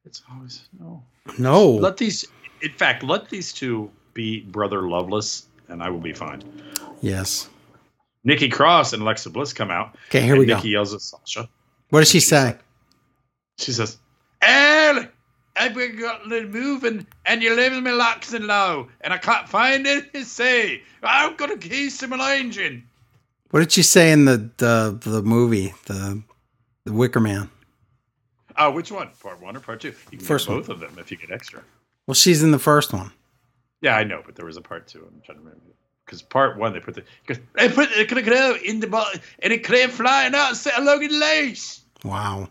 It's 0.05 0.23
always 0.33 0.63
no. 0.79 1.03
No, 1.39 1.71
Let 1.71 1.97
these. 1.97 2.27
In 2.63 2.73
fact, 2.73 3.03
let 3.03 3.29
these 3.31 3.53
two 3.53 3.91
be 4.15 4.41
brother 4.41 4.89
loveless, 4.89 5.47
and 5.69 5.83
I 5.83 5.91
will 5.91 6.01
be 6.01 6.13
fine. 6.13 6.43
yes. 7.01 7.49
Nikki 8.27 8.49
Cross 8.49 8.95
and 8.95 9.03
Alexa 9.03 9.29
Bliss 9.29 9.53
come 9.53 9.71
out. 9.71 9.97
Okay, 10.09 10.23
here 10.23 10.39
we 10.39 10.47
go. 10.47 10.57
Nikki 10.57 10.71
yells 10.71 10.95
at 10.95 11.03
Sasha. 11.03 11.47
What 11.91 12.01
does 12.01 12.11
she 12.11 12.21
say? 12.21 12.57
She 13.59 13.73
says, 13.73 13.99
"El, 14.41 15.07
I've 15.57 15.75
been 15.75 15.97
got 15.99 16.27
the 16.29 16.45
moving, 16.45 17.07
and 17.27 17.43
you're 17.43 17.57
leaving 17.57 17.83
me 17.83 17.93
locks 17.93 18.33
and 18.33 18.47
low, 18.47 18.89
and 19.03 19.13
I 19.13 19.19
can't 19.19 19.47
find 19.49 19.87
it 19.87 20.13
to 20.15 20.25
say. 20.25 20.83
I've 21.03 21.37
got 21.37 21.51
a 21.51 21.57
keys 21.59 21.99
to 21.99 22.09
my 22.09 22.37
engine." 22.37 22.87
What 23.55 23.61
did 23.61 23.71
she 23.71 23.85
say 23.85 24.11
in 24.11 24.25
the 24.25 24.51
the 24.57 24.99
the 25.01 25.23
movie 25.23 25.75
the 25.85 26.21
the 26.85 26.93
Wicker 26.93 27.21
Man? 27.21 27.49
Oh, 28.59 28.73
which 28.73 28.91
one? 28.91 29.11
Part 29.23 29.41
one 29.41 29.57
or 29.57 29.61
part 29.61 29.81
two? 29.81 29.95
You 30.11 30.19
can 30.19 30.27
First 30.27 30.49
get 30.49 30.55
one. 30.55 30.63
both 30.63 30.71
of 30.71 30.81
them 30.81 30.97
if 30.99 31.13
you 31.13 31.17
get 31.17 31.31
extra. 31.31 31.63
Well, 32.09 32.17
she's 32.17 32.43
in 32.43 32.51
the 32.51 32.59
first 32.59 32.93
one. 32.93 33.13
Yeah, 33.81 33.95
I 33.97 34.03
know, 34.03 34.23
but 34.27 34.35
there 34.35 34.45
was 34.45 34.57
a 34.57 34.61
part 34.61 34.89
two. 34.89 35.07
I'm 35.07 35.21
trying 35.25 35.39
to 35.39 35.45
remember. 35.45 35.61
Because 36.05 36.21
part 36.21 36.59
one, 36.59 36.73
they 36.73 36.81
put 36.81 36.95
the 36.95 37.05
because 37.25 37.41
they 37.55 37.69
put 37.69 37.91
the 37.97 38.23
crow 38.25 38.57
in 38.65 38.81
the 38.81 38.89
bottle, 38.89 39.21
and 39.39 39.53
it 39.53 39.63
came 39.63 39.89
flying 39.89 40.35
out, 40.35 40.49
and 40.49 40.57
set 40.57 40.77
along 40.77 41.05
in 41.05 41.17
lace. 41.21 41.83
Wow. 42.03 42.49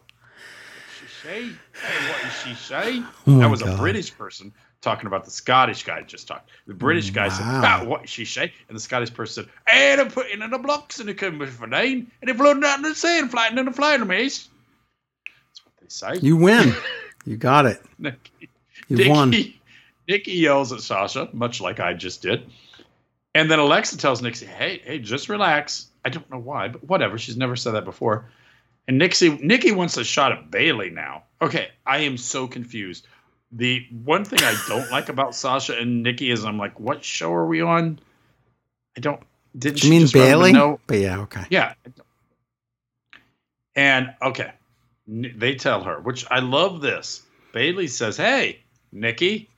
She 1.01 1.27
say, 1.27 1.41
hey, 1.43 2.09
what 2.11 2.21
did 2.21 2.31
she 2.45 2.55
say? 2.55 3.03
Oh 3.27 3.39
that 3.39 3.49
was 3.49 3.61
God. 3.61 3.73
a 3.73 3.77
British 3.77 4.17
person 4.17 4.53
talking 4.83 5.07
about 5.07 5.25
the 5.25 5.31
Scottish 5.31 5.83
guy 5.83 6.01
just 6.03 6.27
talked. 6.27 6.49
The 6.67 6.73
British 6.73 7.09
guy 7.09 7.29
said, 7.29 7.45
ah, 7.45 7.83
what 7.85 8.07
she 8.07 8.25
say? 8.25 8.53
And 8.67 8.75
the 8.75 8.81
Scottish 8.81 9.13
person 9.13 9.45
said, 9.45 9.53
and 9.71 10.01
I'm 10.01 10.11
putting 10.11 10.41
in 10.41 10.51
the 10.51 10.59
blocks 10.59 10.99
and 10.99 11.09
it 11.09 11.17
came 11.17 11.39
with 11.39 11.49
for 11.49 11.67
nine, 11.67 12.11
and 12.21 12.29
it 12.29 12.35
floating 12.35 12.63
out 12.63 12.77
in 12.77 12.83
the 12.83 12.93
sea 12.93 13.19
and 13.19 13.31
flying 13.31 13.57
in 13.57 13.65
the 13.65 13.71
flying 13.71 14.05
maze. 14.05 14.47
That's 15.47 15.65
what 15.65 15.73
they 15.81 15.87
say. 16.19 16.25
You 16.25 16.37
win. 16.37 16.75
You 17.25 17.37
got 17.37 17.65
it. 17.65 17.81
Nikki, 17.97 18.49
You 18.89 19.09
won. 19.09 19.33
Nikki 20.09 20.31
yells 20.33 20.73
at 20.73 20.81
Sasha, 20.81 21.29
much 21.31 21.61
like 21.61 21.79
I 21.79 21.93
just 21.93 22.21
did. 22.21 22.49
And 23.33 23.49
then 23.49 23.59
Alexa 23.59 23.97
tells 23.97 24.21
Nixie, 24.21 24.45
hey, 24.45 24.81
hey, 24.83 24.99
just 24.99 25.29
relax. 25.29 25.87
I 26.03 26.09
don't 26.09 26.29
know 26.29 26.39
why, 26.39 26.67
but 26.67 26.83
whatever. 26.83 27.17
She's 27.17 27.37
never 27.37 27.55
said 27.55 27.75
that 27.75 27.85
before. 27.85 28.25
And 28.87 28.97
Nixie, 28.97 29.37
Nikki 29.37 29.71
wants 29.71 29.95
a 29.95 30.03
shot 30.03 30.33
at 30.33 30.51
Bayley 30.51 30.89
now. 30.89 31.23
Okay, 31.41 31.69
I 31.85 31.99
am 31.99 32.17
so 32.17 32.47
confused. 32.47 33.07
The 33.55 33.85
one 34.03 34.25
thing 34.25 34.39
I 34.41 34.55
don't 34.67 34.89
like 34.91 35.09
about 35.09 35.35
Sasha 35.35 35.77
and 35.77 36.01
Nikki 36.01 36.31
is 36.31 36.43
I'm 36.43 36.57
like, 36.57 36.79
what 36.79 37.03
show 37.03 37.31
are 37.33 37.45
we 37.45 37.61
on? 37.61 37.99
I 38.97 38.99
don't. 38.99 39.21
Didn't 39.57 39.81
Do 39.81 39.87
you 39.87 39.99
mean 39.99 40.09
Bayley? 40.11 40.51
know? 40.51 40.79
But 40.87 40.99
yeah, 40.99 41.19
okay. 41.21 41.45
Yeah. 41.49 41.73
And 43.75 44.13
okay, 44.21 44.51
N- 45.07 45.33
they 45.37 45.55
tell 45.55 45.83
her, 45.83 45.99
which 45.99 46.25
I 46.31 46.39
love 46.39 46.81
this. 46.81 47.21
Bayley 47.51 47.87
says, 47.87 48.17
"Hey, 48.17 48.59
Nikki, 48.91 49.49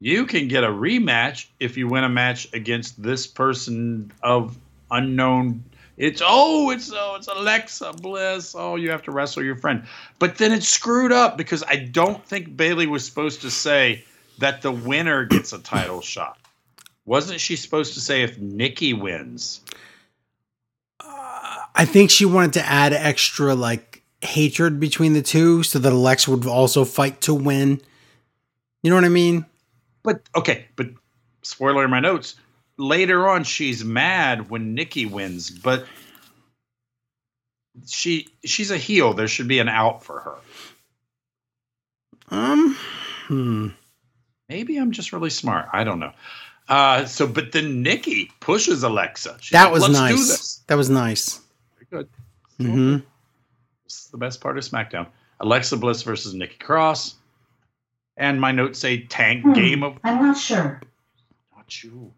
you 0.00 0.26
can 0.26 0.48
get 0.48 0.64
a 0.64 0.68
rematch 0.68 1.46
if 1.60 1.76
you 1.76 1.88
win 1.88 2.04
a 2.04 2.08
match 2.08 2.52
against 2.52 3.00
this 3.02 3.26
person 3.26 4.12
of 4.22 4.56
unknown. 4.90 5.64
It's 5.98 6.22
oh, 6.24 6.70
it's 6.70 6.92
oh, 6.94 7.16
it's 7.16 7.26
Alexa 7.26 7.92
Bliss. 7.94 8.54
Oh, 8.56 8.76
you 8.76 8.90
have 8.90 9.02
to 9.02 9.10
wrestle 9.10 9.42
your 9.42 9.56
friend. 9.56 9.84
But 10.20 10.38
then 10.38 10.52
it's 10.52 10.68
screwed 10.68 11.10
up 11.10 11.36
because 11.36 11.64
I 11.64 11.76
don't 11.76 12.24
think 12.24 12.56
Bayley 12.56 12.86
was 12.86 13.04
supposed 13.04 13.40
to 13.42 13.50
say 13.50 14.04
that 14.38 14.62
the 14.62 14.70
winner 14.70 15.24
gets 15.24 15.52
a 15.52 15.58
title 15.58 16.00
shot. 16.00 16.38
Wasn't 17.04 17.40
she 17.40 17.56
supposed 17.56 17.94
to 17.94 18.00
say 18.00 18.22
if 18.22 18.38
Nikki 18.38 18.92
wins? 18.92 19.60
Uh, 21.00 21.56
I 21.74 21.84
think 21.84 22.10
she 22.10 22.24
wanted 22.24 22.52
to 22.54 22.64
add 22.64 22.92
extra 22.92 23.56
like 23.56 24.04
hatred 24.20 24.78
between 24.78 25.14
the 25.14 25.22
two 25.22 25.64
so 25.64 25.80
that 25.80 25.92
Alexa 25.92 26.30
would 26.30 26.46
also 26.46 26.84
fight 26.84 27.20
to 27.22 27.34
win. 27.34 27.80
You 28.84 28.90
know 28.90 28.96
what 28.96 29.04
I 29.04 29.08
mean? 29.08 29.46
But 30.04 30.22
okay, 30.36 30.66
but 30.76 30.86
spoiler 31.42 31.84
in 31.84 31.90
my 31.90 31.98
notes. 31.98 32.36
Later 32.78 33.28
on, 33.28 33.44
she's 33.44 33.84
mad 33.84 34.50
when 34.50 34.74
Nikki 34.74 35.04
wins, 35.04 35.50
but 35.50 35.84
she 37.86 38.28
she's 38.44 38.70
a 38.70 38.76
heel. 38.76 39.14
There 39.14 39.28
should 39.28 39.48
be 39.48 39.58
an 39.58 39.68
out 39.68 40.04
for 40.04 40.20
her. 40.20 40.34
Um, 42.30 42.76
hmm. 43.26 43.68
Maybe 44.48 44.76
I'm 44.78 44.92
just 44.92 45.12
really 45.12 45.30
smart. 45.30 45.68
I 45.72 45.84
don't 45.84 45.98
know. 45.98 46.12
Uh, 46.68 47.06
so, 47.06 47.26
but 47.26 47.52
then 47.52 47.82
Nikki 47.82 48.30
pushes 48.40 48.82
Alexa. 48.82 49.38
She's 49.40 49.50
That 49.52 49.64
like, 49.64 49.72
was 49.72 49.82
Let's 49.82 49.94
do 49.94 50.00
nice. 50.00 50.28
this. 50.28 50.56
That 50.66 50.74
was 50.76 50.90
nice. 50.90 51.40
Very 51.74 51.86
good. 51.90 52.08
hmm 52.58 52.96
This 53.84 54.00
is 54.04 54.08
the 54.12 54.18
best 54.18 54.40
part 54.40 54.58
of 54.58 54.64
SmackDown. 54.64 55.06
Alexa 55.40 55.76
Bliss 55.78 56.02
versus 56.02 56.34
Nikki 56.34 56.56
Cross. 56.58 57.14
And 58.16 58.40
my 58.40 58.52
notes 58.52 58.78
say 58.78 59.02
tank 59.02 59.42
Hmm, 59.44 59.52
game 59.52 59.82
of 59.82 59.98
I'm 60.04 60.22
not 60.22 60.36
sure. 60.36 60.80
not 61.56 61.82
you. 61.82 62.12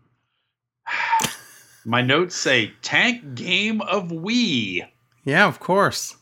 My 1.84 2.02
notes 2.02 2.34
say 2.36 2.72
tank 2.82 3.34
game 3.34 3.80
of 3.80 4.08
Wii. 4.08 4.86
Yeah, 5.24 5.46
of 5.46 5.60
course. 5.60 6.16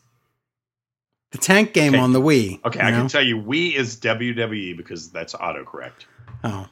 The 1.31 1.37
tank 1.37 1.73
game 1.73 1.93
Okay. 1.93 2.01
on 2.01 2.13
the 2.13 2.21
Wii. 2.21 2.63
Okay, 2.65 2.79
I 2.79 2.91
know? 2.91 2.97
can 2.99 3.07
tell 3.07 3.23
you 3.23 3.37
Wii 3.37 3.75
is 3.75 3.97
WWE 3.97 4.75
because 4.77 5.11
that's 5.11 5.33
autocorrect. 5.35 6.05
Oh, 6.43 6.67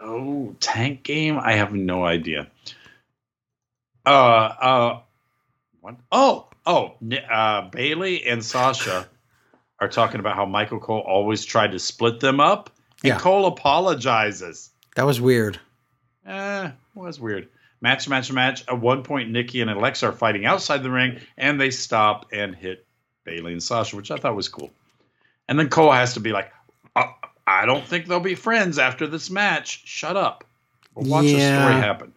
Oh, 0.00 0.54
tank 0.60 1.02
game? 1.02 1.38
I 1.42 1.54
have 1.54 1.72
no 1.72 2.04
idea. 2.04 2.46
Uh, 4.06 4.10
uh, 4.10 5.00
what? 5.80 5.96
Oh, 6.12 6.48
oh, 6.64 6.94
uh, 7.30 7.62
Bayley 7.70 8.24
and 8.24 8.44
Sasha 8.44 9.08
are 9.80 9.88
talking 9.88 10.20
about 10.20 10.36
how 10.36 10.46
Michael 10.46 10.78
Cole 10.78 11.00
always 11.00 11.44
tried 11.44 11.72
to 11.72 11.78
split 11.80 12.20
them 12.20 12.38
up, 12.40 12.70
and 13.02 13.08
Yeah. 13.08 13.18
Cole 13.18 13.46
apologizes. 13.46 14.70
that 14.94 15.04
was 15.04 15.20
weird. 15.20 15.58
Eh, 16.28 16.70
was 16.94 17.18
weird. 17.18 17.48
Match, 17.80 18.08
match, 18.08 18.30
match. 18.30 18.64
At 18.68 18.80
one 18.80 19.02
point, 19.02 19.30
Nikki 19.30 19.60
and 19.60 19.70
Alexa 19.70 20.08
are 20.08 20.12
fighting 20.12 20.44
outside 20.44 20.82
the 20.82 20.90
ring, 20.90 21.20
and 21.36 21.60
they 21.60 21.70
stop 21.70 22.26
and 22.32 22.54
hit 22.54 22.84
Bayley 23.24 23.52
and 23.52 23.62
Sasha, 23.62 23.96
which 23.96 24.10
I 24.10 24.16
thought 24.16 24.36
was 24.36 24.48
cool. 24.48 24.70
And 25.48 25.58
then 25.58 25.68
Cole 25.70 25.90
has 25.92 26.14
to 26.14 26.20
be 26.20 26.32
like, 26.32 26.52
uh, 26.94 27.06
"I 27.46 27.64
don't 27.66 27.84
think 27.86 28.06
they'll 28.06 28.20
be 28.20 28.34
friends 28.34 28.78
after 28.78 29.06
this 29.06 29.30
match. 29.30 29.82
Shut 29.86 30.16
up. 30.16 30.44
We'll 30.94 31.08
watch 31.08 31.24
the 31.26 31.38
Yeah. 31.38 31.60
story 31.62 31.74
happen." 31.80 32.12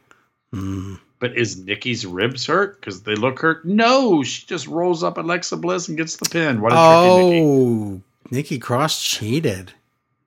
Hmm. 0.51 0.95
But 1.19 1.37
is 1.37 1.55
Nikki's 1.57 2.05
ribs 2.05 2.47
hurt 2.47 2.79
because 2.81 3.03
they 3.03 3.13
look 3.15 3.39
hurt? 3.39 3.63
No, 3.63 4.23
she 4.23 4.45
just 4.47 4.65
rolls 4.65 5.03
up 5.03 5.19
Alexa 5.19 5.55
Bliss 5.57 5.87
and 5.87 5.95
gets 5.95 6.15
the 6.17 6.27
pin. 6.27 6.59
What 6.59 6.73
a 6.73 6.75
tricky 6.75 7.15
Nikki! 7.23 7.41
Oh, 7.45 8.01
Nikki 8.31 8.57
Cross 8.59 9.03
cheated. 9.03 9.71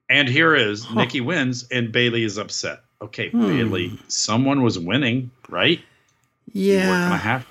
And 0.09 0.29
here 0.29 0.55
is 0.55 0.85
Huh. 0.85 0.95
Nikki 1.01 1.21
wins, 1.21 1.67
and 1.73 1.91
Bayley 1.91 2.23
is 2.23 2.39
upset. 2.39 2.84
Okay, 3.05 3.29
Hmm. 3.31 3.47
Bayley, 3.47 3.99
someone 4.09 4.63
was 4.63 4.79
winning, 4.79 5.31
right? 5.49 5.81
Yeah. 6.53 7.17
have 7.17 7.47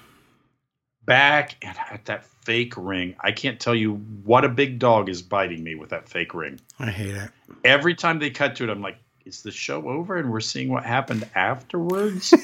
back 1.05 1.55
and 1.61 1.77
at 1.91 2.05
that 2.05 2.25
fake 2.25 2.73
ring. 2.77 3.15
I 3.19 3.31
can't 3.31 3.59
tell 3.59 3.75
you 3.75 3.95
what 4.23 4.45
a 4.45 4.49
big 4.49 4.79
dog 4.79 5.09
is 5.09 5.21
biting 5.21 5.63
me 5.63 5.75
with 5.75 5.89
that 5.89 6.07
fake 6.09 6.33
ring. 6.33 6.59
I 6.79 6.89
hate 6.89 7.15
it. 7.15 7.29
Every 7.63 7.93
time 7.93 8.19
they 8.19 8.29
cut 8.29 8.55
to 8.57 8.63
it, 8.63 8.69
I'm 8.69 8.81
like, 8.81 8.97
is 9.25 9.43
the 9.43 9.51
show 9.51 9.87
over 9.89 10.17
and 10.17 10.31
we're 10.31 10.39
seeing 10.41 10.69
what 10.69 10.83
happened 10.85 11.27
afterwards? 11.35 12.33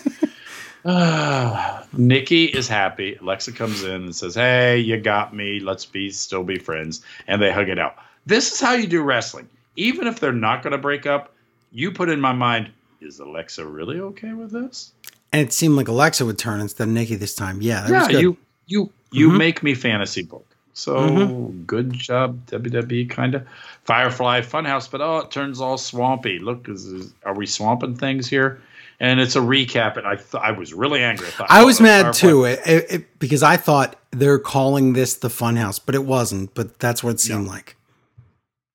Ah, 0.85 1.85
Nikki 1.91 2.45
is 2.45 2.69
happy. 2.69 3.15
Alexa 3.15 3.51
comes 3.51 3.83
in 3.83 3.91
and 4.03 4.15
says, 4.15 4.35
Hey, 4.35 4.77
you 4.79 4.97
got 4.97 5.35
me. 5.35 5.59
Let's 5.59 5.85
be 5.85 6.09
still 6.09 6.43
be 6.43 6.57
friends. 6.57 7.03
And 7.27 7.41
they 7.41 7.51
hug 7.51 7.67
it 7.67 7.77
out. 7.77 7.97
This 8.25 8.53
is 8.53 8.61
how 8.61 8.73
you 8.73 8.87
do 8.87 9.01
wrestling. 9.01 9.49
Even 9.75 10.07
if 10.07 10.21
they're 10.21 10.31
not 10.31 10.63
going 10.63 10.71
to 10.71 10.77
break 10.77 11.05
up, 11.05 11.33
you 11.71 11.91
put 11.91 12.07
in 12.09 12.21
my 12.21 12.31
mind, 12.31 12.71
is 13.01 13.19
Alexa 13.19 13.65
really 13.65 13.99
okay 13.99 14.33
with 14.33 14.51
this? 14.51 14.91
And 15.31 15.41
it 15.41 15.53
seemed 15.53 15.75
like 15.75 15.87
Alexa 15.87 16.25
would 16.25 16.37
turn 16.37 16.59
instead 16.59 16.87
of 16.87 16.93
Nikki 16.93 17.15
this 17.15 17.35
time. 17.35 17.61
Yeah, 17.61 17.81
that 17.81 17.91
was 17.91 18.07
yeah, 18.07 18.07
good. 18.13 18.21
you 18.21 18.37
you 18.67 18.91
you 19.11 19.29
Mhm. 19.29 19.37
make 19.37 19.63
me 19.63 19.73
fantasy 19.73 20.23
book. 20.23 20.45
So 20.73 20.95
Mhm. 20.95 21.65
good 21.65 21.93
job, 21.93 22.45
WWE. 22.47 23.05
Kind 23.05 23.35
of 23.35 23.45
Firefly 23.85 24.41
Funhouse, 24.41 24.89
but 24.89 25.01
oh, 25.01 25.17
it 25.19 25.31
turns 25.31 25.59
all 25.59 25.77
swampy. 25.77 26.39
Look, 26.39 26.69
is, 26.69 26.85
is- 26.85 27.13
are 27.25 27.33
we 27.35 27.45
swamping 27.45 27.95
things 27.95 28.27
here? 28.27 28.61
And 29.01 29.19
it's 29.19 29.35
a 29.35 29.39
recap, 29.39 29.95
and 29.97 30.05
I 30.05 30.15
th- 30.15 30.35
I 30.43 30.51
was 30.51 30.73
really 30.73 31.01
angry. 31.01 31.27
I, 31.27 31.31
thought, 31.31 31.47
I 31.49 31.61
oh, 31.61 31.65
was 31.67 31.77
the 31.77 31.83
mad 31.83 32.01
Firefly- 32.15 32.19
too 32.29 32.43
it, 32.45 32.59
it, 32.65 32.85
it- 32.91 33.19
because 33.19 33.43
I 33.43 33.55
thought 33.57 33.95
they're 34.11 34.39
calling 34.39 34.93
this 34.93 35.13
the 35.15 35.29
Funhouse, 35.29 35.79
but 35.83 35.95
it 35.95 36.03
wasn't. 36.05 36.53
But 36.53 36.79
that's 36.79 37.03
what 37.03 37.11
it 37.11 37.19
seemed 37.19 37.47
like. 37.47 37.75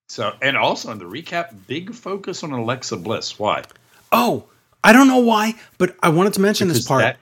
So, 0.09 0.33
and 0.41 0.57
also 0.57 0.93
in 0.93 0.99
the 0.99 1.05
recap, 1.05 1.55
big 1.67 1.95
focus 1.95 2.43
on 2.43 2.53
Alexa 2.53 2.97
Bliss. 2.99 3.39
Why? 3.39 3.65
Oh, 4.15 4.45
I 4.83 4.93
don't 4.93 5.09
know 5.09 5.19
why, 5.19 5.55
but 5.79 5.97
I 6.03 6.09
wanted 6.11 6.35
to 6.35 6.41
mention 6.41 6.69
this 6.69 6.87
part. 6.87 7.03
that- 7.03 7.19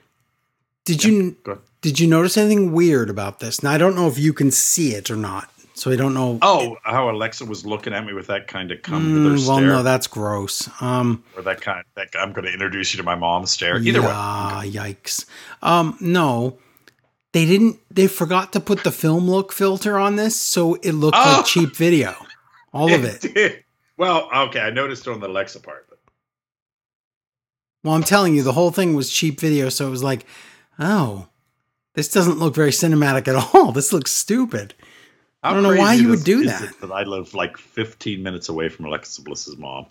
did 0.85 1.03
you 1.03 1.37
did 1.81 1.99
you 1.99 2.07
notice 2.07 2.37
anything 2.37 2.71
weird 2.73 3.09
about 3.09 3.39
this? 3.39 3.63
Now 3.63 3.71
I 3.71 3.77
don't 3.77 3.95
know 3.95 4.07
if 4.07 4.17
you 4.19 4.33
can 4.33 4.51
see 4.51 4.93
it 4.95 5.09
or 5.09 5.15
not, 5.15 5.49
so 5.73 5.91
I 5.91 5.95
don't 5.95 6.13
know. 6.13 6.39
oh, 6.41 6.75
how 6.83 7.09
Alexa 7.09 7.45
was 7.45 7.65
looking 7.65 7.93
at 7.93 8.05
me 8.05 8.11
with 8.13 8.27
that 8.27 8.47
kind 8.49 8.69
of 8.71 8.81
come 8.81 9.03
Mm, 9.25 9.47
well, 9.47 9.57
stare, 9.57 9.67
no, 9.67 9.81
that's 9.83 10.07
gross. 10.07 10.69
Um, 10.81 11.23
or 11.37 11.41
that 11.43 11.61
kind 11.61 11.79
of 11.79 11.85
that 11.95 12.09
I'm 12.19 12.33
going 12.33 12.45
to 12.45 12.51
introduce 12.51 12.93
you 12.93 12.97
to 12.97 13.03
my 13.03 13.15
mom 13.15 13.45
stare. 13.45 13.77
Either 13.77 14.01
way, 14.01 14.07
yeah, 14.07 14.61
yikes. 14.65 15.25
Um, 15.61 15.95
no, 16.01 16.57
they 17.31 17.45
didn't. 17.45 17.79
They 17.89 18.07
forgot 18.07 18.51
to 18.53 18.59
put 18.59 18.83
the 18.83 18.91
film 18.91 19.29
look 19.29 19.53
filter 19.53 19.97
on 19.97 20.17
this, 20.17 20.35
so 20.35 20.73
it 20.75 20.91
looked 20.91 21.15
Oh! 21.17 21.35
like 21.37 21.45
cheap 21.45 21.75
video. 21.77 22.13
All 22.73 22.93
of 22.93 23.03
it. 23.05 23.21
did. 23.33 23.63
Well, 23.95 24.29
okay, 24.47 24.59
I 24.59 24.69
noticed 24.71 25.07
on 25.07 25.21
the 25.21 25.27
Alexa 25.27 25.61
part, 25.61 25.87
Well, 27.83 27.93
I'm 27.93 28.03
telling 28.03 28.35
you, 28.35 28.43
the 28.43 28.53
whole 28.53 28.71
thing 28.71 28.95
was 28.95 29.09
cheap 29.09 29.39
video, 29.39 29.69
so 29.69 29.87
it 29.87 29.91
was 29.91 30.03
like, 30.03 30.25
oh, 30.79 31.27
this 31.93 32.09
doesn't 32.09 32.39
look 32.39 32.55
very 32.55 32.71
cinematic 32.71 33.27
at 33.27 33.35
all. 33.53 33.71
This 33.71 33.91
looks 33.93 34.11
stupid. 34.11 34.73
How 35.43 35.51
I 35.51 35.53
don't 35.53 35.63
know 35.63 35.75
why 35.75 35.93
you 35.93 36.09
would 36.09 36.23
do 36.23 36.45
that. 36.45 36.73
That 36.79 36.91
I 36.91 37.03
live 37.03 37.33
like 37.33 37.57
15 37.57 38.23
minutes 38.23 38.47
away 38.47 38.69
from 38.69 38.85
Alexa 38.85 39.21
Bliss's 39.21 39.57
mom. 39.57 39.87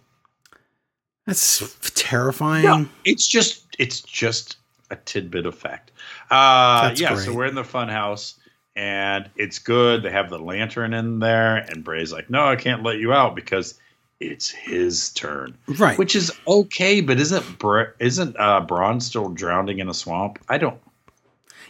That's 1.26 1.76
terrifying. 1.94 2.88
it's 3.04 3.28
just 3.28 3.66
it's 3.78 4.00
just 4.00 4.56
a 4.90 4.96
tidbit 4.96 5.46
of 5.46 5.54
fact. 5.54 5.92
Uh, 6.30 6.88
That's 6.88 7.00
yeah, 7.00 7.14
great. 7.14 7.24
so 7.24 7.34
we're 7.34 7.46
in 7.46 7.54
the 7.54 7.62
fun 7.64 7.88
house 7.88 8.34
and 8.74 9.30
it's 9.36 9.58
good. 9.58 10.02
They 10.02 10.10
have 10.10 10.30
the 10.30 10.38
lantern 10.38 10.94
in 10.94 11.18
there, 11.18 11.56
and 11.56 11.84
Bray's 11.84 12.12
like, 12.12 12.30
"No, 12.30 12.46
I 12.46 12.56
can't 12.56 12.82
let 12.82 12.98
you 12.98 13.12
out 13.12 13.36
because 13.36 13.74
it's 14.22 14.48
his 14.50 15.10
turn," 15.10 15.56
Right. 15.66 15.98
which 15.98 16.14
is 16.16 16.32
okay. 16.46 17.00
But 17.00 17.18
isn't 17.20 17.58
Bra- 17.58 17.86
isn't 17.98 18.36
uh, 18.38 18.60
Braun 18.60 19.00
still 19.00 19.28
drowning 19.28 19.78
in 19.78 19.88
a 19.88 19.94
swamp? 19.94 20.38
I 20.48 20.58
don't. 20.58 20.80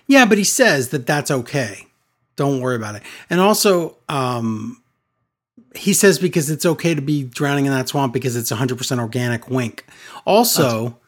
Yeah, 0.06 0.24
but 0.26 0.38
he 0.38 0.44
says 0.44 0.88
that 0.90 1.06
that's 1.06 1.30
okay. 1.30 1.86
Don't 2.36 2.60
worry 2.60 2.76
about 2.76 2.96
it. 2.96 3.02
And 3.30 3.40
also, 3.40 3.96
um, 4.08 4.82
he 5.74 5.92
says 5.92 6.18
because 6.18 6.50
it's 6.50 6.66
okay 6.66 6.94
to 6.94 7.02
be 7.02 7.24
drowning 7.24 7.66
in 7.66 7.72
that 7.72 7.88
swamp 7.88 8.12
because 8.12 8.36
it's 8.36 8.50
100% 8.50 8.98
organic 8.98 9.48
wink. 9.48 9.84
Also, 10.26 10.98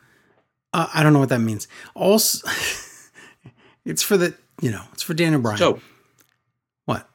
uh, 0.72 0.88
I 0.94 1.02
don't 1.02 1.12
know 1.12 1.18
what 1.18 1.28
that 1.30 1.40
means. 1.40 1.66
Also, 1.94 2.46
it's 3.84 4.02
for 4.02 4.16
the, 4.16 4.34
you 4.60 4.70
know, 4.70 4.82
it's 4.92 5.02
for 5.02 5.14
Daniel 5.14 5.40
Bryan. 5.40 5.58
So 5.58 5.80
what? 6.84 7.08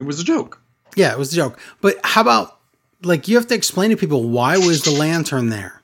it 0.00 0.04
was 0.04 0.20
a 0.20 0.24
joke. 0.24 0.60
Yeah, 0.96 1.12
it 1.12 1.18
was 1.18 1.32
a 1.32 1.36
joke. 1.36 1.58
But 1.80 1.96
how 2.04 2.20
about 2.20 2.53
like 3.04 3.28
you 3.28 3.36
have 3.36 3.46
to 3.48 3.54
explain 3.54 3.90
to 3.90 3.96
people 3.96 4.22
why 4.28 4.56
was 4.58 4.82
the 4.82 4.90
lantern 4.90 5.48
there? 5.50 5.80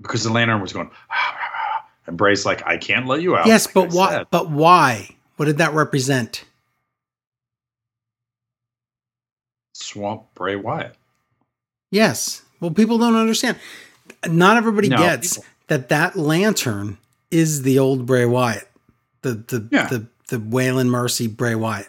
Because 0.00 0.24
the 0.24 0.32
lantern 0.32 0.60
was 0.60 0.72
going, 0.72 0.90
and 2.06 2.16
Bray's 2.16 2.44
like, 2.44 2.66
I 2.66 2.76
can't 2.76 3.06
let 3.06 3.22
you 3.22 3.36
out. 3.36 3.46
Yes, 3.46 3.66
like 3.66 3.74
but 3.74 3.92
I 3.92 3.96
why? 3.96 4.10
said. 4.10 4.26
But 4.30 4.50
why? 4.50 5.16
What 5.36 5.46
did 5.46 5.58
that 5.58 5.72
represent? 5.74 6.44
Swamp 9.74 10.24
Bray 10.34 10.56
Wyatt. 10.56 10.94
Yes. 11.90 12.42
Well, 12.60 12.70
people 12.70 12.98
don't 12.98 13.16
understand. 13.16 13.58
Not 14.26 14.56
everybody 14.56 14.88
No, 14.88 14.98
gets 14.98 15.34
people- 15.36 15.44
that 15.68 15.88
that 15.88 16.16
lantern 16.16 16.98
is 17.30 17.62
the 17.62 17.78
old 17.78 18.06
Bray 18.06 18.26
Wyatt, 18.26 18.68
the 19.22 19.34
the 19.34 19.68
Yeah. 19.70 19.86
the 19.88 20.06
the 20.28 20.38
Waylon 20.38 20.88
Mercy 20.88 21.26
Bray 21.26 21.54
Wyatt, 21.54 21.88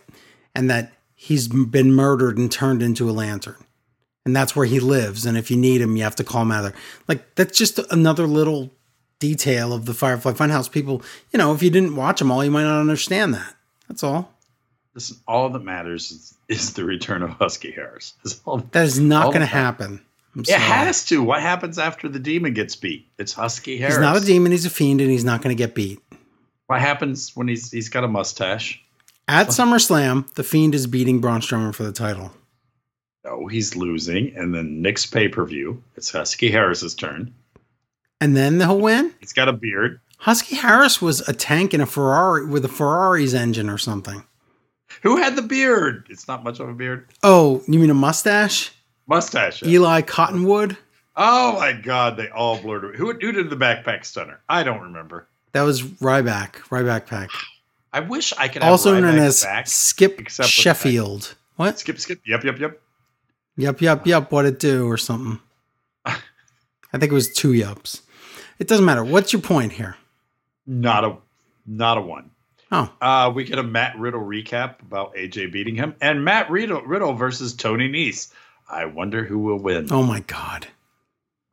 and 0.56 0.70
that 0.70 0.93
he's 1.24 1.48
been 1.48 1.94
murdered 1.94 2.38
and 2.38 2.52
turned 2.52 2.84
into 2.84 3.10
a 3.10 3.14
lantern, 3.14 3.56
and 4.26 4.36
that's 4.36 4.56
where 4.56 4.66
he 4.66 4.80
lives. 4.80 5.26
And 5.26 5.38
if 5.38 5.50
you 5.50 5.56
need 5.58 5.80
him, 5.82 5.96
you 5.96 6.04
have 6.04 6.16
to 6.18 6.24
call 6.24 6.42
him 6.42 6.52
out 6.52 6.64
there. 6.64 6.74
Like 7.08 7.36
that's 7.36 7.58
just 7.58 7.80
another 7.92 8.28
little 8.28 8.72
detail 9.20 9.72
of 9.72 9.86
the 9.86 9.94
Firefly 9.94 10.34
Funhouse. 10.34 10.70
People, 10.70 11.02
you 11.32 11.38
know, 11.38 11.54
if 11.54 11.64
you 11.64 11.70
didn't 11.70 11.96
watch 11.96 12.20
them 12.20 12.30
all, 12.32 12.44
you 12.44 12.52
might 12.52 12.64
not 12.64 12.82
understand 12.82 13.34
that. 13.34 13.56
That's 13.88 14.04
all. 14.04 14.32
Listen, 14.94 15.18
all 15.28 15.50
that 15.50 15.64
matters 15.64 16.12
is, 16.12 16.34
is 16.50 16.74
the 16.74 16.84
return 16.84 17.24
of 17.24 17.32
Husky 17.32 17.72
Harris. 17.72 18.14
Is 18.24 18.40
all 18.46 18.58
That 18.74 18.86
is 18.86 19.00
not 19.00 19.28
going 19.28 19.40
to 19.40 19.46
happen. 19.48 20.00
I'm 20.36 20.42
It 20.42 20.48
sorry. 20.48 20.60
has 20.62 21.06
to. 21.06 21.24
What 21.24 21.42
happens 21.42 21.80
after 21.80 22.08
the 22.10 22.20
demon 22.20 22.54
gets 22.54 22.76
beat? 22.76 23.08
It's 23.18 23.34
Husky 23.34 23.78
Harris. 23.78 23.96
He's 23.96 24.02
not 24.02 24.18
a 24.18 24.26
demon. 24.26 24.52
He's 24.52 24.66
a 24.66 24.70
fiend, 24.70 25.02
and 25.02 25.10
he's 25.10 25.24
not 25.24 25.42
going 25.42 25.56
to 25.56 25.58
get 25.58 25.74
beat. 25.74 26.00
What 26.68 26.80
happens 26.80 27.36
when 27.36 27.48
he's 27.48 27.72
he's 27.72 27.90
got 27.90 28.04
a 28.04 28.08
mustache? 28.08 28.83
At 29.28 29.48
SummerSlam, 29.48 30.32
the 30.34 30.44
Fiend 30.44 30.76
is 30.76 30.86
beating 30.86 31.22
Braun 31.22 31.42
Strowman 31.42 31.74
for 31.74 31.84
the 31.84 31.94
title. 31.94 32.32
Oh, 33.26 33.48
he's 33.48 33.76
losing, 33.76 34.36
and 34.36 34.54
then 34.54 34.82
next 34.82 35.08
pay 35.08 35.30
per 35.30 35.46
view, 35.46 35.82
it's 35.96 36.12
Husky 36.12 36.52
Harris's 36.52 36.94
turn. 36.94 37.34
And 38.20 38.36
then 38.36 38.60
he'll 38.60 38.80
win? 38.80 39.14
He's 39.20 39.34
got 39.34 39.48
a 39.48 39.54
beard. 39.54 40.00
Husky 40.18 40.56
Harris 40.56 41.02
was 41.02 41.28
a 41.28 41.34
tank 41.34 41.74
in 41.74 41.82
a 41.82 41.86
Ferrari 41.86 42.46
with 42.46 42.66
a 42.66 42.70
Ferrari's 42.70 43.34
engine 43.34 43.70
or 43.70 43.78
something. 43.78 44.24
Who 45.02 45.18
had 45.18 45.36
the 45.36 45.42
beard? 45.42 46.06
It's 46.10 46.28
not 46.28 46.44
much 46.44 46.60
of 46.60 46.70
a 46.70 46.74
beard. 46.74 47.08
Oh, 47.24 47.62
you 47.68 47.80
mean 47.80 47.90
a 47.90 47.96
mustache? 47.96 48.72
Mustache. 49.08 49.64
Eli 49.64 50.02
Cottonwood? 50.02 50.78
Oh 51.16 51.60
my 51.60 51.74
God, 51.74 52.18
they 52.18 52.30
all 52.30 52.62
blurred. 52.62 52.96
Who 52.96 53.14
who 53.14 53.32
did 53.32 53.50
the 53.50 53.56
backpack 53.56 54.06
stunner? 54.06 54.40
I 54.50 54.64
don't 54.64 54.82
remember. 54.82 55.28
That 55.52 55.62
was 55.62 55.82
Ryback. 55.82 56.54
Ryback 56.70 57.06
Pack. 57.06 57.30
I 57.94 58.00
wish 58.02 58.34
I 58.38 58.48
could 58.48 58.64
have 58.64 58.72
Also 58.72 59.00
known 59.00 59.18
as 59.20 59.44
back. 59.44 59.68
Skip 59.68 60.20
except 60.20 60.48
with 60.48 60.56
the 60.56 60.62
Sheffield. 60.62 61.36
What? 61.56 61.78
Skip, 61.80 62.00
skip. 62.00 62.22
Yep, 62.26 62.44
yep, 62.44 62.60
yep. 62.60 62.82
Yep, 63.56 63.82
yep, 63.82 64.08
yep. 64.08 64.32
What 64.32 64.46
it 64.46 64.60
do 64.60 64.88
or 64.90 64.98
something. 64.98 65.40
I 66.06 66.18
think 66.98 67.12
it 67.12 67.14
was 67.14 67.32
two 67.32 67.52
yups. 67.52 68.02
It 68.60 68.68
doesn't 68.68 68.86
matter. 68.86 69.04
What's 69.04 69.32
your 69.32 69.42
point 69.44 69.74
here? 69.74 69.96
Not 70.66 71.04
a 71.06 71.18
not 71.68 71.98
a 71.98 72.02
one. 72.02 72.32
Oh, 72.72 72.92
Uh, 73.00 73.32
we 73.34 73.44
get 73.44 73.60
a 73.60 73.64
Matt 73.64 73.98
Riddle 74.00 74.22
recap 74.22 74.82
about 74.82 75.14
AJ 75.16 75.52
beating 75.52 75.76
him, 75.76 75.94
and 76.02 76.26
Matt 76.26 76.50
Riddle, 76.50 76.82
Riddle 76.82 77.14
versus 77.14 77.54
Tony 77.54 77.88
Nese. 77.88 78.32
I 78.68 78.86
wonder 78.86 79.24
who 79.24 79.38
will 79.38 79.60
win. 79.60 79.90
oh 79.92 80.02
my 80.02 80.22
God. 80.22 80.68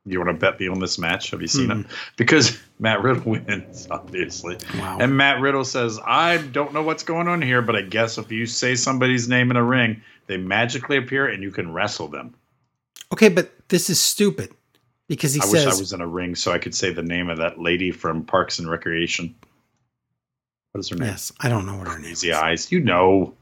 You 0.05 0.17
want 0.19 0.29
to 0.29 0.33
bet 0.33 0.59
me 0.59 0.67
on 0.67 0.79
this 0.79 0.97
match? 0.97 1.29
Have 1.29 1.41
you 1.41 1.47
seen 1.47 1.69
Hmm. 1.69 1.81
it? 1.81 1.85
Because 2.17 2.57
Matt 2.79 3.03
Riddle 3.03 3.23
wins, 3.33 3.87
obviously. 3.91 4.57
Wow. 4.79 4.97
And 4.99 5.15
Matt 5.15 5.39
Riddle 5.41 5.63
says, 5.63 5.99
I 6.03 6.37
don't 6.37 6.73
know 6.73 6.81
what's 6.81 7.03
going 7.03 7.27
on 7.27 7.41
here, 7.41 7.61
but 7.61 7.75
I 7.75 7.83
guess 7.83 8.17
if 8.17 8.31
you 8.31 8.45
say 8.47 8.73
somebody's 8.75 9.29
name 9.29 9.51
in 9.51 9.57
a 9.57 9.63
ring, 9.63 10.01
they 10.27 10.37
magically 10.37 10.97
appear 10.97 11.27
and 11.27 11.43
you 11.43 11.51
can 11.51 11.71
wrestle 11.71 12.07
them. 12.07 12.33
Okay, 13.13 13.29
but 13.29 13.51
this 13.67 13.89
is 13.91 13.99
stupid 13.99 14.51
because 15.07 15.33
he 15.35 15.41
I 15.41 15.45
says 15.45 15.65
wish 15.65 15.73
I 15.75 15.79
was 15.79 15.93
in 15.93 16.01
a 16.01 16.07
ring 16.07 16.33
so 16.35 16.51
I 16.51 16.57
could 16.57 16.73
say 16.73 16.91
the 16.91 17.03
name 17.03 17.29
of 17.29 17.37
that 17.37 17.59
lady 17.59 17.91
from 17.91 18.23
Parks 18.23 18.57
and 18.57 18.67
Recreation. 18.69 19.35
What 20.71 20.79
is 20.79 20.89
her 20.89 20.95
name? 20.95 21.09
Yes, 21.09 21.31
I 21.41 21.49
don't 21.49 21.65
know 21.65 21.75
what 21.75 21.87
her 21.89 21.99
name 21.99 22.11
is. 22.13 22.21
Crazy 22.21 22.33
Eyes. 22.33 22.71
You 22.71 22.79
know. 22.79 23.33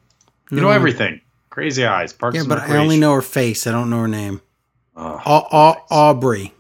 You 0.51 0.59
know 0.61 0.71
everything. 0.71 1.21
Crazy 1.51 1.85
Eyes. 1.85 2.11
Parks 2.11 2.35
Yeah, 2.35 2.41
and 2.41 2.49
but 2.49 2.59
I 2.59 2.77
only 2.77 2.97
know 2.99 3.13
her 3.13 3.21
face. 3.21 3.67
I 3.67 3.71
don't 3.71 3.89
know 3.91 3.99
her 4.01 4.07
name. 4.07 4.41
Oh, 5.01 5.21
Au- 5.25 5.47
Au- 5.51 5.85
Aubrey. 5.89 6.53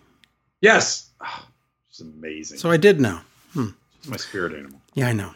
yes. 0.61 1.09
Oh, 1.21 1.45
she's 1.89 2.01
amazing. 2.01 2.57
So 2.57 2.71
I 2.71 2.77
did 2.77 2.99
know. 3.01 3.19
Hmm. 3.53 3.67
she's 4.01 4.09
my 4.09 4.17
spirit 4.17 4.53
animal. 4.53 4.79
Yeah, 4.93 5.07
I 5.09 5.13
know. 5.13 5.31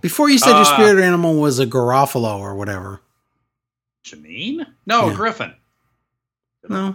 Before 0.00 0.28
you 0.30 0.38
said 0.38 0.50
your 0.50 0.60
Uh, 0.60 0.64
spirit 0.76 1.02
animal 1.02 1.34
was 1.40 1.58
a 1.58 1.66
Garofalo 1.66 2.38
or 2.38 2.54
whatever. 2.54 3.00
Janeane? 4.04 4.64
No, 4.86 5.08
Yeah. 5.08 5.14
Griffin. 5.14 5.54
No. 6.68 6.94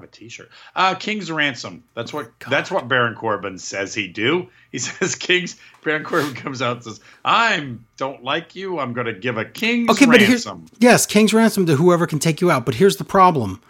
Have 0.00 0.08
a 0.08 0.12
T-shirt. 0.12 0.48
Uh, 0.74 0.94
King's 0.94 1.30
ransom. 1.30 1.84
That's 1.94 2.10
what. 2.10 2.38
God. 2.38 2.50
That's 2.50 2.70
what 2.70 2.88
Baron 2.88 3.14
Corbin 3.14 3.58
says 3.58 3.92
he 3.92 4.08
do. 4.08 4.48
He 4.72 4.78
says 4.78 5.14
King's. 5.14 5.56
Baron 5.84 6.04
Corbin 6.04 6.32
comes 6.34 6.62
out 6.62 6.76
and 6.76 6.84
says, 6.84 7.00
"I'm 7.22 7.84
don't 7.98 8.24
like 8.24 8.56
you. 8.56 8.78
I'm 8.78 8.94
going 8.94 9.06
to 9.06 9.12
give 9.12 9.36
a 9.36 9.44
King's 9.44 9.90
Okay, 9.90 10.06
but 10.06 10.20
here's 10.20 10.46
ransom." 10.46 10.66
yes, 10.78 11.04
King's 11.04 11.34
ransom 11.34 11.66
to 11.66 11.76
whoever 11.76 12.06
can 12.06 12.18
take 12.18 12.40
you 12.40 12.50
out. 12.50 12.64
But 12.64 12.76
here's 12.76 12.96
the 12.96 13.04
problem. 13.04 13.60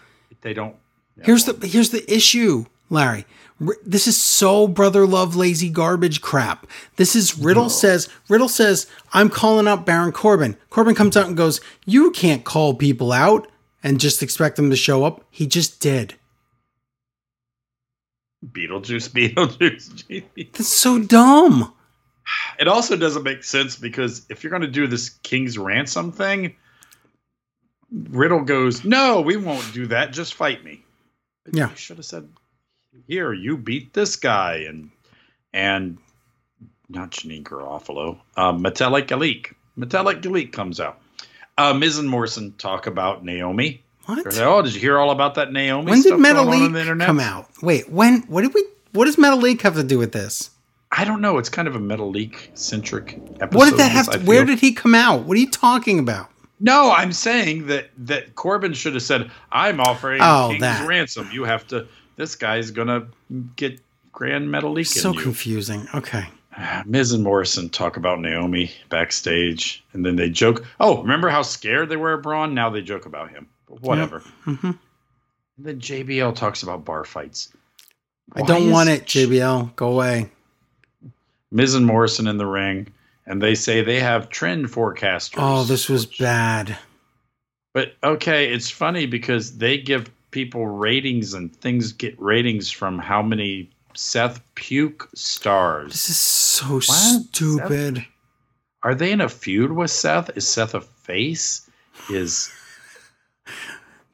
They 0.43 0.55
don't. 0.55 0.77
Here's 1.23 1.47
the 1.47 1.67
here's 1.67 1.91
the 1.91 2.05
issue, 2.13 2.67
Larry. 2.89 3.27
This 3.85 4.07
is 4.07 4.17
so 4.23 4.67
brother 4.69 5.07
love 5.07 5.37
lazy 5.37 5.69
garbage 5.69 6.23
crap. 6.23 6.67
This 6.97 7.15
is 7.17 7.37
Riddle 7.37 7.69
says 7.69 8.09
Riddle 8.29 8.49
says 8.49 8.87
I'm 9.13 9.29
calling 9.29 9.67
out 9.69 9.85
Baron 9.85 10.13
Corbin. 10.13 10.57
Corbin 10.71 10.95
comes 10.95 11.17
out 11.17 11.27
and 11.27 11.37
goes, 11.37 11.61
"You 11.85 12.11
can't 12.13 12.45
call 12.45 12.75
people 12.75 13.13
out 13.13 13.49
and 13.83 14.01
just 14.01 14.23
expect 14.23 14.57
them 14.57 14.71
to 14.71 14.77
show 14.77 15.05
up." 15.05 15.25
He 15.31 15.47
just 15.47 15.79
did. 15.81 16.15
Beetlejuice. 18.47 19.09
Beetlejuice. 19.35 20.25
That's 20.53 20.69
so 20.69 20.99
dumb. 20.99 21.73
it 22.59 22.69
also 22.69 22.97
doesn't 22.97 23.23
make 23.23 23.45
sense 23.45 23.77
because 23.77 24.27
if 24.29 24.43
you're 24.43 24.51
going 24.51 24.63
to 24.63 24.69
do 24.69 24.87
this 24.87 25.09
King's 25.09 25.59
ransom 25.59 26.13
thing, 26.13 26.57
Riddle 27.91 28.43
goes, 28.43 28.85
"No, 28.85 29.21
we 29.21 29.37
won't 29.37 29.73
do 29.73 29.87
that. 29.89 30.13
Just 30.13 30.35
fight 30.35 30.65
me." 30.65 30.83
Yeah. 31.53 31.71
you 31.71 31.77
should 31.77 31.97
have 31.97 32.07
said, 32.07 32.29
"Here, 33.09 33.33
you 33.33 33.57
beat 33.57 33.93
this 33.93 34.17
guy," 34.17 34.65
and 34.69 34.91
and 35.53 35.99
not 36.89 37.11
Janeane 37.11 37.43
Garofalo, 37.43 38.19
uh, 38.37 38.53
Metallic 38.53 39.09
Galik. 39.09 39.55
Metallic 39.77 40.23
Galik 40.23 40.53
comes 40.53 40.81
out. 40.81 41.01
Uh, 41.59 41.75
Miz 41.75 41.99
and 41.99 42.09
Morrison 42.09 42.55
talk 42.59 42.87
about 42.87 43.25
Naomi. 43.25 43.83
What? 44.07 44.39
Oh, 44.39 44.63
did 44.63 44.75
you 44.75 44.81
hear 44.81 44.99
all 44.99 45.11
about 45.11 45.35
that 45.37 45.53
Naomi? 45.53 45.91
When 45.91 46.03
did 46.03 46.19
Metal 46.19 46.45
going 46.45 46.59
on 46.61 46.65
on 46.67 46.73
the 46.73 46.79
League 46.79 46.87
internet? 46.87 47.07
come 47.07 47.21
out? 47.21 47.49
Wait, 47.63 47.89
when? 47.91 48.23
What 48.23 48.43
did 48.43 48.55
we? 48.55 48.65
What 48.93 49.05
does 49.05 49.17
Metalik 49.17 49.61
have 49.63 49.75
to 49.75 49.85
do 49.85 49.99
with 49.99 50.13
this? 50.13 50.51
I 50.93 51.05
don't 51.05 51.21
know. 51.21 51.39
It's 51.39 51.49
kind 51.49 51.69
of 51.69 51.77
a 51.77 51.79
Metalik 51.79 52.49
centric 52.59 53.21
episode. 53.41 53.55
What 53.57 53.71
did 53.71 53.79
that 53.79 53.93
have 53.93 54.11
to? 54.11 54.19
Where 54.21 54.45
did 54.45 54.59
he 54.59 54.73
come 54.73 54.95
out? 54.95 55.25
What 55.25 55.37
are 55.37 55.41
you 55.41 55.51
talking 55.51 55.99
about? 56.01 56.29
No, 56.59 56.91
I'm 56.93 57.13
saying 57.13 57.69
that 57.69 57.91
that 57.99 58.35
Corbin 58.35 58.73
should 58.75 58.95
have 58.95 59.03
said, 59.03 59.31
"I'm 59.53 59.81
offering 59.81 60.21
Oh, 60.23 60.49
King's 60.51 60.61
that. 60.63 60.87
ransom. 60.89 61.29
You 61.33 61.45
have 61.45 61.67
to. 61.69 61.87
This 62.17 62.35
guy's 62.35 62.71
gonna 62.71 63.07
get 63.57 63.81
Grand 64.13 64.49
Metalik 64.49 64.87
So 64.87 65.11
in 65.11 65.15
you." 65.15 65.23
confusing. 65.23 65.87
Okay. 65.95 66.25
Miz 66.85 67.13
and 67.13 67.23
Morrison 67.23 67.69
talk 67.69 67.97
about 67.97 68.21
Naomi 68.21 68.73
backstage, 68.89 69.85
and 69.93 70.05
then 70.05 70.17
they 70.17 70.29
joke. 70.29 70.65
Oh, 70.81 71.01
remember 71.03 71.29
how 71.29 71.43
scared 71.43 71.89
they 71.89 71.97
were 71.97 72.15
of 72.15 72.23
Braun? 72.23 72.53
Now 72.55 72.69
they 72.71 72.83
joke 72.83 73.07
about 73.07 73.31
him. 73.31 73.47
But 73.71 73.83
whatever. 73.83 74.23
Mhm. 74.45 74.79
And 75.57 75.67
then 75.67 75.81
JBL 75.81 76.35
talks 76.35 76.63
about 76.63 76.85
bar 76.85 77.05
fights. 77.05 77.53
I 78.35 78.43
don't 78.43 78.71
want 78.71 78.89
it, 78.89 79.07
JBL. 79.07 79.75
Go 79.77 79.93
away. 79.93 80.31
Miz 81.51 81.75
and 81.75 81.87
Morrison 81.87 82.27
in 82.27 82.39
the 82.39 82.47
ring, 82.47 82.89
and 83.27 83.41
they 83.43 83.55
say 83.55 83.83
they 83.83 84.01
have 84.01 84.29
trend 84.29 84.67
forecasters. 84.67 85.39
Oh, 85.39 85.65
this 85.65 85.89
was 85.89 86.07
bad. 86.07 86.79
But 87.73 87.97
okay, 88.03 88.53
it's 88.53 88.71
funny 88.71 89.07
because 89.07 89.59
they 89.59 89.79
give 89.79 90.11
people 90.31 90.67
ratings 90.67 91.35
and 91.35 91.55
things 91.57 91.93
get 91.93 92.21
ratings 92.21 92.71
from 92.71 92.99
how 92.99 93.23
many 93.23 93.71
Seth 93.95 94.41
Puke 94.55 95.09
stars. 95.15 95.93
This 95.93 96.11
is 96.11 96.17
so 96.17 96.81
stupid. 96.81 98.05
Are 98.83 98.95
they 98.95 99.13
in 99.13 99.21
a 99.21 99.29
feud 99.29 99.73
with 99.73 99.91
Seth? 99.91 100.37
Is 100.37 100.49
Seth 100.49 100.75
a 100.75 100.81
face? 100.81 101.69
Is 102.09 102.51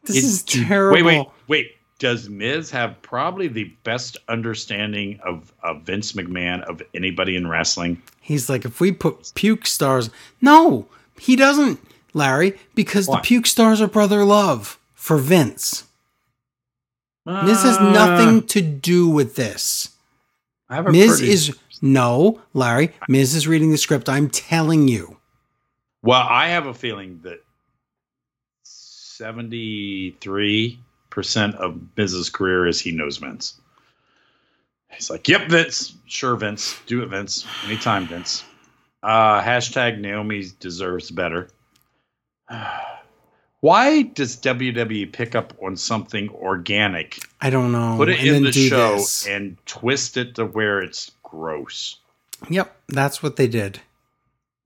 This 0.05 0.17
it- 0.17 0.25
is 0.25 0.43
terrible. 0.43 0.95
Wait, 0.95 1.03
wait, 1.03 1.27
wait. 1.49 1.73
Does 1.99 2.29
Miz 2.29 2.71
have 2.73 3.01
probably 3.01 3.49
the 3.49 3.73
best 3.83 4.19
understanding 4.29 5.19
of, 5.25 5.51
of 5.63 5.83
Vince 5.85 6.13
McMahon 6.13 6.61
of 6.65 6.83
anybody 6.93 7.37
in 7.37 7.47
wrestling? 7.49 8.03
He's 8.21 8.51
like, 8.51 8.67
if 8.67 8.81
we 8.81 8.93
put 8.93 9.33
puke 9.35 9.67
stars, 9.67 10.11
no, 10.43 10.89
he 11.19 11.37
doesn't, 11.37 11.81
Larry, 12.13 12.59
because 12.75 13.09
Why? 13.09 13.17
the 13.17 13.23
puke 13.23 13.47
stars 13.47 13.81
are 13.81 13.87
brother 13.89 14.25
love 14.25 14.79
for 14.95 15.17
Vince. 15.17 15.85
Miz 17.25 17.63
has 17.63 17.79
Uh, 17.79 17.91
nothing 17.93 18.47
to 18.49 18.61
do 18.61 19.09
with 19.09 19.37
this. 19.37 19.89
I 20.69 20.75
have 20.77 20.87
a 20.87 20.93
Miz 20.93 21.17
pretty- 21.19 21.33
is 21.33 21.57
no, 21.81 22.43
Larry. 22.53 22.93
Miz 23.09 23.35
is 23.35 23.49
reading 23.49 23.71
the 23.71 23.79
script. 23.79 24.09
I'm 24.09 24.29
telling 24.29 24.87
you. 24.87 25.17
Well, 26.03 26.27
I 26.29 26.49
have 26.49 26.67
a 26.67 26.75
feeling 26.75 27.21
that 27.23 27.43
73% 29.19 31.55
of 31.55 31.81
Miz's 31.97 32.31
career 32.31 32.67
is 32.67 32.81
he 32.81 32.93
knows 32.93 33.17
Vince. 33.17 33.61
He's 34.91 35.11
like, 35.11 35.29
yep, 35.29 35.49
Vince. 35.49 35.95
Sure, 36.07 36.37
Vince. 36.37 36.79
Do 36.87 37.03
it, 37.03 37.09
Vince. 37.09 37.45
Anytime, 37.65 38.07
Vince. 38.07 38.45
Uh, 39.03 39.41
hashtag 39.43 39.99
Naomi 40.01 40.45
deserves 40.61 41.11
better. 41.11 41.49
Why 43.61 44.03
does 44.03 44.37
WWE 44.37 45.13
pick 45.13 45.35
up 45.35 45.55
on 45.63 45.77
something 45.77 46.29
organic, 46.31 47.19
I 47.41 47.51
don't 47.51 47.73
know. 47.73 47.97
put 47.97 48.09
it 48.11 48.19
and 48.21 48.29
in 48.29 48.43
the 48.45 48.53
show, 48.53 48.97
this. 48.97 49.27
and 49.27 49.57
twist 49.67 50.17
it 50.17 50.35
to 50.37 50.47
where 50.47 50.81
it's 50.83 51.11
gross? 51.23 51.97
Yep, 52.51 52.77
that's 52.89 53.23
what 53.23 53.37
they 53.37 53.49
did. 53.49 53.81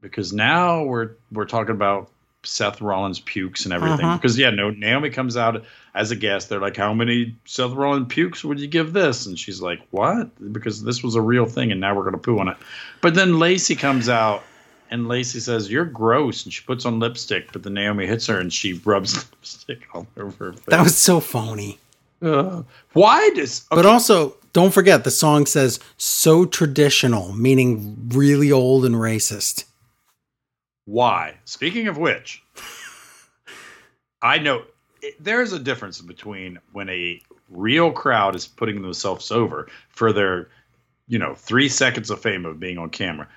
because 0.03 0.33
now 0.33 0.83
we're 0.83 1.13
we're 1.31 1.45
talking 1.47 1.75
about 1.75 2.11
Seth 2.43 2.81
Rollins 2.81 3.21
pukes 3.21 3.65
and 3.65 3.73
everything. 3.75 4.05
Uh-huh. 4.07 4.17
Because 4.17 4.39
yeah, 4.39 4.51
no, 4.51 4.71
Naomi 4.71 5.11
comes 5.11 5.37
out 5.37 5.63
as 5.95 6.11
a 6.11 6.17
guest. 6.17 6.49
They're 6.49 6.61
like, 6.61 6.77
"How 6.77 6.95
many 6.95 7.35
Seth 7.45 7.73
Rollins 7.73 8.07
pukes 8.09 8.45
would 8.45 8.59
you 8.61 8.67
give 8.67 8.93
this?" 8.93 9.27
And 9.27 9.39
she's 9.39 9.61
like, 9.61 9.81
"What?" 9.91 10.53
Because 10.53 10.83
this 10.85 11.03
was 11.03 11.15
a 11.15 11.21
real 11.21 11.47
thing, 11.47 11.71
and 11.71 11.81
now 11.81 11.95
we're 11.95 12.05
gonna 12.05 12.19
poo 12.19 12.39
on 12.39 12.49
it. 12.49 12.57
But 13.01 13.15
then 13.15 13.39
Lacey 13.39 13.77
comes 13.77 14.09
out, 14.09 14.43
and 14.91 15.09
Lacey 15.09 15.41
says, 15.41 15.71
"You're 15.71 15.85
gross," 15.85 16.45
and 16.45 16.53
she 16.53 16.63
puts 16.65 16.85
on 16.87 16.99
lipstick. 16.99 17.53
But 17.53 17.63
then 17.63 17.75
Naomi 17.75 18.07
hits 18.07 18.27
her, 18.27 18.39
and 18.39 18.53
she 18.53 18.75
rubs 18.85 19.15
lipstick 19.33 19.87
all 19.93 20.07
over 20.17 20.47
her 20.47 20.53
face. 20.53 20.65
That 20.69 20.83
was 20.83 20.97
so 20.97 21.21
phony. 21.21 21.79
Ugh. 22.23 22.67
why 22.93 23.31
does 23.31 23.67
But 23.71 23.87
also, 23.87 24.37
don't 24.53 24.75
forget 24.75 25.05
the 25.05 25.11
song 25.11 25.47
says 25.47 25.81
so 25.97 26.45
traditional, 26.45 27.33
meaning 27.33 27.97
really 28.11 28.53
old 28.53 28.85
and 28.85 28.95
racist. 28.95 29.65
Why? 30.85 31.37
Speaking 31.45 31.89
of 31.89 31.99
which, 31.99 32.43
I 34.23 34.39
know 34.39 34.65
it, 35.03 35.23
there's 35.23 35.53
a 35.53 35.59
difference 35.59 36.01
between 36.01 36.59
when 36.73 36.89
a 36.89 37.21
real 37.49 37.91
crowd 37.93 38.35
is 38.35 38.47
putting 38.47 38.83
themselves 38.83 39.31
over 39.31 39.69
for 39.89 40.13
their, 40.13 40.49
you 41.09 41.19
know, 41.19 41.35
three 41.35 41.69
seconds 41.69 42.11
of 42.11 42.21
fame 42.21 42.45
of 42.45 42.61
being 42.61 42.79
on 42.79 42.91
camera, 42.91 43.29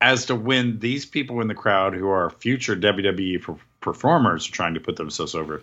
as 0.00 0.26
to 0.26 0.34
when 0.34 0.78
these 0.80 1.06
people 1.06 1.40
in 1.40 1.48
the 1.48 1.54
crowd 1.54 1.94
who 1.94 2.08
are 2.08 2.30
future 2.30 2.76
WWE 2.76 3.42
per- 3.42 3.56
performers 3.80 4.48
are 4.48 4.52
trying 4.52 4.74
to 4.74 4.80
put 4.80 4.96
themselves 4.96 5.34
over. 5.34 5.62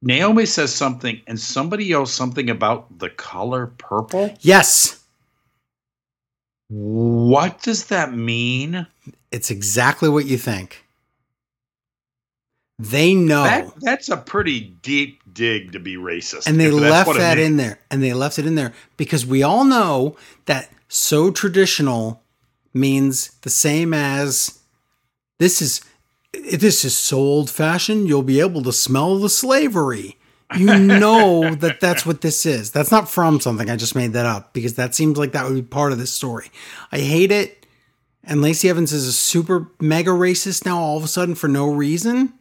Naomi 0.00 0.46
says 0.46 0.74
something, 0.74 1.20
and 1.28 1.38
somebody 1.38 1.84
yells 1.84 2.12
something 2.12 2.50
about 2.50 2.98
the 2.98 3.10
color 3.10 3.68
purple. 3.78 4.36
Yes, 4.40 5.01
What 6.72 7.62
does 7.62 7.86
that 7.86 8.14
mean? 8.14 8.86
it's 9.32 9.50
exactly 9.50 10.08
what 10.08 10.26
you 10.26 10.36
think. 10.36 10.84
They 12.78 13.14
know. 13.14 13.44
That, 13.44 13.72
that's 13.80 14.08
a 14.08 14.16
pretty 14.16 14.60
deep 14.60 15.22
dig 15.32 15.72
to 15.72 15.80
be 15.80 15.96
racist. 15.96 16.46
and 16.46 16.60
they 16.60 16.70
left 16.70 17.14
that 17.14 17.38
in 17.38 17.56
there. 17.56 17.78
And 17.90 18.02
they 18.02 18.12
left 18.12 18.38
it 18.38 18.46
in 18.46 18.54
there 18.54 18.72
because 18.96 19.24
we 19.24 19.42
all 19.42 19.64
know 19.64 20.16
that 20.46 20.70
so 20.88 21.30
traditional 21.30 22.22
means 22.74 23.30
the 23.42 23.50
same 23.50 23.94
as 23.94 24.60
this 25.38 25.62
is 25.62 25.80
this 26.32 26.84
is 26.84 26.96
so 26.96 27.18
old 27.18 27.50
fashioned 27.50 28.08
you'll 28.08 28.22
be 28.22 28.40
able 28.40 28.62
to 28.62 28.72
smell 28.72 29.18
the 29.18 29.28
slavery. 29.28 30.18
You 30.56 30.78
know 30.78 31.54
that 31.54 31.80
that's 31.80 32.04
what 32.04 32.20
this 32.20 32.46
is. 32.46 32.70
That's 32.70 32.90
not 32.90 33.08
from 33.08 33.40
something. 33.40 33.70
I 33.70 33.76
just 33.76 33.94
made 33.94 34.12
that 34.12 34.26
up 34.26 34.52
because 34.52 34.74
that 34.74 34.94
seems 34.94 35.18
like 35.18 35.32
that 35.32 35.46
would 35.46 35.54
be 35.54 35.62
part 35.62 35.92
of 35.92 35.98
this 35.98 36.12
story. 36.12 36.50
I 36.90 36.98
hate 36.98 37.30
it. 37.32 37.66
And 38.24 38.40
Lacey 38.40 38.68
Evans 38.68 38.92
is 38.92 39.06
a 39.06 39.12
super 39.12 39.68
mega 39.80 40.10
racist 40.10 40.64
now 40.64 40.78
all 40.78 40.96
of 40.96 41.04
a 41.04 41.08
sudden 41.08 41.34
for 41.34 41.48
no 41.48 41.72
reason. 41.72 42.34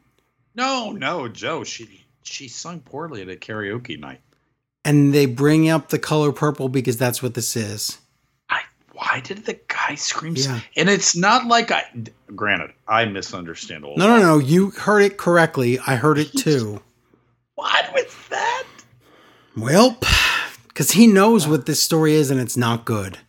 No, 0.53 0.91
no, 0.91 1.27
Joe. 1.27 1.63
She 1.63 2.05
she 2.23 2.47
sung 2.47 2.81
poorly 2.81 3.21
at 3.21 3.29
a 3.29 3.35
karaoke 3.35 3.99
night. 3.99 4.19
And 4.83 5.13
they 5.13 5.25
bring 5.25 5.69
up 5.69 5.89
the 5.89 5.99
color 5.99 6.31
purple 6.31 6.69
because 6.69 6.97
that's 6.97 7.21
what 7.21 7.33
this 7.33 7.55
is. 7.55 7.99
I 8.49 8.61
why 8.93 9.21
did 9.21 9.45
the 9.45 9.59
guy 9.67 9.95
scream? 9.95 10.35
Yeah. 10.35 10.59
And 10.75 10.89
it's 10.89 11.15
not 11.15 11.47
like 11.47 11.71
I. 11.71 11.83
Granted, 12.35 12.73
I 12.87 13.05
misunderstand 13.05 13.83
a 13.83 13.87
little. 13.89 13.99
No, 13.99 14.17
no, 14.17 14.21
no. 14.21 14.37
You 14.37 14.71
heard 14.71 15.01
it 15.01 15.17
correctly. 15.17 15.79
I 15.79 15.95
heard 15.95 16.17
it 16.17 16.31
too. 16.31 16.81
What 17.61 17.93
was 17.93 18.15
that? 18.29 18.63
Well, 19.55 19.99
because 20.67 20.93
he 20.93 21.05
knows 21.05 21.47
what 21.47 21.67
this 21.67 21.79
story 21.79 22.15
is 22.15 22.31
and 22.31 22.39
it's 22.39 22.57
not 22.57 22.85
good. 22.85 23.19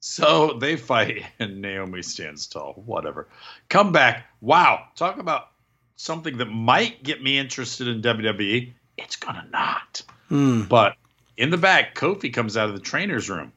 So 0.00 0.56
they 0.58 0.76
fight, 0.76 1.24
and 1.38 1.60
Naomi 1.60 2.00
stands 2.00 2.46
tall. 2.46 2.82
Whatever. 2.86 3.28
Come 3.68 3.92
back. 3.92 4.24
Wow. 4.40 4.86
Talk 4.94 5.18
about 5.18 5.48
something 5.96 6.38
that 6.38 6.46
might 6.46 7.02
get 7.02 7.22
me 7.22 7.36
interested 7.36 7.86
in 7.86 8.00
WWE. 8.00 8.72
It's 8.96 9.16
gonna 9.16 9.46
not. 9.50 10.00
Hmm. 10.30 10.62
But 10.62 10.96
in 11.36 11.50
the 11.50 11.58
back, 11.58 11.96
Kofi 11.96 12.32
comes 12.32 12.56
out 12.56 12.70
of 12.70 12.74
the 12.74 12.80
trainer's 12.80 13.28
room 13.28 13.52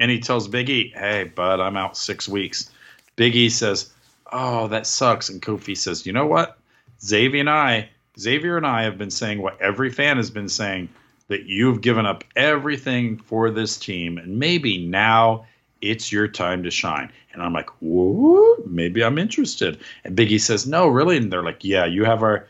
and 0.00 0.10
he 0.10 0.18
tells 0.18 0.48
Big 0.48 0.68
E, 0.68 0.92
Hey, 0.96 1.30
bud, 1.32 1.60
I'm 1.60 1.76
out 1.76 1.96
six 1.96 2.28
weeks. 2.28 2.70
Big 3.14 3.36
E 3.36 3.48
says, 3.48 3.92
Oh, 4.32 4.66
that 4.66 4.88
sucks. 4.88 5.28
And 5.28 5.40
Kofi 5.40 5.76
says, 5.76 6.06
You 6.06 6.12
know 6.12 6.26
what? 6.26 6.58
Xavier 7.00 7.38
and 7.38 7.50
I, 7.50 7.88
Xavier 8.18 8.56
and 8.56 8.66
I 8.66 8.82
have 8.82 8.98
been 8.98 9.10
saying 9.10 9.42
what 9.42 9.60
every 9.60 9.90
fan 9.90 10.16
has 10.16 10.30
been 10.30 10.48
saying 10.48 10.88
that 11.28 11.46
you've 11.46 11.80
given 11.80 12.06
up 12.06 12.24
everything 12.36 13.18
for 13.18 13.50
this 13.50 13.76
team. 13.76 14.18
And 14.18 14.38
maybe 14.38 14.86
now 14.86 15.46
it's 15.80 16.12
your 16.12 16.28
time 16.28 16.62
to 16.62 16.70
shine. 16.70 17.10
And 17.32 17.42
I'm 17.42 17.52
like, 17.52 17.70
Whoa, 17.80 18.56
maybe 18.66 19.02
I'm 19.02 19.18
interested. 19.18 19.80
And 20.04 20.14
Big 20.14 20.32
E 20.32 20.38
says, 20.38 20.66
No, 20.66 20.88
really? 20.88 21.16
And 21.16 21.32
they're 21.32 21.42
like, 21.42 21.64
Yeah, 21.64 21.86
you 21.86 22.04
have 22.04 22.22
our. 22.22 22.48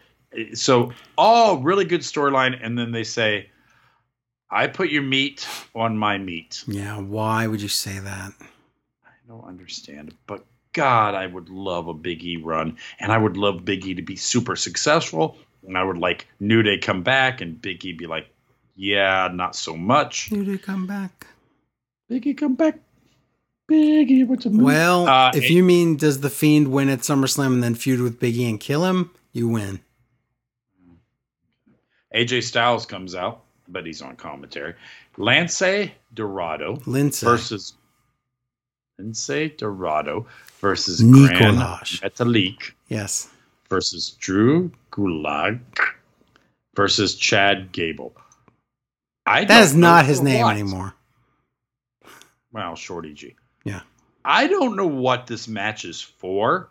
So, 0.53 0.93
all 1.17 1.59
really 1.59 1.85
good 1.85 2.01
storyline. 2.01 2.59
And 2.61 2.77
then 2.77 2.91
they 2.91 3.05
say, 3.05 3.51
I 4.51 4.67
put 4.67 4.91
your 4.91 5.03
meat 5.03 5.49
on 5.75 5.97
my 5.97 6.19
meat. 6.19 6.65
Yeah, 6.67 6.99
why 6.99 7.47
would 7.47 7.63
you 7.63 7.69
say 7.69 7.99
that? 7.99 8.33
I 8.41 9.11
don't 9.29 9.45
understand, 9.45 10.15
but 10.27 10.45
God, 10.73 11.15
I 11.15 11.27
would 11.27 11.49
love 11.49 11.89
a 11.89 11.95
Big 11.95 12.25
E 12.25 12.37
run, 12.37 12.77
and 12.99 13.11
I 13.11 13.19
would 13.19 13.37
love 13.37 13.65
Big 13.65 13.87
E 13.87 13.95
to 13.95 14.03
be 14.03 14.17
super 14.17 14.55
successful, 14.55 15.37
and 15.67 15.77
I 15.79 15.83
would 15.85 15.99
like 15.99 16.27
New 16.41 16.63
Day 16.63 16.79
come 16.79 17.03
back, 17.03 17.41
and 17.41 17.61
Big 17.61 17.85
E 17.85 17.93
be 17.93 18.07
like, 18.07 18.29
"Yeah, 18.77 19.29
not 19.33 19.57
so 19.57 19.77
much." 19.77 20.31
You 20.31 20.45
to 20.45 20.59
come 20.59 20.87
back. 20.87 21.27
Big 22.09 22.27
E 22.27 22.35
come 22.35 22.55
back. 22.55 22.79
Big 23.67 24.11
E, 24.11 24.25
what's 24.25 24.45
a 24.47 24.51
move? 24.51 24.63
Well, 24.65 25.09
Uh, 25.09 25.33
if 25.35 25.49
you 25.51 25.65
mean 25.65 25.97
does 25.97 26.21
the 26.21 26.29
Fiend 26.31 26.69
win 26.69 26.89
at 26.91 27.01
SummerSlam 27.01 27.55
and 27.55 27.63
then 27.63 27.75
feud 27.75 28.01
with 28.01 28.21
Biggie 28.21 28.49
and 28.49 28.61
kill 28.61 28.85
him, 28.85 29.11
you 29.33 29.49
win. 29.49 29.81
AJ 32.15 32.43
Styles 32.45 32.87
comes 32.87 33.15
out, 33.15 33.43
but 33.69 33.87
he's 33.87 34.03
on 34.03 34.17
commentary. 34.17 34.75
Lance 35.17 35.63
Dorado 36.15 36.79
Lindsay. 36.87 37.25
versus 37.27 37.75
Lince 39.01 39.57
Dorado 39.57 40.27
versus 40.61 41.01
Nicolaj. 41.01 42.01
Grand 42.01 42.15
Metalik. 42.15 42.73
yes. 42.89 43.31
versus 43.69 44.11
Drew 44.21 44.71
Gulak 44.95 45.59
versus 46.77 47.15
Chad 47.17 47.73
Gable. 47.73 48.15
I 49.27 49.45
That 49.45 49.63
is 49.65 49.73
don't 49.75 50.05
his 50.05 50.21
name 50.21 50.43
what. 50.45 50.53
anymore. 50.55 50.95
Well, 52.53 52.77
Shorty 52.77 53.13
G. 53.15 53.35
Yeah. 53.65 53.81
I 54.25 54.47
don't 54.47 54.77
know 54.77 54.87
what 54.87 55.27
this 55.27 55.49
match 55.49 55.85
is 55.85 56.01
for, 56.01 56.69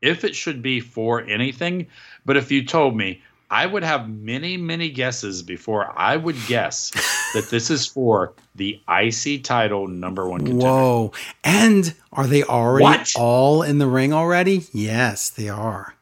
if 0.00 0.24
it 0.24 0.34
should 0.34 0.62
be 0.62 0.80
for 0.80 1.20
anything, 1.22 1.88
but 2.24 2.36
if 2.36 2.50
you 2.50 2.64
told 2.64 2.96
me, 2.96 3.22
I 3.50 3.66
would 3.66 3.84
have 3.84 4.08
many, 4.08 4.56
many 4.56 4.88
guesses 4.90 5.42
before 5.42 5.92
I 5.96 6.16
would 6.16 6.36
guess 6.48 6.90
that 7.34 7.48
this 7.50 7.70
is 7.70 7.86
for 7.86 8.32
the 8.54 8.80
IC 8.88 9.44
title 9.44 9.86
number 9.86 10.26
one 10.28 10.40
contender. 10.40 10.64
Whoa. 10.66 11.12
And 11.44 11.94
are 12.12 12.26
they 12.26 12.42
already 12.42 12.84
What? 12.84 13.12
all 13.16 13.62
in 13.62 13.78
the 13.78 13.86
ring 13.86 14.12
already? 14.12 14.64
Yes, 14.72 15.28
they 15.30 15.48
are. 15.48 15.94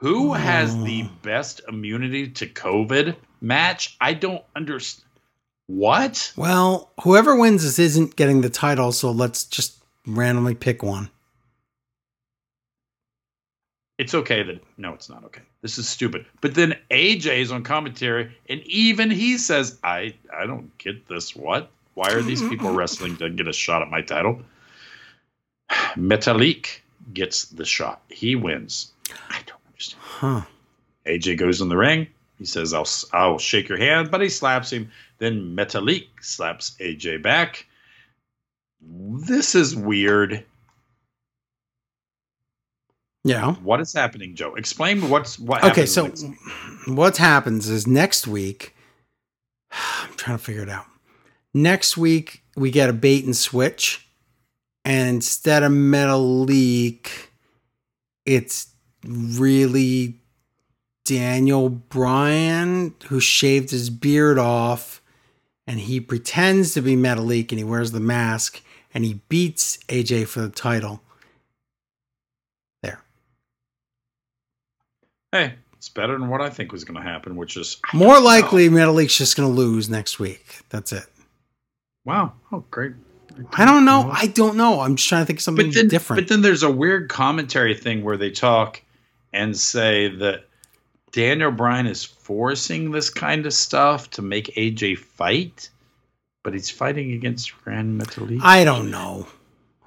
Who 0.00 0.32
has 0.32 0.82
the 0.82 1.02
best 1.20 1.60
immunity 1.68 2.28
to 2.28 2.46
COVID 2.46 3.16
match? 3.42 3.98
I 4.00 4.14
don't 4.14 4.42
understand. 4.56 5.06
What? 5.66 6.32
Well, 6.36 6.90
whoever 7.02 7.36
wins 7.36 7.62
this 7.62 7.78
isn't 7.78 8.16
getting 8.16 8.40
the 8.40 8.48
title, 8.48 8.92
so 8.92 9.10
let's 9.10 9.44
just 9.44 9.84
randomly 10.06 10.54
pick 10.54 10.82
one. 10.82 11.10
It's 13.98 14.14
okay 14.14 14.42
that 14.42 14.64
no, 14.78 14.94
it's 14.94 15.10
not 15.10 15.22
okay. 15.24 15.42
This 15.60 15.76
is 15.76 15.86
stupid. 15.86 16.24
But 16.40 16.54
then 16.54 16.78
AJ 16.90 17.36
is 17.40 17.52
on 17.52 17.62
commentary, 17.62 18.34
and 18.48 18.62
even 18.62 19.10
he 19.10 19.36
says, 19.36 19.78
"I 19.84 20.14
I 20.34 20.46
don't 20.46 20.76
get 20.78 21.06
this. 21.08 21.36
What? 21.36 21.70
Why 21.92 22.10
are 22.12 22.22
these 22.22 22.40
people 22.40 22.72
wrestling 22.74 23.18
to 23.18 23.28
get 23.28 23.46
a 23.46 23.52
shot 23.52 23.82
at 23.82 23.90
my 23.90 24.00
title?" 24.00 24.40
Metalik 25.94 26.80
gets 27.12 27.44
the 27.44 27.66
shot. 27.66 28.00
He 28.08 28.34
wins. 28.34 28.92
I 29.28 29.40
don't. 29.46 29.59
Huh. 30.20 30.42
AJ 31.06 31.38
goes 31.38 31.62
in 31.62 31.70
the 31.70 31.78
ring. 31.78 32.06
He 32.36 32.44
says, 32.44 32.74
"I'll 32.74 32.86
I'll 33.14 33.38
shake 33.38 33.70
your 33.70 33.78
hand," 33.78 34.10
but 34.10 34.20
he 34.20 34.28
slaps 34.28 34.70
him. 34.70 34.90
Then 35.16 35.56
Metalik 35.56 36.08
slaps 36.20 36.76
AJ 36.78 37.22
back. 37.22 37.64
This 38.82 39.54
is 39.54 39.74
weird. 39.74 40.44
Yeah. 43.24 43.54
What 43.54 43.80
is 43.80 43.94
happening, 43.94 44.34
Joe? 44.34 44.54
Explain 44.56 45.08
what's 45.08 45.38
what. 45.38 45.64
Okay, 45.64 45.86
so 45.86 46.08
what 46.86 47.16
happens 47.16 47.70
is 47.70 47.86
next 47.86 48.26
week, 48.26 48.74
I'm 49.70 50.12
trying 50.16 50.36
to 50.36 50.44
figure 50.44 50.62
it 50.62 50.68
out. 50.68 50.84
Next 51.54 51.96
week, 51.96 52.42
we 52.56 52.70
get 52.70 52.90
a 52.90 52.92
bait 52.92 53.24
and 53.24 53.34
switch. 53.34 54.06
And 54.84 55.08
instead 55.08 55.62
of 55.62 55.72
Metalik, 55.72 57.08
it's 58.26 58.69
really 59.04 60.16
Daniel 61.04 61.68
Bryan 61.68 62.94
who 63.08 63.20
shaved 63.20 63.70
his 63.70 63.90
beard 63.90 64.38
off 64.38 65.02
and 65.66 65.80
he 65.80 66.00
pretends 66.00 66.74
to 66.74 66.82
be 66.82 66.96
Metalik 66.96 67.50
and 67.50 67.58
he 67.58 67.64
wears 67.64 67.92
the 67.92 68.00
mask 68.00 68.62
and 68.92 69.04
he 69.04 69.20
beats 69.28 69.78
AJ 69.88 70.26
for 70.26 70.40
the 70.40 70.48
title. 70.48 71.00
There. 72.82 73.02
hey, 75.32 75.54
it's 75.76 75.88
better 75.88 76.18
than 76.18 76.28
what 76.28 76.40
I 76.40 76.50
think 76.50 76.72
was 76.72 76.84
going 76.84 77.02
to 77.02 77.08
happen, 77.08 77.36
which 77.36 77.56
is 77.56 77.78
More 77.94 78.20
likely, 78.20 78.68
Metalik's 78.68 79.16
just 79.16 79.36
going 79.36 79.48
to 79.48 79.54
lose 79.54 79.88
next 79.88 80.18
week. 80.18 80.60
That's 80.68 80.92
it. 80.92 81.06
wow. 82.04 82.32
Oh, 82.52 82.64
great. 82.70 82.92
I 83.52 83.64
don't 83.64 83.84
know. 83.84 84.10
I 84.12 84.26
don't 84.26 84.56
know. 84.56 84.80
I'm 84.80 84.96
just 84.96 85.08
trying 85.08 85.22
to 85.22 85.26
think 85.26 85.38
of 85.38 85.42
something 85.42 85.66
but 85.66 85.74
then, 85.74 85.88
different. 85.88 86.22
But 86.22 86.28
then 86.28 86.42
there's 86.42 86.62
a 86.62 86.70
weird 86.70 87.08
commentary 87.08 87.74
thing 87.74 88.02
where 88.04 88.16
they 88.16 88.30
talk 88.30 88.82
and 89.32 89.56
say 89.56 90.08
that 90.16 90.44
Daniel 91.12 91.50
Bryan 91.50 91.86
is 91.86 92.04
forcing 92.04 92.90
this 92.90 93.10
kind 93.10 93.46
of 93.46 93.52
stuff 93.52 94.10
to 94.10 94.22
make 94.22 94.54
AJ 94.56 94.98
fight, 94.98 95.68
but 96.42 96.52
he's 96.54 96.70
fighting 96.70 97.12
against 97.12 97.56
Grand 97.62 98.00
Metalik. 98.00 98.40
I 98.42 98.64
don't 98.64 98.90
know. 98.90 99.26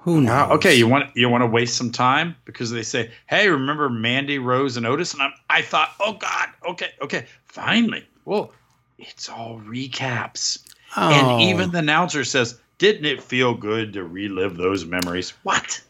Who 0.00 0.20
knows? 0.20 0.50
Okay, 0.52 0.74
you 0.74 0.86
want 0.86 1.16
you 1.16 1.30
want 1.30 1.42
to 1.42 1.46
waste 1.46 1.78
some 1.78 1.90
time 1.90 2.36
because 2.44 2.70
they 2.70 2.82
say, 2.82 3.10
"Hey, 3.26 3.48
remember 3.48 3.88
Mandy 3.88 4.38
Rose 4.38 4.76
and 4.76 4.86
Otis?" 4.86 5.14
And 5.14 5.22
I'm, 5.22 5.32
I 5.48 5.62
thought, 5.62 5.94
"Oh 5.98 6.12
God, 6.12 6.50
okay, 6.68 6.90
okay, 7.00 7.24
finally." 7.46 8.04
Well, 8.26 8.52
it's 8.98 9.30
all 9.30 9.62
recaps, 9.64 10.58
Oh. 10.94 11.10
and 11.10 11.42
even 11.48 11.70
oh. 11.70 11.72
the 11.72 11.78
announcer 11.78 12.22
says, 12.24 12.60
"Didn't 12.76 13.06
it 13.06 13.22
feel 13.22 13.54
good 13.54 13.94
to 13.94 14.04
relive 14.04 14.58
those 14.58 14.84
memories?" 14.84 15.30
What? 15.42 15.80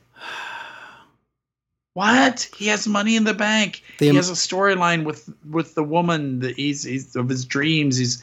What? 1.94 2.48
He 2.56 2.66
has 2.66 2.86
money 2.86 3.16
in 3.16 3.24
the 3.24 3.34
bank. 3.34 3.82
The- 3.98 4.10
he 4.10 4.16
has 4.16 4.28
a 4.28 4.34
storyline 4.34 5.04
with 5.04 5.32
with 5.48 5.74
the 5.74 5.84
woman 5.84 6.40
that 6.40 6.56
he's 6.56 6.82
he's 6.82 7.16
of 7.16 7.28
his 7.28 7.44
dreams. 7.44 7.96
He's 7.96 8.22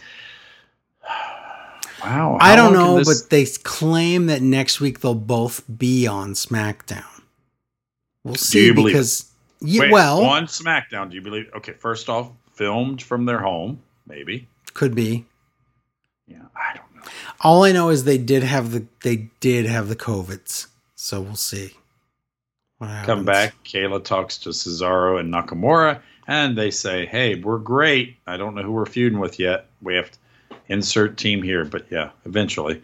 wow. 2.03 2.37
I 2.39 2.55
don't 2.55 2.73
know, 2.73 2.97
this- 2.97 3.23
but 3.23 3.29
they 3.29 3.45
claim 3.45 4.27
that 4.27 4.41
next 4.41 4.79
week 4.79 4.99
they'll 4.99 5.15
both 5.15 5.63
be 5.77 6.05
on 6.05 6.33
SmackDown. 6.33 7.05
We'll 8.23 8.35
see 8.35 8.67
you 8.67 8.73
believe 8.73 8.93
because 8.93 9.31
yeah, 9.61 9.81
Wait, 9.81 9.91
well, 9.91 10.21
on 10.23 10.45
SmackDown, 10.45 11.09
do 11.09 11.15
you 11.15 11.21
believe? 11.21 11.49
Okay, 11.55 11.73
first 11.73 12.09
off, 12.09 12.31
filmed 12.53 13.01
from 13.01 13.25
their 13.25 13.39
home, 13.39 13.79
maybe. 14.07 14.47
could 14.73 14.95
be. 14.95 15.25
Yeah, 16.27 16.43
I 16.55 16.75
don't 16.75 16.95
know. 16.95 17.01
All 17.41 17.63
I 17.63 17.71
know 17.71 17.89
is 17.89 18.03
they 18.03 18.17
did 18.17 18.43
have 18.43 18.71
the 18.71 18.85
they 19.03 19.29
did 19.39 19.65
have 19.65 19.87
the 19.87 19.95
covids, 19.95 20.67
so 20.95 21.21
we'll 21.21 21.35
see. 21.35 21.71
Come 22.81 23.25
back. 23.25 23.53
Kayla 23.63 24.03
talks 24.03 24.39
to 24.39 24.49
Cesaro 24.49 25.19
and 25.19 25.31
Nakamura, 25.31 26.01
and 26.27 26.57
they 26.57 26.71
say, 26.71 27.05
"Hey, 27.05 27.35
we're 27.35 27.59
great. 27.59 28.17
I 28.25 28.37
don't 28.37 28.55
know 28.55 28.63
who 28.63 28.71
we're 28.71 28.87
feuding 28.87 29.19
with 29.19 29.39
yet. 29.39 29.67
We 29.83 29.95
have 29.95 30.09
to 30.09 30.17
insert 30.67 31.17
team 31.17 31.43
here, 31.43 31.63
but 31.63 31.85
yeah, 31.91 32.09
eventually." 32.25 32.81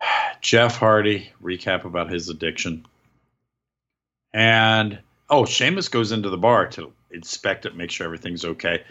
Jeff 0.42 0.76
Hardy 0.76 1.32
recap 1.42 1.84
about 1.84 2.10
his 2.10 2.28
addiction, 2.28 2.84
and 4.34 4.98
oh, 5.30 5.46
Sheamus 5.46 5.88
goes 5.88 6.12
into 6.12 6.28
the 6.28 6.36
bar 6.36 6.66
to 6.68 6.92
inspect 7.10 7.64
it, 7.64 7.74
make 7.74 7.90
sure 7.90 8.04
everything's 8.04 8.44
okay. 8.44 8.84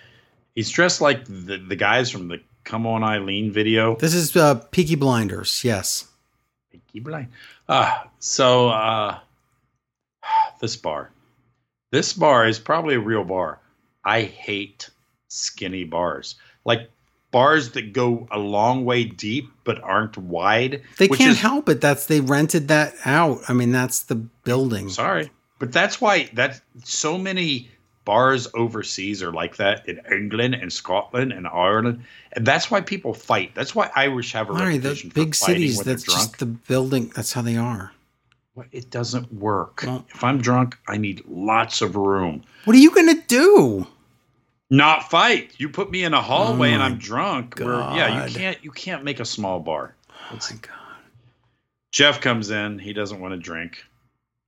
He's 0.55 0.71
dressed 0.71 0.99
like 0.99 1.25
the 1.25 1.57
the 1.57 1.75
guys 1.75 2.09
from 2.09 2.27
the 2.27 2.41
"Come 2.63 2.87
On 2.87 3.03
Eileen" 3.03 3.51
video. 3.51 3.95
This 3.97 4.15
is 4.15 4.35
uh, 4.35 4.55
Peaky 4.71 4.95
Blinders. 4.95 5.63
Yes. 5.63 6.07
Peaky 6.71 7.01
Blind. 7.01 7.27
Ah, 7.69 8.07
so 8.19 8.69
uh, 8.69 9.19
this 10.59 10.75
bar, 10.75 11.11
this 11.91 12.13
bar 12.13 12.47
is 12.47 12.59
probably 12.59 12.95
a 12.95 12.99
real 12.99 13.23
bar. 13.23 13.59
I 14.03 14.21
hate 14.23 14.89
skinny 15.27 15.83
bars, 15.83 16.35
like 16.65 16.89
bars 17.31 17.71
that 17.71 17.91
go 17.93 18.27
a 18.31 18.39
long 18.39 18.85
way 18.85 19.03
deep 19.03 19.49
but 19.63 19.81
aren't 19.83 20.17
wide. 20.17 20.81
They 20.97 21.07
which 21.07 21.19
can't 21.19 21.31
is- 21.31 21.41
help 21.41 21.67
it. 21.69 21.81
That's 21.81 22.05
they 22.05 22.21
rented 22.21 22.67
that 22.69 22.93
out. 23.05 23.41
I 23.49 23.53
mean, 23.53 23.71
that's 23.71 24.03
the 24.03 24.15
building. 24.15 24.89
Sorry, 24.89 25.29
but 25.59 25.71
that's 25.71 25.99
why 25.99 26.29
that 26.33 26.61
so 26.83 27.17
many 27.17 27.69
bars 28.05 28.47
overseas 28.53 29.21
are 29.21 29.33
like 29.33 29.57
that 29.57 29.87
in 29.89 29.99
England 30.09 30.55
and 30.55 30.71
Scotland 30.71 31.33
and 31.33 31.45
Ireland, 31.45 32.05
and 32.31 32.47
that's 32.47 32.71
why 32.71 32.79
people 32.79 33.13
fight. 33.13 33.51
That's 33.53 33.75
why 33.75 33.91
Irish 33.97 34.31
have 34.31 34.49
a 34.49 34.53
Larry, 34.53 34.77
the 34.77 34.89
reputation 34.89 35.11
big 35.13 35.35
fighting 35.35 35.55
cities. 35.55 35.79
That's 35.81 36.03
just 36.03 36.39
the 36.39 36.45
building. 36.45 37.11
That's 37.15 37.33
how 37.33 37.41
they 37.41 37.57
are. 37.57 37.91
It 38.71 38.89
doesn't 38.89 39.33
work. 39.33 39.83
If 40.13 40.23
I'm 40.23 40.41
drunk, 40.41 40.77
I 40.87 40.97
need 40.97 41.23
lots 41.27 41.81
of 41.81 41.95
room. 41.95 42.43
What 42.65 42.75
are 42.75 42.79
you 42.79 42.93
gonna 42.93 43.21
do? 43.27 43.87
Not 44.69 45.09
fight. 45.09 45.53
You 45.57 45.69
put 45.69 45.91
me 45.91 46.03
in 46.03 46.13
a 46.13 46.21
hallway 46.21 46.71
Oh 46.71 46.73
and 46.73 46.83
I'm 46.83 46.97
drunk. 46.97 47.59
Where 47.59 47.79
yeah, 47.79 48.25
you 48.25 48.33
can't 48.33 48.57
you 48.63 48.71
can't 48.71 49.03
make 49.03 49.19
a 49.19 49.25
small 49.25 49.59
bar. 49.59 49.95
Oh 50.31 50.33
my 50.33 50.57
god. 50.61 50.73
Jeff 51.91 52.21
comes 52.21 52.49
in. 52.49 52.79
He 52.79 52.93
doesn't 52.93 53.19
want 53.19 53.33
to 53.33 53.39
drink, 53.39 53.83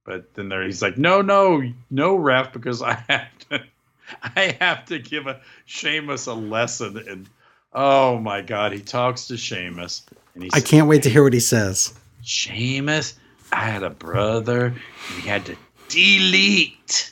but 0.05 0.33
then 0.33 0.49
there 0.49 0.63
he's 0.63 0.81
like, 0.81 0.97
no, 0.97 1.21
no, 1.21 1.63
no, 1.89 2.15
ref, 2.15 2.51
because 2.51 2.81
I 2.81 2.93
have 3.07 3.39
to, 3.49 3.63
I 4.23 4.57
have 4.59 4.85
to 4.85 4.99
give 4.99 5.27
a 5.27 5.39
Sheamus 5.65 6.27
a 6.27 6.33
lesson. 6.33 6.97
And 7.07 7.29
oh 7.73 8.19
my 8.19 8.41
god, 8.41 8.73
he 8.73 8.81
talks 8.81 9.27
to 9.27 9.37
Sheamus, 9.37 10.05
and 10.33 10.43
he 10.43 10.49
I 10.53 10.59
says, 10.59 10.69
can't 10.69 10.87
wait 10.87 11.03
to 11.03 11.09
hear 11.09 11.23
what 11.23 11.33
he 11.33 11.39
says. 11.39 11.93
Sheamus, 12.21 13.15
I 13.51 13.65
had 13.65 13.83
a 13.83 13.89
brother. 13.89 14.65
and 14.67 14.77
He 15.21 15.27
had 15.27 15.45
to 15.45 15.55
delete 15.87 17.11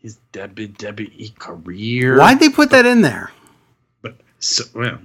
his 0.00 0.18
WWE 0.32 1.36
career. 1.38 2.18
Why'd 2.18 2.40
they 2.40 2.48
put 2.48 2.70
that 2.70 2.86
in 2.86 3.02
there? 3.02 3.30
But 4.02 4.16
so 4.38 4.64
well, 4.74 4.98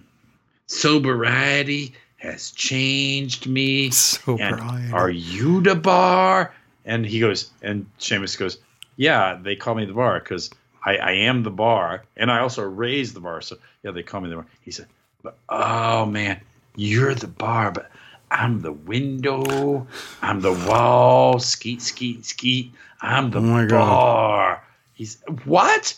sobriety 0.67 1.93
has 2.17 2.51
changed 2.51 3.47
me. 3.47 3.89
Sobriety. 3.91 4.91
Are 4.93 5.09
you 5.09 5.61
the 5.61 5.75
bar? 5.75 6.53
And 6.85 7.05
he 7.05 7.19
goes, 7.19 7.51
and 7.61 7.85
Sheamus 7.97 8.35
goes, 8.35 8.57
yeah, 8.95 9.37
they 9.41 9.55
call 9.55 9.75
me 9.75 9.85
the 9.85 9.93
bar 9.93 10.19
because 10.19 10.49
I, 10.83 10.97
I 10.97 11.11
am 11.11 11.43
the 11.43 11.51
bar, 11.51 12.03
and 12.17 12.31
I 12.31 12.39
also 12.39 12.63
raised 12.63 13.13
the 13.13 13.19
bar. 13.21 13.41
So 13.41 13.57
yeah, 13.83 13.91
they 13.91 14.03
call 14.03 14.21
me 14.21 14.29
the 14.29 14.35
bar. 14.35 14.45
He 14.61 14.71
said, 14.71 14.87
but 15.23 15.37
oh 15.49 16.05
man, 16.05 16.41
you're 16.75 17.15
the 17.15 17.27
bar, 17.27 17.71
but 17.71 17.89
I'm 18.31 18.61
the 18.61 18.71
window, 18.71 19.87
I'm 20.21 20.41
the 20.41 20.53
wall, 20.53 21.39
skeet, 21.39 21.81
skeet, 21.81 22.25
skeet. 22.25 22.71
I'm 23.01 23.31
the 23.31 23.39
Oh 23.39 23.41
my 23.41 23.65
God. 23.65 23.79
bar. 23.89 24.63
He's 24.93 25.17
what? 25.45 25.95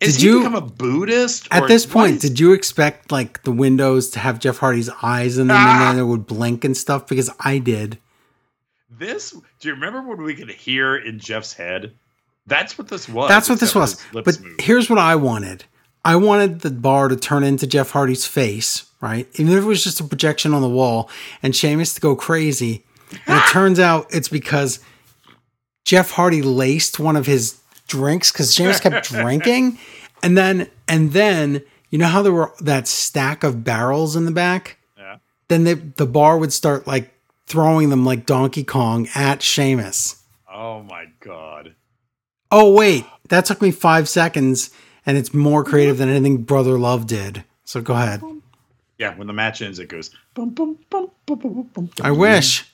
Is 0.00 0.14
Did 0.16 0.22
he 0.22 0.26
you- 0.28 0.38
become 0.38 0.54
a 0.56 0.60
Buddhist? 0.60 1.46
At 1.52 1.68
this 1.68 1.86
point, 1.86 2.16
is- 2.16 2.22
did 2.22 2.40
you 2.40 2.52
expect 2.52 3.12
like 3.12 3.42
the 3.44 3.52
windows 3.52 4.10
to 4.10 4.18
have 4.18 4.40
Jeff 4.40 4.58
Hardy's 4.58 4.90
eyes 5.02 5.38
in 5.38 5.46
them 5.48 5.56
Ah! 5.60 5.88
and 5.90 5.98
then 5.98 6.04
it 6.04 6.08
would 6.08 6.26
blink 6.26 6.64
and 6.64 6.76
stuff? 6.76 7.06
Because 7.06 7.30
I 7.40 7.58
did. 7.58 7.98
This 8.90 9.30
do 9.60 9.68
you 9.68 9.74
remember 9.74 10.02
when 10.02 10.22
we 10.22 10.34
could 10.34 10.50
hear 10.50 10.96
in 10.96 11.18
Jeff's 11.18 11.52
head? 11.52 11.92
That's 12.46 12.76
what 12.76 12.88
this 12.88 13.08
was. 13.08 13.28
That's 13.28 13.48
what 13.48 13.60
this 13.60 13.74
was. 13.74 14.02
But 14.12 14.26
moved. 14.40 14.60
here's 14.60 14.90
what 14.90 14.98
I 14.98 15.14
wanted. 15.14 15.64
I 16.04 16.16
wanted 16.16 16.60
the 16.60 16.70
bar 16.70 17.08
to 17.08 17.16
turn 17.16 17.44
into 17.44 17.66
Jeff 17.66 17.90
Hardy's 17.90 18.26
face, 18.26 18.90
right? 19.00 19.28
Even 19.34 19.56
if 19.56 19.62
it 19.62 19.66
was 19.66 19.84
just 19.84 20.00
a 20.00 20.04
projection 20.04 20.52
on 20.52 20.62
the 20.62 20.68
wall 20.68 21.08
and 21.42 21.54
Sheamus 21.54 21.94
to 21.94 22.00
go 22.00 22.16
crazy. 22.16 22.84
And 23.26 23.38
it 23.38 23.46
turns 23.50 23.78
out 23.78 24.06
it's 24.10 24.28
because 24.28 24.80
Jeff 25.84 26.12
Hardy 26.12 26.42
laced 26.42 26.98
one 26.98 27.16
of 27.16 27.26
his 27.26 27.60
drinks 27.86 28.32
because 28.32 28.54
Sheamus 28.54 28.80
kept 28.80 29.08
drinking. 29.08 29.78
And 30.22 30.36
then 30.36 30.68
and 30.88 31.12
then 31.12 31.62
you 31.90 31.98
know 31.98 32.06
how 32.06 32.22
there 32.22 32.32
were 32.32 32.52
that 32.60 32.88
stack 32.88 33.44
of 33.44 33.64
barrels 33.64 34.16
in 34.16 34.24
the 34.24 34.32
back? 34.32 34.78
Yeah. 34.96 35.18
Then 35.48 35.64
the 35.64 35.74
the 35.74 36.06
bar 36.06 36.38
would 36.38 36.52
start 36.52 36.86
like 36.86 37.12
throwing 37.46 37.90
them 37.90 38.04
like 38.04 38.26
Donkey 38.26 38.64
Kong 38.64 39.08
at 39.14 39.42
Sheamus. 39.42 40.22
Oh 40.50 40.82
my 40.82 41.06
god. 41.20 41.74
Oh 42.50 42.72
wait, 42.72 43.04
that 43.28 43.44
took 43.44 43.60
me 43.62 43.70
five 43.70 44.08
seconds, 44.08 44.70
and 45.06 45.16
it's 45.16 45.34
more 45.34 45.64
creative 45.64 45.98
than 45.98 46.08
anything 46.08 46.42
Brother 46.42 46.78
Love 46.78 47.06
did. 47.06 47.44
So 47.64 47.80
go 47.80 47.94
ahead. 47.94 48.22
Yeah, 48.98 49.16
when 49.16 49.26
the 49.26 49.32
match 49.32 49.62
ends, 49.62 49.78
it 49.78 49.88
goes. 49.88 50.10
I 52.02 52.10
wish. 52.10 52.64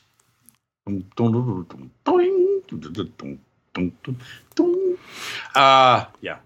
Uh 5.54 6.04
yeah. 6.20 6.38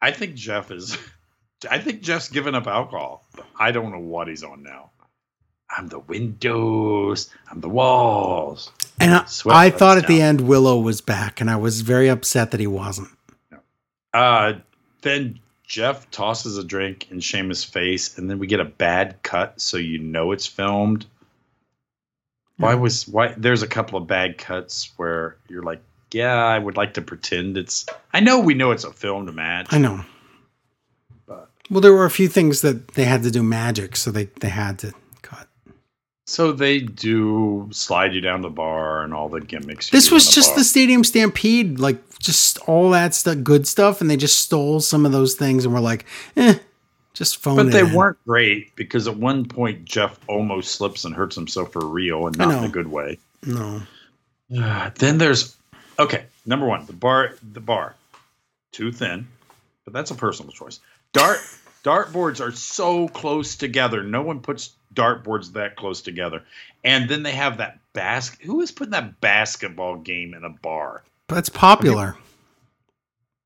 I 0.00 0.10
think 0.12 0.34
Jeff 0.34 0.70
is 0.70 0.96
I 1.70 1.78
think 1.78 2.02
Jeff's 2.02 2.28
given 2.28 2.54
up 2.54 2.66
alcohol, 2.66 3.24
I 3.58 3.72
don't 3.72 3.90
know 3.90 3.98
what 3.98 4.28
he's 4.28 4.44
on 4.44 4.62
now. 4.62 4.90
I'm 5.76 5.88
the 5.88 5.98
windows. 5.98 7.30
I'm 7.50 7.60
the 7.60 7.68
walls. 7.68 8.72
And 9.00 9.12
I, 9.12 9.26
I 9.46 9.70
thought 9.70 9.98
at 9.98 10.06
the 10.06 10.22
end 10.22 10.40
Willow 10.40 10.78
was 10.80 11.00
back, 11.00 11.40
and 11.40 11.50
I 11.50 11.56
was 11.56 11.82
very 11.82 12.08
upset 12.08 12.52
that 12.52 12.60
he 12.60 12.66
wasn't. 12.66 13.10
Uh, 14.14 14.54
then 15.02 15.38
Jeff 15.66 16.10
tosses 16.10 16.56
a 16.56 16.64
drink 16.64 17.10
in 17.10 17.20
Sheamus' 17.20 17.64
face, 17.64 18.16
and 18.18 18.28
then 18.30 18.38
we 18.38 18.46
get 18.46 18.60
a 18.60 18.64
bad 18.64 19.22
cut, 19.22 19.60
so 19.60 19.76
you 19.76 19.98
know 19.98 20.32
it's 20.32 20.46
filmed. 20.46 21.06
Why 22.56 22.74
was 22.74 23.06
why? 23.06 23.34
There's 23.36 23.62
a 23.62 23.68
couple 23.68 23.98
of 23.98 24.06
bad 24.08 24.36
cuts 24.38 24.90
where 24.96 25.36
you're 25.48 25.62
like, 25.62 25.80
yeah, 26.10 26.34
I 26.34 26.58
would 26.58 26.76
like 26.76 26.94
to 26.94 27.02
pretend 27.02 27.56
it's. 27.56 27.86
I 28.12 28.20
know 28.20 28.40
we 28.40 28.54
know 28.54 28.72
it's 28.72 28.82
a 28.84 28.92
filmed 28.92 29.32
match. 29.32 29.68
I 29.70 29.78
know. 29.78 30.04
But- 31.26 31.50
Well, 31.70 31.80
there 31.80 31.92
were 31.92 32.04
a 32.06 32.10
few 32.10 32.26
things 32.28 32.62
that 32.62 32.88
they 32.94 33.04
had 33.04 33.22
to 33.22 33.30
do 33.30 33.42
magic, 33.44 33.94
so 33.94 34.10
they, 34.10 34.24
they 34.40 34.48
had 34.48 34.78
to. 34.80 34.92
So 36.28 36.52
they 36.52 36.80
do 36.80 37.70
slide 37.72 38.12
you 38.12 38.20
down 38.20 38.42
the 38.42 38.50
bar 38.50 39.02
and 39.02 39.14
all 39.14 39.30
the 39.30 39.40
gimmicks. 39.40 39.88
This 39.88 40.10
was 40.10 40.26
in 40.26 40.32
just 40.32 40.50
bar. 40.50 40.58
the 40.58 40.64
Stadium 40.64 41.02
Stampede, 41.02 41.80
like 41.80 42.18
just 42.18 42.58
all 42.68 42.90
that 42.90 43.14
stuff, 43.14 43.42
good 43.42 43.66
stuff, 43.66 44.02
and 44.02 44.10
they 44.10 44.18
just 44.18 44.38
stole 44.38 44.80
some 44.80 45.06
of 45.06 45.12
those 45.12 45.36
things 45.36 45.64
and 45.64 45.72
were 45.72 45.80
like, 45.80 46.04
eh, 46.36 46.58
just 47.14 47.38
phone 47.38 47.56
But 47.56 47.72
they 47.72 47.80
in. 47.80 47.94
weren't 47.94 48.22
great 48.26 48.76
because 48.76 49.08
at 49.08 49.16
one 49.16 49.46
point 49.46 49.86
Jeff 49.86 50.20
almost 50.28 50.72
slips 50.72 51.06
and 51.06 51.14
hurts 51.14 51.34
himself 51.34 51.72
for 51.72 51.86
real 51.86 52.26
and 52.26 52.36
not 52.36 52.58
in 52.58 52.64
a 52.64 52.68
good 52.68 52.88
way. 52.88 53.18
No. 53.46 53.80
Uh, 54.54 54.90
then 54.96 55.16
there's 55.16 55.56
okay. 55.98 56.26
Number 56.44 56.66
one, 56.66 56.84
the 56.84 56.92
bar, 56.92 57.36
the 57.54 57.60
bar, 57.60 57.94
too 58.72 58.92
thin, 58.92 59.26
but 59.86 59.94
that's 59.94 60.10
a 60.10 60.14
personal 60.14 60.52
choice. 60.52 60.78
Dart 61.14 61.40
dartboards 61.84 62.46
are 62.46 62.52
so 62.52 63.08
close 63.08 63.56
together. 63.56 64.02
No 64.02 64.20
one 64.20 64.40
puts 64.40 64.74
dartboards 64.98 65.52
that 65.52 65.76
close 65.76 66.02
together. 66.02 66.42
And 66.84 67.08
then 67.08 67.22
they 67.22 67.32
have 67.32 67.58
that 67.58 67.78
basket. 67.92 68.44
Who 68.44 68.60
is 68.60 68.70
putting 68.72 68.90
that 68.92 69.20
basketball 69.20 69.96
game 69.96 70.34
in 70.34 70.44
a 70.44 70.50
bar? 70.50 71.04
That's 71.28 71.48
popular. 71.48 72.16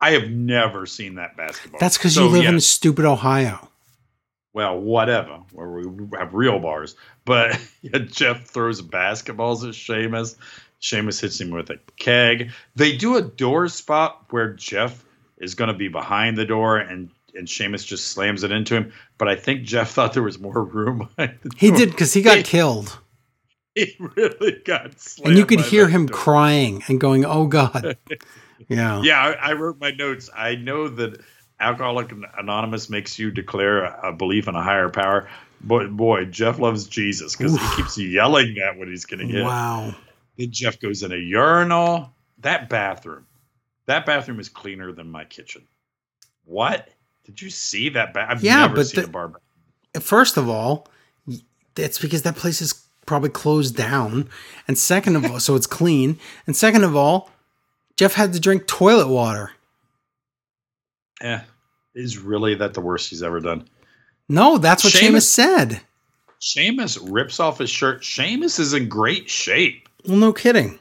I 0.01 0.13
have 0.13 0.31
never 0.31 0.87
seen 0.87 1.15
that 1.17 1.37
basketball. 1.37 1.79
That's 1.79 1.97
because 1.99 2.15
So, 2.15 2.25
you 2.25 2.29
live 2.31 2.43
yeah, 2.45 2.51
in 2.51 2.61
stupid 2.61 3.05
Ohio. 3.05 3.69
well, 4.53 4.79
whatever, 4.79 5.41
where 5.53 5.69
we 5.71 6.09
have 6.19 6.35
real 6.35 6.59
bars. 6.59 6.97
But 7.25 7.61
yeah, 7.83 7.99
Jeff 8.01 8.45
throws 8.47 8.83
basketballs 8.83 9.67
at 9.69 9.75
Sheamus. 9.75 10.37
Sheamus 10.81 11.21
hits 11.21 11.41
him 11.41 11.51
with 11.51 11.71
a 11.71 11.79
keg. 11.97 12.51
They 12.75 12.97
do 12.97 13.17
a 13.17 13.23
door 13.23 13.69
spot 13.69 14.25
where 14.31 14.53
Jeff 14.53 15.05
is 15.39 15.55
going 15.55 15.69
to 15.69 15.75
be 15.75 15.89
behind 15.89 16.37
the 16.37 16.45
door 16.45 16.79
and 16.79 17.11
and 17.35 17.49
Sheamus 17.49 17.85
just 17.85 18.09
slams 18.09 18.43
it 18.43 18.51
into 18.53 18.75
him. 18.75 18.93
But 19.19 19.29
I 19.29 19.37
think 19.37 19.63
Jeff 19.65 19.91
thought 19.93 20.13
there 20.13 20.23
was 20.23 20.39
more 20.39 20.63
room 20.65 21.09
He 21.57 21.71
did 21.71 21.91
because 21.91 22.13
he 22.13 22.23
got 22.23 22.39
He- 22.39 22.43
killed. 22.43 22.99
He 23.75 23.97
really 23.99 24.61
got 24.67 25.01
slammed. 25.01 25.31
And 25.31 25.39
you 25.39 25.47
could 25.47 25.61
hear 25.63 25.89
him 25.89 26.05
door. 26.05 26.15
crying 26.15 26.85
and 26.89 27.01
going, 27.01 27.25
oh 27.25 27.47
God. 27.47 27.97
Yeah. 28.69 29.01
Yeah, 29.03 29.19
I, 29.19 29.51
I 29.51 29.53
wrote 29.55 29.81
my 29.81 29.91
notes. 29.91 30.31
I 30.37 30.55
know 30.55 30.89
that 30.89 31.21
Alcoholic 31.59 32.13
Anonymous 32.39 32.89
makes 32.91 33.19
you 33.19 33.31
declare 33.31 33.85
a, 33.85 34.09
a 34.09 34.13
belief 34.13 34.47
in 34.47 34.55
a 34.55 34.63
higher 34.63 34.89
power. 34.89 35.29
But 35.63 35.91
boy, 35.97 36.27
Jeff 36.27 36.59
loves 36.59 36.87
Jesus 36.87 37.35
because 37.35 37.59
he 37.59 37.77
keeps 37.77 37.97
yelling 37.99 38.59
at 38.59 38.77
what 38.79 38.89
he's 38.89 39.05
going 39.05 39.27
to 39.27 39.33
get. 39.33 39.43
Wow. 39.45 39.95
Then 40.37 40.51
Jeff 40.51 40.79
goes 40.81 41.03
in 41.03 41.13
a 41.13 41.17
urinal. 41.17 42.13
That 42.39 42.69
bathroom, 42.69 43.27
that 43.87 44.07
bathroom 44.07 44.39
is 44.41 44.49
cleaner 44.49 44.93
than 44.93 45.11
my 45.11 45.25
kitchen. 45.25 45.67
What? 46.45 46.89
Did 47.25 47.41
you 47.41 47.51
see 47.51 47.89
that? 47.91 48.13
Ba- 48.15 48.27
I've 48.29 48.43
Yeah, 48.43 48.63
never 48.63 48.77
but 48.77 48.87
seen 48.87 49.03
the- 49.03 49.09
a 49.09 49.11
bar. 49.11 49.33
First 50.01 50.37
of 50.37 50.49
all, 50.49 50.89
it's 51.77 51.99
because 51.99 52.23
that 52.23 52.37
place 52.37 52.61
is 52.61 52.75
probably 53.07 53.29
closed 53.31 53.77
down. 53.77 54.29
And 54.67 54.79
second 54.79 55.17
of 55.17 55.25
all, 55.27 55.39
so 55.41 55.55
it's 55.55 55.67
clean. 55.67 56.19
And 56.47 56.57
second 56.57 56.85
of 56.85 56.97
all, 56.97 57.31
Jeff 57.97 58.15
had 58.15 58.33
to 58.33 58.41
drink 58.41 58.67
toilet 58.67 59.09
water. 59.09 59.53
Yeah. 61.21 61.43
is 61.95 62.17
really 62.19 62.55
that 62.57 62.73
the 62.75 62.81
worst 62.81 63.11
he's 63.11 63.23
ever 63.23 63.39
done? 63.39 63.69
No, 64.29 64.57
that's 64.59 64.83
what 64.83 64.93
Sheamus 64.95 65.31
said. 65.31 65.83
Sheamus 66.41 66.97
rips 66.99 67.39
off 67.39 67.59
his 67.59 67.69
shirt. 67.71 68.03
Sheamus 68.03 68.59
is 68.59 68.73
in 68.73 68.89
great 68.89 69.29
shape. 69.31 69.89
Well, 70.07 70.17
no 70.17 70.33
kidding. 70.33 70.79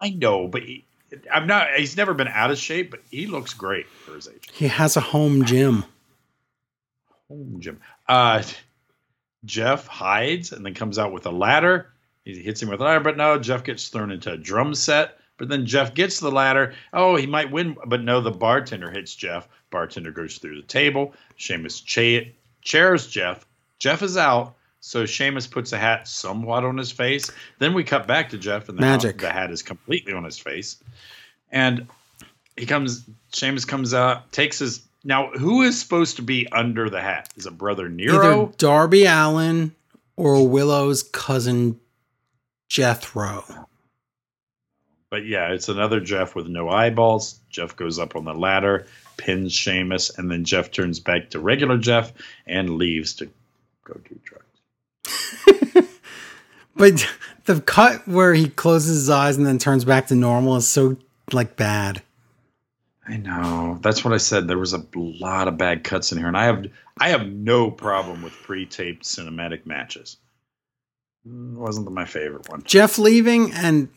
I 0.00 0.10
know, 0.10 0.46
but 0.46 0.62
he, 0.62 0.84
I'm 1.32 1.46
not. 1.46 1.68
He's 1.76 1.96
never 1.96 2.14
been 2.14 2.28
out 2.28 2.50
of 2.50 2.58
shape, 2.58 2.90
but 2.90 3.00
he 3.10 3.26
looks 3.26 3.54
great 3.54 3.86
for 3.88 4.14
his 4.14 4.28
age. 4.28 4.48
He 4.52 4.68
has 4.68 4.96
a 4.96 5.00
home 5.00 5.44
gym. 5.44 5.84
Home 7.28 7.56
gym. 7.60 7.80
Uh, 8.08 8.42
Jeff 9.44 9.86
hides 9.86 10.52
and 10.52 10.64
then 10.64 10.74
comes 10.74 10.98
out 10.98 11.12
with 11.12 11.26
a 11.26 11.30
ladder. 11.30 11.92
He 12.24 12.42
hits 12.42 12.60
him 12.62 12.68
with 12.68 12.80
a 12.80 12.84
ladder, 12.84 13.00
but 13.04 13.16
no, 13.16 13.38
Jeff 13.38 13.62
gets 13.62 13.88
thrown 13.88 14.10
into 14.10 14.32
a 14.32 14.36
drum 14.36 14.74
set. 14.74 15.18
But 15.38 15.48
then 15.48 15.66
Jeff 15.66 15.94
gets 15.94 16.18
the 16.18 16.30
ladder. 16.30 16.74
Oh, 16.92 17.14
he 17.16 17.26
might 17.26 17.50
win, 17.50 17.76
but 17.86 18.02
no, 18.02 18.20
the 18.20 18.30
bartender 18.30 18.90
hits 18.90 19.14
Jeff. 19.14 19.48
Bartender 19.70 20.10
goes 20.10 20.38
through 20.38 20.56
the 20.56 20.66
table. 20.66 21.14
Sheamus 21.36 21.80
cha- 21.80 22.32
chairs 22.62 23.06
Jeff. 23.06 23.46
Jeff 23.78 24.02
is 24.02 24.16
out. 24.16 24.56
So 24.80 25.04
Sheamus 25.06 25.46
puts 25.46 25.72
a 25.72 25.78
hat 25.78 26.06
somewhat 26.06 26.64
on 26.64 26.76
his 26.76 26.92
face. 26.92 27.30
Then 27.58 27.74
we 27.74 27.82
cut 27.82 28.06
back 28.06 28.30
to 28.30 28.38
Jeff, 28.38 28.68
and 28.68 28.78
the, 28.78 28.82
Magic. 28.82 29.18
the 29.18 29.30
hat 29.30 29.50
is 29.50 29.62
completely 29.62 30.12
on 30.12 30.24
his 30.24 30.38
face. 30.38 30.82
And 31.50 31.88
he 32.56 32.66
comes, 32.66 33.04
Sheamus 33.32 33.64
comes 33.64 33.94
out, 33.94 34.30
takes 34.32 34.60
his. 34.60 34.82
Now, 35.02 35.30
who 35.30 35.62
is 35.62 35.80
supposed 35.80 36.16
to 36.16 36.22
be 36.22 36.48
under 36.52 36.90
the 36.90 37.00
hat? 37.00 37.32
Is 37.36 37.46
it 37.46 37.58
Brother 37.58 37.88
Nero? 37.88 38.44
Either 38.44 38.52
Darby 38.58 39.06
Allin 39.06 39.74
or 40.16 40.46
Willow's 40.48 41.02
cousin 41.02 41.78
Jethro. 42.68 43.44
But 45.10 45.24
yeah, 45.24 45.52
it's 45.52 45.68
another 45.68 46.00
Jeff 46.00 46.34
with 46.34 46.48
no 46.48 46.68
eyeballs. 46.68 47.38
Jeff 47.48 47.76
goes 47.76 47.98
up 47.98 48.16
on 48.16 48.24
the 48.24 48.34
ladder, 48.34 48.86
pins 49.16 49.52
Sheamus, 49.52 50.10
and 50.18 50.30
then 50.30 50.44
Jeff 50.44 50.72
turns 50.72 50.98
back 50.98 51.30
to 51.30 51.38
regular 51.38 51.78
Jeff 51.78 52.12
and 52.46 52.76
leaves 52.76 53.14
to 53.14 53.26
go 53.84 53.94
do 54.08 54.18
drugs. 54.24 54.45
But 56.78 57.06
the 57.46 57.60
cut 57.62 58.06
where 58.06 58.34
he 58.34 58.50
closes 58.50 58.96
his 58.98 59.10
eyes 59.10 59.38
and 59.38 59.46
then 59.46 59.56
turns 59.58 59.84
back 59.86 60.08
to 60.08 60.14
normal 60.14 60.56
is 60.56 60.68
so 60.68 60.98
like 61.32 61.56
bad. 61.56 62.02
I 63.08 63.16
know. 63.16 63.78
That's 63.80 64.04
what 64.04 64.12
I 64.12 64.18
said. 64.18 64.46
There 64.46 64.58
was 64.58 64.74
a 64.74 64.84
lot 64.94 65.48
of 65.48 65.56
bad 65.56 65.84
cuts 65.84 66.12
in 66.12 66.18
here, 66.18 66.26
and 66.28 66.36
I 66.36 66.44
have 66.44 66.66
I 67.00 67.08
have 67.10 67.26
no 67.28 67.70
problem 67.70 68.22
with 68.22 68.32
pre-taped 68.34 69.04
cinematic 69.04 69.64
matches. 69.64 70.18
Mm, 71.26 71.54
Wasn't 71.54 71.90
my 71.90 72.04
favorite 72.04 72.48
one. 72.50 72.62
Jeff 72.64 72.98
leaving 72.98 73.52
and 73.52 73.88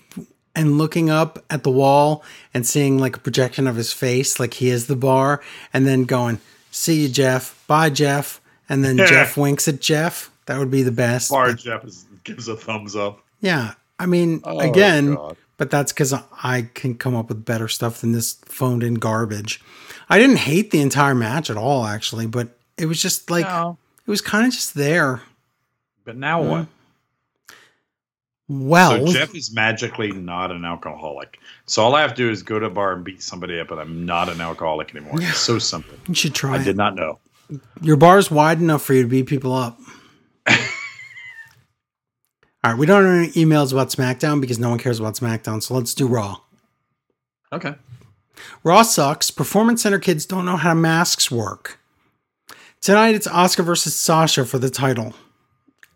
and 0.55 0.77
looking 0.77 1.09
up 1.09 1.43
at 1.49 1.63
the 1.63 1.71
wall 1.71 2.23
and 2.53 2.65
seeing 2.65 2.97
like 2.97 3.17
a 3.17 3.19
projection 3.19 3.67
of 3.67 3.75
his 3.75 3.91
face, 3.91 4.39
like 4.39 4.53
he 4.53 4.69
is 4.69 4.87
the 4.87 4.95
bar, 4.95 5.41
and 5.73 5.85
then 5.85 6.03
going, 6.05 6.39
"See 6.71 7.01
you, 7.01 7.09
Jeff. 7.09 7.61
Bye, 7.67 7.89
Jeff." 7.89 8.39
And 8.69 8.85
then 8.85 8.95
Jeff 9.05 9.35
winks 9.35 9.67
at 9.67 9.81
Jeff. 9.81 10.31
That 10.49 10.57
would 10.57 10.71
be 10.71 10.81
the 10.81 10.91
best. 10.91 11.29
Bar 11.29 11.53
Jeff 11.53 11.85
is, 11.85 12.07
gives 12.23 12.47
a 12.47 12.55
thumbs 12.57 12.95
up. 12.95 13.19
yeah, 13.39 13.75
I 13.99 14.07
mean, 14.07 14.41
Oh, 14.43 14.57
again, 14.59 15.13
God. 15.13 15.37
but 15.57 15.69
that's 15.69 15.91
because 15.93 16.11
I 16.11 16.63
can 16.73 16.95
come 16.95 17.15
up 17.15 17.29
with 17.29 17.45
better 17.45 17.67
stuff 17.67 18.01
than 18.01 18.13
this 18.13 18.33
phoned 18.45 18.81
in 18.81 18.95
garbage. 18.95 19.61
I 20.09 20.17
didn't 20.17 20.37
hate 20.37 20.71
the 20.71 20.81
entire 20.81 21.13
match 21.13 21.51
at 21.51 21.55
all, 21.57 21.85
actually, 21.85 22.25
but 22.25 22.57
it 22.79 22.87
was 22.87 22.99
just 22.99 23.29
like 23.29 23.45
No. 23.45 23.77
it 24.07 24.09
was 24.09 24.21
kind 24.21 24.47
of 24.47 24.51
just 24.51 24.73
there. 24.73 25.21
But 26.03 26.17
now 26.17 26.41
what? 26.41 26.65
Well, 28.47 29.05
So 29.05 29.13
Jeff 29.13 29.35
is 29.35 29.53
magically 29.53 30.11
not 30.11 30.49
an 30.51 30.65
alcoholic. 30.65 31.37
So 31.67 31.83
all 31.83 31.93
I 31.93 32.01
have 32.01 32.15
to 32.15 32.15
do 32.15 32.31
is 32.31 32.41
go 32.41 32.57
to 32.57 32.65
a 32.65 32.69
bar 32.71 32.93
and 32.93 33.03
beat 33.03 33.21
somebody 33.21 33.59
up, 33.59 33.69
and 33.69 33.79
I'm 33.79 34.03
not 34.07 34.29
an 34.29 34.41
alcoholic 34.41 34.95
anymore. 34.95 35.21
It's 35.21 35.37
so 35.37 35.59
simple. 35.59 35.93
you 36.07 36.15
should 36.15 36.33
try. 36.33 36.55
I 36.57 36.61
it. 36.61 36.63
did 36.63 36.75
not 36.75 36.95
know. 36.95 37.19
Your 37.81 37.97
bar 37.97 38.17
is 38.17 38.31
wide 38.31 38.59
enough 38.59 38.81
for 38.81 38.95
you 38.95 39.03
to 39.03 39.07
beat 39.07 39.27
people 39.27 39.53
up. 39.53 39.77
All 42.63 42.71
right, 42.71 42.79
we 42.79 42.85
don't 42.85 43.05
have 43.05 43.13
any 43.13 43.29
emails 43.29 43.71
about 43.71 43.89
SmackDown 43.89 44.41
because 44.41 44.59
no 44.59 44.69
one 44.69 44.79
cares 44.79 44.99
about 44.99 45.15
SmackDown, 45.15 45.63
so 45.63 45.73
let's 45.73 45.93
do 45.93 46.07
Raw. 46.07 46.41
Okay. 47.53 47.75
Raw 48.63 48.81
sucks. 48.81 49.31
Performance 49.31 49.83
Center 49.83 49.99
kids 49.99 50.25
don't 50.25 50.45
know 50.45 50.57
how 50.57 50.73
masks 50.73 51.31
work. 51.31 51.79
Tonight 52.81 53.15
it's 53.15 53.27
Asuka 53.27 53.63
versus 53.63 53.95
Sasha 53.95 54.45
for 54.45 54.57
the 54.57 54.69
title. 54.69 55.13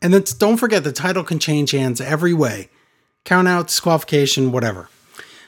And 0.02 0.14
it's, 0.14 0.34
don't 0.34 0.58
forget, 0.58 0.84
the 0.84 0.92
title 0.92 1.24
can 1.24 1.40
change 1.40 1.72
hands 1.72 2.02
every 2.02 2.34
way 2.34 2.70
count 3.26 3.48
out, 3.48 3.68
disqualification, 3.68 4.52
whatever. 4.52 4.90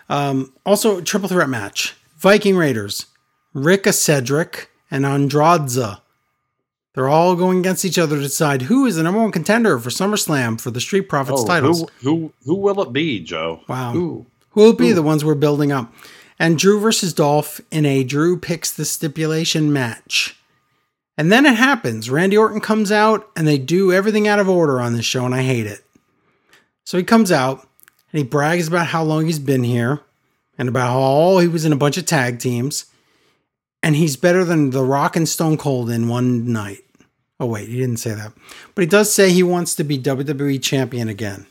Um, 0.08 0.54
also, 0.66 1.02
triple 1.02 1.30
threat 1.30 1.50
match 1.50 1.96
Viking 2.18 2.56
Raiders, 2.56 3.08
Ricka 3.54 3.94
Cedric, 3.94 4.70
and 4.90 5.06
Andrade. 5.06 6.00
They're 6.96 7.10
all 7.10 7.36
going 7.36 7.60
against 7.60 7.84
each 7.86 7.98
other 8.00 8.16
to 8.16 8.22
decide 8.22 8.64
who 8.64 8.86
is 8.86 8.96
the 8.96 9.04
number 9.04 9.22
one 9.22 9.32
contender 9.32 9.78
for 9.80 9.90
SummerSlam 9.90 10.60
for 10.60 10.72
the 10.72 10.80
Street 10.82 11.10
Profits 11.10 11.42
Oh, 11.42 11.46
titles. 11.46 11.82
who 12.02 12.10
who 12.10 12.34
who 12.46 12.56
will 12.56 12.82
it 12.82 12.94
be, 12.94 13.20
Joe? 13.20 13.62
Wow. 13.68 13.92
Who? 13.92 14.26
Who 14.52 14.62
will 14.62 14.74
be 14.74 14.94
the 14.94 15.04
ones 15.04 15.24
we're 15.26 15.36
building 15.36 15.72
up? 15.74 15.94
And 16.40 16.58
Drew 16.58 16.80
versus 16.80 17.14
Dolph 17.14 17.60
in 17.72 17.86
a 17.86 18.04
Drew 18.06 18.38
picks 18.38 18.72
the 18.72 18.86
stipulation 18.86 19.72
match. 19.74 20.38
And 21.18 21.32
then 21.32 21.46
it 21.46 21.56
happens. 21.56 22.10
Randy 22.10 22.38
Orton 22.38 22.60
comes 22.62 22.92
out 22.92 23.30
and 23.36 23.46
they 23.48 23.58
do 23.58 23.92
everything 23.94 24.28
out 24.28 24.40
of 24.40 24.50
order 24.50 24.80
on 24.82 24.94
this 24.94 25.06
show, 25.06 25.26
and 25.26 25.36
I 25.36 25.44
hate 25.44 25.66
it. 25.66 25.82
So 26.86 26.98
he 26.98 27.04
comes 27.04 27.32
out 27.32 27.62
and 28.12 28.18
he 28.20 28.24
brags 28.24 28.68
about 28.70 28.88
how 28.88 29.04
long 29.04 29.26
he's 29.26 29.40
been 29.40 29.64
here 29.66 30.02
and 30.58 30.70
about 30.70 30.90
how 30.92 31.00
all 31.00 31.40
he 31.40 31.48
was 31.50 31.66
in 31.66 31.74
a 31.74 31.78
bunch 31.78 31.98
of 31.98 32.06
tag 32.06 32.40
teams. 32.40 32.86
And 33.84 33.96
he's 33.98 34.16
better 34.18 34.44
than 34.46 34.70
The 34.72 34.84
Rock 34.84 35.16
and 35.18 35.28
Stone 35.28 35.58
Cold 35.58 35.90
in 35.90 36.08
one 36.08 36.52
night. 36.52 36.85
Oh, 37.40 37.46
wait, 37.48 37.68
he 37.68 37.78
didn't 37.78 37.98
say 37.98 38.14
that. 38.14 38.34
But 38.74 38.84
he 38.84 38.88
does 38.88 39.14
say 39.14 39.32
he 39.32 39.44
wants 39.44 39.76
to 39.76 39.84
be 39.84 39.98
WWE 39.98 40.62
champion 40.62 41.10
again. 41.10 41.46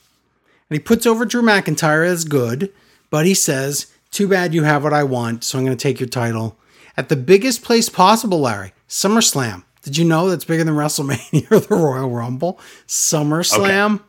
And 0.71 0.77
he 0.77 0.79
puts 0.79 1.07
over 1.07 1.25
Drew 1.25 1.43
McIntyre 1.43 2.07
as 2.07 2.25
good, 2.25 2.73
but 3.11 3.27
he 3.27 3.35
says, 3.35 3.93
Too 4.11 4.27
bad 4.27 4.55
you 4.55 4.63
have 4.63 4.83
what 4.83 4.95
I 4.95 5.05
want, 5.05 5.45
so 5.45 5.59
I'm 5.59 5.65
going 5.65 5.77
to 5.77 5.83
take 5.83 6.01
your 6.01 6.09
title. 6.09 6.59
At 6.97 7.09
the 7.09 7.17
biggest 7.17 7.63
place 7.63 7.89
possible, 7.89 8.41
Larry, 8.41 8.73
SummerSlam. 8.89 9.65
Did 9.83 9.99
you 9.99 10.05
know 10.05 10.31
that's 10.31 10.47
bigger 10.47 10.65
than 10.65 10.75
WrestleMania 10.75 11.51
or 11.51 11.61
the 11.61 11.75
Royal 11.75 12.09
Rumble? 12.09 12.59
SummerSlam. 12.87 13.97
Okay. 13.97 14.05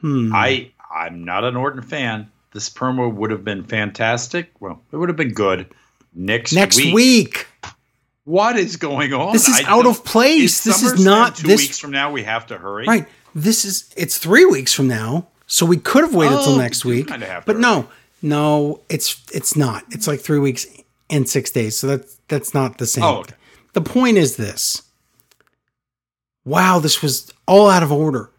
Hmm. 0.00 0.32
I 0.34 0.72
I'm 0.92 1.24
not 1.24 1.44
an 1.44 1.56
Orton 1.56 1.82
fan. 1.82 2.30
This 2.52 2.68
promo 2.68 3.12
would 3.12 3.30
have 3.30 3.44
been 3.44 3.64
fantastic. 3.64 4.50
Well, 4.60 4.82
it 4.92 4.96
would 4.96 5.08
have 5.08 5.16
been 5.16 5.32
good 5.32 5.68
next 6.14 6.52
next 6.52 6.76
week. 6.76 6.94
week. 6.94 7.46
What 8.24 8.56
is 8.56 8.76
going 8.76 9.12
on? 9.12 9.32
This 9.32 9.48
is 9.48 9.60
I 9.60 9.70
out 9.70 9.86
of 9.86 10.04
place. 10.04 10.64
Is 10.64 10.64
this 10.64 10.82
is 10.82 11.04
not 11.04 11.36
two 11.36 11.48
this 11.48 11.60
weeks 11.60 11.78
from 11.78 11.90
now. 11.90 12.12
We 12.12 12.22
have 12.22 12.46
to 12.46 12.58
hurry. 12.58 12.86
Right. 12.86 13.06
This 13.34 13.64
is 13.64 13.92
it's 13.96 14.18
three 14.18 14.44
weeks 14.44 14.72
from 14.72 14.86
now, 14.86 15.28
so 15.46 15.66
we 15.66 15.76
could 15.76 16.04
have 16.04 16.14
waited 16.14 16.38
oh, 16.38 16.44
till 16.44 16.58
next 16.58 16.84
week. 16.84 17.08
Kind 17.08 17.24
of 17.24 17.44
But 17.44 17.58
no, 17.58 17.88
no, 18.20 18.80
it's 18.88 19.24
it's 19.32 19.56
not. 19.56 19.84
It's 19.90 20.06
like 20.06 20.20
three 20.20 20.38
weeks 20.38 20.66
and 21.10 21.28
six 21.28 21.50
days. 21.50 21.76
So 21.76 21.88
that's 21.88 22.18
that's 22.28 22.54
not 22.54 22.78
the 22.78 22.86
same. 22.86 23.04
Oh, 23.04 23.18
okay. 23.20 23.34
The 23.72 23.80
point 23.80 24.18
is 24.18 24.36
this. 24.36 24.82
Wow, 26.44 26.78
this 26.78 27.02
was 27.02 27.32
all 27.46 27.70
out 27.70 27.82
of 27.82 27.90
order. 27.90 28.30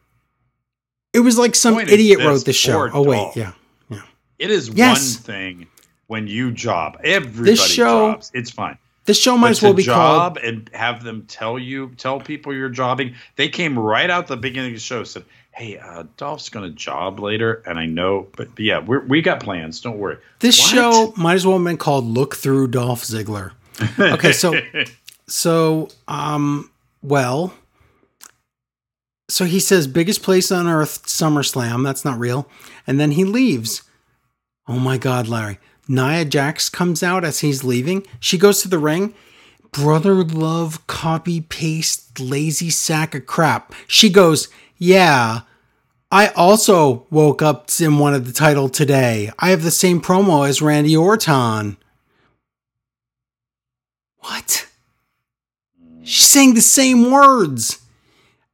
It 1.13 1.19
was 1.19 1.37
like 1.37 1.55
some 1.55 1.79
idiot 1.79 2.19
wrote 2.19 2.45
the 2.45 2.53
show. 2.53 2.89
Oh 2.91 3.03
wait, 3.03 3.35
yeah, 3.35 3.53
yeah. 3.89 4.01
It 4.39 4.49
is 4.49 4.69
yes. 4.69 5.15
one 5.15 5.23
thing 5.23 5.67
when 6.07 6.27
you 6.27 6.51
job. 6.51 6.97
Everybody 7.03 7.51
this 7.51 7.65
show, 7.65 8.11
jobs. 8.11 8.31
It's 8.33 8.49
fine. 8.49 8.77
This 9.05 9.19
show 9.19 9.37
might 9.37 9.49
as 9.49 9.61
well 9.61 9.73
be 9.73 9.83
job 9.83 10.35
called 10.35 10.45
and 10.45 10.69
have 10.73 11.03
them 11.03 11.25
tell 11.27 11.59
you, 11.59 11.89
tell 11.97 12.19
people 12.19 12.53
you're 12.53 12.69
jobbing. 12.69 13.15
They 13.35 13.49
came 13.49 13.77
right 13.77 14.09
out 14.09 14.27
the 14.27 14.37
beginning 14.37 14.71
of 14.71 14.75
the 14.75 14.81
show, 14.81 15.03
said, 15.03 15.25
"Hey, 15.51 15.77
uh, 15.77 16.03
Dolph's 16.15 16.47
going 16.49 16.69
to 16.69 16.75
job 16.75 17.19
later, 17.19 17.61
and 17.65 17.77
I 17.77 17.85
know, 17.85 18.27
but, 18.37 18.55
but 18.55 18.63
yeah, 18.63 18.79
we 18.79 18.99
we 18.99 19.21
got 19.21 19.41
plans. 19.41 19.81
Don't 19.81 19.97
worry." 19.97 20.17
This 20.39 20.57
what? 20.59 20.69
show 20.69 21.13
might 21.17 21.33
as 21.33 21.45
well 21.45 21.57
have 21.57 21.65
been 21.65 21.77
called 21.77 22.05
"Look 22.05 22.35
Through 22.35 22.69
Dolph 22.69 23.03
Ziggler." 23.03 23.51
Okay, 23.99 24.31
so 24.31 24.55
so 25.27 25.89
um, 26.07 26.71
well, 27.01 27.53
so 29.29 29.45
he 29.45 29.59
says 29.59 29.87
biggest 29.87 30.23
place 30.23 30.51
on 30.51 30.67
earth, 30.67 31.05
SummerSlam. 31.07 31.83
That's 31.83 32.05
not 32.05 32.19
real, 32.19 32.47
and 32.87 32.99
then 32.99 33.11
he 33.11 33.25
leaves. 33.25 33.83
Oh 34.65 34.79
my 34.79 34.97
God, 34.97 35.27
Larry! 35.27 35.59
Nia 35.87 36.25
Jax 36.25 36.69
comes 36.69 37.03
out 37.03 37.23
as 37.23 37.39
he's 37.39 37.63
leaving. 37.63 38.05
She 38.19 38.37
goes 38.37 38.61
to 38.61 38.67
the 38.67 38.77
ring. 38.77 39.13
Brother 39.71 40.23
love, 40.23 40.85
copy 40.87 41.41
paste, 41.41 42.19
lazy 42.19 42.69
sack 42.69 43.15
of 43.15 43.25
crap. 43.25 43.73
She 43.87 44.09
goes, 44.09 44.47
Yeah, 44.77 45.41
I 46.11 46.27
also 46.27 47.07
woke 47.09 47.41
up 47.41 47.69
and 47.81 47.99
wanted 47.99 48.25
the 48.25 48.33
title 48.33 48.69
today. 48.69 49.31
I 49.39 49.49
have 49.49 49.63
the 49.63 49.71
same 49.71 49.99
promo 49.99 50.47
as 50.47 50.61
Randy 50.61 50.95
Orton. 50.95 51.77
What? 54.19 54.67
She's 56.03 56.27
saying 56.27 56.53
the 56.53 56.61
same 56.61 57.11
words. 57.11 57.79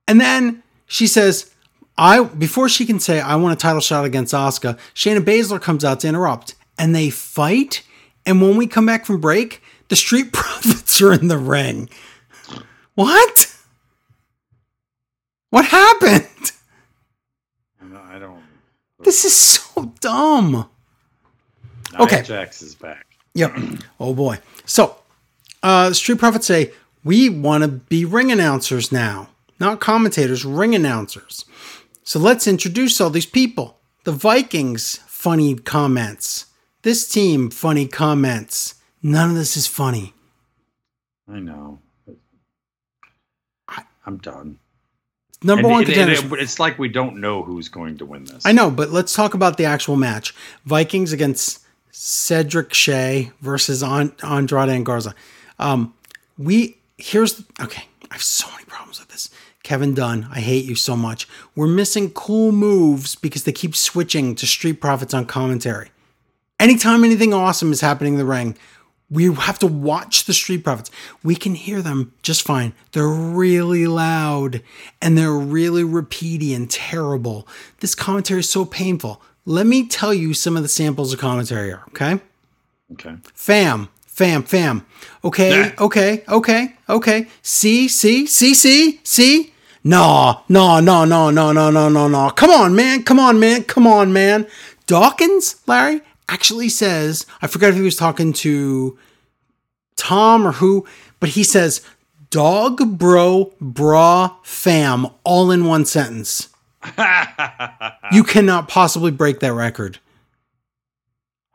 And 0.08 0.22
then 0.22 0.64
she 0.88 1.06
says, 1.06 1.54
I 1.98 2.24
before 2.24 2.70
she 2.70 2.86
can 2.86 3.00
say 3.00 3.20
I 3.20 3.36
want 3.36 3.54
a 3.54 3.62
title 3.62 3.82
shot 3.82 4.06
against 4.06 4.34
Asuka, 4.34 4.80
Shayna 4.96 5.20
Baszler 5.20 5.62
comes 5.62 5.84
out 5.84 6.00
to 6.00 6.08
interrupt 6.08 6.56
and 6.80 6.96
they 6.96 7.10
fight. 7.12 7.84
And 8.26 8.42
when 8.42 8.58
we 8.58 8.66
come 8.66 8.86
back 8.86 9.06
from 9.06 9.20
break, 9.20 9.62
the 9.90 9.96
Street 9.96 10.32
Profits 10.34 11.00
are 11.02 11.14
in 11.14 11.28
the 11.28 11.38
ring. 11.38 11.90
What? 12.96 13.56
What 15.52 15.66
happened? 15.66 16.26
I 17.82 18.20
don't. 18.20 18.42
This 19.04 19.26
is 19.26 19.36
so 19.36 19.94
dumb. 20.00 20.70
Nia 21.94 22.02
okay. 22.02 22.22
Jax 22.24 22.62
is 22.62 22.76
back. 22.76 23.06
Yep. 23.36 23.56
Oh 24.00 24.14
boy. 24.14 24.40
So, 24.66 24.96
uh, 25.62 25.92
Street 25.92 26.20
Profits 26.20 26.48
say 26.48 26.72
we 27.04 27.30
want 27.30 27.64
to 27.64 27.68
be 27.68 28.06
ring 28.06 28.32
announcers 28.32 28.92
now, 28.92 29.30
not 29.60 29.80
commentators, 29.82 30.46
ring 30.46 30.74
announcers. 30.74 31.46
So 32.04 32.20
let's 32.20 32.48
introduce 32.48 33.00
all 33.02 33.10
these 33.10 33.26
people. 33.26 33.78
The 34.06 34.12
Vikings, 34.12 35.00
funny 35.06 35.56
comments. 35.56 36.46
This 36.82 37.08
team, 37.08 37.50
funny 37.50 37.88
comments. 37.88 38.76
None 39.04 39.32
of 39.32 39.36
this 39.36 39.58
is 39.58 39.68
funny. 39.68 40.14
I 41.28 41.40
know. 41.40 41.80
I, 43.68 43.84
am 44.08 44.18
done. 44.18 44.60
Number 45.44 45.68
and, 45.68 45.72
one 45.72 45.86
contenders. 45.86 46.24
it's 46.34 46.60
like 46.60 46.80
we 46.80 46.90
don't 46.90 47.18
know 47.18 47.44
who's 47.44 47.70
going 47.70 47.98
to 48.00 48.06
win 48.06 48.26
this. 48.26 48.46
I 48.46 48.52
know, 48.52 48.70
but 48.72 48.90
let's 48.90 49.14
talk 49.14 49.34
about 49.34 49.58
the 49.58 49.66
actual 49.66 49.96
match. 49.96 50.34
Vikings 50.66 51.14
against 51.14 51.66
Cedric 51.92 52.74
Shea 52.74 53.32
versus 53.42 53.84
Andrade 53.84 54.70
and 54.70 54.86
Garza. 54.86 55.16
Um, 55.58 55.94
we 56.38 56.78
here's 56.98 57.44
okay. 57.62 57.84
I 58.12 58.16
have 58.16 58.24
so 58.24 58.50
many 58.52 58.66
problems 58.66 59.00
with 59.00 59.10
this. 59.10 59.30
Kevin 59.64 59.94
Dunn, 59.94 60.28
I 60.32 60.40
hate 60.40 60.66
you 60.66 60.76
so 60.76 60.96
much. 60.96 61.28
We're 61.56 61.68
missing 61.68 62.10
cool 62.12 62.52
moves 62.52 63.16
because 63.16 63.44
they 63.44 63.52
keep 63.52 63.76
switching 63.76 64.34
to 64.36 64.48
Street 64.48 64.82
Profits 64.82 65.14
on 65.14 65.26
commentary. 65.26 65.92
Anytime 66.60 67.04
anything 67.04 67.34
awesome 67.34 67.72
is 67.72 67.82
happening 67.82 68.14
in 68.14 68.20
the 68.20 68.26
ring, 68.26 68.58
we 69.10 69.34
have 69.34 69.58
to 69.60 69.68
watch 69.68 70.26
the 70.26 70.34
Street 70.34 70.64
Profits. 70.64 70.92
We 71.24 71.36
can 71.36 71.56
hear 71.56 71.82
them 71.82 72.14
just 72.22 72.44
fine. 72.44 72.74
They're 72.92 73.08
really 73.08 73.88
loud 73.88 74.62
and 75.02 75.18
they're 75.18 75.32
really 75.32 75.84
repeaty 75.84 76.56
and 76.56 76.70
terrible. 76.70 77.48
This 77.80 77.96
commentary 77.96 78.42
is 78.42 78.50
so 78.50 78.66
painful. 78.66 79.22
Let 79.46 79.66
me 79.66 79.88
tell 79.88 80.14
you 80.14 80.34
some 80.34 80.56
of 80.56 80.64
the 80.64 80.70
samples 80.70 81.14
of 81.14 81.20
commentary 81.20 81.72
are, 81.72 81.84
okay? 81.90 82.20
Okay. 82.92 83.16
Fam, 83.34 83.90
fam, 84.06 84.44
fam. 84.44 84.86
Okay, 85.24 85.74
nah. 85.78 85.86
okay, 85.86 86.24
okay, 86.28 86.76
okay. 86.88 87.28
See, 87.42 87.88
see, 87.88 88.28
see, 88.28 88.54
see, 88.54 89.00
see? 89.04 89.54
No, 89.84 90.42
no, 90.50 90.80
no, 90.80 91.06
no, 91.06 91.32
no, 91.32 91.52
no, 91.52 91.72
no, 91.72 91.90
no, 91.90 92.08
no. 92.08 92.30
Come 92.32 92.52
on, 92.52 92.76
man. 92.76 93.04
Come 93.04 93.18
on, 93.18 93.40
man. 93.40 93.64
Come 93.64 93.88
on, 93.88 94.12
man. 94.12 94.46
Dawkins, 94.88 95.62
Larry, 95.68 96.02
actually 96.32 96.70
says, 96.70 97.26
I 97.42 97.48
forgot 97.48 97.72
if 97.72 97.76
he 97.76 97.82
was 97.82 97.96
talking 97.96 98.34
to 98.34 98.98
Tom 99.96 100.48
or 100.48 100.54
who, 100.54 100.86
but 101.20 101.30
he 101.30 101.44
says, 101.44 101.82
dog, 102.30 102.98
bro, 102.98 103.54
bra, 103.60 104.36
fam, 104.44 105.08
all 105.24 105.52
in 105.52 105.66
one 105.66 105.86
sentence. 105.86 106.50
you 108.12 108.24
cannot 108.24 108.68
possibly 108.68 109.12
break 109.12 109.40
that 109.40 109.54
record. 109.54 110.00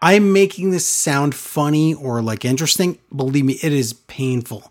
I'm 0.01 0.33
making 0.35 0.71
this 0.71 0.87
sound 0.87 1.35
funny 1.35 1.95
or 1.95 2.21
like 2.21 2.45
interesting. 2.45 2.99
Believe 3.15 3.47
me, 3.47 3.59
it 3.63 3.73
is 3.73 3.95
painful. 3.95 4.71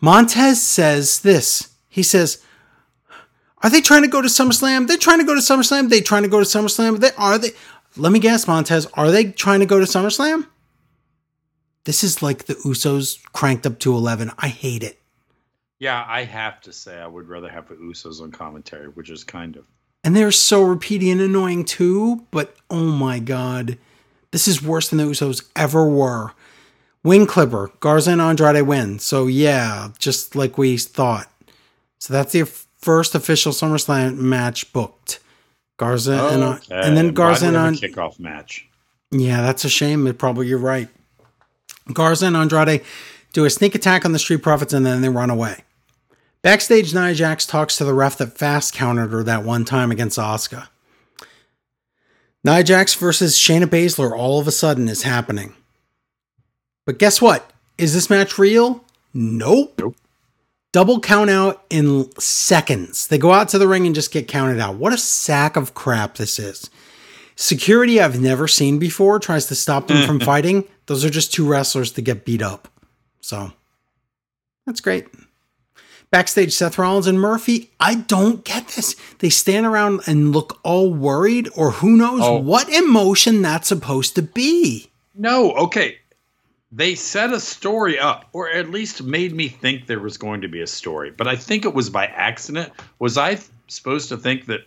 Montez 0.00 0.62
says 0.62 1.20
this. 1.20 1.70
He 1.88 2.02
says, 2.02 2.44
Are 3.62 3.70
they 3.70 3.80
trying 3.80 4.02
to 4.02 4.08
go 4.08 4.20
to 4.20 4.28
SummerSlam? 4.28 4.86
They're 4.86 4.98
trying 4.98 5.18
to 5.18 5.24
go 5.24 5.34
to 5.34 5.40
SummerSlam. 5.40 5.88
They 5.88 6.02
trying 6.02 6.24
to 6.24 6.28
go 6.28 6.40
to 6.40 6.44
SummerSlam. 6.44 7.00
They 7.00 7.12
are 7.16 7.38
they 7.38 7.52
let 7.96 8.12
me 8.12 8.18
guess, 8.18 8.46
Montez, 8.46 8.86
are 8.94 9.10
they 9.10 9.32
trying 9.32 9.60
to 9.60 9.66
go 9.66 9.80
to 9.80 9.86
SummerSlam? 9.86 10.46
This 11.84 12.04
is 12.04 12.22
like 12.22 12.44
the 12.44 12.54
Usos 12.54 13.22
cranked 13.32 13.66
up 13.66 13.78
to 13.80 13.94
11. 13.94 14.30
I 14.38 14.48
hate 14.48 14.82
it. 14.82 15.00
Yeah, 15.78 16.04
I 16.06 16.24
have 16.24 16.60
to 16.62 16.72
say 16.72 16.98
I 16.98 17.06
would 17.06 17.28
rather 17.28 17.48
have 17.48 17.68
the 17.68 17.74
Usos 17.74 18.20
on 18.20 18.30
commentary, 18.30 18.88
which 18.88 19.10
is 19.10 19.24
kind 19.24 19.56
of. 19.56 19.64
And 20.04 20.14
they're 20.14 20.30
so 20.30 20.62
repeating 20.62 21.10
and 21.10 21.20
annoying 21.20 21.64
too, 21.64 22.26
but 22.30 22.54
oh 22.70 22.86
my 22.86 23.18
god. 23.18 23.78
This 24.30 24.46
is 24.46 24.62
worse 24.62 24.90
than 24.90 24.98
the 24.98 25.04
Usos 25.04 25.48
ever 25.56 25.88
were. 25.88 26.32
Wing 27.02 27.26
Clipper, 27.26 27.70
Garza 27.80 28.10
and 28.10 28.20
Andrade 28.20 28.66
win. 28.66 28.98
So 28.98 29.26
yeah, 29.26 29.88
just 29.98 30.36
like 30.36 30.58
we 30.58 30.76
thought. 30.76 31.30
So 31.98 32.12
that's 32.12 32.32
the 32.32 32.44
first 32.44 33.14
official 33.14 33.52
SummerSlam 33.52 34.18
match 34.18 34.72
booked. 34.72 35.18
Garza 35.80 36.28
and 36.30 36.42
uh, 36.42 36.50
okay. 36.56 36.78
and 36.78 36.94
then 36.94 37.14
Garza 37.14 37.46
and 37.46 37.56
on 37.56 37.74
kickoff 37.74 38.20
match. 38.20 38.68
Yeah, 39.10 39.40
that's 39.40 39.64
a 39.64 39.70
shame. 39.70 40.06
It 40.06 40.18
probably 40.18 40.46
you're 40.46 40.58
right. 40.58 40.88
Garza 41.94 42.26
and 42.26 42.36
Andrade 42.36 42.82
do 43.32 43.46
a 43.46 43.50
sneak 43.50 43.74
attack 43.74 44.04
on 44.04 44.12
the 44.12 44.18
Street 44.18 44.42
Profits 44.42 44.74
and 44.74 44.84
then 44.84 45.00
they 45.00 45.08
run 45.08 45.30
away. 45.30 45.64
Backstage, 46.42 46.92
Nia 46.94 47.14
Jax 47.14 47.46
talks 47.46 47.78
to 47.78 47.84
the 47.86 47.94
ref 47.94 48.18
that 48.18 48.36
fast 48.36 48.74
countered 48.74 49.10
her 49.10 49.22
that 49.22 49.42
one 49.42 49.64
time 49.64 49.90
against 49.90 50.18
Asuka. 50.18 50.68
Nia 52.44 52.62
Jax 52.62 52.92
versus 52.94 53.38
Shayna 53.38 53.64
Baszler 53.64 54.12
all 54.14 54.38
of 54.38 54.46
a 54.46 54.52
sudden 54.52 54.86
is 54.86 55.04
happening. 55.04 55.54
But 56.84 56.98
guess 56.98 57.22
what? 57.22 57.50
Is 57.78 57.94
this 57.94 58.10
match 58.10 58.38
real? 58.38 58.84
Nope. 59.14 59.80
Nope. 59.80 59.96
Double 60.72 61.00
count 61.00 61.30
out 61.30 61.64
in 61.68 62.08
seconds. 62.20 63.08
They 63.08 63.18
go 63.18 63.32
out 63.32 63.48
to 63.50 63.58
the 63.58 63.66
ring 63.66 63.86
and 63.86 63.94
just 63.94 64.12
get 64.12 64.28
counted 64.28 64.60
out. 64.60 64.76
What 64.76 64.92
a 64.92 64.98
sack 64.98 65.56
of 65.56 65.74
crap 65.74 66.14
this 66.16 66.38
is. 66.38 66.70
Security 67.34 68.00
I've 68.00 68.20
never 68.20 68.46
seen 68.46 68.78
before 68.78 69.18
tries 69.18 69.46
to 69.46 69.54
stop 69.56 69.88
them 69.88 70.06
from 70.06 70.20
fighting. 70.20 70.64
Those 70.86 71.04
are 71.04 71.10
just 71.10 71.32
two 71.32 71.46
wrestlers 71.48 71.90
to 71.92 72.02
get 72.02 72.24
beat 72.24 72.42
up. 72.42 72.68
So 73.20 73.52
that's 74.66 74.80
great. 74.80 75.06
Backstage, 76.12 76.52
Seth 76.52 76.76
Rollins 76.76 77.06
and 77.06 77.20
Murphy. 77.20 77.70
I 77.78 77.94
don't 77.94 78.44
get 78.44 78.66
this. 78.68 78.96
They 79.20 79.30
stand 79.30 79.64
around 79.64 80.00
and 80.08 80.32
look 80.32 80.58
all 80.64 80.92
worried, 80.92 81.48
or 81.56 81.70
who 81.70 81.96
knows 81.96 82.20
Oh. 82.22 82.36
what 82.36 82.68
emotion 82.68 83.42
that's 83.42 83.68
supposed 83.68 84.16
to 84.16 84.22
be. 84.22 84.90
No, 85.14 85.52
okay. 85.52 85.98
They 86.72 86.94
set 86.94 87.32
a 87.32 87.40
story 87.40 87.98
up, 87.98 88.26
or 88.32 88.48
at 88.48 88.70
least 88.70 89.02
made 89.02 89.34
me 89.34 89.48
think 89.48 89.86
there 89.86 89.98
was 89.98 90.16
going 90.16 90.40
to 90.42 90.48
be 90.48 90.60
a 90.60 90.66
story. 90.66 91.10
But 91.10 91.26
I 91.26 91.34
think 91.34 91.64
it 91.64 91.74
was 91.74 91.90
by 91.90 92.06
accident. 92.06 92.72
Was 93.00 93.18
I 93.18 93.38
supposed 93.66 94.08
to 94.10 94.16
think 94.16 94.46
that 94.46 94.60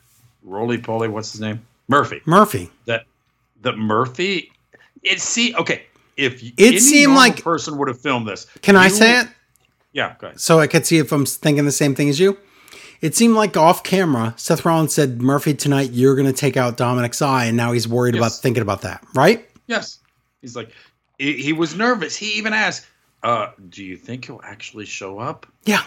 Roly 0.44 0.78
Poly, 0.78 1.08
what's 1.08 1.32
his 1.32 1.40
name? 1.42 1.62
Murphy. 1.88 2.22
Murphy. 2.26 2.70
That 2.86 3.06
that 3.62 3.78
Murphy. 3.78 4.52
It 5.02 5.22
see 5.22 5.56
okay. 5.56 5.84
If 6.18 6.44
It 6.58 6.80
seemed 6.82 7.16
like- 7.16 7.42
person 7.44 7.78
would 7.78 7.88
have 7.88 8.00
filmed 8.00 8.28
this. 8.28 8.46
Can 8.62 8.76
I 8.76 8.88
say 8.90 9.22
it? 9.22 9.28
Yeah, 9.94 10.16
go 10.20 10.28
ahead. 10.28 10.40
so 10.40 10.60
I 10.60 10.68
could 10.68 10.86
see 10.86 10.98
if 10.98 11.12
I'm 11.12 11.26
thinking 11.26 11.66
the 11.66 11.72
same 11.72 11.94
thing 11.96 12.10
as 12.10 12.20
you. 12.20 12.38
It 13.02 13.16
seemed 13.16 13.36
like 13.36 13.56
off 13.58 13.84
camera, 13.84 14.34
Seth 14.38 14.64
Rollins 14.66 14.94
said, 14.94 15.22
Murphy, 15.22 15.54
tonight 15.54 15.92
you're 15.92 16.16
going 16.16 16.26
to 16.28 16.34
take 16.34 16.56
out 16.58 16.78
Dominic's 16.78 17.22
eye. 17.22 17.46
And 17.46 17.58
now 17.58 17.74
he's 17.74 17.88
worried 17.88 18.16
about 18.16 18.32
thinking 18.32 18.62
about 18.64 18.82
that, 18.82 19.04
right? 19.14 19.48
Yes. 19.68 20.00
He's 20.42 20.56
like, 20.56 20.70
he, 21.18 21.34
he 21.34 21.53
was 21.53 21.76
nervous. 21.76 22.15
He 22.15 22.34
even 22.34 22.53
asked, 22.53 22.85
uh, 23.23 23.52
"Do 23.69 23.84
you 23.84 23.98
think 23.98 24.26
he'll 24.26 24.41
actually 24.44 24.85
show 24.85 25.19
up?" 25.19 25.45
Yeah. 25.65 25.84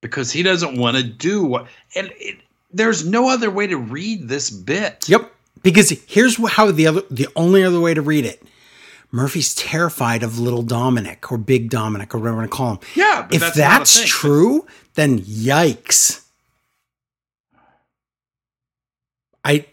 Because 0.00 0.30
he 0.30 0.42
doesn't 0.42 0.78
want 0.78 0.96
to 0.96 1.02
do 1.02 1.44
what. 1.44 1.66
And 1.94 2.12
it, 2.16 2.38
there's 2.70 3.04
no 3.04 3.28
other 3.28 3.50
way 3.50 3.66
to 3.66 3.76
read 3.76 4.28
this 4.28 4.50
bit. 4.50 5.08
Yep. 5.08 5.32
Because 5.62 5.90
here's 6.06 6.36
how 6.52 6.70
the 6.70 6.86
other, 6.86 7.02
the 7.10 7.26
only 7.34 7.64
other 7.64 7.80
way 7.80 7.94
to 7.94 8.02
read 8.02 8.24
it 8.24 8.42
Murphy's 9.10 9.54
terrified 9.54 10.22
of 10.22 10.38
little 10.38 10.62
Dominic 10.62 11.32
or 11.32 11.38
big 11.38 11.70
Dominic 11.70 12.14
or 12.14 12.18
whatever 12.18 12.36
you 12.36 12.40
want 12.40 12.50
to 12.50 12.56
call 12.56 12.72
him. 12.72 12.78
Yeah, 12.94 13.26
if 13.30 13.40
that's, 13.40 13.56
that's, 13.56 13.96
not 13.96 14.00
a 14.00 14.02
thing. 14.02 14.06
true, 14.06 14.66
then 14.94 15.18
yikes. 15.20 16.24
I 19.44 19.66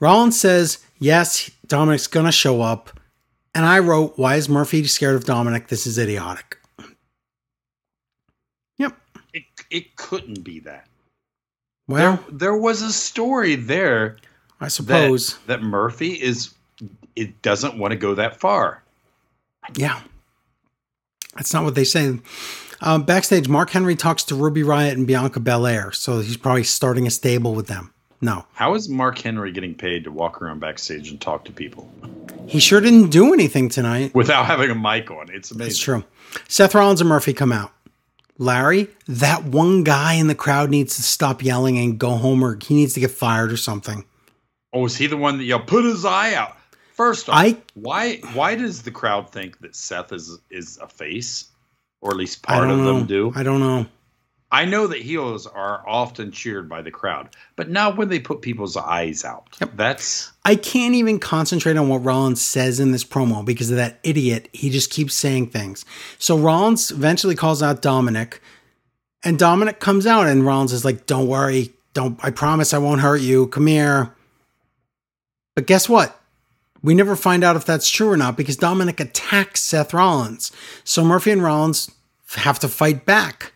Rollins 0.00 0.38
says, 0.38 0.84
yes, 0.98 1.50
Dominic's 1.66 2.06
gonna 2.06 2.32
show 2.32 2.60
up. 2.60 2.97
And 3.54 3.64
I 3.64 3.78
wrote, 3.78 4.14
Why 4.16 4.36
is 4.36 4.48
Murphy 4.48 4.84
scared 4.86 5.16
of 5.16 5.24
Dominic? 5.24 5.68
This 5.68 5.86
is 5.86 5.98
idiotic. 5.98 6.58
Yep. 8.76 8.96
It, 9.32 9.44
it 9.70 9.96
couldn't 9.96 10.44
be 10.44 10.60
that. 10.60 10.86
Well, 11.86 12.16
there, 12.28 12.38
there 12.38 12.56
was 12.56 12.82
a 12.82 12.92
story 12.92 13.54
there 13.54 14.18
I 14.60 14.66
that, 14.66 14.70
suppose. 14.70 15.38
that 15.46 15.62
Murphy 15.62 16.12
is 16.12 16.54
it 17.16 17.42
doesn't 17.42 17.78
want 17.78 17.92
to 17.92 17.96
go 17.96 18.14
that 18.14 18.38
far. 18.38 18.82
Yeah. 19.74 20.00
That's 21.34 21.52
not 21.52 21.64
what 21.64 21.74
they 21.74 21.84
say. 21.84 22.18
Um, 22.80 23.02
backstage, 23.02 23.48
Mark 23.48 23.70
Henry 23.70 23.96
talks 23.96 24.22
to 24.24 24.34
Ruby 24.34 24.62
Riott 24.62 24.92
and 24.92 25.06
Bianca 25.06 25.40
Belair. 25.40 25.92
So 25.92 26.20
he's 26.20 26.36
probably 26.36 26.64
starting 26.64 27.06
a 27.06 27.10
stable 27.10 27.54
with 27.54 27.66
them. 27.66 27.92
No. 28.20 28.44
How 28.54 28.74
is 28.74 28.88
Mark 28.88 29.18
Henry 29.18 29.52
getting 29.52 29.74
paid 29.74 30.04
to 30.04 30.10
walk 30.10 30.42
around 30.42 30.58
backstage 30.60 31.10
and 31.10 31.20
talk 31.20 31.44
to 31.44 31.52
people 31.52 31.88
He 32.46 32.58
sure 32.58 32.80
didn't 32.80 33.10
do 33.10 33.32
anything 33.32 33.68
tonight. 33.68 34.14
without 34.14 34.46
having 34.46 34.70
a 34.70 34.74
mic 34.74 35.10
on? 35.10 35.28
It's 35.32 35.50
amazing. 35.50 35.58
That's 35.68 35.78
true. 35.78 36.04
Seth 36.48 36.74
Rollins 36.74 37.00
and 37.00 37.08
Murphy 37.08 37.32
come 37.32 37.52
out. 37.52 37.72
Larry, 38.38 38.88
that 39.08 39.44
one 39.44 39.82
guy 39.84 40.14
in 40.14 40.26
the 40.28 40.34
crowd 40.34 40.70
needs 40.70 40.96
to 40.96 41.02
stop 41.02 41.42
yelling 41.42 41.76
and 41.78 41.98
go 41.98 42.10
home, 42.10 42.42
or 42.44 42.56
he 42.62 42.74
needs 42.74 42.94
to 42.94 43.00
get 43.00 43.10
fired 43.10 43.50
or 43.52 43.56
something. 43.56 44.04
Oh, 44.72 44.84
is 44.86 44.96
he 44.96 45.06
the 45.08 45.16
one 45.16 45.38
that 45.38 45.44
yelled, 45.44 45.66
"Put 45.66 45.84
his 45.84 46.04
eye 46.04 46.34
out"? 46.34 46.56
First 46.94 47.28
off, 47.28 47.34
I- 47.36 47.56
why 47.74 48.16
why 48.34 48.54
does 48.54 48.82
the 48.82 48.90
crowd 48.92 49.30
think 49.32 49.58
that 49.60 49.74
Seth 49.74 50.12
is 50.12 50.38
is 50.50 50.78
a 50.80 50.86
face, 50.86 51.46
or 52.00 52.10
at 52.12 52.16
least 52.16 52.42
part 52.42 52.70
of 52.70 52.78
know. 52.78 52.84
them 52.98 53.06
do? 53.06 53.32
I 53.34 53.42
don't 53.42 53.60
know. 53.60 53.86
I 54.50 54.64
know 54.64 54.86
that 54.86 55.02
heels 55.02 55.46
are 55.46 55.86
often 55.86 56.32
cheered 56.32 56.68
by 56.68 56.80
the 56.80 56.90
crowd, 56.90 57.36
but 57.54 57.68
not 57.68 57.98
when 57.98 58.08
they 58.08 58.18
put 58.18 58.40
people's 58.40 58.78
eyes 58.78 59.22
out. 59.24 59.46
Yep. 59.60 59.72
That's 59.76 60.32
I 60.44 60.56
can't 60.56 60.94
even 60.94 61.18
concentrate 61.18 61.76
on 61.76 61.88
what 61.88 62.04
Rollins 62.04 62.40
says 62.40 62.80
in 62.80 62.92
this 62.92 63.04
promo 63.04 63.44
because 63.44 63.70
of 63.70 63.76
that 63.76 63.98
idiot. 64.02 64.48
He 64.52 64.70
just 64.70 64.90
keeps 64.90 65.14
saying 65.14 65.48
things. 65.48 65.84
So 66.18 66.38
Rollins 66.38 66.90
eventually 66.90 67.34
calls 67.34 67.62
out 67.62 67.82
Dominic, 67.82 68.40
and 69.22 69.38
Dominic 69.38 69.80
comes 69.80 70.06
out, 70.06 70.26
and 70.26 70.46
Rollins 70.46 70.72
is 70.72 70.84
like, 70.84 71.04
"Don't 71.04 71.28
worry, 71.28 71.74
don't. 71.92 72.18
I 72.22 72.30
promise 72.30 72.72
I 72.72 72.78
won't 72.78 73.02
hurt 73.02 73.20
you. 73.20 73.48
Come 73.48 73.66
here." 73.66 74.14
But 75.54 75.66
guess 75.66 75.88
what? 75.88 76.18
We 76.82 76.94
never 76.94 77.16
find 77.16 77.44
out 77.44 77.56
if 77.56 77.66
that's 77.66 77.90
true 77.90 78.08
or 78.08 78.16
not 78.16 78.36
because 78.36 78.56
Dominic 78.56 79.00
attacks 79.00 79.60
Seth 79.60 79.92
Rollins. 79.92 80.52
So 80.84 81.04
Murphy 81.04 81.32
and 81.32 81.42
Rollins 81.42 81.90
have 82.36 82.58
to 82.60 82.68
fight 82.68 83.04
back, 83.04 83.52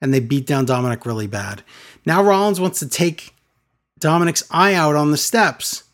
and 0.00 0.12
they 0.12 0.20
beat 0.20 0.46
down 0.46 0.64
Dominic 0.64 1.06
really 1.06 1.26
bad. 1.26 1.62
Now 2.04 2.22
Rollins 2.22 2.60
wants 2.60 2.78
to 2.80 2.88
take 2.88 3.34
Dominic's 3.98 4.44
eye 4.50 4.74
out 4.74 4.94
on 4.94 5.10
the 5.10 5.16
steps, 5.16 5.84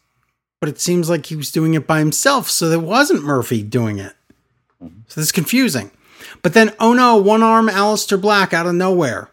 but 0.60 0.68
it 0.68 0.80
seems 0.80 1.08
like 1.08 1.26
he 1.26 1.36
was 1.36 1.50
doing 1.52 1.74
it 1.74 1.86
by 1.86 1.98
himself, 1.98 2.48
so 2.50 2.68
there 2.68 2.80
wasn't 2.80 3.24
Murphy 3.24 3.62
doing 3.62 3.98
it. 3.98 4.14
So 4.80 4.90
this 5.20 5.26
is 5.26 5.32
confusing. 5.32 5.90
But 6.42 6.54
then, 6.54 6.72
oh 6.80 6.92
no, 6.92 7.16
one 7.16 7.42
arm 7.42 7.68
Aleister 7.68 8.20
Black 8.20 8.52
out 8.52 8.66
of 8.66 8.74
nowhere. 8.74 9.28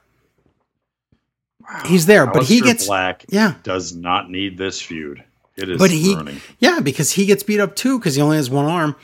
He's 1.86 2.08
there, 2.08 2.26
but 2.26 2.44
he 2.44 2.62
gets 2.62 2.88
Black. 2.88 3.26
yeah, 3.30 3.56
Does 3.64 3.96
not 3.96 4.30
need 4.30 4.58
this 4.58 4.82
feud. 4.82 5.24
It 5.56 5.70
is 5.70 5.78
but 5.78 5.91
he 5.91 6.16
burning. 6.16 6.40
yeah 6.60 6.80
because 6.80 7.12
he 7.12 7.26
gets 7.26 7.44
beat 7.44 7.60
up 7.60 7.76
too 7.76 8.00
because 8.00 8.16
he 8.16 8.22
only 8.22 8.38
has 8.38 8.50
one 8.50 8.66
arm. 8.66 8.96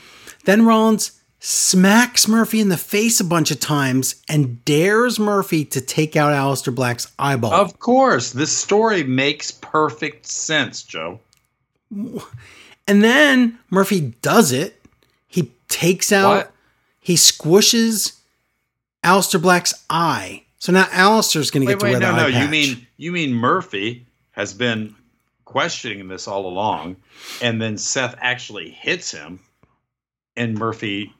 Then 0.46 0.64
Rollins 0.64 1.15
smacks 1.38 2.26
Murphy 2.26 2.60
in 2.60 2.68
the 2.68 2.76
face 2.76 3.20
a 3.20 3.24
bunch 3.24 3.50
of 3.50 3.60
times 3.60 4.22
and 4.28 4.64
dares 4.64 5.18
Murphy 5.18 5.64
to 5.66 5.80
take 5.80 6.16
out 6.16 6.32
Aleister 6.32 6.74
Black's 6.74 7.12
eyeball. 7.18 7.52
Of 7.52 7.78
course, 7.78 8.32
this 8.32 8.56
story 8.56 9.04
makes 9.04 9.50
perfect 9.50 10.26
sense, 10.26 10.82
Joe. 10.82 11.20
And 11.90 13.02
then 13.02 13.58
Murphy 13.70 14.14
does 14.22 14.52
it. 14.52 14.80
He 15.28 15.52
takes 15.68 16.12
out, 16.12 16.36
What? 16.36 16.52
he 17.00 17.14
squishes 17.14 18.18
Aleister 19.04 19.40
Black's 19.40 19.84
eye. 19.90 20.42
So 20.58 20.72
now 20.72 20.84
Aleister's 20.86 21.50
going 21.50 21.66
to 21.66 21.72
get 21.72 21.80
to 21.80 21.84
wait, 21.84 21.92
wear 21.92 22.00
no, 22.00 22.12
the 22.12 22.28
no. 22.30 22.38
eye 22.38 22.42
You 22.42 22.48
mean 22.48 22.86
you 22.96 23.12
mean 23.12 23.32
Murphy 23.34 24.06
has 24.32 24.52
been 24.54 24.94
questioning 25.44 26.08
this 26.08 26.26
all 26.26 26.46
along, 26.46 26.96
and 27.40 27.62
then 27.62 27.78
Seth 27.78 28.16
actually 28.20 28.70
hits 28.70 29.10
him, 29.12 29.38
and 30.36 30.58
Murphy 30.58 31.14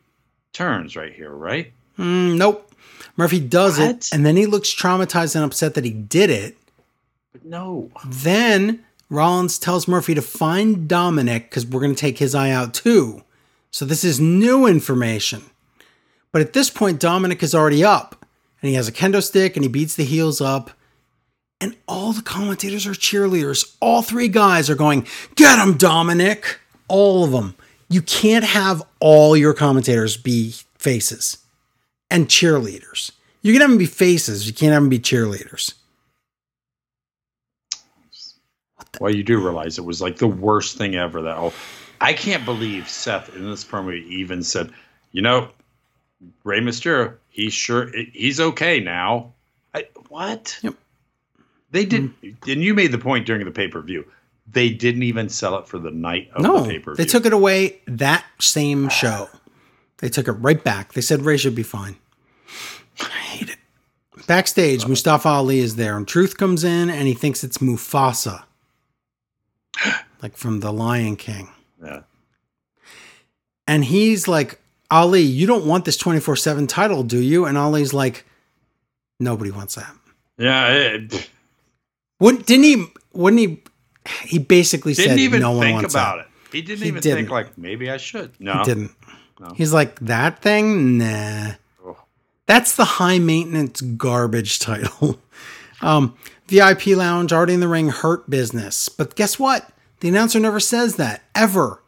turns 0.57 0.97
right 0.97 1.13
here, 1.13 1.33
right? 1.33 1.73
Mm, 1.99 2.37
nope. 2.39 2.73
Murphy 3.17 3.41
does 3.41 3.79
it, 3.79 4.11
and 4.13 4.25
then 4.25 4.37
he 4.37 4.47
looks 4.47 4.75
traumatized 4.75 5.37
and 5.37 5.45
upset 5.45 5.75
that 5.75 5.85
he 5.85 5.91
did 5.91 6.31
it. 6.31 6.57
But 7.33 7.45
no, 7.45 7.91
Then 8.07 8.85
Rollins 9.09 9.59
tells 9.59 9.87
Murphy 9.87 10.15
to 10.15 10.23
find 10.23 10.89
Dominic 10.89 11.51
because 11.51 11.67
we're 11.67 11.81
going 11.81 11.95
to 11.95 12.01
take 12.01 12.19
his 12.19 12.35
eye 12.35 12.51
out 12.51 12.75
too. 12.75 13.23
So 13.71 13.85
this 13.85 14.05
is 14.05 14.19
new 14.21 14.67
information. 14.67 15.43
But 16.33 16.43
at 16.43 16.53
this 16.53 16.71
point, 16.71 17.01
Dominic 17.01 17.43
is 17.43 17.55
already 17.55 17.85
up 17.85 18.27
and 18.61 18.69
he 18.69 18.75
has 18.75 18.89
a 18.89 18.93
kendo 18.93 19.23
stick 19.23 19.57
and 19.57 19.65
he 19.65 19.69
beats 19.69 19.95
the 19.95 20.05
heels 20.05 20.41
up. 20.41 20.71
And 21.61 21.77
all 21.87 22.13
the 22.13 22.23
commentators 22.23 22.87
are 22.87 22.93
cheerleaders. 22.93 23.77
All 23.81 24.03
three 24.03 24.29
guys 24.29 24.69
are 24.69 24.75
going, 24.75 25.07
Get 25.37 25.59
him, 25.59 25.77
Dominic! 25.77 26.61
All 26.89 27.25
of 27.25 27.33
them. 27.33 27.55
You 27.89 28.03
can't 28.03 28.45
have 28.45 28.83
all 29.01 29.37
your 29.37 29.55
commentators 29.55 30.17
be 30.17 30.55
faces 30.79 31.39
and 32.11 32.29
cheerleaders. 32.29 33.13
You 33.43 33.53
can 33.53 33.61
have 33.61 33.71
them 33.71 33.79
be 33.79 33.87
faces, 33.87 34.47
you 34.47 34.53
can't 34.53 34.73
have 34.73 34.83
them 34.83 34.89
be 34.89 34.99
cheerleaders. 34.99 35.75
well, 39.01 39.15
you 39.15 39.23
do 39.23 39.39
realize 39.39 39.79
it 39.79 39.85
was 39.85 40.01
like 40.01 40.17
the 40.17 40.27
worst 40.27 40.77
thing 40.77 40.95
ever. 40.95 41.23
That 41.23 41.37
whole, 41.37 41.53
I 42.01 42.13
can't 42.13 42.45
believe 42.45 42.89
Seth 42.89 43.35
in 43.35 43.49
this 43.49 43.65
promo 43.65 43.95
even 44.07 44.43
said, 44.43 44.71
you 45.13 45.23
know, 45.23 45.51
Rey 46.45 46.61
Mysterio, 46.61 47.15
he's 47.29 47.53
sure 47.53 47.91
he's 48.13 48.41
okay 48.41 48.81
now. 48.81 49.33
I, 49.75 49.87
what? 50.09 50.59
Yep. 50.63 50.75
They 51.71 51.85
did, 51.85 52.03
mm-hmm. 52.03 52.51
and 52.51 52.63
you 52.63 52.75
made 52.75 52.93
the 52.93 52.99
point 52.99 53.27
during 53.27 53.45
the 53.45 53.51
pay 53.51 53.69
per 53.69 53.81
view. 53.83 54.05
They 54.51 54.71
didn't 54.71 55.03
even 55.03 55.29
sell 55.29 55.59
it 55.59 55.67
for 55.67 55.79
the 55.79 55.91
night 55.91 56.31
of 56.35 56.43
No, 56.43 56.61
the 56.63 56.69
pay 56.71 56.79
per 56.79 56.95
view. 56.95 57.05
they 57.05 57.09
took 57.11 57.27
it 57.27 57.33
away 57.33 57.81
that 57.87 58.25
same 58.41 58.89
show. 58.89 59.29
They 59.99 60.09
took 60.09 60.29
it 60.29 60.33
right 60.33 60.63
back. 60.63 60.93
They 60.93 61.01
said 61.01 61.23
Rey 61.23 61.37
should 61.37 61.55
be 61.55 61.63
fine. 61.63 61.97
I 63.01 63.05
hate 63.05 63.51
it. 63.51 63.57
Backstage, 64.27 64.87
Mustafa 64.87 65.29
Ali 65.29 65.59
is 65.61 65.77
there, 65.77 65.97
and 65.97 66.07
Truth 66.07 66.37
comes 66.37 66.65
in, 66.65 66.91
and 66.91 67.07
he 67.07 67.15
thinks 67.15 67.45
it's 67.45 67.59
Mufasa, 67.59 68.45
like 70.23 70.37
from 70.37 70.61
The 70.61 70.73
Lion 70.73 71.17
King. 71.17 71.49
Yeah. 71.83 72.03
And 73.67 73.85
he's 73.85 74.27
like, 74.29 74.61
Ali, 74.91 75.23
you 75.23 75.47
don't 75.47 75.67
want 75.67 75.85
this 75.85 75.97
24 75.97 76.37
7 76.37 76.67
title, 76.67 77.03
do 77.03 77.19
you? 77.19 77.45
And 77.45 77.59
Ali's 77.59 77.93
like, 77.95 78.25
Nobody 79.19 79.51
wants 79.51 79.75
that. 79.77 79.95
Yeah. 80.39 80.69
It, 80.73 81.31
Wouldn't 82.21 82.47
didn't 82.47 82.65
he? 82.65 82.87
Wouldn't 83.13 83.41
he? 83.41 83.63
He 84.25 84.39
basically 84.39 84.95
didn't 84.95 85.11
said 85.13 85.19
even 85.21 85.41
no 85.41 85.53
one 85.53 85.61
think 85.63 85.75
wants 85.81 85.95
about 85.95 86.17
that. 86.19 86.27
it. 86.27 86.53
He 86.53 86.63
didn't 86.63 86.83
He 86.83 86.89
even 86.89 87.01
didn't. 87.03 87.19
think 87.19 87.31
like 87.31 87.59
maybe 87.59 87.91
I 87.91 87.97
should. 87.97 88.33
No. 88.41 88.59
He 88.59 88.65
didn't. 88.65 88.91
No. 89.41 89.49
He's 89.55 89.73
like 89.73 89.99
that 90.01 90.41
thing. 90.43 90.99
Nah. 90.99 91.53
Oh. 91.85 91.97
That's 92.47 92.77
the 92.77 92.85
high 92.85 93.19
maintenance 93.19 93.81
garbage 93.81 94.59
title. 94.61 95.19
um, 95.83 96.17
VIP 96.49 96.89
lounge 96.89 97.33
already 97.33 97.55
in 97.55 97.61
the 97.61 97.69
ring 97.69 97.89
hurt 97.89 98.31
business, 98.31 98.89
but 98.89 99.17
guess 99.17 99.39
what? 99.39 99.71
The 100.01 100.09
announcer 100.09 100.39
never 100.39 100.61
says 100.61 100.97
that 100.97 101.23
ever. 101.35 101.83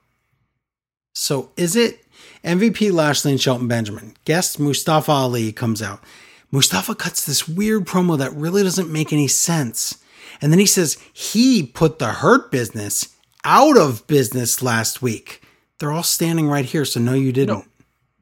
So 1.14 1.50
is 1.56 1.76
it 1.76 2.04
MVP 2.44 2.92
Lashley 2.92 3.32
and 3.32 3.40
Shelton 3.40 3.68
Benjamin? 3.68 4.14
Guest 4.24 4.58
Mustafa 4.58 5.10
Ali 5.12 5.52
comes 5.52 5.80
out. 5.82 6.02
Mustafa 6.50 6.94
cuts 6.94 7.24
this 7.26 7.46
weird 7.48 7.84
promo 7.84 8.16
that 8.18 8.32
really 8.32 8.62
doesn't 8.62 8.90
make 8.90 9.12
any 9.12 9.28
sense. 9.28 9.98
And 10.40 10.52
then 10.52 10.58
he 10.58 10.66
says 10.66 10.98
he 11.12 11.62
put 11.62 11.98
the 11.98 12.08
hurt 12.08 12.50
business 12.50 13.14
out 13.44 13.76
of 13.76 14.06
business 14.06 14.62
last 14.62 15.02
week. 15.02 15.42
They're 15.78 15.92
all 15.92 16.02
standing 16.02 16.48
right 16.48 16.64
here, 16.64 16.84
so 16.84 17.00
no, 17.00 17.14
you 17.14 17.32
didn't. 17.32 17.58
No. 17.58 17.64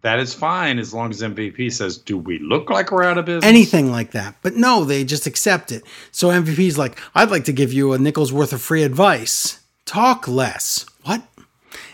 That 0.03 0.21
is 0.21 0.35
fine 0.35 0.79
as 0.79 0.95
long 0.95 1.11
as 1.11 1.21
MVP 1.21 1.73
says, 1.73 1.99
"Do 1.99 2.17
we 2.17 2.39
look 2.39 2.71
like 2.71 2.93
we're 2.93 3.03
out 3.03 3.19
of 3.19 3.25
business?" 3.25 3.45
anything 3.45 3.91
like 3.91 4.13
that. 4.13 4.37
But 4.41 4.55
no, 4.55 4.85
they 4.85 5.03
just 5.05 5.27
accept 5.27 5.73
it. 5.73 5.83
So 6.13 6.29
MVP's 6.29 6.79
like, 6.79 6.97
I'd 7.15 7.31
like 7.31 7.45
to 7.47 7.53
give 7.53 7.73
you 7.73 7.93
a 7.93 7.99
nickel's 7.99 8.33
worth 8.33 8.53
of 8.53 8.63
free 8.63 8.85
advice. 8.85 9.59
Talk 9.85 10.29
less. 10.29 10.87
What? 11.03 11.23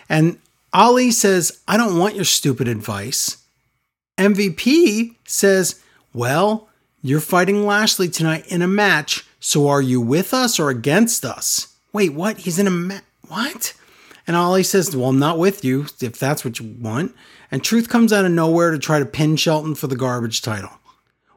And 0.09 0.39
Ali 0.75 1.11
says, 1.11 1.61
I 1.69 1.77
don't 1.77 1.99
want 1.99 2.15
your 2.15 2.25
stupid 2.25 2.69
advice. 2.69 3.39
MVP 4.19 5.17
says, 5.25 5.81
Well, 6.13 6.69
you're 7.03 7.21
fighting 7.21 7.67
Lashley 7.67 8.09
tonight 8.09 8.47
in 8.49 8.63
a 8.63 8.69
match. 8.69 9.27
So 9.45 9.67
are 9.67 9.83
you 9.83 10.01
with 10.01 10.33
us 10.33 10.61
or 10.61 10.71
against 10.71 11.25
us? 11.25 11.75
Wait, 11.93 12.15
what? 12.15 12.39
He's 12.39 12.61
in 12.61 12.69
a 12.69 12.71
match. 12.71 13.03
What? 13.27 13.75
And 14.25 14.37
Ali 14.37 14.63
says, 14.63 14.95
Well, 14.95 15.09
I'm 15.09 15.19
not 15.19 15.37
with 15.37 15.65
you 15.65 15.87
if 16.01 16.17
that's 16.17 16.45
what 16.45 16.61
you 16.61 16.77
want. 16.79 17.13
And 17.51 17.63
Truth 17.63 17.89
comes 17.89 18.13
out 18.13 18.25
of 18.25 18.31
nowhere 18.31 18.71
to 18.71 18.79
try 18.79 19.01
to 19.01 19.05
pin 19.05 19.35
Shelton 19.35 19.75
for 19.75 19.89
the 19.89 19.97
garbage 19.97 20.43
title. 20.43 20.71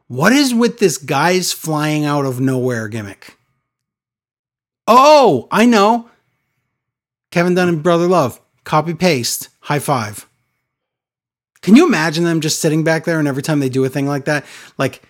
What 0.06 0.32
is 0.32 0.54
with 0.54 0.78
this 0.78 0.98
guys 0.98 1.52
flying 1.52 2.04
out 2.04 2.24
of 2.24 2.38
nowhere 2.38 2.86
gimmick? 2.86 3.36
Oh, 4.86 5.48
I 5.50 5.66
know. 5.66 6.08
Kevin 7.32 7.56
Dunn 7.56 7.68
and 7.68 7.82
Brother 7.82 8.06
Love. 8.06 8.40
Copy 8.62 8.94
paste. 8.94 9.48
High 9.62 9.80
five. 9.80 10.28
Can 11.60 11.74
you 11.74 11.84
imagine 11.84 12.22
them 12.22 12.40
just 12.40 12.60
sitting 12.60 12.84
back 12.84 13.04
there 13.04 13.18
and 13.18 13.26
every 13.26 13.42
time 13.42 13.58
they 13.58 13.68
do 13.68 13.84
a 13.84 13.88
thing 13.88 14.06
like 14.06 14.26
that? 14.26 14.46
Like, 14.78 15.02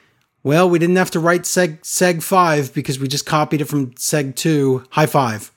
well, 0.46 0.70
we 0.70 0.78
didn't 0.78 0.94
have 0.94 1.10
to 1.10 1.18
write 1.18 1.42
seg, 1.42 1.80
seg 1.80 2.22
5 2.22 2.72
because 2.72 3.00
we 3.00 3.08
just 3.08 3.26
copied 3.26 3.60
it 3.60 3.64
from 3.64 3.90
seg 3.94 4.36
2. 4.36 4.84
High 4.90 5.06
five. 5.06 5.50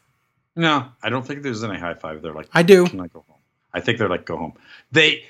No, 0.55 0.87
I 1.03 1.09
don't 1.09 1.23
think 1.25 1.43
there's 1.43 1.63
any 1.63 1.77
high 1.77 1.93
five. 1.93 2.23
They're 2.23 2.33
like, 2.33 2.49
I 2.53 2.63
do. 2.63 2.87
Can 2.87 2.99
I 2.99 3.05
go 3.07 3.23
home? 3.27 3.37
I 3.71 3.81
think 3.81 3.99
they're 3.99 4.09
like, 4.09 4.25
go 4.25 4.35
home. 4.35 4.53
They, 4.91 5.25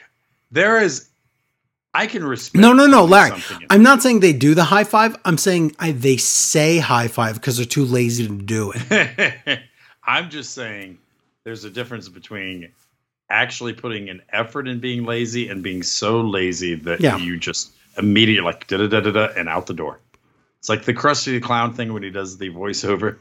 there 0.49 0.81
is, 0.81 1.09
I 1.93 2.07
can 2.07 2.23
respect. 2.23 2.61
No, 2.61 2.71
no, 2.71 2.87
no, 2.87 3.03
Larry. 3.03 3.37
I'm 3.69 3.83
not 3.83 4.01
saying 4.01 4.21
they 4.21 4.31
do 4.31 4.55
the 4.55 4.63
high 4.63 4.85
five. 4.85 5.17
I'm 5.25 5.37
saying 5.37 5.75
I, 5.77 5.91
they 5.91 6.15
say 6.15 6.77
high 6.79 7.09
five 7.09 7.35
because 7.35 7.57
they're 7.57 7.65
too 7.65 7.83
lazy 7.83 8.27
to 8.27 8.33
do 8.33 8.71
it. 8.73 9.59
I'm 10.05 10.29
just 10.29 10.53
saying 10.53 10.99
there's 11.43 11.65
a 11.65 11.69
difference 11.69 12.07
between 12.07 12.71
actually 13.29 13.73
putting 13.73 14.09
an 14.09 14.21
effort 14.31 14.69
in 14.69 14.79
being 14.79 15.03
lazy 15.03 15.49
and 15.49 15.61
being 15.61 15.83
so 15.83 16.21
lazy 16.21 16.75
that 16.75 17.01
Yeah. 17.01 17.17
you 17.17 17.37
just 17.37 17.71
immediately 17.97 18.45
like 18.45 18.67
da 18.67 18.77
da 18.77 18.87
da 18.87 18.99
da 19.01 19.11
da 19.11 19.25
and 19.37 19.49
out 19.49 19.67
the 19.67 19.73
door. 19.73 19.99
It's 20.59 20.69
like 20.69 20.83
the 20.85 20.93
Krusty 20.93 21.31
the 21.33 21.39
Clown 21.39 21.73
thing 21.73 21.93
when 21.93 22.03
he 22.03 22.09
does 22.09 22.37
the 22.37 22.49
voiceover. 22.49 23.17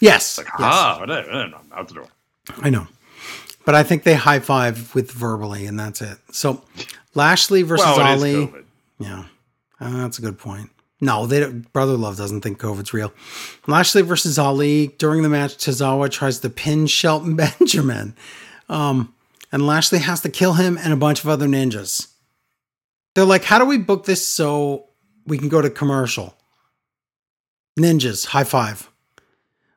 Yes. 0.00 0.38
Like, 0.38 0.46
yes. 0.46 0.56
ah, 0.60 1.04
da- 1.04 1.50
out 1.74 1.88
the 1.88 1.94
door. 1.94 2.06
I 2.60 2.70
know. 2.70 2.86
But 3.64 3.74
I 3.74 3.82
think 3.82 4.04
they 4.04 4.14
high 4.14 4.38
five 4.40 4.94
with 4.94 5.10
verbally, 5.10 5.66
and 5.66 5.78
that's 5.78 6.00
it. 6.00 6.16
So 6.30 6.62
Lashley 7.14 7.62
versus 7.62 7.84
Well, 7.84 8.00
Ali. 8.00 8.50
Yeah, 8.98 9.24
Uh, 9.80 9.98
that's 9.98 10.18
a 10.18 10.22
good 10.22 10.38
point. 10.38 10.70
No, 11.00 11.26
they 11.26 11.40
don't, 11.40 11.72
Brother 11.72 11.96
Love 11.96 12.16
doesn't 12.16 12.40
think 12.40 12.58
COVID's 12.58 12.92
real. 12.92 13.12
Lashley 13.68 14.02
versus 14.02 14.38
Ali 14.38 14.88
during 14.98 15.22
the 15.22 15.28
match. 15.28 15.56
Tozawa 15.56 16.10
tries 16.10 16.40
to 16.40 16.50
pin 16.50 16.86
Shelton 16.88 17.36
Benjamin, 17.58 18.16
um, 18.68 19.14
and 19.52 19.66
Lashley 19.66 20.00
has 20.00 20.20
to 20.22 20.28
kill 20.28 20.54
him 20.54 20.76
and 20.78 20.92
a 20.92 20.96
bunch 20.96 21.22
of 21.22 21.28
other 21.28 21.46
ninjas. 21.46 22.08
They're 23.18 23.24
like, 23.26 23.42
"How 23.42 23.58
do 23.58 23.64
we 23.64 23.78
book 23.78 24.04
this 24.06 24.24
so 24.24 24.90
we 25.26 25.38
can 25.38 25.48
go 25.48 25.60
to 25.60 25.68
commercial?" 25.68 26.36
Ninjas, 27.76 28.26
high 28.26 28.44
five. 28.44 28.88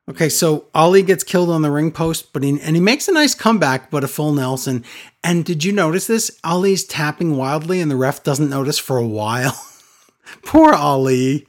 Okay, 0.07 0.29
so 0.29 0.67
Ali 0.75 1.01
gets 1.01 1.23
killed 1.23 1.49
on 1.49 1.63
the 1.63 1.71
ring 1.71 1.91
post, 1.91 2.33
but 2.33 2.43
he, 2.43 2.59
and 2.61 2.75
he 2.75 2.79
makes 2.79 3.07
a 3.07 3.11
nice 3.11 3.33
comeback, 3.33 3.89
but 3.89 4.03
a 4.03 4.07
full 4.07 4.31
Nelson. 4.31 4.83
And 5.23 5.43
did 5.43 5.63
you 5.63 5.71
notice 5.71 6.05
this? 6.05 6.37
Ali's 6.43 6.83
tapping 6.83 7.35
wildly, 7.35 7.81
and 7.81 7.89
the 7.89 7.95
ref 7.95 8.21
doesn't 8.23 8.49
notice 8.49 8.77
for 8.77 8.97
a 8.97 9.07
while. 9.07 9.59
Poor 10.45 10.73
Ali. 10.73 11.47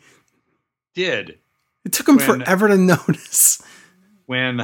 Did 0.95 1.41
It 1.85 1.93
took 1.93 2.09
him 2.09 2.17
When- 2.17 2.41
forever 2.41 2.69
to 2.69 2.77
notice. 2.79 3.63
when 4.25 4.63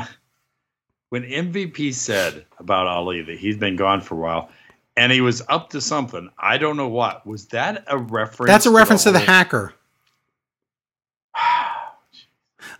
when 1.10 1.24
MVP 1.24 1.92
said 1.92 2.46
about 2.58 2.86
Ali 2.86 3.20
that 3.20 3.38
he's 3.38 3.58
been 3.58 3.76
gone 3.76 4.00
for 4.00 4.14
a 4.14 4.18
while 4.18 4.50
and 4.98 5.12
he 5.12 5.20
was 5.20 5.42
up 5.48 5.70
to 5.70 5.80
something. 5.80 6.28
I 6.38 6.58
don't 6.58 6.76
know 6.76 6.88
what. 6.88 7.26
Was 7.26 7.46
that 7.48 7.84
a 7.86 7.96
reference? 7.96 8.48
That's 8.50 8.66
a 8.66 8.70
reference 8.70 9.04
to 9.04 9.12
the 9.12 9.18
whole- 9.20 9.26
hacker. 9.34 9.74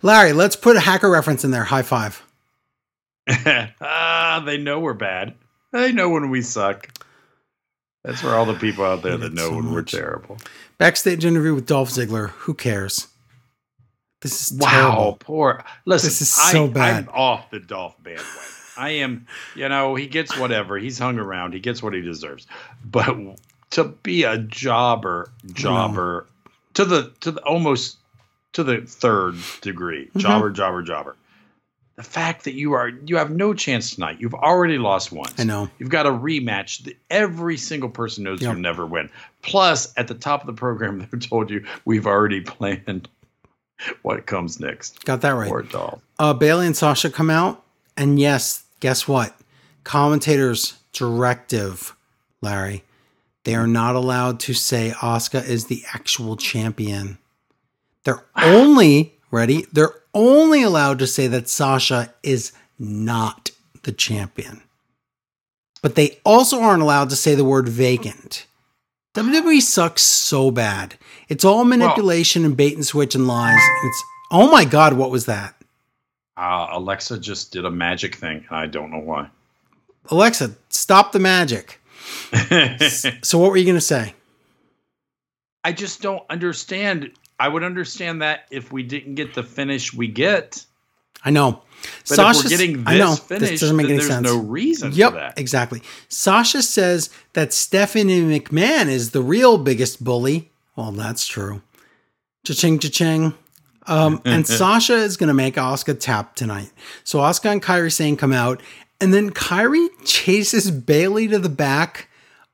Larry, 0.01 0.33
let's 0.33 0.55
put 0.55 0.75
a 0.75 0.79
hacker 0.79 1.09
reference 1.09 1.43
in 1.43 1.51
there. 1.51 1.63
High 1.65 1.81
five. 1.81 2.23
ah, 3.29 4.41
they 4.45 4.57
know 4.57 4.79
we're 4.79 4.93
bad. 4.93 5.35
They 5.71 5.91
know 5.91 6.09
when 6.09 6.29
we 6.29 6.41
suck. 6.41 6.89
That's 8.03 8.21
for 8.21 8.29
all 8.29 8.45
the 8.45 8.53
people 8.55 8.85
out 8.85 9.03
there 9.03 9.17
that 9.17 9.33
know 9.33 9.49
so 9.49 9.55
when 9.55 9.73
we're 9.73 9.81
terrible. 9.83 10.37
Backstage 10.77 11.25
interview 11.25 11.53
with 11.53 11.65
Dolph 11.67 11.89
Ziggler. 11.89 12.29
Who 12.29 12.53
cares? 12.53 13.07
This 14.21 14.51
is 14.51 14.57
Wow, 14.57 14.69
terrible. 14.69 15.17
poor. 15.19 15.63
Listen, 15.85 16.07
This 16.07 16.21
is 16.21 16.33
so 16.33 16.65
I, 16.65 16.69
bad. 16.69 17.03
I'm 17.07 17.09
off 17.13 17.49
the 17.51 17.59
Dolph 17.59 17.95
bandwagon. 18.01 18.25
I 18.79 18.89
am, 18.91 19.27
you 19.55 19.67
know, 19.69 19.95
he 19.95 20.07
gets 20.07 20.37
whatever. 20.37 20.77
He's 20.77 20.97
hung 20.97 21.19
around. 21.19 21.53
He 21.53 21.59
gets 21.59 21.83
what 21.83 21.93
he 21.93 22.01
deserves. 22.01 22.47
But 22.83 23.15
to 23.71 23.83
be 23.83 24.23
a 24.23 24.37
jobber, 24.37 25.31
jobber, 25.53 26.27
to 26.75 26.85
the 26.85 27.11
to 27.21 27.31
the 27.31 27.41
almost 27.41 27.97
to 28.53 28.63
the 28.63 28.81
third 28.81 29.35
degree, 29.61 30.05
Mm-hmm. 30.07 30.19
jobber, 30.19 30.49
jobber, 30.49 30.81
jobber. 30.81 31.15
The 31.97 32.03
fact 32.03 32.45
that 32.45 32.53
you 32.53 32.73
are 32.73 32.87
you 32.87 33.17
have 33.17 33.29
no 33.29 33.53
chance 33.53 33.93
tonight. 33.93 34.17
You've 34.21 34.33
already 34.33 34.77
lost 34.77 35.11
once. 35.11 35.37
I 35.37 35.43
know. 35.43 35.69
You've 35.79 35.89
got 35.89 36.05
a 36.05 36.11
rematch. 36.11 36.85
that 36.85 36.95
Every 37.09 37.57
single 37.57 37.89
person 37.89 38.23
knows 38.23 38.41
Yep. 38.41 38.53
you'll 38.53 38.61
never 38.61 38.85
win. 38.85 39.09
Plus, 39.41 39.93
at 39.97 40.07
the 40.07 40.13
top 40.15 40.39
of 40.41 40.47
the 40.47 40.53
program, 40.53 41.05
they 41.11 41.17
told 41.19 41.49
you 41.51 41.65
we've 41.83 42.07
already 42.07 42.39
planned 42.39 43.09
what 44.01 44.25
comes 44.25 44.59
next. 44.61 45.03
Got 45.05 45.19
that 45.21 45.31
right. 45.31 45.49
Poor 45.49 45.63
Dolph. 45.63 46.01
uh, 46.17 46.33
Bayley 46.33 46.65
and 46.67 46.75
Sasha 46.77 47.09
come 47.09 47.29
out, 47.29 47.63
and 47.97 48.17
yes, 48.17 48.63
guess 48.79 49.07
what? 49.07 49.35
Commentators' 49.83 50.79
directive, 50.93 51.95
Larry, 52.41 52.83
they 53.43 53.55
are 53.55 53.67
not 53.67 53.95
allowed 53.95 54.39
to 54.41 54.53
say 54.53 54.93
Asuka 54.97 55.47
is 55.47 55.65
the 55.65 55.83
actual 55.93 56.35
champion. 56.35 57.17
They're 58.03 58.23
only 58.35 59.15
ready. 59.31 59.65
They're 59.71 59.95
only 60.13 60.61
allowed 60.63 60.99
to 60.99 61.07
say 61.07 61.27
that 61.27 61.49
Sasha 61.49 62.13
is 62.23 62.51
not 62.77 63.51
the 63.83 63.91
champion. 63.91 64.61
But 65.81 65.95
they 65.95 66.19
also 66.25 66.61
aren't 66.61 66.81
allowed 66.81 67.09
to 67.11 67.15
say 67.15 67.35
the 67.35 67.45
word 67.45 67.69
vacant. 67.69 68.45
WWE 69.15 69.61
sucks 69.61 70.01
so 70.01 70.51
bad. 70.51 70.97
It's 71.29 71.45
all 71.45 71.65
manipulation 71.65 72.45
and 72.45 72.55
bait 72.55 72.75
and 72.75 72.85
switch 72.85 73.15
and 73.15 73.27
lies. 73.27 73.61
It's 73.83 74.03
oh 74.31 74.51
my 74.51 74.65
god, 74.65 74.93
what 74.93 75.11
was 75.11 75.25
that? 75.25 75.55
Uh, 76.39 76.69
Alexa 76.71 77.19
just 77.19 77.51
did 77.51 77.65
a 77.65 77.69
magic 77.71 78.15
thing, 78.15 78.45
and 78.49 78.57
I 78.57 78.65
don't 78.65 78.91
know 78.91 78.99
why. 78.99 79.29
Alexa, 80.09 80.55
stop 80.69 81.11
the 81.11 81.19
magic. 81.19 81.79
So 83.23 83.37
what 83.37 83.51
were 83.51 83.57
you 83.57 83.65
going 83.65 83.75
to 83.75 83.81
say? 83.81 84.13
I 85.63 85.73
just 85.73 86.01
don't 86.01 86.23
understand. 86.29 87.11
I 87.39 87.47
would 87.49 87.63
understand 87.63 88.21
that 88.21 88.45
if 88.51 88.71
we 88.71 88.83
didn't 88.83 89.15
get 89.15 89.33
the 89.33 89.43
finish 89.43 89.93
we 89.93 90.07
get. 90.07 90.65
I 91.23 91.31
know. 91.31 91.61
But 92.07 92.15
Sasha's- 92.15 92.45
if 92.45 92.45
we're 92.45 92.57
getting 92.57 92.83
this 92.83 92.87
I 92.87 92.97
know 92.97 93.15
finish, 93.15 93.49
this 93.49 93.59
doesn't 93.59 93.75
make 93.75 93.87
any 93.87 93.97
there's 93.97 94.07
sense. 94.07 94.25
no 94.25 94.39
reason 94.39 94.91
yep, 94.93 95.11
for 95.11 95.17
that. 95.19 95.37
exactly. 95.37 95.81
Sasha 96.07 96.61
says 96.61 97.09
that 97.33 97.53
Stephanie 97.53 98.21
McMahon 98.21 98.87
is 98.87 99.11
the 99.11 99.21
real 99.21 99.57
biggest 99.57 100.03
bully. 100.03 100.49
Well, 100.75 100.91
that's 100.93 101.27
true. 101.27 101.61
Cha-ching, 102.45 102.79
cha-ching. 102.79 103.33
Um, 103.87 104.21
and 104.25 104.47
Sasha 104.47 104.95
is 104.95 105.17
going 105.17 105.27
to 105.27 105.33
make 105.33 105.55
Asuka 105.55 105.99
tap 105.99 106.35
tonight. 106.35 106.71
So 107.03 107.19
Asuka 107.19 107.51
and 107.51 107.61
Kairi 107.61 107.91
Sane 107.91 108.17
come 108.17 108.33
out, 108.33 108.61
and 109.01 109.13
then 109.13 109.31
Kairi 109.31 109.87
chases 110.05 110.71
Bayley 110.71 111.27
to 111.27 111.39
the 111.39 111.49
back. 111.49 112.09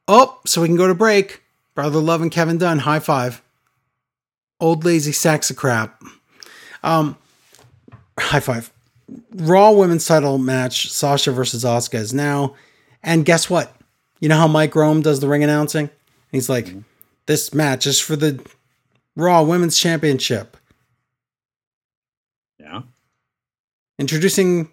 Oh, 0.07 0.39
so 0.45 0.61
we 0.61 0.67
can 0.67 0.77
go 0.77 0.87
to 0.87 0.95
break. 0.95 1.41
Brother 1.73 1.99
Love 1.99 2.21
and 2.21 2.31
Kevin 2.31 2.57
Dunn, 2.57 2.79
high 2.79 2.99
five. 2.99 3.41
Old 4.59 4.85
lazy 4.85 5.11
sacks 5.11 5.49
of 5.49 5.57
crap. 5.57 6.01
Um, 6.83 7.17
high 8.17 8.39
five. 8.39 8.71
Raw 9.33 9.71
women's 9.71 10.05
title 10.05 10.37
match: 10.37 10.89
Sasha 10.89 11.31
versus 11.31 11.63
Asuka 11.63 11.95
is 11.95 12.13
now. 12.13 12.55
And 13.03 13.25
guess 13.25 13.49
what? 13.49 13.75
You 14.19 14.29
know 14.29 14.37
how 14.37 14.47
Mike 14.47 14.75
Rome 14.75 15.01
does 15.01 15.19
the 15.19 15.27
ring 15.27 15.43
announcing? 15.43 15.89
He's 16.31 16.49
like, 16.49 16.65
mm-hmm. 16.65 16.79
"This 17.25 17.53
match 17.53 17.85
is 17.85 17.99
for 17.99 18.15
the 18.15 18.43
Raw 19.15 19.43
Women's 19.43 19.77
Championship." 19.77 20.57
Yeah. 22.59 22.83
Introducing 23.97 24.71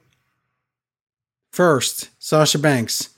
first 1.52 2.10
Sasha 2.18 2.58
Banks. 2.58 3.10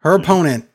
Her 0.00 0.14
opponent 0.14 0.68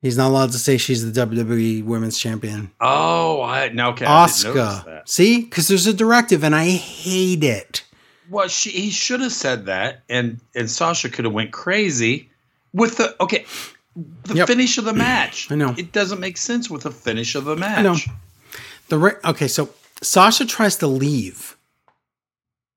He's 0.00 0.16
not 0.16 0.28
allowed 0.28 0.52
to 0.52 0.58
say 0.58 0.76
she's 0.76 1.10
the 1.10 1.26
WWE 1.26 1.84
Women's 1.84 2.18
Champion. 2.18 2.70
Oh, 2.80 3.42
I 3.42 3.68
no, 3.70 3.90
okay. 3.90 4.04
Asuka. 4.04 5.02
See, 5.08 5.42
because 5.42 5.66
there's 5.66 5.88
a 5.88 5.92
directive, 5.92 6.44
and 6.44 6.54
I 6.54 6.66
hate 6.70 7.42
it. 7.42 7.84
Well, 8.30 8.46
she 8.46 8.70
he 8.70 8.90
should 8.90 9.20
have 9.22 9.32
said 9.32 9.66
that, 9.66 10.02
and 10.08 10.40
and 10.54 10.70
Sasha 10.70 11.08
could 11.08 11.24
have 11.24 11.34
went 11.34 11.50
crazy 11.50 12.30
with 12.72 12.98
the 12.98 13.20
okay, 13.20 13.44
the 14.24 14.34
yep. 14.34 14.46
finish 14.46 14.78
of 14.78 14.84
the 14.84 14.92
match. 14.92 15.50
I 15.50 15.56
know 15.56 15.74
it 15.76 15.90
doesn't 15.90 16.20
make 16.20 16.36
sense 16.36 16.70
with 16.70 16.84
the 16.84 16.92
finish 16.92 17.34
of 17.34 17.44
the 17.44 17.56
match. 17.56 17.78
I 17.78 17.82
know. 17.82 17.96
The 18.88 19.18
okay, 19.30 19.48
so 19.48 19.70
Sasha 20.00 20.46
tries 20.46 20.76
to 20.76 20.86
leave. 20.86 21.56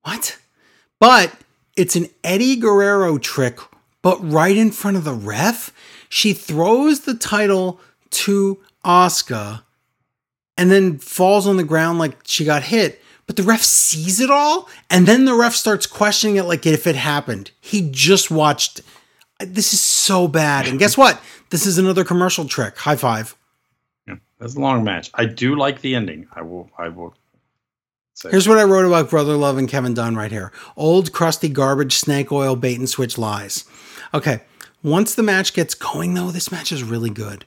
What? 0.02 0.38
But 0.98 1.32
it's 1.76 1.96
an 1.96 2.06
Eddie 2.22 2.56
Guerrero 2.56 3.18
trick, 3.18 3.58
but 4.02 4.18
right 4.18 4.56
in 4.56 4.70
front 4.70 4.96
of 4.96 5.04
the 5.04 5.14
ref 5.14 5.72
she 6.12 6.34
throws 6.34 7.00
the 7.00 7.14
title 7.14 7.80
to 8.10 8.58
Asuka 8.84 9.62
and 10.58 10.70
then 10.70 10.98
falls 10.98 11.46
on 11.46 11.56
the 11.56 11.64
ground 11.64 11.98
like 11.98 12.18
she 12.24 12.44
got 12.44 12.64
hit. 12.64 13.00
But 13.26 13.36
the 13.36 13.42
ref 13.42 13.62
sees 13.62 14.20
it 14.20 14.30
all, 14.30 14.68
and 14.90 15.08
then 15.08 15.24
the 15.24 15.32
ref 15.32 15.54
starts 15.54 15.86
questioning 15.86 16.36
it 16.36 16.42
like 16.42 16.66
if 16.66 16.86
it 16.86 16.96
happened. 16.96 17.50
He 17.62 17.88
just 17.90 18.30
watched. 18.30 18.82
This 19.40 19.72
is 19.72 19.80
so 19.80 20.28
bad. 20.28 20.68
And 20.68 20.78
guess 20.78 20.98
what? 20.98 21.18
This 21.48 21.64
is 21.64 21.78
another 21.78 22.04
commercial 22.04 22.44
trick. 22.46 22.76
High 22.76 22.96
five. 22.96 23.34
Yeah, 24.06 24.16
that's 24.38 24.56
a 24.56 24.60
long 24.60 24.84
match. 24.84 25.10
I 25.14 25.24
do 25.24 25.56
like 25.56 25.80
the 25.80 25.94
ending. 25.94 26.26
I 26.34 26.42
will. 26.42 26.68
I 26.76 26.88
will. 26.88 27.14
Say. 28.14 28.30
Here's 28.30 28.48
what 28.48 28.58
I 28.58 28.64
wrote 28.64 28.86
about 28.86 29.10
Brother 29.10 29.36
Love 29.36 29.58
and 29.58 29.68
Kevin 29.68 29.94
Dunn 29.94 30.16
right 30.16 30.30
here. 30.30 30.52
Old 30.76 31.12
crusty 31.12 31.48
garbage 31.48 31.94
snake 31.94 32.30
oil 32.30 32.56
bait 32.56 32.78
and 32.78 32.88
switch 32.88 33.16
lies. 33.16 33.64
Okay, 34.12 34.42
once 34.82 35.14
the 35.14 35.22
match 35.22 35.54
gets 35.54 35.74
going, 35.74 36.14
though, 36.14 36.30
this 36.30 36.52
match 36.52 36.72
is 36.72 36.82
really 36.82 37.10
good. 37.10 37.44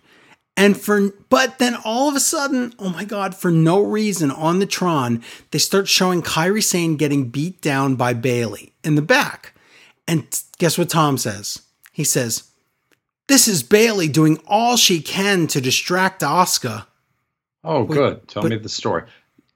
And 0.57 0.79
for, 0.79 1.11
but 1.29 1.59
then 1.59 1.75
all 1.83 2.07
of 2.07 2.15
a 2.15 2.19
sudden, 2.19 2.73
oh 2.79 2.89
my 2.89 3.03
God, 3.03 3.35
for 3.35 3.51
no 3.51 3.81
reason 3.81 4.31
on 4.31 4.59
the 4.59 4.65
Tron, 4.65 5.21
they 5.51 5.59
start 5.59 5.87
showing 5.87 6.21
Kairi 6.21 6.63
Sane 6.63 6.95
getting 6.95 7.29
beat 7.29 7.61
down 7.61 7.95
by 7.95 8.13
Bayley 8.13 8.73
in 8.83 8.95
the 8.95 9.01
back. 9.01 9.53
And 10.07 10.25
guess 10.57 10.77
what 10.77 10.89
Tom 10.89 11.17
says? 11.17 11.61
He 11.91 12.05
says, 12.05 12.43
This 13.27 13.47
is 13.47 13.63
Bayley 13.63 14.07
doing 14.07 14.39
all 14.47 14.77
she 14.77 15.01
can 15.01 15.47
to 15.47 15.59
distract 15.59 16.21
Asuka. 16.21 16.85
Oh, 17.63 17.83
wait, 17.83 17.95
good. 17.95 18.27
Tell 18.29 18.43
but, 18.43 18.51
me 18.51 18.57
the 18.57 18.69
story. 18.69 19.03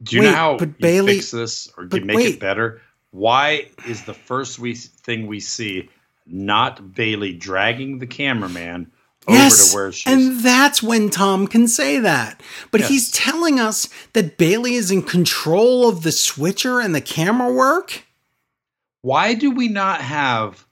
Do 0.01 0.15
you 0.15 0.21
wait, 0.21 0.27
know 0.29 0.35
how 0.35 0.57
but 0.57 0.69
you 0.69 0.75
Bayley, 0.79 1.15
fix 1.15 1.31
this 1.31 1.69
or 1.77 1.87
you 1.91 2.01
make 2.05 2.17
wait. 2.17 2.35
it 2.35 2.39
better? 2.39 2.81
Why 3.11 3.69
is 3.87 4.05
the 4.05 4.13
first 4.13 4.59
we, 4.59 4.75
thing 4.75 5.27
we 5.27 5.39
see 5.39 5.89
not 6.25 6.93
Bayley 6.93 7.33
dragging 7.33 7.99
the 7.99 8.07
cameraman 8.07 8.91
over 9.27 9.37
yes, 9.37 9.71
to 9.71 9.75
where 9.75 9.91
she's. 9.91 10.11
And 10.11 10.39
that's 10.39 10.81
when 10.81 11.09
Tom 11.09 11.47
can 11.47 11.67
say 11.67 11.99
that. 11.99 12.41
But 12.71 12.81
yes. 12.81 12.89
he's 12.89 13.11
telling 13.11 13.59
us 13.59 13.89
that 14.13 14.37
Bayley 14.37 14.75
is 14.75 14.91
in 14.91 15.03
control 15.03 15.89
of 15.89 16.03
the 16.03 16.11
switcher 16.11 16.79
and 16.79 16.95
the 16.95 17.01
camera 17.01 17.51
work. 17.51 18.05
Why 19.01 19.33
do 19.33 19.51
we 19.51 19.67
not 19.67 20.01
have 20.01 20.65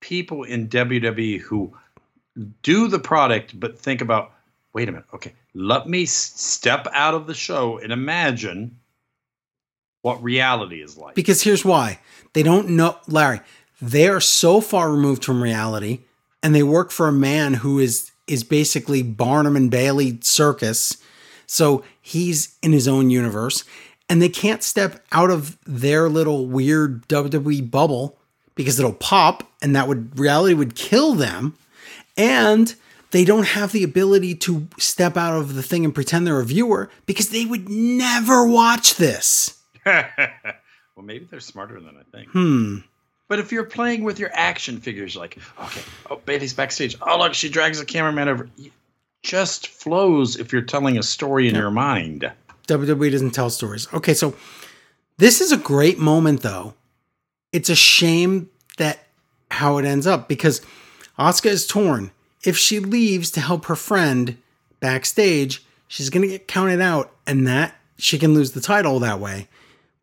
people 0.00 0.42
in 0.42 0.68
WWE 0.68 1.40
who 1.40 1.76
do 2.62 2.88
the 2.88 2.98
product 2.98 3.58
but 3.58 3.78
think 3.78 4.00
about, 4.00 4.32
wait 4.72 4.88
a 4.88 4.92
minute, 4.92 5.06
okay, 5.14 5.32
let 5.54 5.86
me 5.86 6.06
step 6.06 6.86
out 6.92 7.14
of 7.14 7.26
the 7.26 7.34
show 7.34 7.78
and 7.78 7.92
imagine 7.92 8.78
what 10.02 10.22
reality 10.22 10.82
is 10.82 10.96
like? 10.96 11.14
Because 11.14 11.42
here's 11.42 11.64
why 11.64 12.00
they 12.32 12.42
don't 12.42 12.70
know, 12.70 12.98
Larry 13.06 13.40
they 13.82 14.08
are 14.08 14.20
so 14.20 14.60
far 14.60 14.92
removed 14.92 15.24
from 15.24 15.42
reality 15.42 16.00
and 16.40 16.54
they 16.54 16.62
work 16.62 16.92
for 16.92 17.08
a 17.08 17.12
man 17.12 17.54
who 17.54 17.80
is 17.80 18.12
is 18.28 18.44
basically 18.44 19.02
Barnum 19.02 19.56
and 19.56 19.70
Bailey 19.70 20.18
circus. 20.22 20.96
So 21.46 21.84
he's 22.00 22.56
in 22.62 22.72
his 22.72 22.86
own 22.86 23.10
universe 23.10 23.64
and 24.08 24.22
they 24.22 24.28
can't 24.28 24.62
step 24.62 25.04
out 25.10 25.30
of 25.30 25.58
their 25.66 26.08
little 26.08 26.46
weird 26.46 27.06
WWE 27.08 27.70
bubble 27.70 28.16
because 28.54 28.78
it'll 28.78 28.92
pop 28.92 29.42
and 29.60 29.74
that 29.74 29.88
would 29.88 30.18
reality 30.18 30.54
would 30.54 30.76
kill 30.76 31.14
them. 31.14 31.56
And 32.16 32.74
they 33.12 33.24
don't 33.24 33.46
have 33.46 33.72
the 33.72 33.84
ability 33.84 34.34
to 34.34 34.66
step 34.78 35.16
out 35.16 35.38
of 35.38 35.54
the 35.54 35.62
thing 35.62 35.84
and 35.84 35.94
pretend 35.94 36.26
they're 36.26 36.40
a 36.40 36.44
viewer 36.44 36.90
because 37.06 37.28
they 37.28 37.44
would 37.44 37.68
never 37.68 38.46
watch 38.46 38.96
this. 38.96 39.58
well, 39.86 40.06
maybe 41.02 41.26
they're 41.30 41.40
smarter 41.40 41.78
than 41.78 41.96
I 41.96 42.16
think. 42.16 42.30
Hmm. 42.30 42.78
But 43.28 43.38
if 43.38 43.52
you're 43.52 43.64
playing 43.64 44.02
with 44.02 44.18
your 44.18 44.30
action 44.32 44.78
figures, 44.78 45.14
like, 45.16 45.38
okay, 45.62 45.80
oh, 46.10 46.16
Bayley's 46.16 46.54
backstage. 46.54 46.96
Oh, 47.00 47.18
look, 47.18 47.34
she 47.34 47.48
drags 47.48 47.78
the 47.78 47.84
cameraman 47.84 48.28
over. 48.28 48.48
It 48.58 48.72
just 49.22 49.68
flows 49.68 50.36
if 50.36 50.52
you're 50.52 50.62
telling 50.62 50.98
a 50.98 51.02
story 51.02 51.48
in 51.48 51.54
your 51.54 51.70
mind. 51.70 52.30
WWE 52.66 53.10
doesn't 53.10 53.30
tell 53.30 53.50
stories. 53.50 53.88
Okay, 53.92 54.14
so 54.14 54.34
this 55.18 55.40
is 55.40 55.52
a 55.52 55.56
great 55.56 55.98
moment, 55.98 56.42
though. 56.42 56.74
It's 57.52 57.68
a 57.68 57.76
shame 57.76 58.50
that 58.78 59.06
how 59.50 59.78
it 59.78 59.84
ends 59.84 60.06
up 60.06 60.28
because 60.28 60.62
Asuka 61.18 61.50
is 61.50 61.66
torn. 61.66 62.10
If 62.44 62.56
she 62.56 62.80
leaves 62.80 63.30
to 63.32 63.40
help 63.40 63.66
her 63.66 63.76
friend 63.76 64.36
backstage, 64.80 65.64
she's 65.88 66.10
going 66.10 66.22
to 66.22 66.28
get 66.28 66.48
counted 66.48 66.80
out, 66.80 67.14
and 67.26 67.46
that 67.46 67.76
she 67.98 68.18
can 68.18 68.34
lose 68.34 68.52
the 68.52 68.60
title 68.60 68.98
that 69.00 69.20
way. 69.20 69.48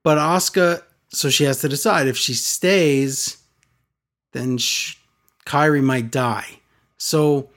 But 0.04 0.18
Asuka 0.18 0.84
so 1.10 1.30
she 1.30 1.44
has 1.44 1.62
to 1.62 1.70
decide 1.70 2.08
if 2.08 2.18
she 2.18 2.34
stays, 2.34 3.38
then 4.32 4.58
she, 4.58 4.96
Kairi 5.46 5.84
might 5.84 6.12
die. 6.12 6.60
So 6.98 7.50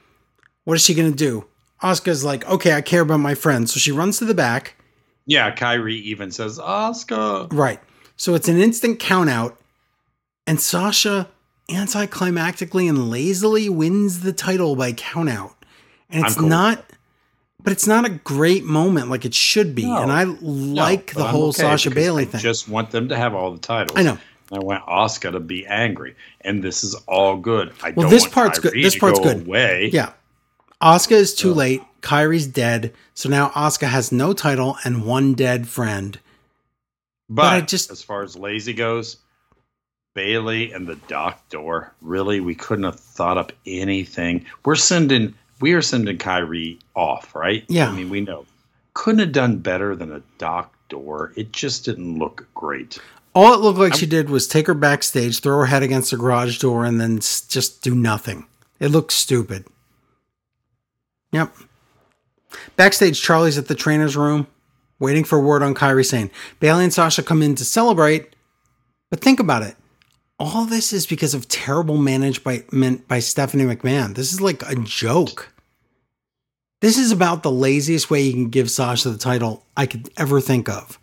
what 0.65 0.75
is 0.75 0.85
she 0.85 0.95
going 0.95 1.11
to 1.11 1.17
do? 1.17 1.45
Asuka's 1.83 2.25
like, 2.25 2.49
okay, 2.49 2.73
I 2.73 2.81
care 2.81 3.03
about 3.03 3.21
my 3.21 3.35
friend. 3.35 3.69
So 3.69 3.79
she 3.79 3.93
runs 3.93 4.19
to 4.19 4.25
the 4.25 4.35
back. 4.35 4.77
Yeah, 5.27 5.55
Kairi 5.55 6.01
even 6.01 6.31
says, 6.31 6.59
Asuka. 6.59 7.53
Right. 7.53 7.81
So 8.17 8.35
it's 8.35 8.49
an 8.49 8.61
instant 8.61 8.99
count 8.99 9.29
out. 9.29 9.59
And 10.47 10.61
Sasha 10.61 11.29
anticlimactically 11.73 12.89
and 12.89 13.11
lazily 13.11 13.69
wins 13.69 14.21
the 14.21 14.33
title 14.33 14.77
by 14.77 14.93
count 14.93 15.29
out. 15.29 15.57
And 16.11 16.25
it's 16.27 16.37
cool. 16.37 16.49
not 16.49 16.85
but 17.63 17.73
it's 17.73 17.87
not 17.87 18.05
a 18.05 18.11
great 18.11 18.65
moment 18.65 19.09
like 19.09 19.25
it 19.25 19.35
should 19.35 19.75
be. 19.75 19.85
No, 19.85 20.03
and 20.03 20.13
I 20.13 20.25
like 20.25 21.15
no, 21.15 21.23
the 21.23 21.29
whole 21.29 21.49
okay 21.49 21.63
Sasha 21.63 21.91
Bayley 21.91 22.25
I 22.25 22.27
thing. 22.27 22.41
Just 22.41 22.69
want 22.69 22.91
them 22.91 23.09
to 23.09 23.17
have 23.17 23.35
all 23.35 23.53
the 23.53 23.59
titles. 23.59 23.99
I 23.99 24.03
know. 24.03 24.19
I 24.51 24.59
want 24.59 24.85
Asuka 24.85 25.33
to 25.33 25.41
be 25.41 25.67
angry, 25.67 26.15
and 26.43 26.63
this 26.63 26.85
is 26.85 26.95
all 27.07 27.37
good. 27.37 27.73
I 27.83 27.93
well, 27.93 28.09
this 28.09 28.27
part's 28.27 28.59
good. 28.59 28.75
This 28.75 28.99
part's 28.99 29.19
go 29.19 29.35
good. 29.35 29.47
Away. 29.47 29.91
Yeah, 29.93 30.13
Asuka 30.83 31.13
is 31.13 31.35
too 31.35 31.55
late. 31.55 31.83
Kairi's 32.03 32.49
dead, 32.49 32.93
so 33.15 33.29
now 33.29 33.51
Asuka 33.51 33.87
has 33.87 34.11
no 34.11 34.33
title 34.33 34.77
and 34.85 35.07
one 35.07 35.35
dead 35.35 35.69
friend. 35.69 36.19
But, 37.29 37.43
but 37.43 37.53
I 37.53 37.61
just, 37.61 37.91
as 37.91 38.03
far 38.03 38.23
as 38.23 38.37
lazy 38.37 38.73
goes, 38.73 39.19
Bayley 40.15 40.73
and 40.73 40.87
the 40.87 40.97
Dock 41.09 41.49
Door. 41.49 41.93
Really, 42.01 42.41
we 42.41 42.55
couldn't 42.55 42.85
have 42.85 43.01
thought 43.01 43.39
up 43.39 43.53
anything. 43.67 44.45
We're 44.65 44.75
sending 44.77 45.35
we 45.61 45.73
are 45.75 45.83
sending 45.83 46.19
Kairi 46.19 46.81
off, 46.95 47.35
right? 47.35 47.65
Yeah. 47.69 47.89
I 47.89 47.93
mean, 47.93 48.11
we 48.11 48.21
know. 48.21 48.45
Couldn't 48.95 49.21
have 49.21 49.33
done 49.33 49.59
better 49.59 49.95
than 49.95 50.13
a 50.13 50.21
dock 50.37 50.75
door. 50.89 51.33
It 51.37 51.53
just 51.53 51.85
didn't 51.85 52.19
look 52.19 52.47
great. 52.53 52.99
All 53.35 53.55
it 53.55 53.61
looked 53.61 53.79
like 53.79 53.93
I'm, 53.93 53.99
she 53.99 54.07
did 54.07 54.29
was 54.29 54.47
take 54.47 54.67
her 54.67 54.75
backstage, 54.75 55.41
throw 55.41 55.59
her 55.59 55.67
head 55.67 55.83
against 55.83 56.11
the 56.11 56.17
garage 56.19 56.59
door, 56.59 56.85
and 56.85 57.01
then 57.01 57.21
just 57.21 57.81
do 57.81 57.95
nothing. 57.95 58.45
It 58.81 58.89
looked 58.89 59.13
stupid. 59.13 59.65
Yep. 61.31 61.55
Backstage, 62.77 63.23
Charlie's 63.23 63.57
at 63.57 63.69
the 63.69 63.75
trainer's 63.75 64.17
room, 64.17 64.49
waiting 64.99 65.25
for 65.25 65.41
word 65.41 65.63
on 65.63 65.75
Kairi 65.75 66.05
Sane 66.05 66.31
Bayley 66.61 66.85
and 66.85 66.93
Sasha 66.93 67.23
come 67.23 67.41
in 67.41 67.55
to 67.55 67.65
celebrate, 67.65 68.35
but 69.09 69.21
think 69.21 69.41
about 69.41 69.63
it 69.63 69.77
all 70.39 70.65
this 70.65 70.93
is 70.93 71.07
because 71.07 71.35
of 71.35 71.49
terrible 71.49 71.97
management 71.97 73.07
by 73.09 73.19
Stephanie 73.21 73.65
McMahon. 73.65 74.15
This 74.15 74.33
is 74.33 74.41
like 74.41 74.63
a 74.69 74.75
joke. 74.77 75.53
This 76.81 76.99
is 76.99 77.13
about 77.13 77.43
the 77.45 77.51
laziest 77.51 78.11
way 78.11 78.23
you 78.23 78.33
can 78.33 78.49
give 78.49 78.71
Sasha 78.71 79.11
the 79.11 79.19
title 79.19 79.65
I 79.77 79.87
could 79.87 80.11
ever 80.17 80.41
think 80.41 80.69
of. 80.69 80.99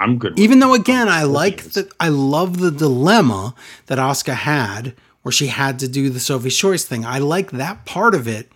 I'm 0.00 0.18
good. 0.18 0.38
Even 0.38 0.58
though, 0.58 0.74
again, 0.74 1.08
I 1.08 1.22
like 1.22 1.62
that. 1.74 1.92
I 2.00 2.08
love 2.08 2.58
the 2.58 2.72
dilemma 2.72 3.54
that 3.86 3.98
Asuka 3.98 4.34
had, 4.34 4.94
where 5.22 5.30
she 5.30 5.46
had 5.46 5.78
to 5.78 5.88
do 5.88 6.10
the 6.10 6.18
Sophie's 6.18 6.58
Choice 6.58 6.84
thing. 6.84 7.06
I 7.06 7.18
like 7.18 7.52
that 7.52 7.84
part 7.84 8.14
of 8.14 8.26
it. 8.26 8.50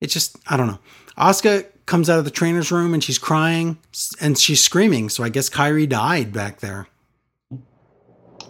It 0.00 0.06
just, 0.06 0.38
I 0.48 0.56
don't 0.56 0.68
know. 0.68 0.78
Asuka 1.18 1.66
comes 1.84 2.08
out 2.08 2.18
of 2.18 2.24
the 2.24 2.30
trainer's 2.30 2.72
room 2.72 2.94
and 2.94 3.04
she's 3.04 3.18
crying 3.18 3.78
and 4.20 4.38
she's 4.38 4.62
screaming. 4.62 5.10
So 5.10 5.22
I 5.22 5.28
guess 5.28 5.50
Kairi 5.50 5.88
died 5.88 6.32
back 6.32 6.60
there. 6.60 6.86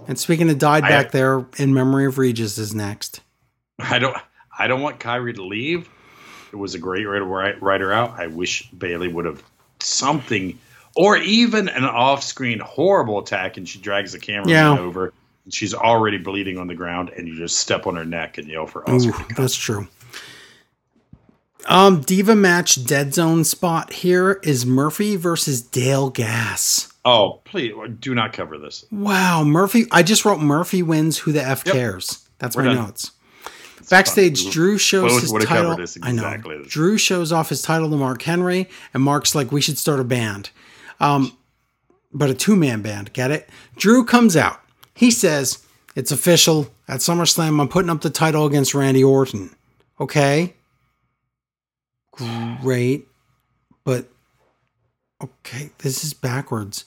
And 0.09 0.19
speaking 0.19 0.51
of 0.51 0.59
died 0.59 0.83
I- 0.85 0.89
back 0.89 1.13
there, 1.13 1.47
in 1.59 1.73
memory 1.73 2.07
of 2.07 2.19
Regis 2.19 2.59
is 2.59 2.75
next. 2.75 3.21
I 3.79 4.01
don't. 4.01 4.17
I 4.59 4.67
don't 4.67 4.81
want 4.83 4.99
Kairi 4.99 5.33
to 5.37 5.45
leave. 5.45 5.89
It 6.53 6.57
was 6.57 6.75
a 6.75 6.79
great 6.81 7.07
way 7.09 7.19
to 7.19 7.25
write, 7.25 7.63
write 7.63 7.81
her 7.81 7.93
out. 7.93 8.19
I 8.19 8.27
wish 8.27 8.69
Bayley 8.71 9.07
would 9.07 9.25
have 9.27 9.41
something, 9.79 10.59
or 10.97 11.17
even 11.19 11.69
an 11.69 11.85
off-screen 11.85 12.59
horrible 12.59 13.21
attack, 13.21 13.57
and 13.57 13.69
she 13.69 13.79
drags 13.79 14.11
the 14.13 14.19
camera 14.19 14.51
Yeah. 14.51 14.77
over, 14.79 15.13
and 15.45 15.55
she's 15.55 15.75
already 15.75 16.19
bleeding 16.19 16.59
on 16.59 16.67
the 16.67 16.75
ground, 16.75 17.11
and 17.17 17.29
you 17.29 17.37
just 17.37 17.59
step 17.59 17.87
on 17.87 17.95
her 17.95 18.05
neck 18.05 18.39
and 18.39 18.49
yell 18.49 18.67
for 18.67 18.81
Ooh, 18.83 18.85
Asuka. 18.97 19.37
that's 19.37 19.55
true. 19.55 19.87
Um, 21.67 22.01
Diva 22.01 22.35
match 22.35 22.85
dead 22.87 23.13
zone 23.15 23.45
spot 23.45 23.93
here 23.93 24.41
is 24.43 24.65
Murphy 24.65 25.17
versus 25.17 25.61
Dale 25.61 26.09
Gas. 26.09 26.88
Oh, 27.11 27.41
please 27.45 27.73
do 28.01 28.15
not 28.15 28.33
cover 28.35 28.59
this. 28.59 28.85
Wow, 28.91 29.43
Murphy. 29.45 29.87
I 29.91 30.03
just 30.03 30.25
wrote 30.25 30.41
Murphy 30.41 30.83
wins. 30.83 31.19
Who 31.19 31.33
the 31.33 31.43
f 31.43 31.63
Yep. 31.65 31.75
cares? 31.75 32.29
That's 32.39 32.55
We're 32.57 32.65
my 32.65 32.75
done. 32.75 32.85
notes. 32.85 33.13
Backstage. 33.89 34.51
Drew 34.51 34.77
shows 34.77 35.13
both 35.13 35.23
his 35.41 35.45
title. 35.49 35.75
this 35.77 35.97
I 36.03 36.13
know. 36.13 36.37
Drew 36.67 36.99
shows 36.99 37.33
off 37.33 37.49
his 37.49 37.63
title 37.63 37.89
to 37.89 37.97
Mark 37.97 38.21
Henry, 38.21 38.69
and 38.93 39.03
Mark's 39.03 39.35
like, 39.35 39.51
"We 39.51 39.63
should 39.63 39.79
start 39.79 39.99
a 40.01 40.05
band." 40.05 40.51
Um, 41.01 41.33
but 42.13 42.29
a 42.29 42.35
two-man 42.35 42.83
band. 42.83 43.15
Get 43.15 43.31
it? 43.31 43.49
Drew 43.77 44.05
comes 44.05 44.37
out. 44.37 44.61
He 44.95 45.11
says, 45.11 45.61
"It's 45.97 46.13
official 46.13 46.71
at 46.87 47.01
SummerSlam. 47.01 47.59
I'm 47.61 47.69
putting 47.69 47.89
up 47.91 48.03
the 48.03 48.11
title 48.11 48.45
against 48.45 48.75
Randy 48.75 49.03
Orton." 49.03 49.55
Okay. 49.99 50.55
Great, 52.61 53.07
but 53.85 54.11
okay, 55.23 55.71
this 55.79 56.05
is 56.05 56.15
backwards. 56.15 56.85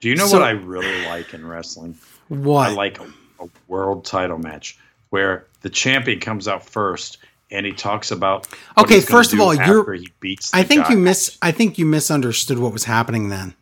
Do 0.00 0.08
you 0.08 0.16
know 0.16 0.26
So- 0.26 0.38
what 0.38 0.46
I 0.46 0.50
really 0.50 1.04
like 1.06 1.34
in 1.34 1.46
wrestling? 1.46 1.96
What? 2.28 2.70
I 2.70 2.72
like 2.74 2.98
a, 3.00 3.06
a 3.40 3.48
world 3.68 4.04
title 4.04 4.38
match 4.38 4.78
where 5.10 5.46
the 5.60 5.68
champion 5.70 6.18
comes 6.20 6.48
out 6.48 6.64
first 6.64 7.18
and 7.50 7.66
he 7.66 7.72
talks 7.72 8.10
about. 8.10 8.48
Okay, 8.78 9.00
first 9.00 9.32
of 9.32 9.40
all, 9.40 9.54
you're- 9.54 9.98
he 9.98 10.08
beats. 10.20 10.52
I 10.54 10.62
think 10.62 10.84
guy. 10.84 10.92
you 10.92 10.96
miss. 10.98 11.36
I 11.42 11.50
think 11.50 11.78
you 11.78 11.84
misunderstood 11.86 12.58
what 12.58 12.72
was 12.72 12.84
happening 12.84 13.28
then. 13.28 13.54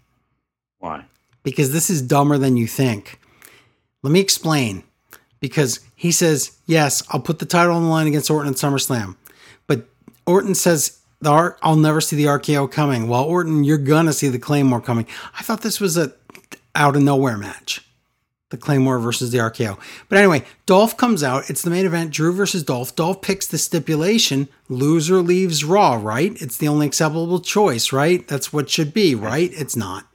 Why? 0.78 1.04
because 1.42 1.72
this 1.72 1.88
is 1.90 2.02
dumber 2.02 2.36
than 2.38 2.56
you 2.56 2.66
think. 2.66 3.18
Let 4.02 4.12
me 4.12 4.20
explain. 4.20 4.84
Because 5.40 5.80
he 5.96 6.12
says, 6.12 6.58
Yes, 6.66 7.02
I'll 7.10 7.20
put 7.20 7.38
the 7.38 7.46
title 7.46 7.74
on 7.74 7.82
the 7.84 7.88
line 7.88 8.06
against 8.06 8.30
Orton 8.30 8.50
at 8.52 8.56
SummerSlam. 8.58 9.16
But 9.66 9.86
Orton 10.26 10.54
says, 10.54 10.99
the 11.20 11.56
I'll 11.62 11.76
never 11.76 12.00
see 12.00 12.16
the 12.16 12.24
RKO 12.24 12.70
coming. 12.70 13.08
Well, 13.08 13.24
Orton, 13.24 13.64
you're 13.64 13.78
to 13.78 14.12
see 14.12 14.28
the 14.28 14.38
Claymore 14.38 14.80
coming. 14.80 15.06
I 15.38 15.42
thought 15.42 15.62
this 15.62 15.80
was 15.80 15.96
a 15.96 16.12
out 16.74 16.96
of 16.96 17.02
nowhere 17.02 17.36
match. 17.36 17.86
The 18.50 18.56
Claymore 18.56 18.98
versus 18.98 19.30
the 19.30 19.38
RKO. 19.38 19.78
But 20.08 20.18
anyway, 20.18 20.44
Dolph 20.66 20.96
comes 20.96 21.22
out. 21.22 21.48
It's 21.48 21.62
the 21.62 21.70
main 21.70 21.86
event 21.86 22.10
Drew 22.10 22.32
versus 22.32 22.64
Dolph. 22.64 22.96
Dolph 22.96 23.22
picks 23.22 23.46
the 23.46 23.58
stipulation 23.58 24.48
loser 24.68 25.22
leaves 25.22 25.62
Raw, 25.62 26.00
right? 26.02 26.32
It's 26.42 26.56
the 26.56 26.66
only 26.66 26.86
acceptable 26.86 27.40
choice, 27.40 27.92
right? 27.92 28.26
That's 28.26 28.52
what 28.52 28.68
should 28.68 28.92
be, 28.92 29.14
right? 29.14 29.50
It's 29.54 29.76
not. 29.76 30.06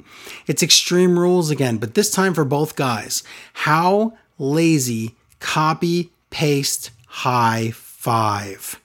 It's 0.48 0.64
extreme 0.64 1.18
rules 1.18 1.50
again, 1.50 1.78
but 1.78 1.94
this 1.94 2.12
time 2.12 2.34
for 2.34 2.44
both 2.44 2.76
guys. 2.76 3.24
How 3.54 4.18
lazy 4.38 5.16
copy 5.40 6.12
paste 6.30 6.92
high 7.08 7.72
five. 7.72 8.82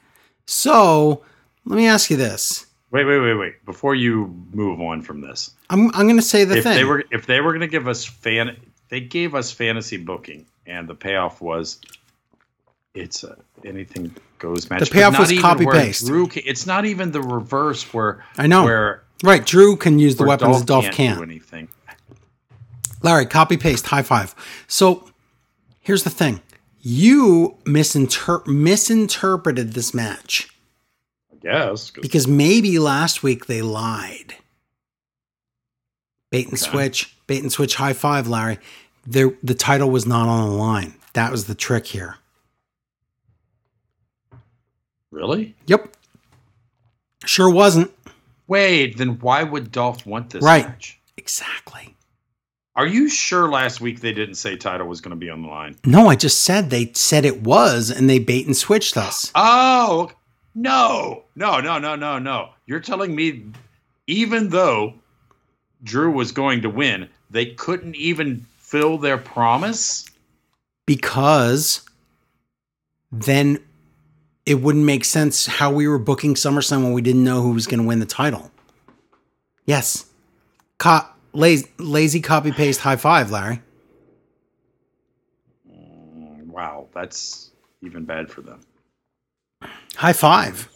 So 0.47 1.24
let 1.65 1.77
me 1.77 1.87
ask 1.87 2.11
you 2.11 2.16
this. 2.16 2.66
Wait, 2.91 3.05
wait, 3.05 3.20
wait, 3.20 3.35
wait. 3.35 3.65
Before 3.65 3.95
you 3.95 4.35
move 4.53 4.81
on 4.81 5.03
from 5.03 5.20
this, 5.20 5.53
I'm, 5.69 5.95
I'm 5.95 6.07
going 6.07 6.16
to 6.16 6.23
say 6.23 6.45
the 6.45 6.59
if 6.59 6.65
thing. 6.65 6.74
they 6.74 6.85
were 6.85 7.05
if 7.12 7.27
they 7.27 7.41
were 7.41 7.53
going 7.53 7.61
to 7.61 7.69
give 7.69 7.87
us 7.87 8.05
fan, 8.05 8.57
they 8.89 9.01
gave 9.01 9.35
us 9.35 9.53
fantasy 9.53 9.97
booking, 9.97 10.47
and 10.66 10.89
the 10.89 10.95
payoff 10.95 11.41
was 11.41 11.78
it's 12.95 13.23
a 13.23 13.37
anything 13.65 14.15
goes 14.39 14.69
match. 14.69 14.81
The 14.81 14.87
payoff 14.87 15.19
was 15.19 15.39
copy 15.41 15.66
paste. 15.66 16.07
Drew 16.07 16.28
it's 16.35 16.66
not 16.66 16.85
even 16.85 17.12
the 17.12 17.23
reverse 17.23 17.95
where 17.95 18.24
I 18.37 18.47
know. 18.47 18.65
where, 18.65 19.05
right, 19.23 19.45
Drew 19.45 19.77
can 19.77 19.99
use 19.99 20.16
the 20.16 20.24
weapons 20.24 20.62
Dolph 20.62 20.66
Dolph 20.66 20.85
can't 20.87 20.97
can't. 21.19 21.23
anything. 21.23 21.69
Larry, 23.03 23.27
copy 23.27 23.57
paste, 23.57 23.87
high 23.87 24.03
five. 24.03 24.35
So 24.66 25.09
here's 25.81 26.03
the 26.03 26.11
thing. 26.11 26.41
You 26.81 27.57
misinter- 27.65 28.47
misinterpreted 28.47 29.75
this 29.75 29.94
match 29.94 30.49
guess 31.43 31.91
'cause- 31.91 32.02
because 32.02 32.27
maybe 32.27 32.78
last 32.78 33.23
week 33.23 33.47
they 33.47 33.62
lied. 33.62 34.35
Bait 36.31 36.47
and 36.49 36.55
Okay. 36.60 36.70
switch, 36.70 37.17
bait 37.27 37.43
and 37.43 37.51
switch, 37.52 37.75
high 37.77 37.93
five, 37.93 38.28
Larry. 38.28 38.59
There, 39.07 39.33
the 39.43 39.55
title 39.55 39.91
was 39.91 40.07
not 40.07 40.28
on 40.28 40.49
the 40.49 40.55
line. 40.55 40.94
That 41.15 41.33
was 41.33 41.47
the 41.47 41.55
trick 41.55 41.86
here. 41.89 42.17
really. 45.10 45.57
Yep. 45.67 45.97
Sure 47.27 47.51
wasn't. 47.51 47.91
Wait, 48.47 48.97
then 48.97 49.19
why 49.19 49.43
would 49.43 49.73
Dolph 49.73 50.07
want 50.07 50.31
this 50.31 50.43
Right. 50.43 50.67
match? 50.69 51.01
Exactly. 51.17 51.97
Are 52.77 52.86
you 52.86 53.09
sure 53.09 53.51
last 53.51 53.81
week 53.81 54.01
they 54.01 54.12
didn't 54.12 54.36
say 54.36 54.57
title 54.57 54.86
was 54.86 55.01
going 55.01 55.10
to 55.10 55.17
be 55.17 55.28
on 55.28 55.43
the 55.43 55.49
line? 55.49 55.77
No, 55.85 56.09
I 56.09 56.15
just 56.15 56.43
said 56.43 56.70
they 56.70 56.93
said 56.94 57.25
it 57.25 57.43
was 57.43 57.91
and 57.91 58.09
they 58.09 58.20
bait 58.20 58.47
and 58.47 58.57
switched 58.57 58.97
us. 58.97 59.33
Oh, 59.35 60.12
no, 60.55 61.25
no, 61.37 61.61
no, 61.61 61.79
no, 61.79 61.97
no, 61.97 62.19
no. 62.19 62.51
You're 62.67 62.81
telling 62.81 63.15
me 63.15 63.45
even 64.07 64.49
though 64.49 64.95
Drew 65.83 66.11
was 66.11 66.33
going 66.33 66.62
to 66.62 66.70
win, 66.70 67.09
they 67.31 67.47
couldn't 67.47 67.97
even 67.97 68.45
fill 68.59 68.99
their 68.99 69.19
promise? 69.19 70.07
because 70.91 71.83
then 73.12 73.62
it 74.45 74.57
wouldn't 74.57 74.85
make 74.85 75.05
sense 75.05 75.47
how 75.47 75.70
we 75.70 75.87
were 75.87 75.99
booking 76.01 76.35
SummerSlam 76.35 76.83
when 76.83 76.93
we 76.93 77.01
didn't 77.01 77.23
know 77.23 77.43
who 77.43 77.53
was 77.53 77.69
going 77.69 77.81
to 77.81 77.87
win 77.87 78.01
the 78.01 78.07
title. 78.07 78.51
Yes. 79.67 80.07
Co- 80.79 81.07
lazy, 81.33 81.69
lazy 81.79 82.20
copy 82.20 82.51
paste 82.51 82.81
high 82.81 82.97
five, 82.97 83.31
Larry. 83.31 83.62
Mm, 85.73 86.47
Wow, 86.47 86.89
that's 86.93 87.53
even 87.83 88.05
bad 88.05 88.29
for 88.29 88.41
them. 88.41 88.61
High 90.01 90.15
five. 90.15 90.67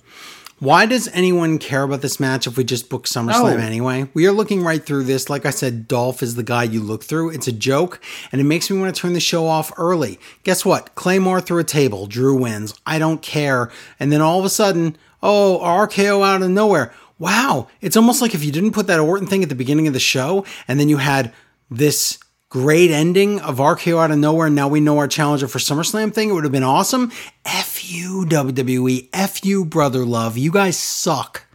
Why 0.58 0.84
does 0.84 1.08
anyone 1.14 1.58
care 1.58 1.82
about 1.82 2.02
this 2.02 2.20
match 2.20 2.46
if 2.46 2.58
we 2.58 2.64
just 2.64 2.90
book 2.90 3.06
SummerSlam 3.06 3.56
No. 3.56 3.64
anyway? 3.64 4.06
We 4.12 4.26
are 4.26 4.32
looking 4.32 4.62
right 4.62 4.84
through 4.84 5.04
this. 5.04 5.30
Like 5.30 5.46
I 5.46 5.50
said, 5.50 5.88
Dolph 5.88 6.22
is 6.22 6.34
the 6.34 6.42
guy 6.42 6.64
you 6.64 6.80
look 6.82 7.02
through. 7.04 7.30
It's 7.30 7.48
a 7.48 7.52
joke, 7.52 8.02
and 8.30 8.38
it 8.42 8.44
makes 8.44 8.70
me 8.70 8.78
want 8.78 8.94
to 8.94 9.00
turn 9.00 9.14
the 9.14 9.20
show 9.20 9.46
off 9.46 9.72
early. 9.78 10.20
Guess 10.42 10.66
what? 10.66 10.94
Claymore 10.94 11.40
through 11.40 11.60
a 11.60 11.64
table. 11.64 12.06
Drew 12.06 12.36
wins. 12.36 12.74
I 12.84 12.98
don't 12.98 13.22
care. 13.22 13.70
And 13.98 14.12
then 14.12 14.20
all 14.20 14.38
of 14.38 14.44
a 14.44 14.50
sudden, 14.50 14.98
oh, 15.22 15.58
RKO 15.62 16.22
out 16.22 16.42
of 16.42 16.50
nowhere. 16.50 16.92
Wow. 17.18 17.68
It's 17.80 17.96
almost 17.96 18.20
like 18.20 18.34
if 18.34 18.44
you 18.44 18.52
didn't 18.52 18.72
put 18.72 18.88
that 18.88 19.00
Orton 19.00 19.26
thing 19.26 19.42
at 19.42 19.48
the 19.48 19.54
beginning 19.54 19.86
of 19.86 19.94
the 19.94 20.00
show, 20.00 20.44
and 20.68 20.78
then 20.78 20.90
you 20.90 20.98
had 20.98 21.32
this 21.70 22.18
great 22.54 22.92
ending 22.92 23.40
of 23.40 23.56
RKO 23.56 24.00
out 24.00 24.12
of 24.12 24.18
nowhere, 24.18 24.46
and 24.46 24.54
now 24.54 24.68
we 24.68 24.78
know 24.78 24.98
our 24.98 25.08
challenger 25.08 25.48
for 25.48 25.58
SummerSlam 25.58 26.14
thing, 26.14 26.30
it 26.30 26.34
would 26.34 26.44
have 26.44 26.52
been 26.52 26.62
awesome. 26.62 27.10
F 27.44 27.90
you, 27.92 28.24
WWE. 28.28 29.08
F 29.12 29.44
you, 29.44 29.64
Brother 29.64 30.04
Love. 30.04 30.38
You 30.38 30.52
guys 30.52 30.78
suck. 30.78 31.46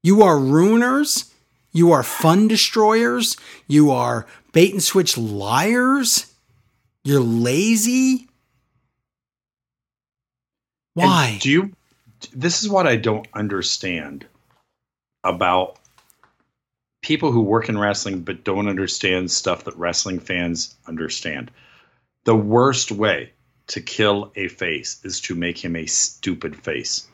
You 0.00 0.22
are 0.22 0.36
ruiners. 0.36 1.32
You 1.72 1.90
are 1.90 2.04
fun 2.04 2.46
destroyers. 2.46 3.36
You 3.66 3.90
are 3.90 4.28
bait 4.52 4.70
and 4.74 4.82
switch 4.82 5.18
liars. 5.18 6.32
You're 7.02 7.18
lazy. 7.18 8.28
And 10.94 11.08
Why? 11.08 11.38
do 11.40 11.50
you? 11.50 11.72
This 12.32 12.62
is 12.62 12.68
what 12.68 12.86
I 12.86 12.94
don't 12.94 13.26
understand 13.34 14.24
about 15.24 15.78
people 17.02 17.32
who 17.32 17.42
work 17.42 17.68
in 17.68 17.78
wrestling 17.78 18.20
but 18.20 18.44
don't 18.44 18.68
understand 18.68 19.30
stuff 19.30 19.64
that 19.64 19.76
wrestling 19.76 20.18
fans 20.18 20.74
understand. 20.86 21.50
The 22.24 22.36
worst 22.36 22.90
way 22.90 23.32
to 23.66 23.80
kill 23.80 24.32
a 24.36 24.48
face 24.48 25.00
is 25.04 25.20
to 25.22 25.34
make 25.34 25.62
him 25.62 25.76
a 25.76 25.86
stupid 25.86 26.56
face. 26.56 27.08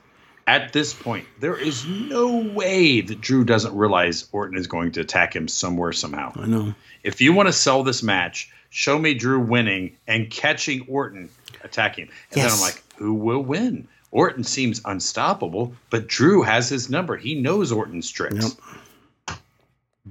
At 0.47 0.73
this 0.73 0.94
point, 0.94 1.26
there 1.41 1.57
is 1.58 1.86
no 1.86 2.39
way 2.39 3.02
that 3.02 3.20
Drew 3.20 3.44
doesn't 3.44 3.76
realize 3.76 4.28
Orton 4.33 4.57
is 4.57 4.67
going 4.67 4.92
to 4.92 5.00
attack 5.00 5.36
him 5.36 5.47
somewhere 5.47 5.92
somehow. 5.92 6.33
I 6.36 6.47
know. 6.47 6.75
If 7.02 7.20
you 7.20 7.34
want 7.34 7.49
to 7.49 7.52
sell 7.52 7.83
this 7.83 8.02
match, 8.02 8.50
show 8.70 8.99
me 8.99 9.12
Drew 9.12 9.41
winning 9.41 9.97
and 10.07 10.31
catching 10.31 10.86
Orton 10.89 11.28
attacking. 11.65 12.08
And 12.33 12.42
then 12.42 12.50
I'm 12.50 12.60
like, 12.60 12.83
who 12.97 13.12
will 13.15 13.42
win? 13.42 13.89
Orton 14.10 14.42
seems 14.42 14.81
unstoppable, 14.86 15.75
but 15.91 16.07
Drew 16.08 16.42
has 16.42 16.70
his 16.70 16.89
number. 16.89 17.17
He 17.17 17.34
knows 17.34 17.70
Orton's 17.70 18.10
tricks. 18.10 18.57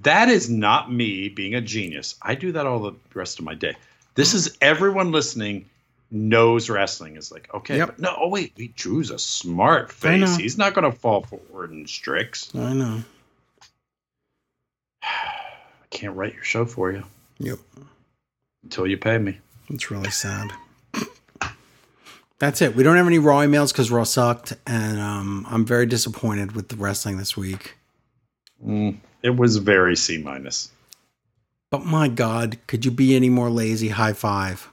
That 0.04 0.30
is 0.30 0.50
not 0.50 0.92
me 0.92 1.30
being 1.30 1.56
a 1.56 1.62
genius. 1.62 2.16
I 2.22 2.36
do 2.36 2.52
that 2.54 2.66
all 2.66 2.80
the 2.80 2.94
rest 3.14 3.40
of 3.40 3.46
my 3.46 3.54
day. 3.54 3.76
This 4.16 4.34
is 4.34 4.58
everyone 4.62 5.12
listening 5.12 5.66
knows 6.12 6.70
wrestling 6.70 7.18
is 7.18 7.32
like, 7.32 7.54
okay, 7.54 7.78
Yep. 7.78 7.88
but 7.88 8.00
no, 8.00 8.16
oh 8.20 8.30
wait, 8.30 8.54
wait, 8.58 8.76
Drew's 8.76 9.12
a 9.12 9.20
smart 9.20 9.92
face. 9.92 10.36
He's 10.38 10.58
not 10.58 10.74
going 10.74 10.90
to 10.90 10.98
fall 10.98 11.24
for 11.24 11.40
Orton's 11.54 11.92
tricks. 11.92 12.54
I 12.56 12.74
know. 12.74 13.04
I 15.04 15.86
can't 15.90 16.16
write 16.16 16.34
your 16.34 16.44
show 16.44 16.66
for 16.66 16.92
you 16.92 17.04
Yep. 17.40 17.60
until 18.64 18.88
you 18.88 18.98
pay 18.98 19.18
me. 19.18 19.38
It's 19.70 19.92
really 19.92 20.12
sad. 20.12 20.52
That's 22.40 22.62
it. 22.62 22.76
We 22.76 22.84
don't 22.84 22.98
have 22.98 23.08
any 23.08 23.18
raw 23.18 23.40
emails 23.40 23.72
because 23.74 23.90
Raw 23.90 24.04
sucked, 24.04 24.54
and 24.68 25.00
um, 25.00 25.48
I'm 25.50 25.66
very 25.66 25.88
disappointed 25.88 26.52
with 26.52 26.70
the 26.70 26.76
wrestling 26.76 27.18
this 27.18 27.36
week. 27.36 27.76
Mm, 28.64 28.98
it 29.28 29.36
was 29.36 29.58
very 29.58 29.96
C 29.96 30.18
minus. 30.18 30.72
But 31.70 31.86
my 31.86 32.08
God, 32.08 32.58
could 32.68 32.86
you 32.86 32.92
be 32.92 33.16
any 33.16 33.30
more 33.30 33.50
lazy? 33.50 33.90
High 33.90 34.14
five. 34.14 34.70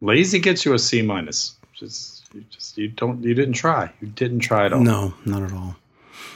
Lazy 0.00 0.38
gets 0.38 0.64
you 0.64 0.74
a 0.74 0.78
C 0.78 1.02
minus. 1.02 1.56
Just 1.72 2.24
you 2.34 2.44
just 2.50 2.76
you 2.78 2.88
don't 2.88 3.22
you 3.22 3.34
didn't 3.34 3.54
try. 3.54 3.90
You 4.00 4.08
didn't 4.08 4.40
try 4.40 4.66
at 4.66 4.72
all. 4.72 4.80
No, 4.80 5.14
not 5.24 5.42
at 5.42 5.52
all. 5.52 5.76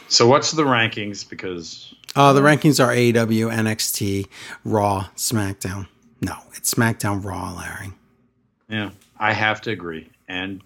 So 0.09 0.27
what's 0.27 0.53
the 0.53 0.63
rankings? 0.65 1.29
Because 1.29 1.95
Uh, 2.17 2.33
the 2.33 2.41
rankings 2.41 2.83
are 2.83 2.91
AEW, 2.93 3.53
NXT, 3.53 4.27
Raw, 4.65 5.09
SmackDown. 5.17 5.87
No, 6.23 6.37
it's 6.55 6.73
SmackDown, 6.75 7.23
Raw, 7.23 7.53
Larry. 7.55 7.93
yeah, 8.69 8.91
I 9.19 9.35
have 9.35 9.61
to 9.63 9.71
agree. 9.71 10.09
And 10.27 10.63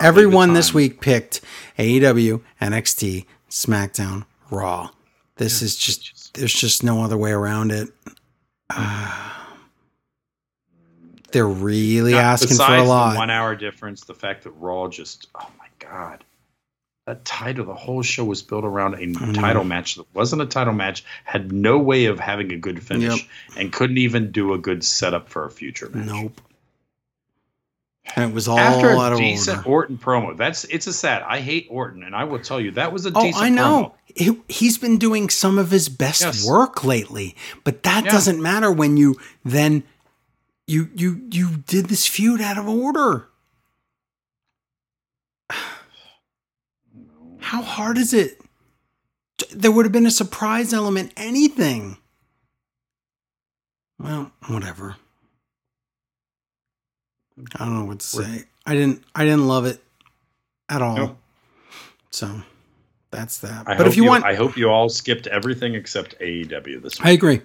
Everyone 0.00 0.52
this 0.52 0.72
week 0.74 1.00
picked 1.00 1.40
AEW, 1.78 2.40
NXT, 2.60 3.24
SmackDown, 3.50 4.24
Raw. 4.50 4.90
This 5.36 5.60
is 5.62 5.76
just, 5.76 6.34
there's 6.34 6.52
just 6.54 6.82
no 6.82 7.02
other 7.02 7.16
way 7.16 7.30
around 7.30 7.72
it. 7.72 7.88
Ah. 8.70 9.32
they're 11.32 11.46
really 11.46 12.14
asking 12.14 12.56
for 12.56 12.74
a 12.76 12.82
lot. 12.82 13.12
The 13.12 13.18
one 13.18 13.30
hour 13.30 13.54
difference, 13.54 14.04
the 14.04 14.14
fact 14.14 14.44
that 14.44 14.50
Raw 14.52 14.88
just 14.88 15.28
oh 15.34 15.50
my 15.58 15.66
god. 15.78 16.24
That 17.06 17.24
title, 17.24 17.64
the 17.66 17.74
whole 17.74 18.02
show 18.02 18.24
was 18.24 18.42
built 18.42 18.64
around 18.64 18.94
a 18.94 18.98
Mm-hmm. 18.98 19.34
title 19.34 19.62
match 19.62 19.94
that 19.94 20.06
wasn't 20.12 20.42
a 20.42 20.46
title 20.46 20.72
match, 20.74 21.04
had 21.24 21.52
no 21.52 21.78
way 21.78 22.06
of 22.06 22.18
having 22.18 22.50
a 22.52 22.56
good 22.56 22.82
finish, 22.82 23.16
Yep. 23.22 23.58
and 23.58 23.72
couldn't 23.72 23.98
even 23.98 24.32
do 24.32 24.54
a 24.54 24.58
good 24.58 24.82
setup 24.82 25.28
for 25.28 25.44
a 25.44 25.50
future 25.50 25.88
match. 25.90 26.06
Nope. 26.06 26.40
And 28.14 28.30
it 28.30 28.34
was 28.34 28.46
all 28.48 28.58
After 28.58 28.92
out 28.92 29.12
a 29.12 29.14
of 29.14 29.18
decent 29.18 29.58
order. 29.58 29.68
Orton 29.68 29.98
promo, 29.98 30.36
that's 30.36 30.64
it's 30.64 30.86
a 30.86 30.92
sad. 30.92 31.22
I 31.22 31.40
hate 31.40 31.66
Orton, 31.70 32.02
and 32.04 32.14
I 32.14 32.24
will 32.24 32.38
tell 32.38 32.60
you 32.60 32.70
that 32.72 32.92
was 32.92 33.04
a 33.04 33.12
Oh, 33.14 33.22
decent. 33.24 33.44
I 33.44 33.48
know. 33.50 33.94
He, 34.14 34.40
he's 34.48 34.78
been 34.78 34.96
doing 34.96 35.28
some 35.28 35.58
of 35.58 35.70
his 35.70 35.88
best 35.88 36.22
Yes. 36.22 36.46
work 36.48 36.84
lately, 36.84 37.34
but 37.64 37.82
that 37.82 38.04
Yeah. 38.04 38.12
doesn't 38.12 38.40
matter 38.40 38.70
when 38.70 38.96
you 38.96 39.16
then 39.44 39.82
you 40.66 40.88
you 40.94 41.26
you 41.30 41.56
did 41.66 41.86
this 41.86 42.06
feud 42.06 42.40
out 42.40 42.56
of 42.58 42.68
order. 42.68 43.28
How 47.40 47.62
hard 47.62 47.98
is 47.98 48.12
it? 48.14 48.40
There 49.50 49.70
would 49.70 49.84
have 49.84 49.92
been 49.92 50.06
a 50.06 50.10
surprise 50.10 50.72
element, 50.72 51.12
anything. 51.16 51.98
Well, 53.98 54.32
whatever. 54.48 54.96
I 57.54 57.64
don't 57.64 57.78
know 57.78 57.84
what 57.84 58.00
to 58.00 58.06
say. 58.06 58.44
I 58.64 58.74
didn't 58.74 59.04
I 59.14 59.24
didn't 59.24 59.46
love 59.46 59.66
it 59.66 59.80
at 60.68 60.82
all. 60.82 61.18
So 62.10 62.42
that's 63.10 63.38
that. 63.38 63.68
I 63.68 63.76
but 63.76 63.86
if 63.86 63.96
you, 63.96 64.04
want 64.04 64.24
I 64.24 64.34
hope 64.34 64.56
you 64.56 64.68
all 64.68 64.88
skipped 64.88 65.26
everything 65.26 65.74
except 65.74 66.18
AEW 66.18 66.82
this 66.82 66.98
week. 66.98 67.06
I 67.06 67.10
agree. 67.10 67.42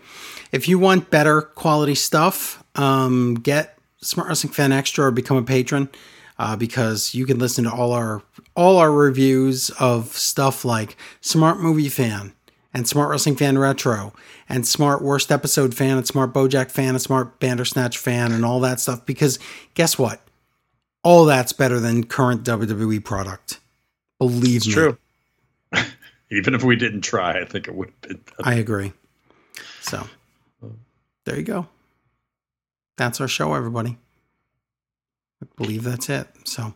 If 0.51 0.67
you 0.67 0.79
want 0.79 1.09
better 1.09 1.41
quality 1.41 1.95
stuff, 1.95 2.63
um, 2.75 3.35
get 3.35 3.77
Smart 4.01 4.27
Wrestling 4.27 4.53
Fan 4.53 4.71
Extra 4.71 5.05
or 5.05 5.11
become 5.11 5.37
a 5.37 5.43
patron 5.43 5.89
uh, 6.39 6.55
because 6.55 7.13
you 7.13 7.25
can 7.25 7.37
listen 7.37 7.65
to 7.65 7.71
all 7.71 7.93
our 7.93 8.23
all 8.55 8.77
our 8.77 8.91
reviews 8.91 9.69
of 9.71 10.07
stuff 10.07 10.65
like 10.65 10.97
Smart 11.21 11.59
Movie 11.59 11.89
Fan 11.89 12.33
and 12.73 12.87
Smart 12.87 13.09
Wrestling 13.09 13.35
Fan 13.35 13.57
Retro 13.57 14.13
and 14.47 14.65
Smart 14.67 15.01
Worst 15.01 15.31
Episode 15.31 15.75
Fan 15.75 15.97
and 15.97 16.07
Smart 16.07 16.33
BoJack 16.33 16.71
Fan 16.71 16.89
and 16.89 17.01
Smart 17.01 17.39
Bandersnatch 17.39 17.97
Fan 17.97 18.31
and 18.31 18.45
all 18.45 18.59
that 18.61 18.79
stuff. 18.79 19.05
Because 19.05 19.39
guess 19.73 19.97
what? 19.97 20.21
All 21.03 21.25
that's 21.25 21.53
better 21.53 21.79
than 21.79 22.03
current 22.03 22.43
WWE 22.43 23.03
product. 23.03 23.59
Believe 24.19 24.65
me. 24.65 24.73
True. 24.73 24.97
Even 26.31 26.53
if 26.53 26.63
we 26.63 26.75
didn't 26.75 27.01
try, 27.01 27.39
I 27.39 27.45
think 27.45 27.67
it 27.67 27.75
would 27.75 27.89
have 27.89 28.01
been. 28.01 28.17
better. 28.17 28.49
I 28.49 28.53
agree. 28.55 28.93
So 29.81 30.07
there 31.25 31.37
you 31.37 31.43
go. 31.43 31.67
That's 32.97 33.19
our 33.19 33.27
show, 33.27 33.53
everybody. 33.53 33.97
I 35.43 35.47
believe 35.57 35.83
that's 35.83 36.09
it. 36.09 36.27
So 36.45 36.73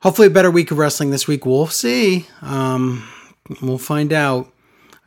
hopefully 0.00 0.28
a 0.28 0.30
better 0.30 0.50
week 0.50 0.70
of 0.70 0.78
wrestling 0.78 1.10
this 1.10 1.26
week. 1.26 1.44
We'll 1.44 1.66
see. 1.66 2.26
Um, 2.42 3.06
we'll 3.60 3.78
find 3.78 4.12
out. 4.12 4.51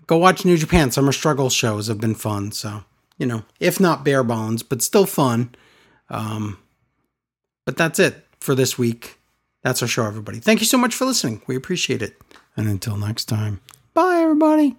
Go 0.07 0.17
watch 0.17 0.45
New 0.45 0.57
Japan. 0.57 0.91
Summer 0.91 1.11
struggle 1.11 1.49
shows 1.49 1.87
have 1.87 1.99
been 1.99 2.15
fun. 2.15 2.51
So, 2.51 2.83
you 3.17 3.25
know, 3.25 3.43
if 3.59 3.79
not 3.79 4.03
bare 4.03 4.23
bones, 4.23 4.63
but 4.63 4.81
still 4.81 5.05
fun. 5.05 5.55
Um, 6.09 6.59
but 7.65 7.77
that's 7.77 7.99
it 7.99 8.25
for 8.39 8.55
this 8.55 8.77
week. 8.77 9.17
That's 9.63 9.81
our 9.81 9.87
show, 9.87 10.05
everybody. 10.05 10.39
Thank 10.39 10.59
you 10.59 10.67
so 10.67 10.77
much 10.77 10.93
for 10.93 11.05
listening. 11.05 11.41
We 11.47 11.55
appreciate 11.55 12.03
it. 12.03 12.15
And 12.55 12.67
until 12.67 12.97
next 12.97 13.25
time, 13.25 13.61
bye, 13.93 14.17
everybody. 14.17 14.77